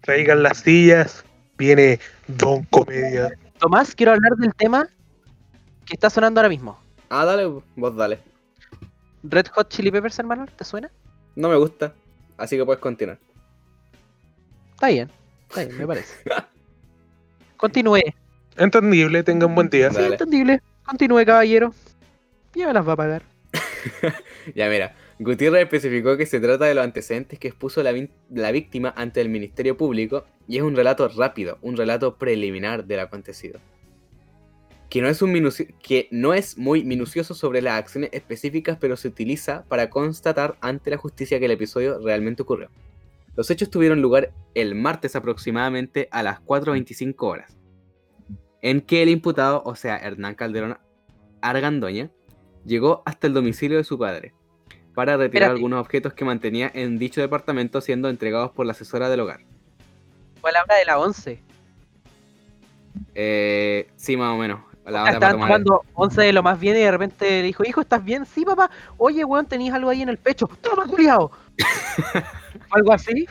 traigan 0.02 0.44
las 0.44 0.60
sillas. 0.60 1.24
Viene 1.58 2.00
Don 2.28 2.64
Comedia. 2.66 3.32
Tomás, 3.62 3.94
quiero 3.94 4.12
hablar 4.14 4.36
del 4.38 4.56
tema 4.56 4.90
que 5.86 5.94
está 5.94 6.10
sonando 6.10 6.40
ahora 6.40 6.50
mismo. 6.50 6.80
Ah, 7.12 7.26
dale, 7.26 7.46
vos 7.76 7.96
dale. 7.96 8.18
Red 9.22 9.46
Hot 9.54 9.70
Chili 9.70 9.92
Peppers, 9.92 10.18
hermano, 10.18 10.48
¿te 10.48 10.64
suena? 10.66 10.90
No 11.36 11.48
me 11.48 11.56
gusta, 11.58 11.94
así 12.38 12.58
que 12.58 12.66
puedes 12.66 12.82
continuar. 12.82 13.20
Está 14.74 14.88
bien, 14.88 15.12
está 15.48 15.64
bien, 15.64 15.78
me 15.78 15.86
parece. 15.86 16.16
Continúe. 17.58 18.00
Entendible, 18.58 19.22
tengan 19.22 19.54
buen 19.54 19.70
día. 19.70 19.92
Sí, 19.92 19.98
Dale. 19.98 20.08
entendible. 20.14 20.60
Continúe, 20.84 21.24
caballero. 21.24 21.72
Ya 22.56 22.66
me 22.66 22.74
las 22.74 22.88
va 22.88 22.94
a 22.94 22.98
pagar. 22.98 23.22
Ya 24.56 24.68
mira, 24.70 24.96
Gutiérrez 25.24 25.62
especificó 25.62 26.18
que 26.18 26.26
se 26.26 26.40
trata 26.40 26.66
de 26.66 26.74
los 26.74 26.84
antecedentes 26.84 27.38
que 27.38 27.50
expuso 27.50 27.84
la, 27.84 28.52
víctima 28.52 28.92
ante 28.98 29.22
el 29.22 29.30
Ministerio 29.30 29.78
Público 29.78 30.26
y 30.48 30.58
es 30.58 30.64
un 30.64 30.76
relato 30.76 31.08
rápido, 31.10 31.60
un 31.62 31.78
relato 31.78 32.16
preliminar 32.16 32.86
del 32.86 33.02
acontecido. 33.02 33.60
Que 34.90 35.00
no, 35.00 35.08
es 35.08 35.22
un 35.22 35.32
que 35.84 36.08
no 36.10 36.34
es 36.34 36.58
muy 36.58 36.84
minucioso 36.84 37.36
sobre 37.36 37.62
las 37.62 37.76
acciones 37.76 38.10
específicas, 38.14 38.80
pero 38.82 38.98
se 38.98 39.10
utiliza 39.10 39.64
para 39.68 39.92
constatar 39.92 40.58
ante 40.60 40.90
la 40.90 40.98
justicia 40.98 41.38
que 41.38 41.46
el 41.46 41.52
episodio 41.52 42.00
realmente 42.00 42.42
ocurrió. 42.42 42.72
Los 43.36 43.52
hechos 43.52 43.70
tuvieron 43.70 44.02
lugar 44.02 44.34
el 44.56 44.74
martes 44.74 45.16
aproximadamente 45.16 46.08
a 46.10 46.24
las 46.24 46.40
4.25 46.42 47.16
horas, 47.20 47.56
en 48.64 48.82
que 48.82 49.04
el 49.04 49.10
imputado, 49.10 49.62
o 49.66 49.76
sea, 49.76 49.98
Hernán 49.98 50.34
Calderón 50.34 50.80
Argandoña, 51.42 52.10
llegó 52.66 53.04
hasta 53.06 53.28
el 53.28 53.34
domicilio 53.34 53.78
de 53.78 53.84
su 53.84 54.00
padre 54.00 54.34
para 54.96 55.14
retirar 55.18 55.26
Espérate. 55.44 55.52
algunos 55.54 55.80
objetos 55.82 56.14
que 56.14 56.26
mantenía 56.26 56.70
en 56.74 57.00
dicho 57.00 57.22
departamento 57.22 57.80
siendo 57.82 58.10
entregados 58.10 58.52
por 58.52 58.66
la 58.66 58.74
asesora 58.74 59.10
del 59.10 59.22
hogar. 59.22 59.42
Fue 60.42 60.50
a 60.50 60.54
la 60.54 60.64
hora 60.64 60.76
de 60.76 60.86
la 60.86 61.00
11. 61.00 61.40
Eh, 63.16 63.88
sí, 63.96 64.18
más 64.18 64.34
o 64.34 64.38
menos. 64.38 64.60
A 64.86 64.92
la 64.92 65.00
Ah, 65.00 65.04
hora 65.04 65.04
para 65.04 65.14
Estaban 65.14 65.36
tomar- 65.36 65.48
tomando 65.64 65.82
11 65.94 66.22
de 66.24 66.34
lo 66.34 66.44
más 66.44 66.60
bien 66.60 66.76
y 66.76 66.80
de 66.80 66.92
repente 66.92 67.30
le 67.30 67.44
dijo, 67.44 67.64
hijo, 67.66 67.82
¿estás 67.82 68.04
bien? 68.04 68.26
Sí, 68.26 68.44
papá. 68.44 68.70
Oye, 68.98 69.24
weón, 69.24 69.46
tenías 69.46 69.76
algo 69.76 69.90
ahí 69.90 70.02
en 70.02 70.10
el 70.10 70.18
pecho. 70.18 70.50
Toma, 70.62 70.86
culiao. 70.88 71.32
algo 72.72 72.92
así. 72.92 73.26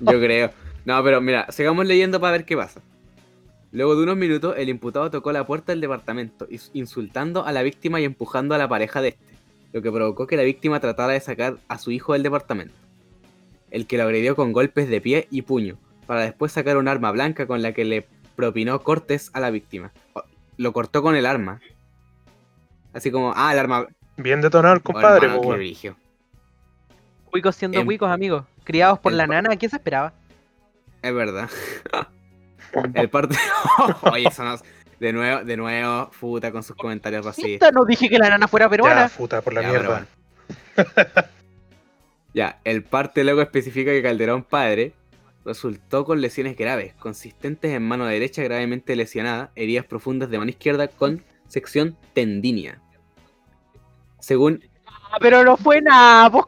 Yo 0.00 0.20
creo. 0.20 0.50
No, 0.84 1.02
pero 1.02 1.20
mira, 1.20 1.46
sigamos 1.50 1.86
leyendo 1.86 2.20
para 2.20 2.32
ver 2.32 2.44
qué 2.44 2.56
pasa. 2.56 2.80
Luego 3.72 3.96
de 3.96 4.04
unos 4.04 4.16
minutos, 4.16 4.54
el 4.56 4.68
imputado 4.68 5.10
tocó 5.10 5.32
la 5.32 5.44
puerta 5.46 5.72
del 5.72 5.80
departamento, 5.80 6.46
ins- 6.48 6.70
insultando 6.74 7.44
a 7.44 7.52
la 7.52 7.62
víctima 7.62 8.00
y 8.00 8.04
empujando 8.04 8.54
a 8.54 8.58
la 8.58 8.68
pareja 8.68 9.00
de 9.00 9.08
este, 9.08 9.34
lo 9.72 9.82
que 9.82 9.92
provocó 9.92 10.26
que 10.26 10.36
la 10.36 10.42
víctima 10.42 10.80
tratara 10.80 11.12
de 11.12 11.20
sacar 11.20 11.56
a 11.68 11.78
su 11.78 11.90
hijo 11.90 12.12
del 12.14 12.22
departamento, 12.22 12.74
el 13.70 13.86
que 13.86 13.96
lo 13.98 14.04
agredió 14.04 14.36
con 14.36 14.52
golpes 14.52 14.88
de 14.88 15.00
pie 15.00 15.28
y 15.30 15.42
puño, 15.42 15.76
para 16.06 16.22
después 16.22 16.52
sacar 16.52 16.76
un 16.76 16.88
arma 16.88 17.10
blanca 17.10 17.46
con 17.46 17.62
la 17.62 17.72
que 17.72 17.84
le 17.84 18.06
propinó 18.36 18.80
cortes 18.82 19.30
a 19.34 19.40
la 19.40 19.50
víctima. 19.50 19.92
Lo 20.56 20.72
cortó 20.72 21.02
con 21.02 21.16
el 21.16 21.26
arma. 21.26 21.60
Así 22.92 23.10
como, 23.10 23.32
ah, 23.36 23.52
el 23.52 23.58
arma... 23.58 23.86
Bien 24.16 24.40
detonado 24.40 24.74
el 24.74 24.80
Oh, 24.80 24.82
compadre, 24.82 25.28
qué 25.28 25.34
weón. 25.36 25.56
brillo. 25.58 25.96
Cuicos 27.30 27.56
siendo 27.56 27.78
Em- 27.78 27.84
cuicos, 27.86 28.10
amigos. 28.10 28.44
Criados 28.64 28.98
por 28.98 29.12
el 29.12 29.18
la 29.18 29.26
nana, 29.26 29.56
¿quién 29.56 29.68
se 29.70 29.76
esperaba? 29.76 30.14
Es 31.02 31.12
verdad. 31.14 31.50
El 32.94 33.08
parte. 33.10 33.36
Oye, 34.12 34.28
eso 34.28 34.44
no- 34.44 34.56
De 35.00 35.12
nuevo, 35.12 35.44
de 35.44 35.56
nuevo, 35.56 36.10
puta 36.18 36.50
con 36.52 36.62
sus 36.62 36.74
comentarios 36.76 37.24
racistas. 37.24 37.72
No 37.72 37.84
dije 37.84 38.08
que 38.08 38.18
la 38.18 38.30
nana 38.30 38.48
fuera 38.48 38.66
Ya, 38.66 38.70
peruana. 38.70 39.08
puta, 39.08 39.42
por 39.42 39.52
la 39.52 39.62
Ya, 39.62 39.68
mierda. 39.70 40.06
Ya, 42.34 42.60
el 42.64 42.82
parte 42.84 43.24
luego 43.24 43.40
especifica 43.40 43.92
que 43.92 44.02
Calderón 44.02 44.42
padre 44.44 44.92
resultó 45.46 46.04
con 46.04 46.20
lesiones 46.20 46.54
graves, 46.54 46.92
consistentes 46.94 47.70
en 47.72 47.82
mano 47.82 48.04
derecha 48.04 48.42
gravemente 48.42 48.94
lesionada, 48.94 49.52
heridas 49.54 49.86
profundas 49.86 50.28
de 50.28 50.36
mano 50.36 50.50
izquierda 50.50 50.88
con 50.88 51.22
sección 51.48 51.96
tendínea. 52.12 52.82
Según 54.20 54.62
Pero 55.20 55.44
no 55.44 55.56
fue 55.56 55.80
nada, 55.80 56.28
vos. 56.28 56.46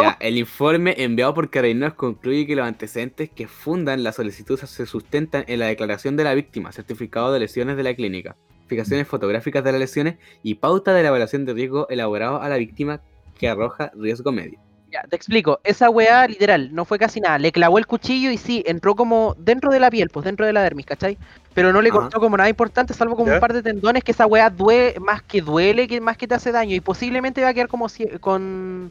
Ya, 0.00 0.16
el 0.20 0.38
informe 0.38 0.94
enviado 0.98 1.34
por 1.34 1.50
Carabineros 1.50 1.94
concluye 1.94 2.46
que 2.46 2.56
los 2.56 2.66
antecedentes 2.66 3.30
que 3.30 3.48
fundan 3.48 4.02
la 4.02 4.12
solicitud 4.12 4.58
se 4.58 4.86
sustentan 4.86 5.44
en 5.46 5.60
la 5.60 5.66
declaración 5.66 6.16
de 6.16 6.24
la 6.24 6.34
víctima, 6.34 6.72
certificado 6.72 7.32
de 7.32 7.40
lesiones 7.40 7.76
de 7.76 7.82
la 7.82 7.94
clínica, 7.94 8.36
fijaciones 8.66 9.06
fotográficas 9.08 9.62
de 9.64 9.72
las 9.72 9.80
lesiones 9.80 10.16
y 10.42 10.56
pauta 10.56 10.94
de 10.94 11.02
la 11.02 11.08
evaluación 11.08 11.44
de 11.44 11.54
riesgo 11.54 11.88
elaborado 11.88 12.40
a 12.40 12.48
la 12.48 12.56
víctima 12.56 13.00
que 13.38 13.48
arroja 13.48 13.90
riesgo 13.94 14.32
medio. 14.32 14.58
Ya, 14.90 15.02
te 15.08 15.14
explico. 15.14 15.60
Esa 15.62 15.88
weá, 15.88 16.26
literal, 16.26 16.74
no 16.74 16.84
fue 16.84 16.98
casi 16.98 17.20
nada. 17.20 17.38
Le 17.38 17.52
clavó 17.52 17.78
el 17.78 17.86
cuchillo 17.86 18.30
y 18.32 18.36
sí, 18.36 18.64
entró 18.66 18.96
como 18.96 19.36
dentro 19.38 19.70
de 19.70 19.78
la 19.78 19.88
piel, 19.88 20.08
pues 20.10 20.24
dentro 20.24 20.44
de 20.46 20.52
la 20.52 20.62
dermis, 20.62 20.84
¿cachai? 20.84 21.16
Pero 21.54 21.72
no 21.72 21.80
le 21.80 21.90
Ajá. 21.90 21.98
cortó 22.00 22.18
como 22.20 22.36
nada 22.36 22.48
importante, 22.48 22.92
salvo 22.92 23.14
como 23.14 23.28
¿Ya? 23.28 23.34
un 23.34 23.40
par 23.40 23.52
de 23.52 23.62
tendones 23.62 24.02
que 24.02 24.10
esa 24.10 24.26
weá 24.26 24.50
duele, 24.50 24.98
más 24.98 25.22
que 25.22 25.42
duele, 25.42 25.86
que 25.86 26.00
más 26.00 26.16
que 26.16 26.26
te 26.26 26.34
hace 26.34 26.50
daño. 26.50 26.74
Y 26.74 26.80
posiblemente 26.80 27.40
va 27.42 27.50
a 27.50 27.54
quedar 27.54 27.68
como 27.68 27.88
si- 27.88 28.08
con 28.18 28.90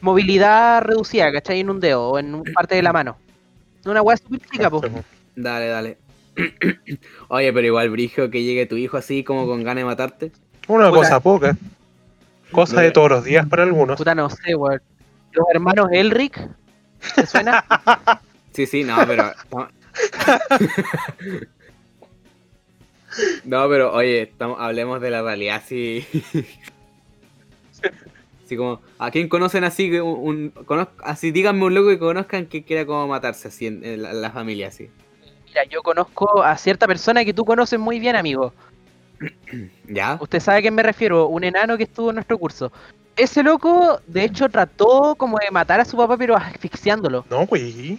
movilidad 0.00 0.82
reducida, 0.82 1.30
¿cachai? 1.30 1.60
En 1.60 1.70
un 1.70 1.78
dedo 1.78 2.10
o 2.10 2.18
en 2.18 2.34
un 2.34 2.42
parte 2.52 2.74
de 2.74 2.82
la 2.82 2.92
mano. 2.92 3.16
Una 3.84 4.02
weá 4.02 4.16
súper 4.16 4.40
chica, 4.50 4.68
pues. 4.68 4.82
Po. 4.90 5.04
Dale, 5.36 5.68
dale. 5.68 5.98
Oye, 7.28 7.52
pero 7.52 7.66
igual, 7.66 7.88
Brigio, 7.90 8.30
que 8.30 8.42
llegue 8.42 8.66
tu 8.66 8.76
hijo 8.76 8.96
así 8.96 9.22
como 9.22 9.46
con 9.46 9.62
ganas 9.62 9.82
de 9.82 9.84
matarte. 9.84 10.32
Una 10.66 10.88
Puta. 10.88 10.98
cosa 11.00 11.20
poca. 11.20 11.56
Cosa 12.50 12.80
de 12.80 12.90
todos 12.90 13.10
los 13.10 13.24
días 13.24 13.46
para 13.46 13.62
algunos. 13.62 13.96
Puta, 13.96 14.14
no 14.14 14.28
sé, 14.28 14.54
weón. 14.56 14.80
Los 15.36 15.46
hermanos 15.52 15.88
Elric, 15.92 16.40
¿te 17.14 17.26
suena? 17.26 17.64
Sí, 18.52 18.64
sí, 18.66 18.84
no, 18.84 18.96
pero. 19.06 19.32
No, 23.44 23.68
pero 23.68 23.92
oye, 23.94 24.22
estamos, 24.22 24.58
hablemos 24.60 25.00
de 25.00 25.10
la 25.10 25.22
realidad, 25.22 25.62
sí. 25.66 26.06
Así 28.44 28.56
como, 28.56 28.80
¿a 28.98 29.10
quién 29.10 29.28
conocen 29.28 29.64
así? 29.64 29.90
Un, 29.98 30.52
un- 30.54 30.66
conoz- 30.66 30.88
así 31.02 31.30
díganme 31.32 31.64
un 31.64 31.74
loco 31.74 31.88
que 31.88 31.98
conozcan 31.98 32.46
que 32.46 32.64
quiera 32.64 32.84
como 32.86 33.08
matarse 33.08 33.48
así 33.48 33.66
en, 33.66 33.84
en 33.84 34.02
la, 34.02 34.12
la 34.12 34.30
familia, 34.30 34.68
así. 34.68 34.88
Mira, 35.46 35.64
yo 35.64 35.82
conozco 35.82 36.42
a 36.42 36.56
cierta 36.56 36.86
persona 36.86 37.24
que 37.24 37.32
tú 37.34 37.44
conoces 37.44 37.78
muy 37.80 37.98
bien, 37.98 38.16
amigo. 38.16 38.52
¿Ya? 39.88 40.18
Usted 40.20 40.40
sabe 40.40 40.58
a 40.58 40.60
quién 40.62 40.74
me 40.74 40.82
refiero, 40.82 41.26
un 41.28 41.44
enano 41.44 41.76
que 41.76 41.84
estuvo 41.84 42.10
en 42.10 42.16
nuestro 42.16 42.38
curso. 42.38 42.70
Ese 43.16 43.42
loco, 43.42 44.00
de 44.06 44.24
hecho, 44.24 44.48
trató 44.48 45.14
como 45.16 45.38
de 45.38 45.50
matar 45.50 45.80
a 45.80 45.84
su 45.84 45.96
papá, 45.96 46.16
pero 46.18 46.36
asfixiándolo. 46.36 47.24
No, 47.30 47.46
güey. 47.46 47.98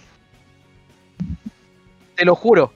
Te 2.14 2.24
lo 2.24 2.36
juro. 2.36 2.72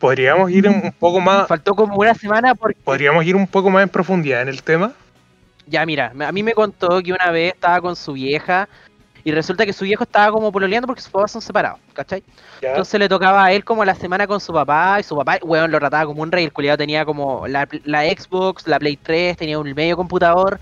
Podríamos 0.00 0.50
ir 0.50 0.66
un 0.66 0.74
un 0.74 0.92
poco 0.92 1.20
más. 1.20 1.46
Faltó 1.46 1.74
como 1.74 1.96
una 1.96 2.14
semana 2.14 2.54
porque... 2.54 2.80
Podríamos 2.82 3.24
ir 3.24 3.36
un 3.36 3.46
poco 3.46 3.70
más 3.70 3.82
en 3.82 3.88
profundidad 3.88 4.42
en 4.42 4.48
el 4.48 4.62
tema. 4.62 4.92
Ya, 5.66 5.86
mira, 5.86 6.12
a 6.26 6.32
mí 6.32 6.42
me 6.42 6.54
contó 6.54 7.00
que 7.02 7.12
una 7.12 7.30
vez 7.30 7.54
estaba 7.54 7.80
con 7.80 7.94
su 7.94 8.14
vieja 8.14 8.68
y 9.22 9.30
resulta 9.30 9.66
que 9.66 9.72
su 9.72 9.84
viejo 9.84 10.02
estaba 10.02 10.32
como 10.32 10.50
pololeando 10.50 10.86
porque 10.86 11.02
sus 11.02 11.12
papás 11.12 11.30
son 11.30 11.42
separados, 11.42 11.78
¿cachai? 11.92 12.24
Ya. 12.62 12.70
Entonces 12.70 12.98
le 12.98 13.08
tocaba 13.08 13.44
a 13.44 13.52
él 13.52 13.64
como 13.64 13.84
la 13.84 13.94
semana 13.94 14.26
con 14.26 14.40
su 14.40 14.52
papá 14.52 14.98
y 14.98 15.02
su 15.04 15.14
papá, 15.14 15.38
weón, 15.42 15.70
lo 15.70 15.78
trataba 15.78 16.06
como 16.06 16.22
un 16.22 16.32
rey. 16.32 16.44
El 16.44 16.52
culiado 16.52 16.78
tenía 16.78 17.04
como 17.04 17.46
la, 17.46 17.68
la 17.84 18.02
Xbox, 18.04 18.66
la 18.66 18.78
Play 18.78 18.96
3, 18.96 19.36
tenía 19.36 19.58
un 19.58 19.72
medio 19.72 19.96
computador. 19.96 20.58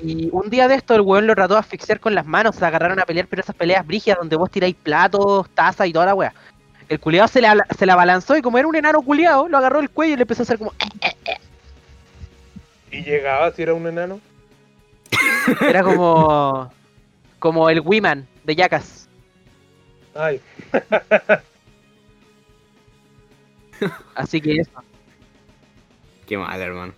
Y 0.00 0.28
un 0.30 0.50
día 0.50 0.68
de 0.68 0.74
esto 0.74 0.94
el 0.94 1.00
weón 1.00 1.26
lo 1.26 1.34
trató 1.34 1.54
de 1.54 1.60
asfixiar 1.60 2.00
con 2.00 2.14
las 2.14 2.26
manos, 2.26 2.56
se 2.56 2.64
agarraron 2.64 3.00
a 3.00 3.06
pelear, 3.06 3.26
pero 3.28 3.40
esas 3.40 3.56
peleas 3.56 3.86
brígidas 3.86 4.18
donde 4.18 4.36
vos 4.36 4.50
tiráis 4.50 4.74
platos, 4.74 5.48
tazas 5.50 5.86
y 5.86 5.92
toda 5.92 6.06
la 6.06 6.14
wea. 6.14 6.34
El 6.88 7.00
culiado 7.00 7.28
se 7.28 7.40
la, 7.40 7.66
se 7.76 7.86
la 7.86 7.96
balanzó 7.96 8.36
y 8.36 8.42
como 8.42 8.58
era 8.58 8.68
un 8.68 8.76
enano 8.76 9.02
culiado, 9.02 9.48
lo 9.48 9.58
agarró 9.58 9.80
el 9.80 9.90
cuello 9.90 10.14
y 10.14 10.16
le 10.16 10.22
empezó 10.22 10.42
a 10.42 10.44
hacer 10.44 10.58
como... 10.58 10.72
Y 12.90 13.02
llegaba 13.02 13.50
si 13.52 13.62
era 13.62 13.74
un 13.74 13.86
enano. 13.86 14.20
Era 15.60 15.82
como... 15.82 16.70
Como 17.38 17.68
el 17.70 17.80
Wiman 17.80 18.26
de 18.44 18.54
Jackass. 18.54 19.08
Ay, 20.14 20.40
Así 24.14 24.40
que 24.40 24.56
eso. 24.56 24.70
Qué 26.26 26.38
mal, 26.38 26.60
hermano. 26.60 26.94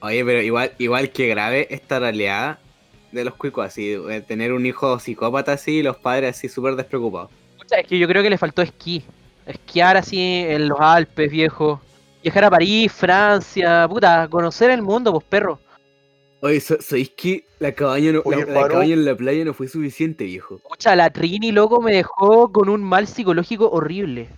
Oye, 0.00 0.24
pero 0.24 0.42
igual, 0.42 0.72
igual 0.78 1.10
que 1.10 1.26
grave 1.28 1.66
esta 1.70 1.98
realidad 1.98 2.58
de 3.12 3.24
los 3.24 3.34
cuicos, 3.34 3.66
así, 3.66 3.90
de 3.90 4.20
tener 4.20 4.52
un 4.52 4.66
hijo 4.66 4.98
psicópata 4.98 5.52
así 5.52 5.78
y 5.78 5.82
los 5.82 5.96
padres 5.96 6.36
así 6.36 6.48
súper 6.48 6.76
despreocupados. 6.76 7.30
Pucha, 7.58 7.80
Es 7.80 7.86
que 7.86 7.98
yo 7.98 8.06
creo 8.06 8.22
que 8.22 8.30
le 8.30 8.38
faltó 8.38 8.62
esquí. 8.62 9.02
Esquiar 9.46 9.96
así 9.96 10.18
en 10.20 10.68
los 10.68 10.78
Alpes, 10.80 11.30
viejo. 11.30 11.80
Viajar 12.22 12.44
a 12.44 12.50
París, 12.50 12.92
Francia, 12.92 13.86
puta, 13.88 14.26
conocer 14.28 14.70
el 14.70 14.82
mundo, 14.82 15.12
pues 15.12 15.24
perro. 15.24 15.60
Oye, 16.40 16.60
sa- 16.60 16.80
¿sabéis 16.80 17.10
que 17.10 17.44
la 17.60 17.72
cabaña, 17.72 18.12
no- 18.12 18.22
Oye, 18.24 18.44
la, 18.44 18.68
cabaña 18.68 18.92
en 18.94 19.04
la 19.04 19.14
playa 19.14 19.44
no 19.44 19.54
fue 19.54 19.68
suficiente, 19.68 20.24
viejo? 20.24 20.58
Pucha, 20.68 20.94
la 20.96 21.08
Trini, 21.10 21.52
loco, 21.52 21.80
me 21.80 21.92
dejó 21.94 22.52
con 22.52 22.68
un 22.68 22.82
mal 22.82 23.06
psicológico 23.06 23.70
horrible. 23.70 24.28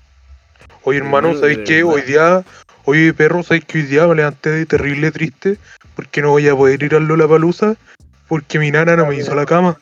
Oye, 0.85 0.99
hermano, 0.99 1.35
¿sabéis 1.35 1.59
verdad. 1.59 1.85
Hoy 1.87 2.03
día, 2.03 2.45
oye, 2.89 3.13
perro, 3.13 3.43
¿sabéis 3.43 3.67
que 3.67 3.79
hoy 3.79 3.85
día 3.85 4.07
me 4.07 4.15
levanté 4.15 4.49
de 4.49 4.65
terrible 4.65 5.11
triste? 5.11 5.59
Porque 5.95 6.23
no 6.23 6.31
voy 6.31 6.49
a 6.49 6.57
poder 6.57 6.83
ir 6.83 6.95
al 6.95 7.07
Lollapalooza 7.07 7.77
porque 8.29 8.59
mi 8.59 8.71
nana 8.71 8.97
no 8.97 9.07
me 9.07 9.17
hizo 9.17 9.35
la 9.35 9.45
cama. 9.45 9.79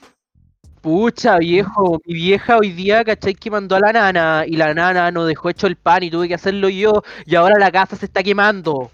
Pucha, 0.80 1.38
viejo, 1.38 2.00
mi 2.04 2.14
vieja 2.14 2.56
hoy 2.56 2.72
día, 2.72 3.04
¿cachai? 3.04 3.34
Que 3.34 3.48
mandó 3.48 3.76
a 3.76 3.80
la 3.80 3.92
nana 3.92 4.44
y 4.44 4.56
la 4.56 4.74
nana 4.74 5.12
no 5.12 5.24
dejó 5.24 5.50
hecho 5.50 5.68
el 5.68 5.76
pan 5.76 6.02
y 6.02 6.10
tuve 6.10 6.26
que 6.26 6.34
hacerlo 6.34 6.68
yo 6.68 7.04
y 7.24 7.36
ahora 7.36 7.60
la 7.60 7.70
casa 7.70 7.94
se 7.94 8.06
está 8.06 8.24
quemando. 8.24 8.90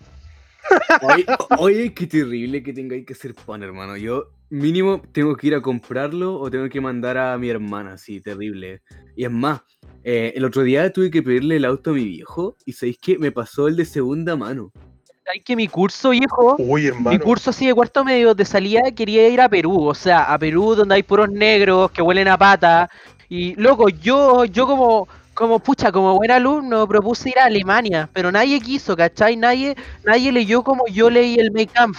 Oye, 1.00 1.26
oye, 1.58 1.94
qué 1.94 2.06
terrible 2.06 2.62
que 2.62 2.74
tengáis 2.74 3.06
que 3.06 3.14
hacer 3.14 3.34
pan, 3.34 3.62
hermano. 3.62 3.96
Yo 3.96 4.28
mínimo 4.50 5.00
tengo 5.12 5.34
que 5.36 5.46
ir 5.46 5.54
a 5.54 5.62
comprarlo 5.62 6.38
o 6.38 6.50
tengo 6.50 6.68
que 6.68 6.82
mandar 6.82 7.16
a 7.16 7.38
mi 7.38 7.48
hermana, 7.48 7.96
sí, 7.96 8.20
terrible. 8.20 8.82
Y 9.16 9.24
es 9.24 9.30
más, 9.30 9.62
eh, 10.04 10.32
el 10.36 10.44
otro 10.44 10.62
día 10.62 10.92
tuve 10.92 11.10
que 11.10 11.22
pedirle 11.22 11.56
el 11.56 11.64
auto 11.64 11.90
a 11.90 11.94
mi 11.94 12.04
viejo 12.04 12.56
y 12.64 12.72
sabéis 12.72 12.98
que 12.98 13.18
me 13.18 13.32
pasó 13.32 13.68
el 13.68 13.76
de 13.76 13.84
segunda 13.84 14.36
mano. 14.36 14.72
Hay 15.32 15.40
que 15.40 15.54
mi 15.54 15.68
curso, 15.68 16.10
viejo, 16.10 16.56
Uy, 16.58 16.90
mi 17.04 17.18
curso 17.18 17.50
así 17.50 17.66
de 17.66 17.74
cuarto 17.74 18.04
medio 18.04 18.34
de 18.34 18.44
salida 18.44 18.82
quería 18.94 19.28
ir 19.28 19.40
a 19.40 19.48
Perú, 19.48 19.84
o 19.86 19.94
sea, 19.94 20.24
a 20.32 20.38
Perú 20.38 20.74
donde 20.74 20.96
hay 20.96 21.02
puros 21.04 21.30
negros 21.30 21.90
que 21.92 22.02
huelen 22.02 22.26
a 22.28 22.36
pata. 22.36 22.90
Y 23.28 23.54
loco, 23.54 23.88
yo, 23.88 24.44
yo 24.44 24.66
como, 24.66 25.06
como 25.32 25.60
pucha, 25.60 25.92
como 25.92 26.16
buen 26.16 26.32
alumno 26.32 26.86
propuse 26.88 27.30
ir 27.30 27.38
a 27.38 27.44
Alemania, 27.44 28.10
pero 28.12 28.32
nadie 28.32 28.60
quiso, 28.60 28.96
¿cachai? 28.96 29.36
Nadie, 29.36 29.76
nadie 30.04 30.32
leyó 30.32 30.62
como 30.64 30.86
yo 30.88 31.08
leí 31.08 31.36
el 31.36 31.52
Make 31.52 31.68
Camp. 31.68 31.96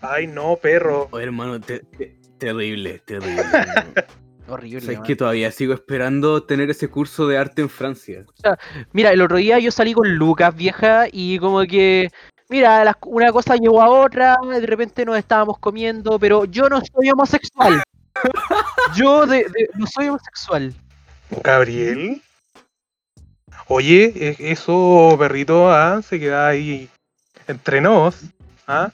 Ay, 0.00 0.28
no, 0.28 0.56
perro. 0.56 1.08
Oh, 1.10 1.18
hermano, 1.18 1.60
te- 1.60 1.80
te- 1.80 2.16
terrible, 2.38 3.00
terrible. 3.04 3.42
Horrible. 4.50 5.00
Que 5.04 5.16
todavía 5.16 5.50
sigo 5.52 5.72
esperando 5.74 6.42
tener 6.42 6.70
ese 6.70 6.88
curso 6.88 7.26
de 7.28 7.38
arte 7.38 7.62
en 7.62 7.68
Francia. 7.68 8.24
Mira, 8.92 9.10
el 9.10 9.22
otro 9.22 9.36
día 9.36 9.58
yo 9.58 9.70
salí 9.70 9.92
con 9.94 10.14
Lucas, 10.16 10.54
vieja, 10.54 11.06
y 11.10 11.38
como 11.38 11.60
que, 11.62 12.08
mira, 12.48 12.96
una 13.06 13.30
cosa 13.32 13.56
llevó 13.56 13.80
a 13.80 13.88
otra, 13.88 14.36
de 14.44 14.66
repente 14.66 15.04
nos 15.04 15.16
estábamos 15.16 15.58
comiendo, 15.58 16.18
pero 16.18 16.44
yo 16.46 16.68
no 16.68 16.80
soy 16.80 17.10
homosexual. 17.10 17.82
Yo 18.96 19.24
de- 19.24 19.44
de- 19.44 19.70
no 19.76 19.86
soy 19.86 20.08
homosexual. 20.08 20.74
Gabriel. 21.44 22.20
Oye, 23.68 24.36
eso, 24.40 25.16
perrito, 25.18 25.70
ah, 25.72 26.02
se 26.02 26.18
queda 26.18 26.48
ahí 26.48 26.88
entre 27.46 27.80
nos. 27.80 28.20
¿Ah? 28.66 28.90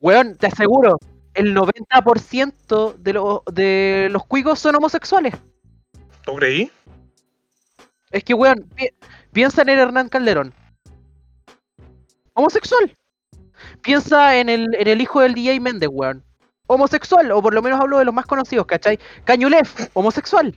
Weón, 0.00 0.36
te 0.36 0.46
aseguro, 0.46 0.98
el 1.36 1.54
90% 1.54 2.96
de, 2.98 3.12
los 3.12 3.40
de 3.52 4.08
los 4.10 4.24
cuicos 4.26 4.58
son 4.58 4.74
homosexuales. 4.76 5.34
¿Tú 6.24 6.34
creí? 6.34 6.70
Es 8.10 8.24
que, 8.24 8.34
weón, 8.34 8.68
pi- 8.74 8.90
piensa 9.32 9.62
en 9.62 9.68
el 9.68 9.78
Hernán 9.78 10.08
Calderón. 10.08 10.52
Homosexual. 12.34 12.96
Piensa 13.82 14.38
en 14.38 14.48
el, 14.48 14.74
en 14.74 14.88
el 14.88 15.00
hijo 15.00 15.20
del 15.20 15.34
DJ 15.34 15.60
Méndez, 15.60 15.88
weón. 15.92 16.24
Homosexual, 16.66 17.30
o 17.30 17.40
por 17.40 17.54
lo 17.54 17.62
menos 17.62 17.80
hablo 17.80 17.98
de 17.98 18.04
los 18.04 18.14
más 18.14 18.26
conocidos, 18.26 18.66
¿cachai? 18.66 18.98
Cañulef, 19.24 19.88
homosexual, 19.94 20.52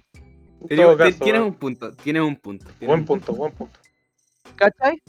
digo, 0.62 0.98
caso, 0.98 1.20
tienes 1.24 1.42
un 1.42 1.54
punto, 1.54 1.94
tienes 1.94 2.24
un 2.24 2.36
punto. 2.36 2.66
tienes 2.66 2.88
Buen 2.88 3.00
un 3.02 3.06
punto, 3.06 3.34
buen 3.34 3.52
punto. 3.54 3.80
¿cachai? 4.56 5.00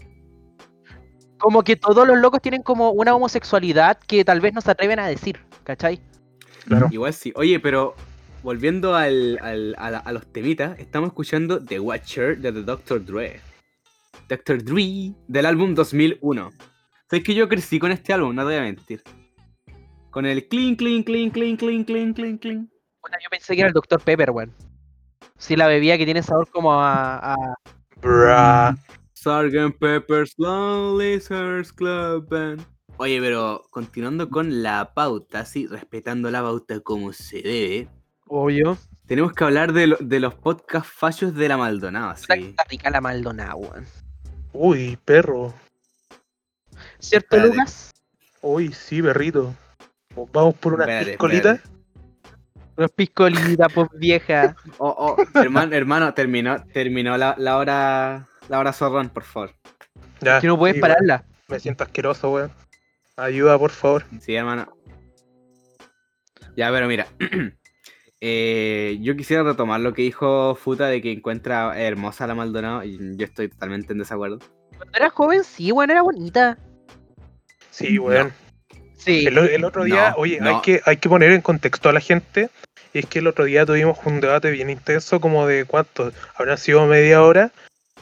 Como 1.41 1.63
que 1.65 1.75
todos 1.75 2.07
los 2.07 2.19
locos 2.19 2.41
tienen 2.41 2.63
como 2.63 2.91
una 2.91 3.15
homosexualidad 3.15 3.99
que 4.07 4.25
tal 4.25 4.41
vez 4.41 4.53
no 4.55 4.61
se 4.61 4.71
atreven 4.71 4.99
a 5.01 5.07
decir, 5.09 5.41
¿cachai? 5.65 6.01
Claro. 6.67 6.87
Igual 6.91 7.13
sí. 7.15 7.33
Oye, 7.35 7.59
pero 7.59 7.95
volviendo 8.43 8.95
al, 8.95 9.39
al- 9.43 9.75
a, 9.79 9.91
la- 9.91 9.99
a 9.99 10.13
los 10.13 10.31
temitas, 10.33 10.79
estamos 10.79 11.09
escuchando 11.09 11.65
The 11.65 11.81
Watcher 11.81 12.39
de 12.39 12.53
The 12.53 12.63
Dr. 12.63 13.05
Dre. 13.05 13.41
Dr. 14.29 14.63
Dre 14.63 15.13
del 15.27 15.47
álbum 15.47 15.75
2001. 15.75 16.51
Sabes 17.11 17.25
que 17.25 17.35
yo 17.35 17.49
crecí 17.49 17.79
con 17.81 17.91
este 17.91 18.13
álbum, 18.13 18.35
no 18.37 18.43
te 18.43 18.47
voy 18.49 18.57
a 18.57 18.61
mentir. 18.63 19.03
Con 20.11 20.27
el 20.27 20.47
clean, 20.47 20.77
clean, 20.77 21.03
clean, 21.03 21.31
clean, 21.31 21.57
clean, 21.57 21.85
clean, 21.85 22.13
clean, 22.15 22.39
clean. 22.39 22.71
Puta, 23.01 23.17
yo 23.23 23.31
pensé 23.31 23.55
que 23.55 23.61
era 23.63 23.69
el 23.69 23.75
Dr. 23.75 24.01
Pepper, 24.01 24.31
weón. 24.31 24.55
Sí, 25.39 25.57
la 25.57 25.67
bebida 25.67 25.97
que 25.97 26.05
tiene 26.05 26.23
sabor 26.23 26.49
como 26.51 26.73
a- 26.75 27.33
a, 27.33 27.37
Bra. 28.03 28.77
Sgt. 29.21 29.77
Pepper's 29.79 30.35
Lonely 30.39 31.21
Hearts 31.29 31.73
Club 31.73 32.27
Band. 32.29 32.63
Oye, 32.97 33.21
pero 33.21 33.63
continuando 33.71 34.29
con 34.31 34.63
la 34.63 34.93
pauta, 34.95 35.45
sí, 35.45 35.67
respetando 35.67 36.31
la 36.31 36.43
pauta 36.43 36.81
como 36.81 37.13
se 37.13 37.43
debe, 37.43 37.89
Obvio. 38.29 38.79
tenemos 39.07 39.33
que 39.33 39.45
hablar 39.45 39.73
de, 39.73 39.87
lo- 39.89 39.97
de 40.01 40.21
los 40.21 40.35
podcast 40.35 40.87
fallos 40.87 41.35
de 41.35 41.49
la 41.49 41.57
Maldonado, 41.57 42.15
sí. 42.17 42.25
Está 42.33 42.65
rica 42.65 42.91
la 42.91 43.01
Maldonado, 43.01 43.57
weón. 43.59 43.87
Uy, 44.53 44.99
perro. 45.05 45.53
¿Cierto, 46.99 47.37
Espérate. 47.37 47.57
Lucas? 47.57 47.91
Uy, 48.43 48.73
sí, 48.73 49.03
perrito. 49.03 49.55
Vamos 50.33 50.55
por 50.57 50.75
una 50.75 50.85
Espérate, 50.85 51.11
piscolita. 51.13 51.53
espérate. 51.53 51.81
Los 52.77 52.91
piscolitas, 52.93 53.73
pues 53.73 53.89
vieja. 53.99 54.57
Oh, 54.79 55.17
oh, 55.19 55.39
hermano, 55.39 55.75
hermano, 55.75 56.15
terminó, 56.15 56.63
terminó 56.73 57.17
la, 57.19 57.35
la 57.39 57.57
hora, 57.59 58.29
la 58.51 58.59
hora 58.59 58.73
zorrón, 58.73 59.09
por 59.11 59.23
favor. 59.23 59.55
Ya. 60.21 60.41
Que 60.41 60.49
no 60.49 60.59
puedes 60.59 60.75
sí, 60.75 60.81
pararla. 60.81 61.25
Me 61.47 61.61
siento 61.61 61.85
asqueroso, 61.85 62.33
weón. 62.33 62.53
Ayuda, 63.17 63.57
por 63.57 63.71
favor. 63.71 64.05
Sí, 64.21 64.35
hermano. 64.35 64.77
Ya, 66.57 66.69
pero 66.73 66.89
mira. 66.89 67.07
eh, 68.21 68.99
yo 69.01 69.17
quisiera 69.17 69.45
retomar 69.45 69.81
lo 69.81 69.95
que 69.95 70.03
dijo 70.03 70.57
Futa 70.57 70.89
de 70.89 71.01
que 71.01 71.13
encuentra 71.13 71.81
hermosa 71.81 72.27
la 72.27 72.35
Maldonado 72.35 72.83
y 72.83 73.17
yo 73.17 73.25
estoy 73.25 73.51
totalmente 73.51 73.93
en 73.93 74.01
desacuerdo. 74.01 74.41
Cuando 74.77 74.99
era 74.99 75.11
joven, 75.11 75.45
sí, 75.45 75.71
weón, 75.71 75.93
era 75.93 76.03
bonita. 76.03 76.59
Sí, 77.71 78.01
weón. 78.01 78.33
Sí. 78.97 79.27
El, 79.29 79.39
el 79.39 79.65
otro 79.65 79.85
día, 79.85 80.11
No, 80.11 80.17
oye, 80.17 80.41
no. 80.41 80.57
Hay, 80.57 80.63
que, 80.63 80.81
hay 80.85 80.97
que 80.97 81.09
poner 81.09 81.31
en 81.31 81.41
contexto 81.41 81.89
a 81.89 81.93
la 81.93 82.01
gente. 82.01 82.51
Y 82.93 82.99
es 82.99 83.07
que 83.07 83.21
el 83.21 83.29
otro 83.29 83.45
día 83.45 83.65
tuvimos 83.65 83.97
un 84.05 84.21
debate 84.21 84.51
bien 84.51 84.71
intenso, 84.71 85.21
como 85.21 85.47
de 85.47 85.67
cuánto, 85.67 86.11
habrá 86.35 86.57
sido 86.57 86.85
media 86.87 87.23
hora, 87.23 87.53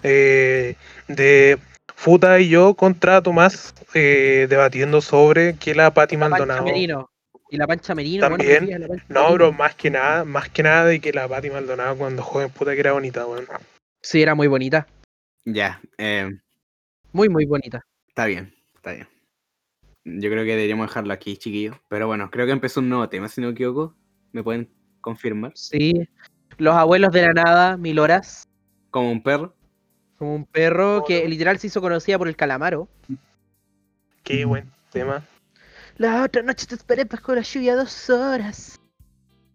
eh, 0.02 0.74
de 1.08 1.58
Futa 1.94 2.38
y 2.40 2.48
yo 2.48 2.74
contra 2.74 3.22
Tomás 3.22 3.74
eh, 3.94 4.46
debatiendo 4.48 5.00
sobre 5.00 5.56
que 5.56 5.74
la 5.74 5.92
Pati 5.92 6.16
La 6.16 6.28
Maldonado. 6.28 6.64
Merino. 6.64 7.10
Y 7.50 7.56
la 7.56 7.66
pancha 7.66 7.94
merino, 7.94 8.28
También. 8.28 8.60
decía 8.60 8.78
la 8.78 8.88
Pancha 8.88 9.04
No, 9.08 9.32
bro, 9.32 9.52
más 9.52 9.74
que 9.74 9.90
nada, 9.90 10.24
más 10.24 10.50
que 10.50 10.62
nada 10.62 10.84
de 10.84 11.00
que 11.00 11.12
la 11.12 11.26
Pati 11.26 11.48
Maldonado 11.48 11.96
cuando 11.96 12.22
joven 12.22 12.50
puta 12.50 12.74
que 12.74 12.80
era 12.80 12.92
bonita, 12.92 13.26
weón. 13.26 13.46
Sí, 14.02 14.20
era 14.20 14.34
muy 14.34 14.48
bonita. 14.48 14.86
Ya, 15.46 15.80
eh, 15.96 16.30
Muy, 17.12 17.28
muy 17.30 17.46
bonita. 17.46 17.84
está 18.08 18.26
bien, 18.26 18.54
está 18.74 18.92
bien. 18.92 19.08
Yo 20.04 20.30
creo 20.30 20.44
que 20.44 20.50
deberíamos 20.50 20.88
dejarlo 20.88 21.12
aquí, 21.12 21.36
chiquillos. 21.38 21.76
Pero 21.88 22.06
bueno, 22.06 22.30
creo 22.30 22.44
que 22.46 22.52
empezó 22.52 22.80
un 22.80 22.90
nuevo 22.90 23.08
tema, 23.08 23.28
si 23.28 23.40
no 23.40 23.46
me 23.48 23.52
equivoco. 23.54 23.94
¿Me 24.32 24.42
pueden 24.42 24.70
confirmar? 25.00 25.52
Sí. 25.54 26.06
Los 26.58 26.74
abuelos 26.74 27.12
de 27.12 27.22
la 27.22 27.32
nada, 27.32 27.76
mil 27.78 27.98
horas. 27.98 28.46
Como 28.90 29.10
un 29.10 29.22
perro. 29.22 29.54
Como 30.18 30.34
un 30.34 30.44
perro 30.44 30.98
Oh, 30.98 31.04
que 31.04 31.22
no. 31.22 31.28
literal 31.28 31.58
se 31.58 31.68
hizo 31.68 31.80
conocida 31.80 32.18
por 32.18 32.28
el 32.28 32.36
calamaro. 32.36 32.88
Qué 34.24 34.44
buen 34.44 34.70
tema. 34.90 35.24
La 35.96 36.22
otra 36.24 36.42
noche 36.42 36.66
te 36.66 36.74
esperé 36.74 37.04
bajo 37.04 37.34
la 37.34 37.42
lluvia 37.42 37.76
dos 37.76 38.10
horas. 38.10 38.80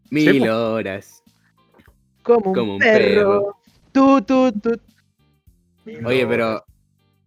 Mil 0.09 0.39
po. 0.45 0.53
horas. 0.53 1.23
Como 2.23 2.51
un, 2.51 2.55
Como 2.55 2.73
un 2.75 2.79
perro. 2.79 3.57
Tú, 3.91 4.21
tú, 4.21 4.51
tú. 4.53 4.79
Oye, 6.05 6.25
pero 6.25 6.63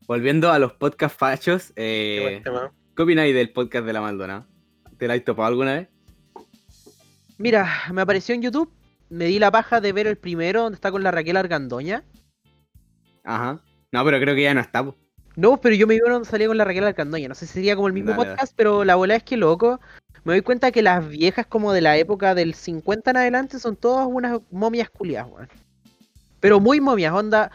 volviendo 0.07 0.51
a 0.51 0.59
los 0.59 0.73
podcast 0.73 1.19
fachos, 1.19 1.73
Qué 1.77 2.17
eh, 2.19 2.23
buen 2.23 2.43
tema. 2.43 2.73
¿qué 2.97 3.03
opináis 3.03 3.35
del 3.35 3.53
podcast 3.53 3.85
de 3.87 3.93
la 3.93 4.01
Maldonado? 4.01 4.47
¿Te 4.97 5.07
la 5.07 5.15
has 5.15 5.25
topado 5.25 5.49
alguna 5.49 5.75
vez? 5.75 5.89
Mira, 7.39 7.69
me 7.93 8.01
apareció 8.01 8.35
en 8.35 8.43
YouTube. 8.43 8.73
Me 9.11 9.27
di 9.27 9.39
la 9.39 9.51
paja 9.51 9.81
de 9.81 9.93
ver 9.93 10.07
el 10.07 10.17
primero 10.17 10.63
donde 10.63 10.77
está 10.77 10.91
con 10.91 11.03
la 11.03 11.11
Raquel 11.11 11.37
Argandoña. 11.37 12.03
Ajá. 13.27 13.61
No, 13.93 14.05
pero 14.05 14.19
creo 14.21 14.35
que 14.35 14.43
ya 14.43 14.55
no 14.55 14.61
está. 14.61 14.85
po. 14.85 14.95
No, 15.35 15.61
pero 15.61 15.75
yo 15.75 15.87
me 15.87 16.01
uno 16.03 16.15
donde 16.15 16.29
salía 16.29 16.47
con 16.47 16.57
la 16.57 16.65
Raquel 16.65 16.85
Argandoña. 16.85 17.29
No 17.29 17.35
sé 17.35 17.47
si 17.47 17.55
sería 17.55 17.77
como 17.77 17.89
el 17.89 17.93
mismo 17.93 18.11
Dale, 18.13 18.23
dale. 18.23 18.31
podcast, 18.33 18.55
pero 18.57 18.85
la 18.85 18.95
bola 18.95 19.17
es 19.17 19.23
que 19.23 19.37
loco. 19.37 19.81
Me 20.25 20.33
doy 20.33 20.41
cuenta 20.41 20.73
que 20.73 20.83
las 20.83 21.07
viejas 21.07 21.47
como 21.47 21.73
de 21.73 21.83
la 21.83 21.97
época 21.99 22.35
del 22.35 22.55
50 22.55 23.11
en 23.11 23.17
adelante 23.19 23.59
son 23.59 23.77
todas 23.77 24.07
unas 24.11 24.41
momias 24.51 24.89
culiadas, 24.89 25.31
weón. 25.31 25.49
Pero 26.41 26.59
muy 26.59 26.81
momias, 26.81 27.13
onda. 27.13 27.51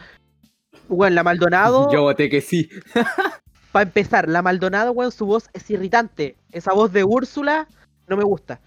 Weón, 0.88 1.14
la 1.14 1.24
Maldonado. 1.24 1.90
Yo 1.92 2.02
voté 2.02 2.30
que 2.30 2.40
sí. 2.40 2.68
Para 3.72 3.82
empezar, 3.84 4.28
la 4.28 4.42
Maldonado, 4.42 4.92
weón, 4.92 5.10
su 5.10 5.26
voz 5.26 5.48
es 5.54 5.68
irritante. 5.70 6.36
Esa 6.52 6.72
voz 6.72 6.92
de 6.92 7.04
Úrsula 7.04 7.66
no 8.06 8.16
me 8.16 8.24
gusta. 8.24 8.60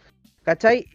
¿Cachai? 0.44 0.88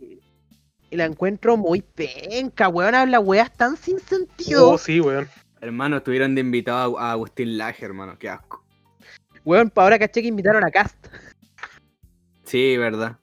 Y 0.91 0.97
la 0.97 1.05
encuentro 1.05 1.57
muy 1.57 1.83
penca, 1.83 2.69
weón. 2.69 2.95
Habla 2.95 3.21
weas 3.21 3.53
tan 3.53 3.77
sin 3.77 3.99
sentido. 4.01 4.71
Oh, 4.71 4.79
sí, 4.79 5.01
weón. 5.01 5.29
Hermano, 5.61 5.99
estuvieron 5.99 6.35
de 6.35 6.41
invitado 6.41 6.99
a, 6.99 7.13
Agustín 7.13 7.59
Laje, 7.59 7.85
hermano. 7.85 8.19
Qué 8.19 8.29
asco. 8.29 8.65
Weón, 9.45 9.71
pa' 9.71 9.83
ahora 9.83 9.99
caché 9.99 10.23
que 10.23 10.29
invitaron 10.29 10.65
a 10.65 10.71
Cast. 10.71 11.07
Sí, 12.45 12.77
verdad. 12.77 13.19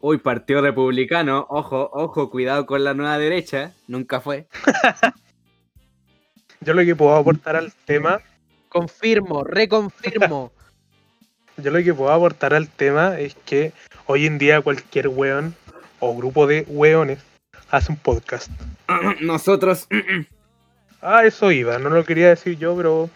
Uy, 0.00 0.18
Partido 0.18 0.60
Republicano. 0.60 1.46
Ojo, 1.48 1.90
ojo, 1.92 2.30
cuidado 2.30 2.66
con 2.66 2.84
la 2.84 2.94
nueva 2.94 3.18
derecha. 3.18 3.72
Nunca 3.88 4.20
fue. 4.20 4.46
Yo 6.60 6.74
lo 6.74 6.84
que 6.84 6.96
puedo 6.96 7.14
aportar 7.14 7.56
al 7.56 7.72
tema, 7.84 8.20
Confirmo, 8.68 9.44
reconfirmo. 9.44 10.52
yo 11.56 11.70
lo 11.70 11.82
que 11.82 11.94
puedo 11.94 12.12
aportar 12.12 12.52
al 12.52 12.68
tema 12.68 13.18
es 13.18 13.34
que 13.46 13.72
hoy 14.06 14.26
en 14.26 14.36
día 14.36 14.60
cualquier 14.60 15.08
weón 15.08 15.54
o 16.00 16.14
grupo 16.14 16.46
de 16.46 16.66
weones 16.68 17.18
hace 17.70 17.92
un 17.92 17.98
podcast. 17.98 18.50
Nosotros. 19.22 19.88
Ah, 21.00 21.24
eso 21.24 21.52
iba, 21.52 21.78
no 21.78 21.90
lo 21.90 22.04
quería 22.04 22.30
decir 22.30 22.58
yo, 22.58 22.76
pero 22.76 23.10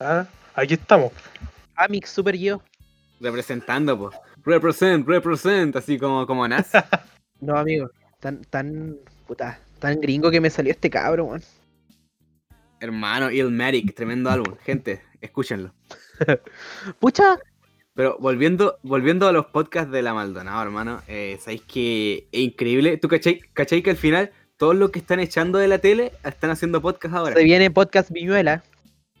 ah, 0.00 0.26
aquí 0.54 0.74
estamos. 0.74 1.12
Amix 1.76 2.10
Super 2.10 2.36
yo. 2.36 2.60
representando, 3.20 3.98
pues. 3.98 4.16
Represent, 4.44 5.06
represent. 5.06 5.76
Así 5.76 5.98
como, 5.98 6.26
como 6.26 6.46
Nas. 6.46 6.70
No, 7.40 7.56
amigo. 7.56 7.88
Tan, 8.20 8.42
tan, 8.44 8.98
puta, 9.26 9.58
tan 9.78 9.98
gringo 9.98 10.30
que 10.30 10.42
me 10.42 10.50
salió 10.50 10.72
este 10.72 10.90
cabro, 10.90 11.24
weón. 11.24 11.42
Hermano, 12.80 13.30
Illmatic. 13.30 13.94
Tremendo 13.94 14.28
álbum. 14.28 14.56
Gente, 14.62 15.00
escúchenlo. 15.22 15.72
Pucha, 17.00 17.38
Pero 17.94 18.18
volviendo, 18.20 18.78
volviendo 18.82 19.26
a 19.26 19.32
los 19.32 19.46
podcasts 19.46 19.90
de 19.90 20.02
la 20.02 20.12
Maldonado, 20.12 20.62
hermano, 20.62 21.02
eh, 21.08 21.38
¿sabéis 21.40 21.62
que 21.62 22.28
es 22.30 22.40
increíble? 22.40 22.98
¿Tú 22.98 23.08
cachai, 23.08 23.40
cachai 23.54 23.82
que 23.82 23.90
al 23.90 23.96
final 23.96 24.30
todos 24.60 24.76
los 24.76 24.90
que 24.90 24.98
están 24.98 25.20
echando 25.20 25.58
de 25.58 25.68
la 25.68 25.78
tele 25.78 26.12
están 26.22 26.50
haciendo 26.50 26.82
podcast 26.82 27.14
ahora? 27.14 27.34
se 27.34 27.44
viene 27.44 27.70
podcast 27.70 28.10
Viñuela. 28.10 28.62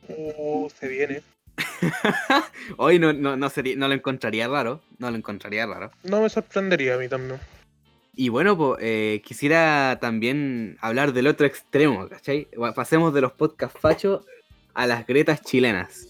Uh, 0.06 0.68
se 0.78 0.86
viene. 0.86 1.22
Hoy 2.76 2.98
no, 2.98 3.14
no, 3.14 3.38
no, 3.38 3.48
sería, 3.48 3.74
no 3.74 3.88
lo 3.88 3.94
encontraría 3.94 4.48
raro, 4.48 4.82
no 4.98 5.10
lo 5.10 5.16
encontraría 5.16 5.64
raro. 5.66 5.92
No 6.04 6.20
me 6.20 6.28
sorprendería 6.28 6.96
a 6.96 6.98
mí 6.98 7.08
también. 7.08 7.40
Y 8.14 8.28
bueno, 8.28 8.54
pues 8.54 9.22
quisiera 9.22 9.96
también 9.98 10.76
hablar 10.82 11.14
del 11.14 11.26
otro 11.26 11.46
extremo, 11.46 12.06
¿cachai? 12.06 12.46
Pasemos 12.74 13.14
de 13.14 13.22
los 13.22 13.32
podcast 13.32 13.74
fachos 13.78 14.26
a 14.74 14.86
las 14.86 15.06
gretas 15.06 15.40
chilenas. 15.40 16.06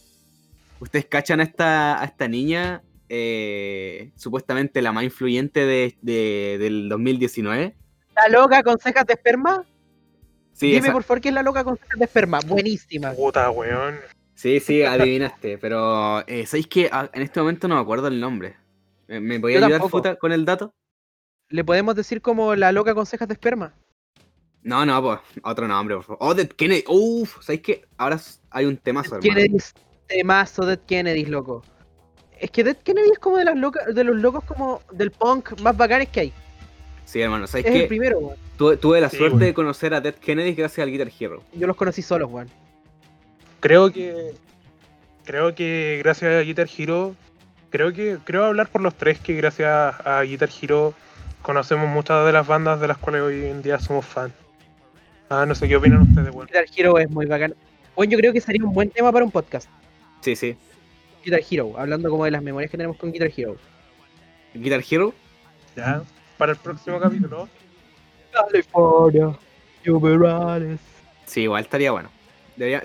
¿Ustedes 0.80 1.04
cachan 1.06 1.38
a 1.38 1.44
esta, 1.44 2.02
a 2.02 2.04
esta 2.04 2.26
niña, 2.26 2.82
eh, 3.08 4.10
supuestamente 4.16 4.82
la 4.82 4.90
más 4.90 5.04
influyente 5.04 5.64
de, 5.66 5.96
de- 6.02 6.56
del 6.58 6.88
2019? 6.88 7.76
La 8.28 8.38
loca 8.40 8.62
con 8.62 8.78
cejas 8.78 9.06
de 9.06 9.14
esperma. 9.14 9.64
Sí, 10.52 10.66
Dime 10.68 10.78
esa- 10.78 10.92
por 10.92 11.02
favor 11.02 11.20
quién 11.20 11.32
es 11.32 11.36
la 11.36 11.42
loca 11.42 11.64
con 11.64 11.76
cejas 11.76 11.98
de 11.98 12.04
esperma. 12.04 12.40
Buenísima. 12.46 13.12
Puta, 13.12 13.50
weón. 13.50 13.96
sí, 14.34 14.60
sí, 14.60 14.82
adivinaste. 14.84 15.58
pero, 15.58 16.26
eh, 16.26 16.46
¿sabéis 16.46 16.66
que 16.66 16.88
ah, 16.92 17.08
en 17.12 17.22
este 17.22 17.40
momento 17.40 17.68
no 17.68 17.76
me 17.76 17.80
acuerdo 17.80 18.08
el 18.08 18.20
nombre? 18.20 18.56
¿Me, 19.08 19.20
me 19.20 19.40
podía 19.40 19.64
ayudar. 19.64 19.88
Futa, 19.88 20.16
con 20.16 20.32
el 20.32 20.44
dato? 20.44 20.74
¿Le 21.48 21.64
podemos 21.64 21.94
decir 21.96 22.20
como 22.22 22.54
la 22.54 22.70
loca 22.72 22.94
con 22.94 23.06
cejas 23.06 23.26
de 23.28 23.34
esperma? 23.34 23.74
No, 24.62 24.84
no, 24.84 25.02
pues, 25.02 25.18
otro 25.42 25.66
nombre, 25.66 25.96
por 25.96 26.04
favor. 26.04 26.18
Oh, 26.20 26.34
Dead 26.34 26.48
Kennedy. 26.48 26.84
Uf, 26.86 27.42
¿sabéis 27.42 27.62
que 27.62 27.84
ahora 27.96 28.20
hay 28.50 28.66
un 28.66 28.76
temazo, 28.76 29.16
hermano? 29.16 29.34
Kennedy, 29.34 29.58
temazo 30.06 30.66
Dead 30.66 30.78
Kennedy, 30.86 31.24
loco. 31.24 31.64
Es 32.38 32.50
que 32.50 32.62
Dead 32.62 32.76
Kennedy 32.76 33.10
es 33.12 33.18
como 33.18 33.38
de 33.38 33.46
las 33.46 33.56
locas, 33.56 33.94
de 33.94 34.04
los 34.04 34.16
locos 34.16 34.44
como 34.44 34.82
del 34.92 35.10
punk 35.10 35.58
más 35.60 35.76
bacanes 35.76 36.08
que 36.10 36.20
hay. 36.20 36.32
Sí, 37.10 37.20
hermano, 37.20 37.48
¿sabéis 37.48 37.66
Es 37.66 37.74
el 37.74 37.88
primero, 37.88 38.18
weón. 38.20 38.36
tuve, 38.56 38.76
tuve 38.76 39.00
la 39.00 39.10
Sí, 39.10 39.16
suerte 39.16 39.46
de 39.46 39.52
conocer 39.52 39.92
a 39.94 40.00
Dead 40.00 40.14
Kennedy 40.14 40.54
gracias 40.54 40.84
al 40.84 40.92
Guitar 40.92 41.10
Hero? 41.18 41.42
Yo 41.54 41.66
los 41.66 41.74
conocí 41.74 42.02
solos, 42.02 42.30
weón. 42.30 42.48
Creo 43.58 43.90
que. 43.92 44.30
Creo 45.24 45.52
que 45.56 45.98
gracias 46.04 46.32
a 46.32 46.40
Guitar 46.42 46.68
Hero. 46.78 47.16
Creo 47.70 47.92
que. 47.92 48.18
Creo 48.22 48.44
hablar 48.44 48.68
por 48.68 48.80
los 48.80 48.94
tres 48.94 49.18
que 49.18 49.34
gracias 49.34 49.96
a 50.04 50.22
Guitar 50.22 50.50
Hero 50.62 50.94
conocemos 51.42 51.88
muchas 51.88 52.24
de 52.24 52.30
las 52.30 52.46
bandas 52.46 52.80
de 52.80 52.86
las 52.86 52.98
cuales 52.98 53.22
hoy 53.22 53.44
en 53.44 53.60
día 53.60 53.80
somos 53.80 54.06
fans. 54.06 54.32
Ah, 55.28 55.44
no 55.46 55.56
sé 55.56 55.66
qué 55.66 55.74
opinan 55.74 56.02
ustedes, 56.02 56.32
weón. 56.32 56.46
Guitar 56.46 56.66
Hero 56.76 56.96
es 57.00 57.10
muy 57.10 57.26
bacán. 57.26 57.56
Bueno, 57.96 58.12
yo 58.12 58.18
creo 58.18 58.32
que 58.32 58.40
sería 58.40 58.62
un 58.64 58.72
buen 58.72 58.88
tema 58.88 59.10
para 59.10 59.24
un 59.24 59.32
podcast. 59.32 59.68
Sí, 60.20 60.36
sí. 60.36 60.56
Guitar 61.24 61.40
Hero, 61.50 61.72
hablando 61.76 62.08
como 62.08 62.24
de 62.24 62.30
las 62.30 62.42
memorias 62.44 62.70
que 62.70 62.76
tenemos 62.76 62.96
con 62.96 63.10
Guitar 63.10 63.32
Hero. 63.36 63.56
Guitar 64.54 64.84
Hero. 64.88 65.12
Ya. 65.74 66.04
Para 66.40 66.52
el 66.52 66.58
próximo 66.58 66.98
capítulo. 66.98 67.50
California, 68.32 69.36
Juberales. 69.84 70.80
Sí, 71.26 71.42
igual 71.42 71.64
estaría 71.64 71.90
bueno. 71.92 72.08
Debería- 72.56 72.82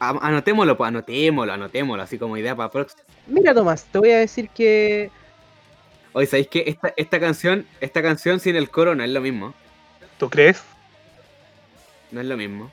anotémoslo, 0.00 0.76
pues, 0.76 0.88
anotémoslo, 0.88 1.52
anotémoslo, 1.52 2.02
así 2.02 2.18
como 2.18 2.36
idea 2.36 2.56
para 2.56 2.68
próximo. 2.68 3.02
Mira, 3.28 3.54
Tomás, 3.54 3.84
te 3.84 3.98
voy 4.00 4.10
a 4.10 4.18
decir 4.18 4.48
que. 4.50 5.12
Oye, 6.14 6.26
¿sabéis 6.26 6.48
que 6.48 6.64
esta, 6.66 6.92
esta 6.96 7.20
canción, 7.20 7.64
esta 7.80 8.02
canción 8.02 8.40
sin 8.40 8.56
el 8.56 8.70
coro 8.70 8.96
no 8.96 9.04
es 9.04 9.10
lo 9.10 9.20
mismo? 9.20 9.54
¿Tú 10.18 10.28
crees? 10.28 10.60
No 12.10 12.20
es 12.20 12.26
lo 12.26 12.36
mismo. 12.36 12.72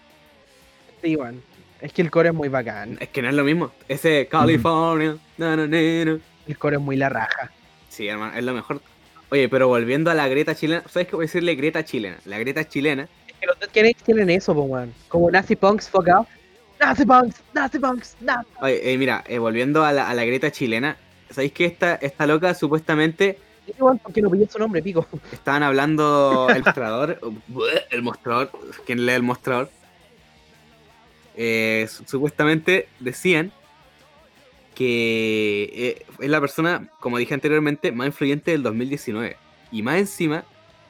Sí, 1.03 1.15
weón. 1.15 1.43
Es 1.79 1.93
que 1.93 2.01
el 2.01 2.09
coro 2.09 2.29
es 2.29 2.33
muy 2.33 2.49
bacán. 2.49 2.97
Es 2.99 3.09
que 3.09 3.21
no 3.21 3.29
es 3.29 3.35
lo 3.35 3.43
mismo. 3.43 3.71
Ese 3.87 4.27
California, 4.27 5.15
na, 5.37 5.55
na, 5.55 5.67
na, 5.67 6.05
na. 6.05 6.19
El 6.47 6.57
coro 6.57 6.77
es 6.77 6.81
muy 6.81 6.95
la 6.95 7.09
raja. 7.09 7.51
Sí, 7.89 8.07
hermano, 8.07 8.35
es 8.35 8.43
lo 8.43 8.53
mejor. 8.55 8.81
Oye, 9.33 9.49
pero 9.49 9.67
volviendo 9.67 10.11
a 10.11 10.13
la 10.13 10.27
Greta 10.27 10.53
chilena, 10.53 10.83
¿sabes 10.87 11.07
qué 11.07 11.15
voy 11.15 11.23
a 11.23 11.25
decirle 11.25 11.55
Greta 11.55 11.83
chilena? 11.83 12.19
La 12.25 12.37
Greta 12.37 12.69
chilena, 12.69 13.09
Es 13.27 13.33
que 13.39 13.47
los 13.47 13.57
Kennedys 13.71 14.03
tienen 14.03 14.29
eso, 14.29 14.53
po. 14.53 14.69
Como 15.07 15.31
Nazi 15.31 15.55
Punks, 15.55 15.89
fuck. 15.89 16.07
Nazi 16.79 17.03
Punks, 17.03 17.41
Nazi 17.51 17.79
Punks, 17.79 18.15
Nazi 18.19 18.47
oye, 18.61 18.93
eh, 18.93 18.95
mira, 18.95 19.23
eh, 19.27 19.39
volviendo 19.39 19.83
a 19.83 19.91
la, 19.91 20.07
a 20.07 20.13
la 20.13 20.51
chilena, 20.51 20.97
¿sabéis 21.31 21.51
que 21.51 21.65
esta, 21.65 21.95
esta 21.95 22.27
loca 22.27 22.53
supuestamente 22.53 23.39
¿por 23.79 23.97
qué 24.13 24.21
no 24.21 24.29
pillé 24.29 24.47
su 24.47 24.59
nombre, 24.59 24.83
pico? 24.83 25.07
estaban 25.31 25.63
hablando 25.63 26.47
el 26.53 26.61
mostrador, 26.63 27.19
el 27.89 28.01
mostrador, 28.03 28.51
quien 28.85 29.03
lee 29.03 29.13
el 29.13 29.23
mostrador, 29.23 29.71
eh, 31.35 31.87
su- 31.89 32.03
supuestamente 32.05 32.87
decían 32.99 33.51
que 34.73 35.69
eh, 35.73 36.05
es 36.19 36.29
la 36.29 36.39
persona, 36.41 36.89
como 36.99 37.17
dije 37.17 37.33
anteriormente, 37.33 37.91
más 37.91 38.07
influyente 38.07 38.51
del 38.51 38.63
2019. 38.63 39.37
Y 39.71 39.81
más 39.81 39.97
encima, 39.97 40.43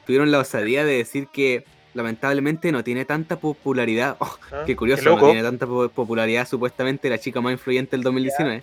tuvieron 0.06 0.30
la 0.30 0.38
osadía 0.40 0.84
de 0.84 0.96
decir 0.96 1.28
que 1.32 1.64
lamentablemente 1.94 2.72
no 2.72 2.82
tiene 2.84 3.04
tanta 3.04 3.38
popularidad. 3.38 4.16
Oh, 4.20 4.38
Ah, 4.52 4.62
qué 4.66 4.76
curioso, 4.76 5.02
qué 5.02 5.10
no 5.10 5.16
tiene 5.26 5.42
tanta 5.42 5.66
po- 5.66 5.88
popularidad 5.88 6.46
supuestamente 6.48 7.08
la 7.08 7.18
chica 7.18 7.40
más 7.40 7.52
influyente 7.52 7.96
del 7.96 8.02
2019. 8.02 8.62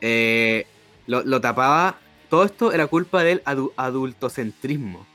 Eh, 0.00 0.66
lo, 1.06 1.22
lo 1.24 1.40
tapaba. 1.40 1.98
Todo 2.28 2.44
esto 2.44 2.72
era 2.72 2.86
culpa 2.86 3.22
del 3.24 3.42
adu- 3.44 3.72
adultocentrismo. 3.76 5.06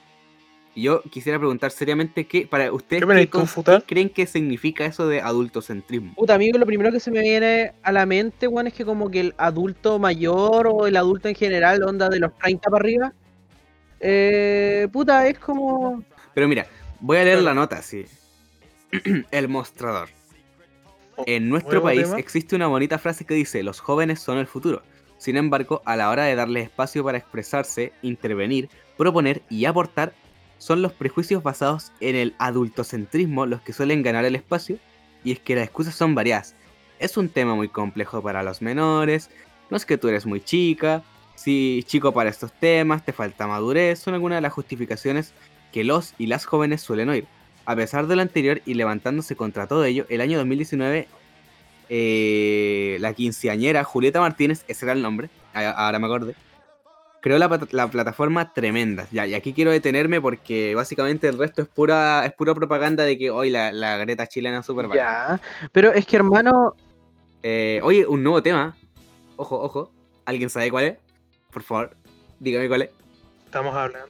Yo 0.75 1.01
quisiera 1.03 1.39
preguntar 1.39 1.71
seriamente 1.71 2.27
qué, 2.27 2.45
para 2.45 2.71
ustedes, 2.73 2.99
¿Qué 2.99 3.05
opinas 3.05 3.21
¿qué, 3.21 3.27
tú, 3.27 3.37
cons- 3.39 3.47
Futa? 3.47 3.79
qué 3.79 3.85
creen 3.85 4.09
que 4.09 4.25
significa 4.27 4.85
eso 4.85 5.07
de 5.07 5.21
adultocentrismo? 5.21 6.13
Puta, 6.15 6.35
amigo, 6.35 6.57
lo 6.57 6.65
primero 6.65 6.91
que 6.91 6.99
se 6.99 7.11
me 7.11 7.21
viene 7.21 7.71
a 7.81 7.91
la 7.93 8.05
mente, 8.05 8.47
weón, 8.47 8.67
es 8.67 8.73
que 8.73 8.83
como 8.83 9.09
que 9.09 9.21
el 9.21 9.33
adulto 9.37 9.99
mayor 9.99 10.67
o 10.67 10.85
el 10.85 10.97
adulto 10.97 11.29
en 11.29 11.35
general, 11.35 11.81
onda 11.83 12.09
de 12.09 12.19
los 12.19 12.37
30 12.37 12.69
para 12.69 12.81
arriba, 12.81 13.13
eh, 14.01 14.87
puta, 14.91 15.27
es 15.27 15.39
como... 15.39 16.03
Pero 16.33 16.47
mira, 16.47 16.67
voy 16.99 17.17
a 17.17 17.23
leer 17.23 17.41
la 17.41 17.53
nota, 17.53 17.81
sí. 17.81 18.05
el 19.31 19.47
mostrador. 19.47 20.09
En 21.25 21.47
nuestro 21.47 21.81
país 21.81 22.03
tema. 22.03 22.19
existe 22.19 22.55
una 22.57 22.67
bonita 22.67 22.97
frase 22.99 23.23
que 23.23 23.33
dice, 23.33 23.63
los 23.63 23.79
jóvenes 23.79 24.19
son 24.19 24.37
el 24.37 24.47
futuro. 24.47 24.81
Sin 25.17 25.37
embargo, 25.37 25.81
a 25.85 25.95
la 25.95 26.09
hora 26.09 26.25
de 26.25 26.35
darles 26.35 26.65
espacio 26.65 27.01
para 27.05 27.17
expresarse, 27.17 27.93
intervenir, 28.01 28.69
proponer 28.97 29.41
y 29.49 29.63
aportar, 29.63 30.13
son 30.57 30.81
los 30.81 30.93
prejuicios 30.93 31.43
basados 31.43 31.91
en 31.99 32.15
el 32.15 32.35
adultocentrismo 32.39 33.45
los 33.45 33.61
que 33.61 33.73
suelen 33.73 34.03
ganar 34.03 34.25
el 34.25 34.35
espacio, 34.35 34.77
y 35.23 35.31
es 35.31 35.39
que 35.39 35.55
las 35.55 35.65
excusas 35.65 35.95
son 35.95 36.15
variadas. 36.15 36.55
Es 36.99 37.17
un 37.17 37.29
tema 37.29 37.55
muy 37.55 37.67
complejo 37.67 38.21
para 38.21 38.43
los 38.43 38.61
menores, 38.61 39.29
no 39.69 39.77
es 39.77 39.85
que 39.85 39.97
tú 39.97 40.07
eres 40.07 40.25
muy 40.25 40.41
chica, 40.41 41.03
si 41.35 41.83
chico 41.85 42.13
para 42.13 42.29
estos 42.29 42.53
temas, 42.53 43.03
te 43.03 43.11
falta 43.11 43.47
madurez, 43.47 43.99
son 43.99 44.13
algunas 44.13 44.37
de 44.37 44.41
las 44.41 44.53
justificaciones 44.53 45.33
que 45.71 45.83
los 45.83 46.13
y 46.17 46.27
las 46.27 46.45
jóvenes 46.45 46.81
suelen 46.81 47.09
oír. 47.09 47.27
A 47.65 47.75
pesar 47.75 48.07
de 48.07 48.15
lo 48.15 48.21
anterior 48.21 48.61
y 48.65 48.75
levantándose 48.75 49.35
contra 49.35 49.67
todo 49.67 49.83
ello, 49.83 50.05
el 50.09 50.21
año 50.21 50.37
2019, 50.37 51.07
eh, 51.89 52.97
la 52.99 53.13
quinceañera 53.13 53.83
Julieta 53.83 54.21
Martínez, 54.21 54.63
ese 54.67 54.85
era 54.85 54.93
el 54.93 55.01
nombre, 55.01 55.29
ahora 55.53 55.99
me 55.99 56.05
acordé, 56.05 56.35
creó 57.25 57.39
la, 57.39 57.49
plat- 57.49 57.71
la 57.71 57.87
plataforma 57.89 58.53
Tremenda. 58.53 59.07
Ya, 59.11 59.25
y 59.25 59.33
aquí 59.33 59.51
quiero 59.51 59.71
detenerme 59.71 60.21
porque 60.21 60.75
básicamente 60.75 61.27
el 61.27 61.39
resto 61.39 61.63
es 61.63 61.67
pura, 61.67 62.23
es 62.23 62.31
pura 62.33 62.53
propaganda 62.53 63.03
de 63.03 63.17
que 63.17 63.31
hoy 63.31 63.49
la, 63.49 63.71
la 63.71 63.97
Greta 63.97 64.27
chilena 64.27 64.59
es 64.59 64.65
súper. 64.67 64.87
Ya, 64.93 65.41
pero 65.71 65.91
es 65.91 66.05
que 66.05 66.17
hermano, 66.17 66.75
Eh, 67.41 67.79
oye, 67.83 68.05
un 68.05 68.21
nuevo 68.21 68.43
tema. 68.43 68.75
Ojo, 69.37 69.59
ojo. 69.59 69.91
¿Alguien 70.25 70.51
sabe 70.51 70.69
cuál 70.69 70.83
es? 70.85 70.97
Por 71.51 71.63
favor, 71.63 71.95
dígame 72.39 72.67
cuál 72.67 72.83
es. 72.83 72.89
Estamos 73.45 73.73
hablando. 73.75 74.07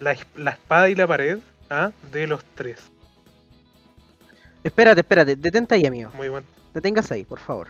La, 0.00 0.16
la 0.36 0.52
espada 0.52 0.88
y 0.88 0.94
la 0.94 1.06
pared 1.06 1.38
¿ah? 1.68 1.90
de 2.12 2.26
los 2.26 2.42
tres. 2.54 2.78
espérate, 4.64 5.00
espérate, 5.02 5.36
detente 5.36 5.74
ahí, 5.74 5.84
amigo. 5.84 6.10
Muy 6.14 6.28
bueno. 6.30 6.46
Deténgase 6.72 7.12
ahí, 7.14 7.24
por 7.24 7.38
favor. 7.40 7.68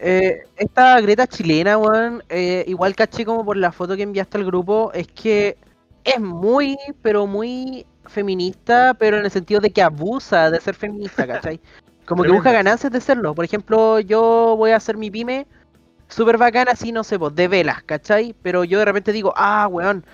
Eh, 0.00 0.42
esta 0.56 1.00
Greta 1.00 1.26
chilena, 1.26 1.78
weón, 1.78 2.22
eh, 2.28 2.64
igual 2.66 2.94
caché 2.94 3.24
como 3.24 3.44
por 3.44 3.56
la 3.56 3.72
foto 3.72 3.96
que 3.96 4.02
enviaste 4.02 4.38
al 4.38 4.44
grupo, 4.44 4.92
es 4.92 5.06
que 5.08 5.56
es 6.04 6.20
muy, 6.20 6.76
pero 7.02 7.26
muy 7.26 7.86
feminista, 8.04 8.94
pero 8.94 9.18
en 9.18 9.24
el 9.24 9.30
sentido 9.30 9.60
de 9.60 9.70
que 9.70 9.82
abusa 9.82 10.50
de 10.50 10.60
ser 10.60 10.74
feminista, 10.74 11.26
¿cachai? 11.26 11.60
Como 12.04 12.22
que 12.22 12.30
busca 12.30 12.52
ganancias 12.52 12.92
de 12.92 13.00
serlo. 13.00 13.34
Por 13.34 13.44
ejemplo, 13.44 13.98
yo 14.00 14.54
voy 14.56 14.70
a 14.70 14.76
hacer 14.76 14.96
mi 14.96 15.10
pyme 15.10 15.46
súper 16.08 16.38
bacana, 16.38 16.72
así, 16.72 16.92
no 16.92 17.02
sé, 17.02 17.18
pues, 17.18 17.34
de 17.34 17.48
velas, 17.48 17.82
¿cachai? 17.82 18.34
Pero 18.42 18.64
yo 18.64 18.78
de 18.78 18.84
repente 18.84 19.12
digo, 19.12 19.32
ah, 19.36 19.66
weón, 19.68 20.04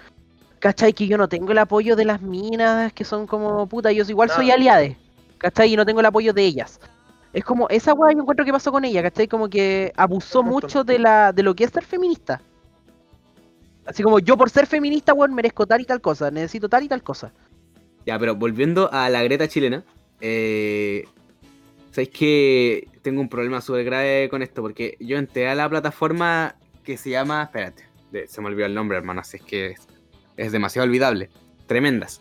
¿cachai? 0.59 0.93
Que 0.93 1.07
yo 1.07 1.19
no 1.19 1.29
tengo 1.29 1.53
el 1.53 1.59
apoyo 1.59 1.97
de 1.97 2.07
las 2.07 2.23
minas, 2.23 2.93
que 2.93 3.05
son 3.05 3.27
como, 3.27 3.67
puta, 3.67 3.93
yo 3.93 4.05
igual 4.09 4.31
soy 4.31 4.51
aliade, 4.51 4.97
¿cachai? 5.39 5.73
Y 5.73 5.77
no 5.77 5.85
tengo 5.85 6.01
el 6.01 6.07
apoyo 6.07 6.33
de 6.33 6.45
ellas. 6.45 6.81
Es 7.33 7.45
como 7.45 7.69
esa 7.71 7.95
weá 7.95 8.13
yo 8.13 8.21
encuentro 8.21 8.45
que 8.45 8.53
pasó 8.53 8.71
con 8.71 8.85
ella, 8.85 9.03
¿cachai? 9.03 9.27
Como 9.27 9.49
que 9.49 9.93
abusó 9.97 10.43
mucho 10.43 10.85
de 10.85 10.99
la 10.99 11.33
de 11.33 11.43
lo 11.43 11.55
que 11.55 11.65
es 11.65 11.71
ser 11.71 11.85
feminista. 11.85 12.41
Así 13.87 14.03
como 14.03 14.19
yo 14.19 14.37
por 14.37 14.51
ser 14.51 14.67
feminista, 14.67 15.13
weón, 15.15 15.35
merezco 15.35 15.67
tal 15.67 15.81
y 15.81 15.85
tal 15.85 16.01
cosa, 16.01 16.31
necesito 16.31 16.69
tal 16.69 16.85
y 16.85 16.89
tal 16.89 17.03
cosa. 17.03 17.33
Ya, 18.07 18.19
pero 18.19 18.37
volviendo 18.37 18.93
a 18.93 19.09
la 19.09 19.23
Greta 19.23 19.49
chilena, 19.49 19.83
eh, 20.21 21.05
¿sabéis 21.91 22.11
que 22.11 22.89
tengo 23.03 23.21
un 23.21 23.29
problema 23.29 23.61
súper 23.61 23.85
grave 23.85 24.29
con 24.29 24.43
esto, 24.43 24.63
porque 24.63 24.97
yo 25.01 25.17
entré 25.17 25.49
a 25.49 25.55
la 25.55 25.69
plataforma 25.69 26.55
que 26.85 26.97
se 26.97 27.11
llama. 27.11 27.43
Espérate, 27.45 27.85
se 28.29 28.41
me 28.41 28.49
olvidó 28.49 28.67
el 28.67 28.75
nombre, 28.75 28.99
hermano, 28.99 29.21
así 29.23 29.39
es 29.39 29.43
que 29.43 29.67
es, 29.71 29.89
es 30.37 30.53
demasiado 30.53 30.87
olvidable. 30.87 31.31
Tremendas. 31.67 32.21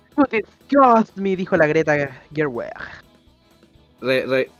Dios 0.69 1.17
me 1.17 1.35
dijo 1.35 1.57
la 1.57 1.67
Greta 1.67 2.09
Gerwig. 2.33 2.71
Re- 3.99 4.25
re- 4.25 4.51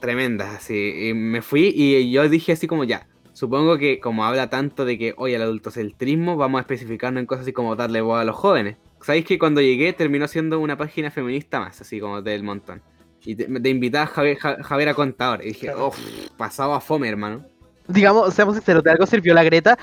tremendas, 0.00 0.54
así. 0.56 1.08
Y 1.08 1.14
me 1.14 1.42
fui 1.42 1.72
y 1.74 2.10
yo 2.10 2.28
dije 2.28 2.52
así 2.52 2.66
como 2.66 2.84
ya. 2.84 3.06
Supongo 3.32 3.78
que 3.78 4.00
como 4.00 4.24
habla 4.24 4.50
tanto 4.50 4.84
de 4.84 4.98
que 4.98 5.14
hoy 5.16 5.34
el 5.34 5.42
adultocentrismo, 5.42 6.36
vamos 6.36 6.58
a 6.58 6.62
especificarnos 6.62 7.20
en 7.20 7.26
cosas 7.26 7.42
así 7.42 7.52
como 7.52 7.76
darle 7.76 8.00
voz 8.00 8.20
a 8.20 8.24
los 8.24 8.34
jóvenes. 8.34 8.76
¿Sabéis 9.00 9.24
que 9.26 9.38
cuando 9.38 9.60
llegué 9.60 9.92
terminó 9.92 10.26
siendo 10.26 10.58
una 10.58 10.76
página 10.76 11.10
feminista 11.10 11.60
más, 11.60 11.80
así 11.80 12.00
como 12.00 12.20
del 12.20 12.42
montón? 12.42 12.82
Y 13.24 13.36
te, 13.36 13.46
de 13.46 13.70
invitada 13.70 14.04
a 14.04 14.08
Javier, 14.08 14.36
Ja- 14.38 14.62
Javiera 14.62 14.94
Contador. 14.94 15.40
Y 15.44 15.48
dije, 15.48 15.72
uff, 15.74 15.96
pasado 16.36 16.74
a 16.74 16.80
fome, 16.80 17.08
hermano. 17.08 17.44
Digamos, 17.86 18.34
seamos 18.34 18.56
sinceros, 18.56 18.82
de 18.82 18.90
algo 18.90 19.06
sirvió 19.06 19.34
la 19.34 19.44
Greta. 19.44 19.78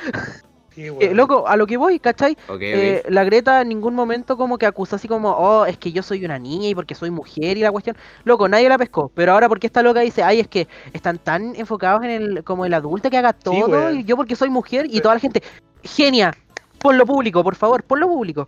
Sí, 0.76 0.88
Eh, 0.99 1.14
loco, 1.14 1.47
a 1.47 1.56
lo 1.56 1.65
que 1.65 1.77
voy, 1.77 1.99
¿cachai? 1.99 2.38
Eh, 2.60 3.02
la 3.07 3.23
Greta 3.23 3.61
en 3.61 3.69
ningún 3.69 3.95
momento 3.95 4.35
como 4.35 4.57
que 4.57 4.65
acusa 4.65 4.97
así 4.97 5.07
como, 5.07 5.31
oh, 5.31 5.65
es 5.65 5.77
que 5.77 5.91
yo 5.93 6.03
soy 6.03 6.26
una 6.26 6.38
niña 6.38 6.68
y 6.68 6.76
porque 6.76 6.93
soy 6.95 7.10
mujer 7.11 7.57
y 7.57 7.61
la 7.61 7.72
cuestión. 7.72 7.95
Loco, 8.26 8.49
nadie 8.49 8.68
la 8.68 8.77
pescó. 8.77 9.10
Pero 9.15 9.31
ahora 9.31 9.47
porque 9.47 9.68
esta 9.68 9.81
loca 9.81 10.02
dice, 10.02 10.22
ay, 10.22 10.41
es 10.41 10.47
que 10.49 10.68
están 10.91 11.18
tan 11.18 11.56
enfocados 11.56 12.03
en 12.03 12.10
el, 12.11 12.43
como 12.43 12.65
el 12.65 12.73
adulto 12.73 13.10
que 13.10 13.18
haga 13.18 13.31
todo 13.34 13.91
y 13.91 14.03
yo 14.03 14.18
porque 14.18 14.35
soy 14.35 14.49
mujer 14.49 14.85
y 14.88 14.95
Sí. 14.95 15.02
toda 15.02 15.15
la 15.15 15.22
gente, 15.22 15.41
genia, 15.84 16.34
ponlo 16.80 17.06
público, 17.06 17.41
por 17.43 17.56
favor, 17.56 17.81
ponlo 17.84 18.07
público. 18.07 18.47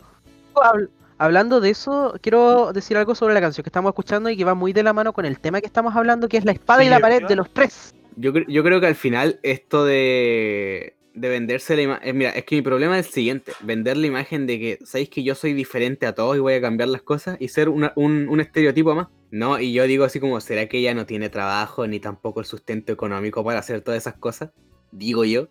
Habl- 0.53 0.89
Hablando 1.19 1.59
de 1.61 1.71
eso, 1.71 2.13
quiero 2.21 2.73
decir 2.73 2.95
algo 2.95 3.15
sobre 3.15 3.33
la 3.33 3.41
canción 3.41 3.63
que 3.63 3.69
estamos 3.69 3.89
escuchando 3.89 4.29
y 4.29 4.37
que 4.37 4.43
va 4.43 4.53
muy 4.53 4.71
de 4.71 4.83
la 4.83 4.93
mano 4.93 5.13
con 5.13 5.25
el 5.25 5.39
tema 5.39 5.61
que 5.61 5.65
estamos 5.65 5.95
hablando, 5.95 6.27
que 6.27 6.37
es 6.37 6.45
la 6.45 6.51
espada 6.51 6.83
y 6.83 6.89
la 6.89 6.99
pared 6.99 7.23
de 7.25 7.35
los 7.35 7.49
tres. 7.49 7.95
Yo, 8.17 8.31
yo 8.47 8.63
creo 8.63 8.79
que 8.79 8.85
al 8.87 8.95
final 8.95 9.39
esto 9.41 9.83
de, 9.85 10.93
de 11.17 11.29
venderse 11.29 11.75
la 11.75 11.81
imagen... 11.81 12.17
mira, 12.17 12.29
es 12.31 12.45
que 12.45 12.55
mi 12.55 12.61
problema 12.61 12.97
es 12.97 13.07
el 13.07 13.13
siguiente. 13.13 13.51
Vender 13.61 13.97
la 13.97 14.07
imagen 14.07 14.47
de 14.47 14.59
que, 14.59 14.79
¿sabéis 14.85 15.09
que 15.09 15.23
yo 15.23 15.35
soy 15.35 15.53
diferente 15.53 16.05
a 16.05 16.13
todos 16.13 16.37
y 16.37 16.39
voy 16.39 16.53
a 16.53 16.61
cambiar 16.61 16.89
las 16.89 17.01
cosas? 17.01 17.37
Y 17.39 17.47
ser 17.49 17.69
un, 17.69 17.89
un 17.95 18.39
estereotipo 18.39 18.95
más. 18.95 19.07
No, 19.31 19.59
y 19.59 19.73
yo 19.73 19.83
digo 19.83 20.05
así 20.05 20.19
como, 20.19 20.39
¿será 20.39 20.67
que 20.67 20.77
ella 20.77 20.93
no 20.93 21.05
tiene 21.05 21.29
trabajo 21.29 21.85
ni 21.87 21.99
tampoco 21.99 22.39
el 22.39 22.45
sustento 22.45 22.93
económico 22.93 23.43
para 23.43 23.59
hacer 23.59 23.81
todas 23.81 23.99
esas 24.01 24.15
cosas? 24.15 24.51
Digo 24.91 25.25
yo. 25.25 25.47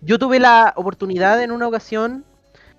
Yo 0.00 0.18
tuve 0.18 0.38
la 0.38 0.72
oportunidad 0.76 1.42
en 1.42 1.52
una 1.52 1.68
ocasión 1.68 2.24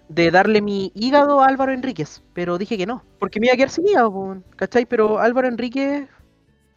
de 0.10 0.32
darle 0.32 0.62
mi 0.62 0.92
hígado 0.96 1.42
a 1.42 1.48
Álvaro 1.48 1.72
Enríquez, 1.72 2.24
pero 2.34 2.58
dije 2.58 2.78
que 2.78 2.86
no, 2.86 3.04
porque 3.20 3.40
me 3.40 3.48
iba 3.48 3.54
a 3.54 3.58
quedar 3.58 3.70
sin 3.70 3.88
hígado, 3.88 4.42
¿cachai? 4.56 4.86
Pero 4.86 5.20
Álvaro 5.20 5.48
Enríquez, 5.48 6.08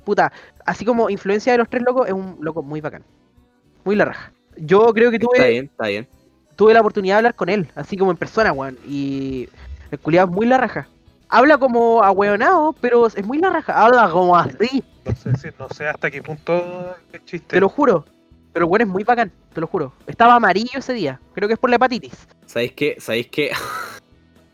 puta, 0.05 0.33
así 0.67 0.85
como 0.85 1.11
influencia 1.11 1.53
de 1.53 1.59
los 1.59 1.69
tres 1.69 1.83
locos, 1.83 2.07
es 2.07 2.13
un 2.13 2.37
loco 2.41 2.63
muy 2.63 2.81
bacán, 2.81 3.05
muy 3.85 3.97
la 3.97 4.05
raja. 4.05 4.33
Yo 4.57 4.93
creo 4.95 5.11
que 5.11 5.17
Está 5.17 5.29
tuve, 5.29 5.49
bien, 5.51 5.65
está 5.67 5.89
bien. 5.89 6.09
tuve 6.57 6.75
la 6.75 6.81
oportunidad 6.81 7.15
de 7.15 7.19
hablar 7.19 7.35
con 7.35 7.49
él, 7.49 7.69
así 7.75 7.97
como 7.97 8.11
en 8.11 8.17
persona, 8.17 8.53
weón, 8.53 8.79
y 8.89 9.49
el 9.91 9.99
culiado 9.99 10.29
es 10.29 10.35
muy 10.35 10.47
la 10.47 10.59
raja. 10.59 10.89
Habla 11.29 11.59
como 11.59 12.03
ahueonado, 12.05 12.75
pero 12.81 13.07
es 13.07 13.25
muy 13.25 13.39
la 13.39 13.51
raja, 13.51 13.85
habla 13.85 14.09
como 14.11 14.37
así, 14.37 14.83
No 15.05 15.15
sé, 15.17 15.37
si- 15.37 15.49
no 15.59 15.69
sé 15.69 15.87
hasta 15.87 16.11
qué 16.11 16.23
punto 16.23 16.95
es 17.13 17.25
chiste. 17.25 17.49
te 17.57 17.61
lo 17.61 17.69
juro. 17.69 18.05
Pero 18.53 18.67
weón 18.69 18.83
es 18.83 18.87
muy 18.89 19.03
bacán, 19.03 19.33
te 19.53 19.61
lo 19.61 19.67
juro. 19.67 19.93
Estaba 20.07 20.37
amarillo 20.37 20.79
ese 20.79 20.93
día, 20.93 21.21
creo 21.35 21.49
que 21.49 21.55
es 21.55 21.59
por 21.61 21.71
la 21.71 21.77
hepatitis. 21.77 22.13
¿Sabéis 22.47 22.73
qué? 22.73 22.97
¿Sabéis 23.01 23.27
qué? 23.27 23.51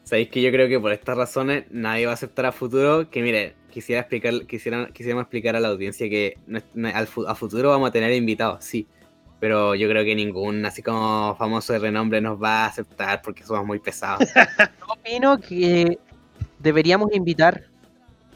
¿Sabéis 0.04 0.28
que 0.30 0.40
yo 0.42 0.50
creo 0.50 0.68
que 0.68 0.80
por 0.80 0.92
estas 0.92 1.16
razones 1.16 1.66
nadie 1.70 2.06
va 2.06 2.12
a 2.12 2.14
aceptar 2.14 2.46
a 2.46 2.52
futuro? 2.52 3.10
Que 3.10 3.22
mire, 3.22 3.54
quisiera 3.70 4.00
explicar, 4.00 4.46
quisiera, 4.46 4.88
quisiéramos 4.88 5.22
explicar 5.24 5.54
a 5.54 5.60
la 5.60 5.68
audiencia 5.68 6.08
que 6.08 6.38
no- 6.46 6.60
no- 6.74 6.88
al 6.88 7.08
a 7.28 7.34
futuro 7.34 7.68
vamos 7.70 7.88
a 7.90 7.92
tener 7.92 8.10
invitados, 8.12 8.64
sí. 8.64 8.88
Pero 9.40 9.74
yo 9.74 9.88
creo 9.88 10.04
que 10.04 10.14
ningún 10.14 10.64
así 10.66 10.82
como 10.82 11.34
famoso 11.36 11.72
de 11.72 11.78
renombre 11.78 12.20
nos 12.20 12.40
va 12.40 12.64
a 12.64 12.66
aceptar 12.66 13.22
porque 13.22 13.42
somos 13.42 13.64
muy 13.66 13.78
pesados. 13.78 14.28
Yo 14.78 14.86
opino 14.92 15.38
que 15.40 15.98
deberíamos 16.58 17.10
invitar, 17.14 17.64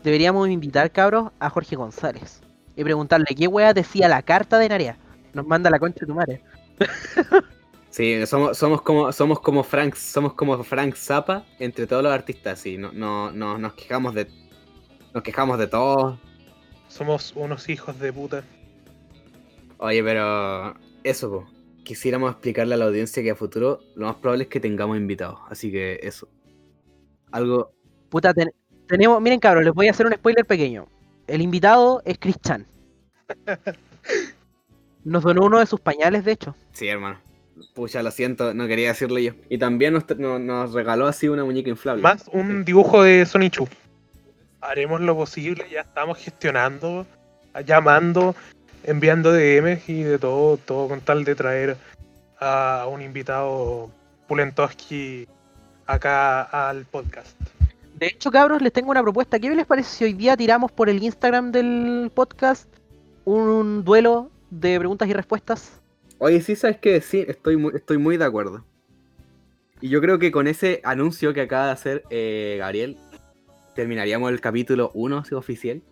deberíamos 0.03 0.49
invitar, 0.49 0.91
cabros, 0.91 1.31
a 1.39 1.51
Jorge 1.51 1.77
González 1.77 2.41
y 2.75 2.83
preguntarle 2.83 3.27
qué 3.37 3.47
wea 3.47 3.75
decía 3.75 4.09
la 4.09 4.23
carta 4.23 4.59
de 4.59 4.69
Narea. 4.69 4.97
Nos 5.35 5.47
manda 5.47 5.69
la 5.69 5.79
concha 5.79 6.01
de 6.01 6.07
tu 6.07 6.15
madre. 6.15 6.41
Sí, 7.91 8.27
somos, 8.27 8.59
somos 8.59 8.83
como 8.83 9.13
somos 9.13 9.39
como 9.39 9.63
Frank, 9.63 9.95
somos 9.95 10.35
como 10.35 10.61
Frank 10.65 10.97
Zappa 10.97 11.45
entre 11.61 11.87
todos 11.87 12.03
los 12.03 12.13
artistas, 12.13 12.59
sí. 12.59 12.77
No, 12.77 12.91
no, 12.93 13.31
no- 13.31 13.57
nos 13.57 13.75
quejamos 13.75 14.15
de 14.15 14.27
nos 15.13 15.23
quejamos 15.23 15.61
de 15.61 15.69
todo. 15.69 16.19
Somos 16.89 17.33
unos 17.37 17.69
hijos 17.69 17.97
de 18.01 18.13
puta. 18.13 18.43
Oye, 19.79 20.03
pero 20.03 20.75
eso, 21.05 21.31
po. 21.31 21.47
quisiéramos 21.85 22.33
explicarle 22.33 22.75
a 22.75 22.79
la 22.79 22.87
audiencia 22.87 23.23
que 23.23 23.31
a 23.31 23.35
futuro 23.37 23.81
lo 23.95 24.07
más 24.07 24.17
probable 24.17 24.45
es 24.45 24.51
que 24.51 24.59
tengamos 24.61 24.97
invitados. 24.97 25.39
Así 25.49 25.71
que 25.71 26.01
eso. 26.03 26.29
Algo. 27.31 27.73
Puta, 28.09 28.33
ten- 28.35 28.53
tenemos, 28.89 29.21
miren 29.21 29.39
cabros, 29.41 29.65
les 29.65 29.73
voy 29.75 29.89
a 29.89 29.91
hacer 29.93 30.07
un 30.07 30.13
spoiler 30.15 30.45
pequeño. 30.45 30.87
El 31.27 31.41
invitado 31.43 32.03
es 32.05 32.19
Chris 32.19 32.37
Chan. 32.41 32.67
Nos 35.05 35.23
donó 35.23 35.45
uno 35.45 35.59
de 35.59 35.67
sus 35.67 35.81
pañales, 35.81 36.25
de 36.25 36.33
hecho. 36.33 36.55
Sí, 36.73 36.89
hermano. 36.89 37.19
Pucha, 37.75 38.03
lo 38.03 38.11
siento, 38.11 38.55
no 38.55 38.67
quería 38.67 38.89
decirlo 38.89 39.19
yo. 39.19 39.33
Y 39.49 39.59
también 39.59 39.93
nos, 39.95 40.05
no- 40.19 40.39
nos 40.39 40.73
regaló 40.73 41.07
así 41.07 41.29
una 41.29 41.45
muñeca 41.45 41.69
inflable. 41.71 42.03
Más 42.03 42.29
un 42.33 42.65
dibujo 42.65 43.03
de 43.03 43.25
Sonichu. 43.27 43.69
Haremos 44.61 45.01
lo 45.03 45.15
posible, 45.15 45.67
ya 45.71 45.83
estamos 45.83 46.19
gestionando, 46.19 47.07
llamando, 47.67 48.35
enviando 48.85 49.33
DMs 49.33 49.89
y 49.89 50.03
de 50.03 50.19
todo, 50.19 50.57
todo 50.57 50.89
con 50.89 51.01
tal 51.01 51.25
de 51.25 51.35
traer 51.35 51.77
a 52.39 52.87
un 52.91 53.03
invitado 53.03 53.91
Pulentoski 54.29 55.27
acá 55.87 56.43
al 56.43 56.85
podcast. 56.85 57.37
De 57.97 58.07
hecho, 58.07 58.31
cabros, 58.31 58.61
les 58.61 58.73
tengo 58.73 58.91
una 58.91 59.03
propuesta. 59.03 59.39
¿Qué 59.39 59.51
les 59.51 59.67
parece 59.67 59.89
si 59.89 60.05
hoy 60.05 60.13
día 60.13 60.37
tiramos 60.37 60.73
por 60.73 60.89
el 60.89 61.03
Instagram 61.03 61.53
del 61.53 62.11
podcast 62.15 62.69
un 63.25 63.85
duelo 63.85 64.31
de 64.51 64.79
preguntas 64.79 65.09
y 65.09 65.13
respuestas? 65.13 65.81
Oye, 66.19 66.41
sí, 66.41 66.57
sabes 66.57 66.79
que 66.79 67.01
sí, 67.01 67.25
estoy 67.27 67.57
muy, 67.57 67.73
estoy 67.75 67.99
muy 67.99 68.17
de 68.17 68.25
acuerdo. 68.25 68.65
Y 69.81 69.89
yo 69.89 70.01
creo 70.01 70.19
que 70.19 70.33
con 70.33 70.47
ese 70.47 70.81
anuncio 70.85 71.35
que 71.35 71.43
acaba 71.43 71.67
de 71.67 71.73
hacer 71.73 72.03
eh, 72.11 72.57
Gabriel, 72.59 72.97
terminaríamos 73.75 74.31
el 74.31 74.41
capítulo 74.41 74.91
1 74.95 75.19
así, 75.19 75.35
oficial. 75.35 75.83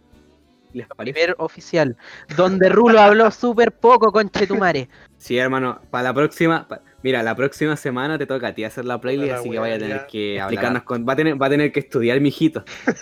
¿Les 0.72 0.86
parece? 0.88 1.12
Primer 1.14 1.34
oficial. 1.38 1.96
Donde 2.36 2.68
Rulo 2.68 3.00
habló 3.00 3.30
súper 3.30 3.72
poco 3.72 4.10
con 4.12 4.30
Chetumare. 4.30 4.88
Sí, 5.22 5.38
hermano, 5.38 5.80
para 5.90 6.02
la 6.02 6.14
próxima, 6.14 6.66
pa- 6.66 6.80
mira, 7.04 7.22
la 7.22 7.36
próxima 7.36 7.76
semana 7.76 8.18
te 8.18 8.26
toca 8.26 8.48
a 8.48 8.54
ti 8.54 8.64
hacer 8.64 8.84
la 8.84 9.00
playlist, 9.00 9.34
así 9.34 9.50
que 9.50 9.58
vaya 9.60 9.76
a 9.76 9.78
tener 9.78 9.96
ya. 9.98 10.06
que 10.08 10.36
explicarnos 10.38 10.82
con, 10.82 11.06
va 11.08 11.12
a 11.12 11.16
tener, 11.16 11.40
va 11.40 11.46
a 11.46 11.50
tener 11.50 11.70
que 11.70 11.78
estudiar, 11.78 12.20
mijito. 12.20 12.64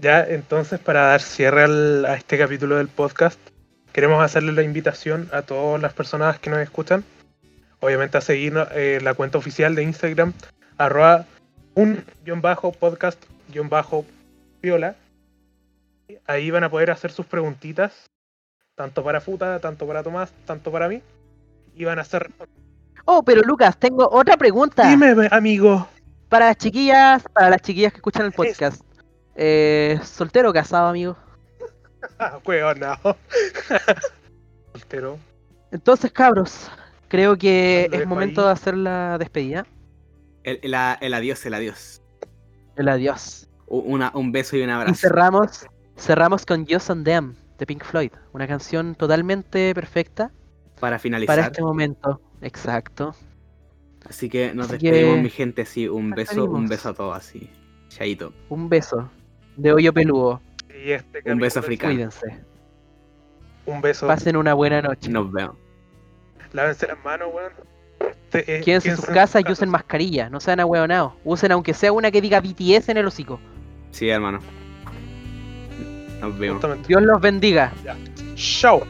Ya, 0.00 0.24
entonces, 0.24 0.80
para 0.80 1.02
dar 1.02 1.20
cierre 1.20 1.64
al- 1.64 2.04
a 2.06 2.14
este 2.14 2.38
capítulo 2.38 2.76
del 2.76 2.88
podcast, 2.88 3.38
queremos 3.92 4.22
hacerle 4.22 4.52
la 4.52 4.62
invitación 4.62 5.28
a 5.32 5.42
todas 5.42 5.80
las 5.80 5.92
personas 5.92 6.38
que 6.38 6.50
nos 6.50 6.60
escuchan, 6.60 7.04
obviamente 7.80 8.18
a 8.18 8.20
seguir 8.20 8.54
eh, 8.74 9.00
la 9.02 9.14
cuenta 9.14 9.38
oficial 9.38 9.74
de 9.74 9.82
Instagram, 9.84 10.32
arroba 10.78 11.26
un 11.74 12.04
guion 13.52 13.68
bajo 13.68 14.04
viola. 14.60 14.96
Ahí 16.26 16.50
van 16.50 16.64
a 16.64 16.70
poder 16.70 16.90
hacer 16.90 17.12
sus 17.12 17.26
preguntitas, 17.26 18.06
tanto 18.74 19.04
para 19.04 19.20
Futa, 19.20 19.60
tanto 19.60 19.86
para 19.86 20.02
Tomás, 20.02 20.32
tanto 20.44 20.72
para 20.72 20.88
mí, 20.88 21.02
y 21.74 21.84
van 21.84 21.98
a 21.98 22.04
ser... 22.04 22.30
Oh, 23.04 23.22
pero 23.22 23.42
Lucas, 23.42 23.76
tengo 23.78 24.08
otra 24.10 24.36
pregunta. 24.36 24.88
Dime, 24.88 25.28
amigo. 25.30 25.88
Para 26.28 26.46
las 26.46 26.56
chiquillas, 26.56 27.24
para 27.32 27.50
las 27.50 27.60
chiquillas 27.62 27.92
que 27.92 27.98
escuchan 27.98 28.26
el 28.26 28.32
podcast. 28.32 28.82
Eh, 29.34 29.98
¿Soltero 30.02 30.50
o 30.50 30.52
casado, 30.52 30.88
amigo? 30.88 31.16
Ah, 32.18 32.40
weón, 32.44 32.80
no. 32.80 32.96
Soltero. 34.72 35.18
Entonces, 35.70 36.10
cabros, 36.10 36.68
creo 37.06 37.38
que 37.38 37.88
es 37.92 38.06
momento 38.08 38.40
ahí. 38.40 38.46
de 38.48 38.52
hacer 38.52 38.76
la 38.76 39.18
despedida. 39.18 39.66
El, 40.42 40.58
el 40.62 41.14
adiós, 41.14 41.46
el 41.46 41.54
adiós. 41.54 42.01
El 42.76 42.88
adiós. 42.88 43.48
Una, 43.66 44.10
un 44.14 44.32
beso 44.32 44.56
y 44.56 44.62
un 44.62 44.68
Y 44.68 44.72
abrazo. 44.72 44.94
cerramos, 44.94 45.66
cerramos 45.96 46.44
con 46.46 46.66
Just 46.66 46.90
on 46.90 47.04
Them 47.04 47.34
de 47.58 47.66
Pink 47.66 47.84
Floyd. 47.84 48.10
Una 48.32 48.46
canción 48.46 48.94
totalmente 48.94 49.74
perfecta 49.74 50.30
Para 50.80 50.98
finalizar. 50.98 51.36
para 51.36 51.46
este 51.48 51.62
momento. 51.62 52.20
Exacto. 52.40 53.14
Así 54.08 54.28
que 54.28 54.52
nos 54.54 54.66
Así 54.70 54.78
despedimos, 54.88 55.16
que- 55.16 55.22
mi 55.22 55.30
gente, 55.30 55.64
sí, 55.64 55.88
un 55.88 56.10
nos 56.10 56.16
beso, 56.16 56.44
un 56.44 56.66
beso 56.68 56.88
a 56.90 56.94
todos, 56.94 57.16
así. 57.16 57.48
Chaito. 57.88 58.32
Un 58.48 58.68
beso 58.68 59.08
de 59.56 59.72
hoyo 59.72 59.92
peludo. 59.92 60.40
Y 60.84 60.90
este 60.92 61.22
Un 61.30 61.38
beso 61.38 61.60
africano. 61.60 61.92
Cuídense. 61.94 62.40
Un 63.66 63.80
beso. 63.80 64.06
Pasen 64.08 64.36
una 64.36 64.54
buena 64.54 64.82
noche. 64.82 65.08
Nos 65.10 65.30
vemos. 65.30 65.56
Lávense 66.52 66.86
las 66.88 67.02
manos, 67.04 67.28
weón. 67.32 67.52
Este, 68.32 68.58
eh, 68.58 68.60
Quédense 68.62 68.90
en 68.90 68.96
sus 68.96 69.06
casas 69.06 69.42
y 69.46 69.52
usen 69.52 69.68
mascarilla. 69.68 70.30
No 70.30 70.40
sean 70.40 70.60
ahueonados. 70.60 71.12
Usen 71.24 71.52
aunque 71.52 71.74
sea 71.74 71.92
una 71.92 72.10
que 72.10 72.20
diga 72.20 72.40
BTS 72.40 72.88
en 72.88 72.96
el 72.96 73.06
hocico. 73.06 73.38
Sí, 73.90 74.08
hermano. 74.08 74.38
Nos 76.20 76.38
vemos. 76.38 76.56
Justamente. 76.56 76.88
Dios 76.88 77.02
los 77.02 77.20
bendiga. 77.20 77.72
Chao. 78.34 78.82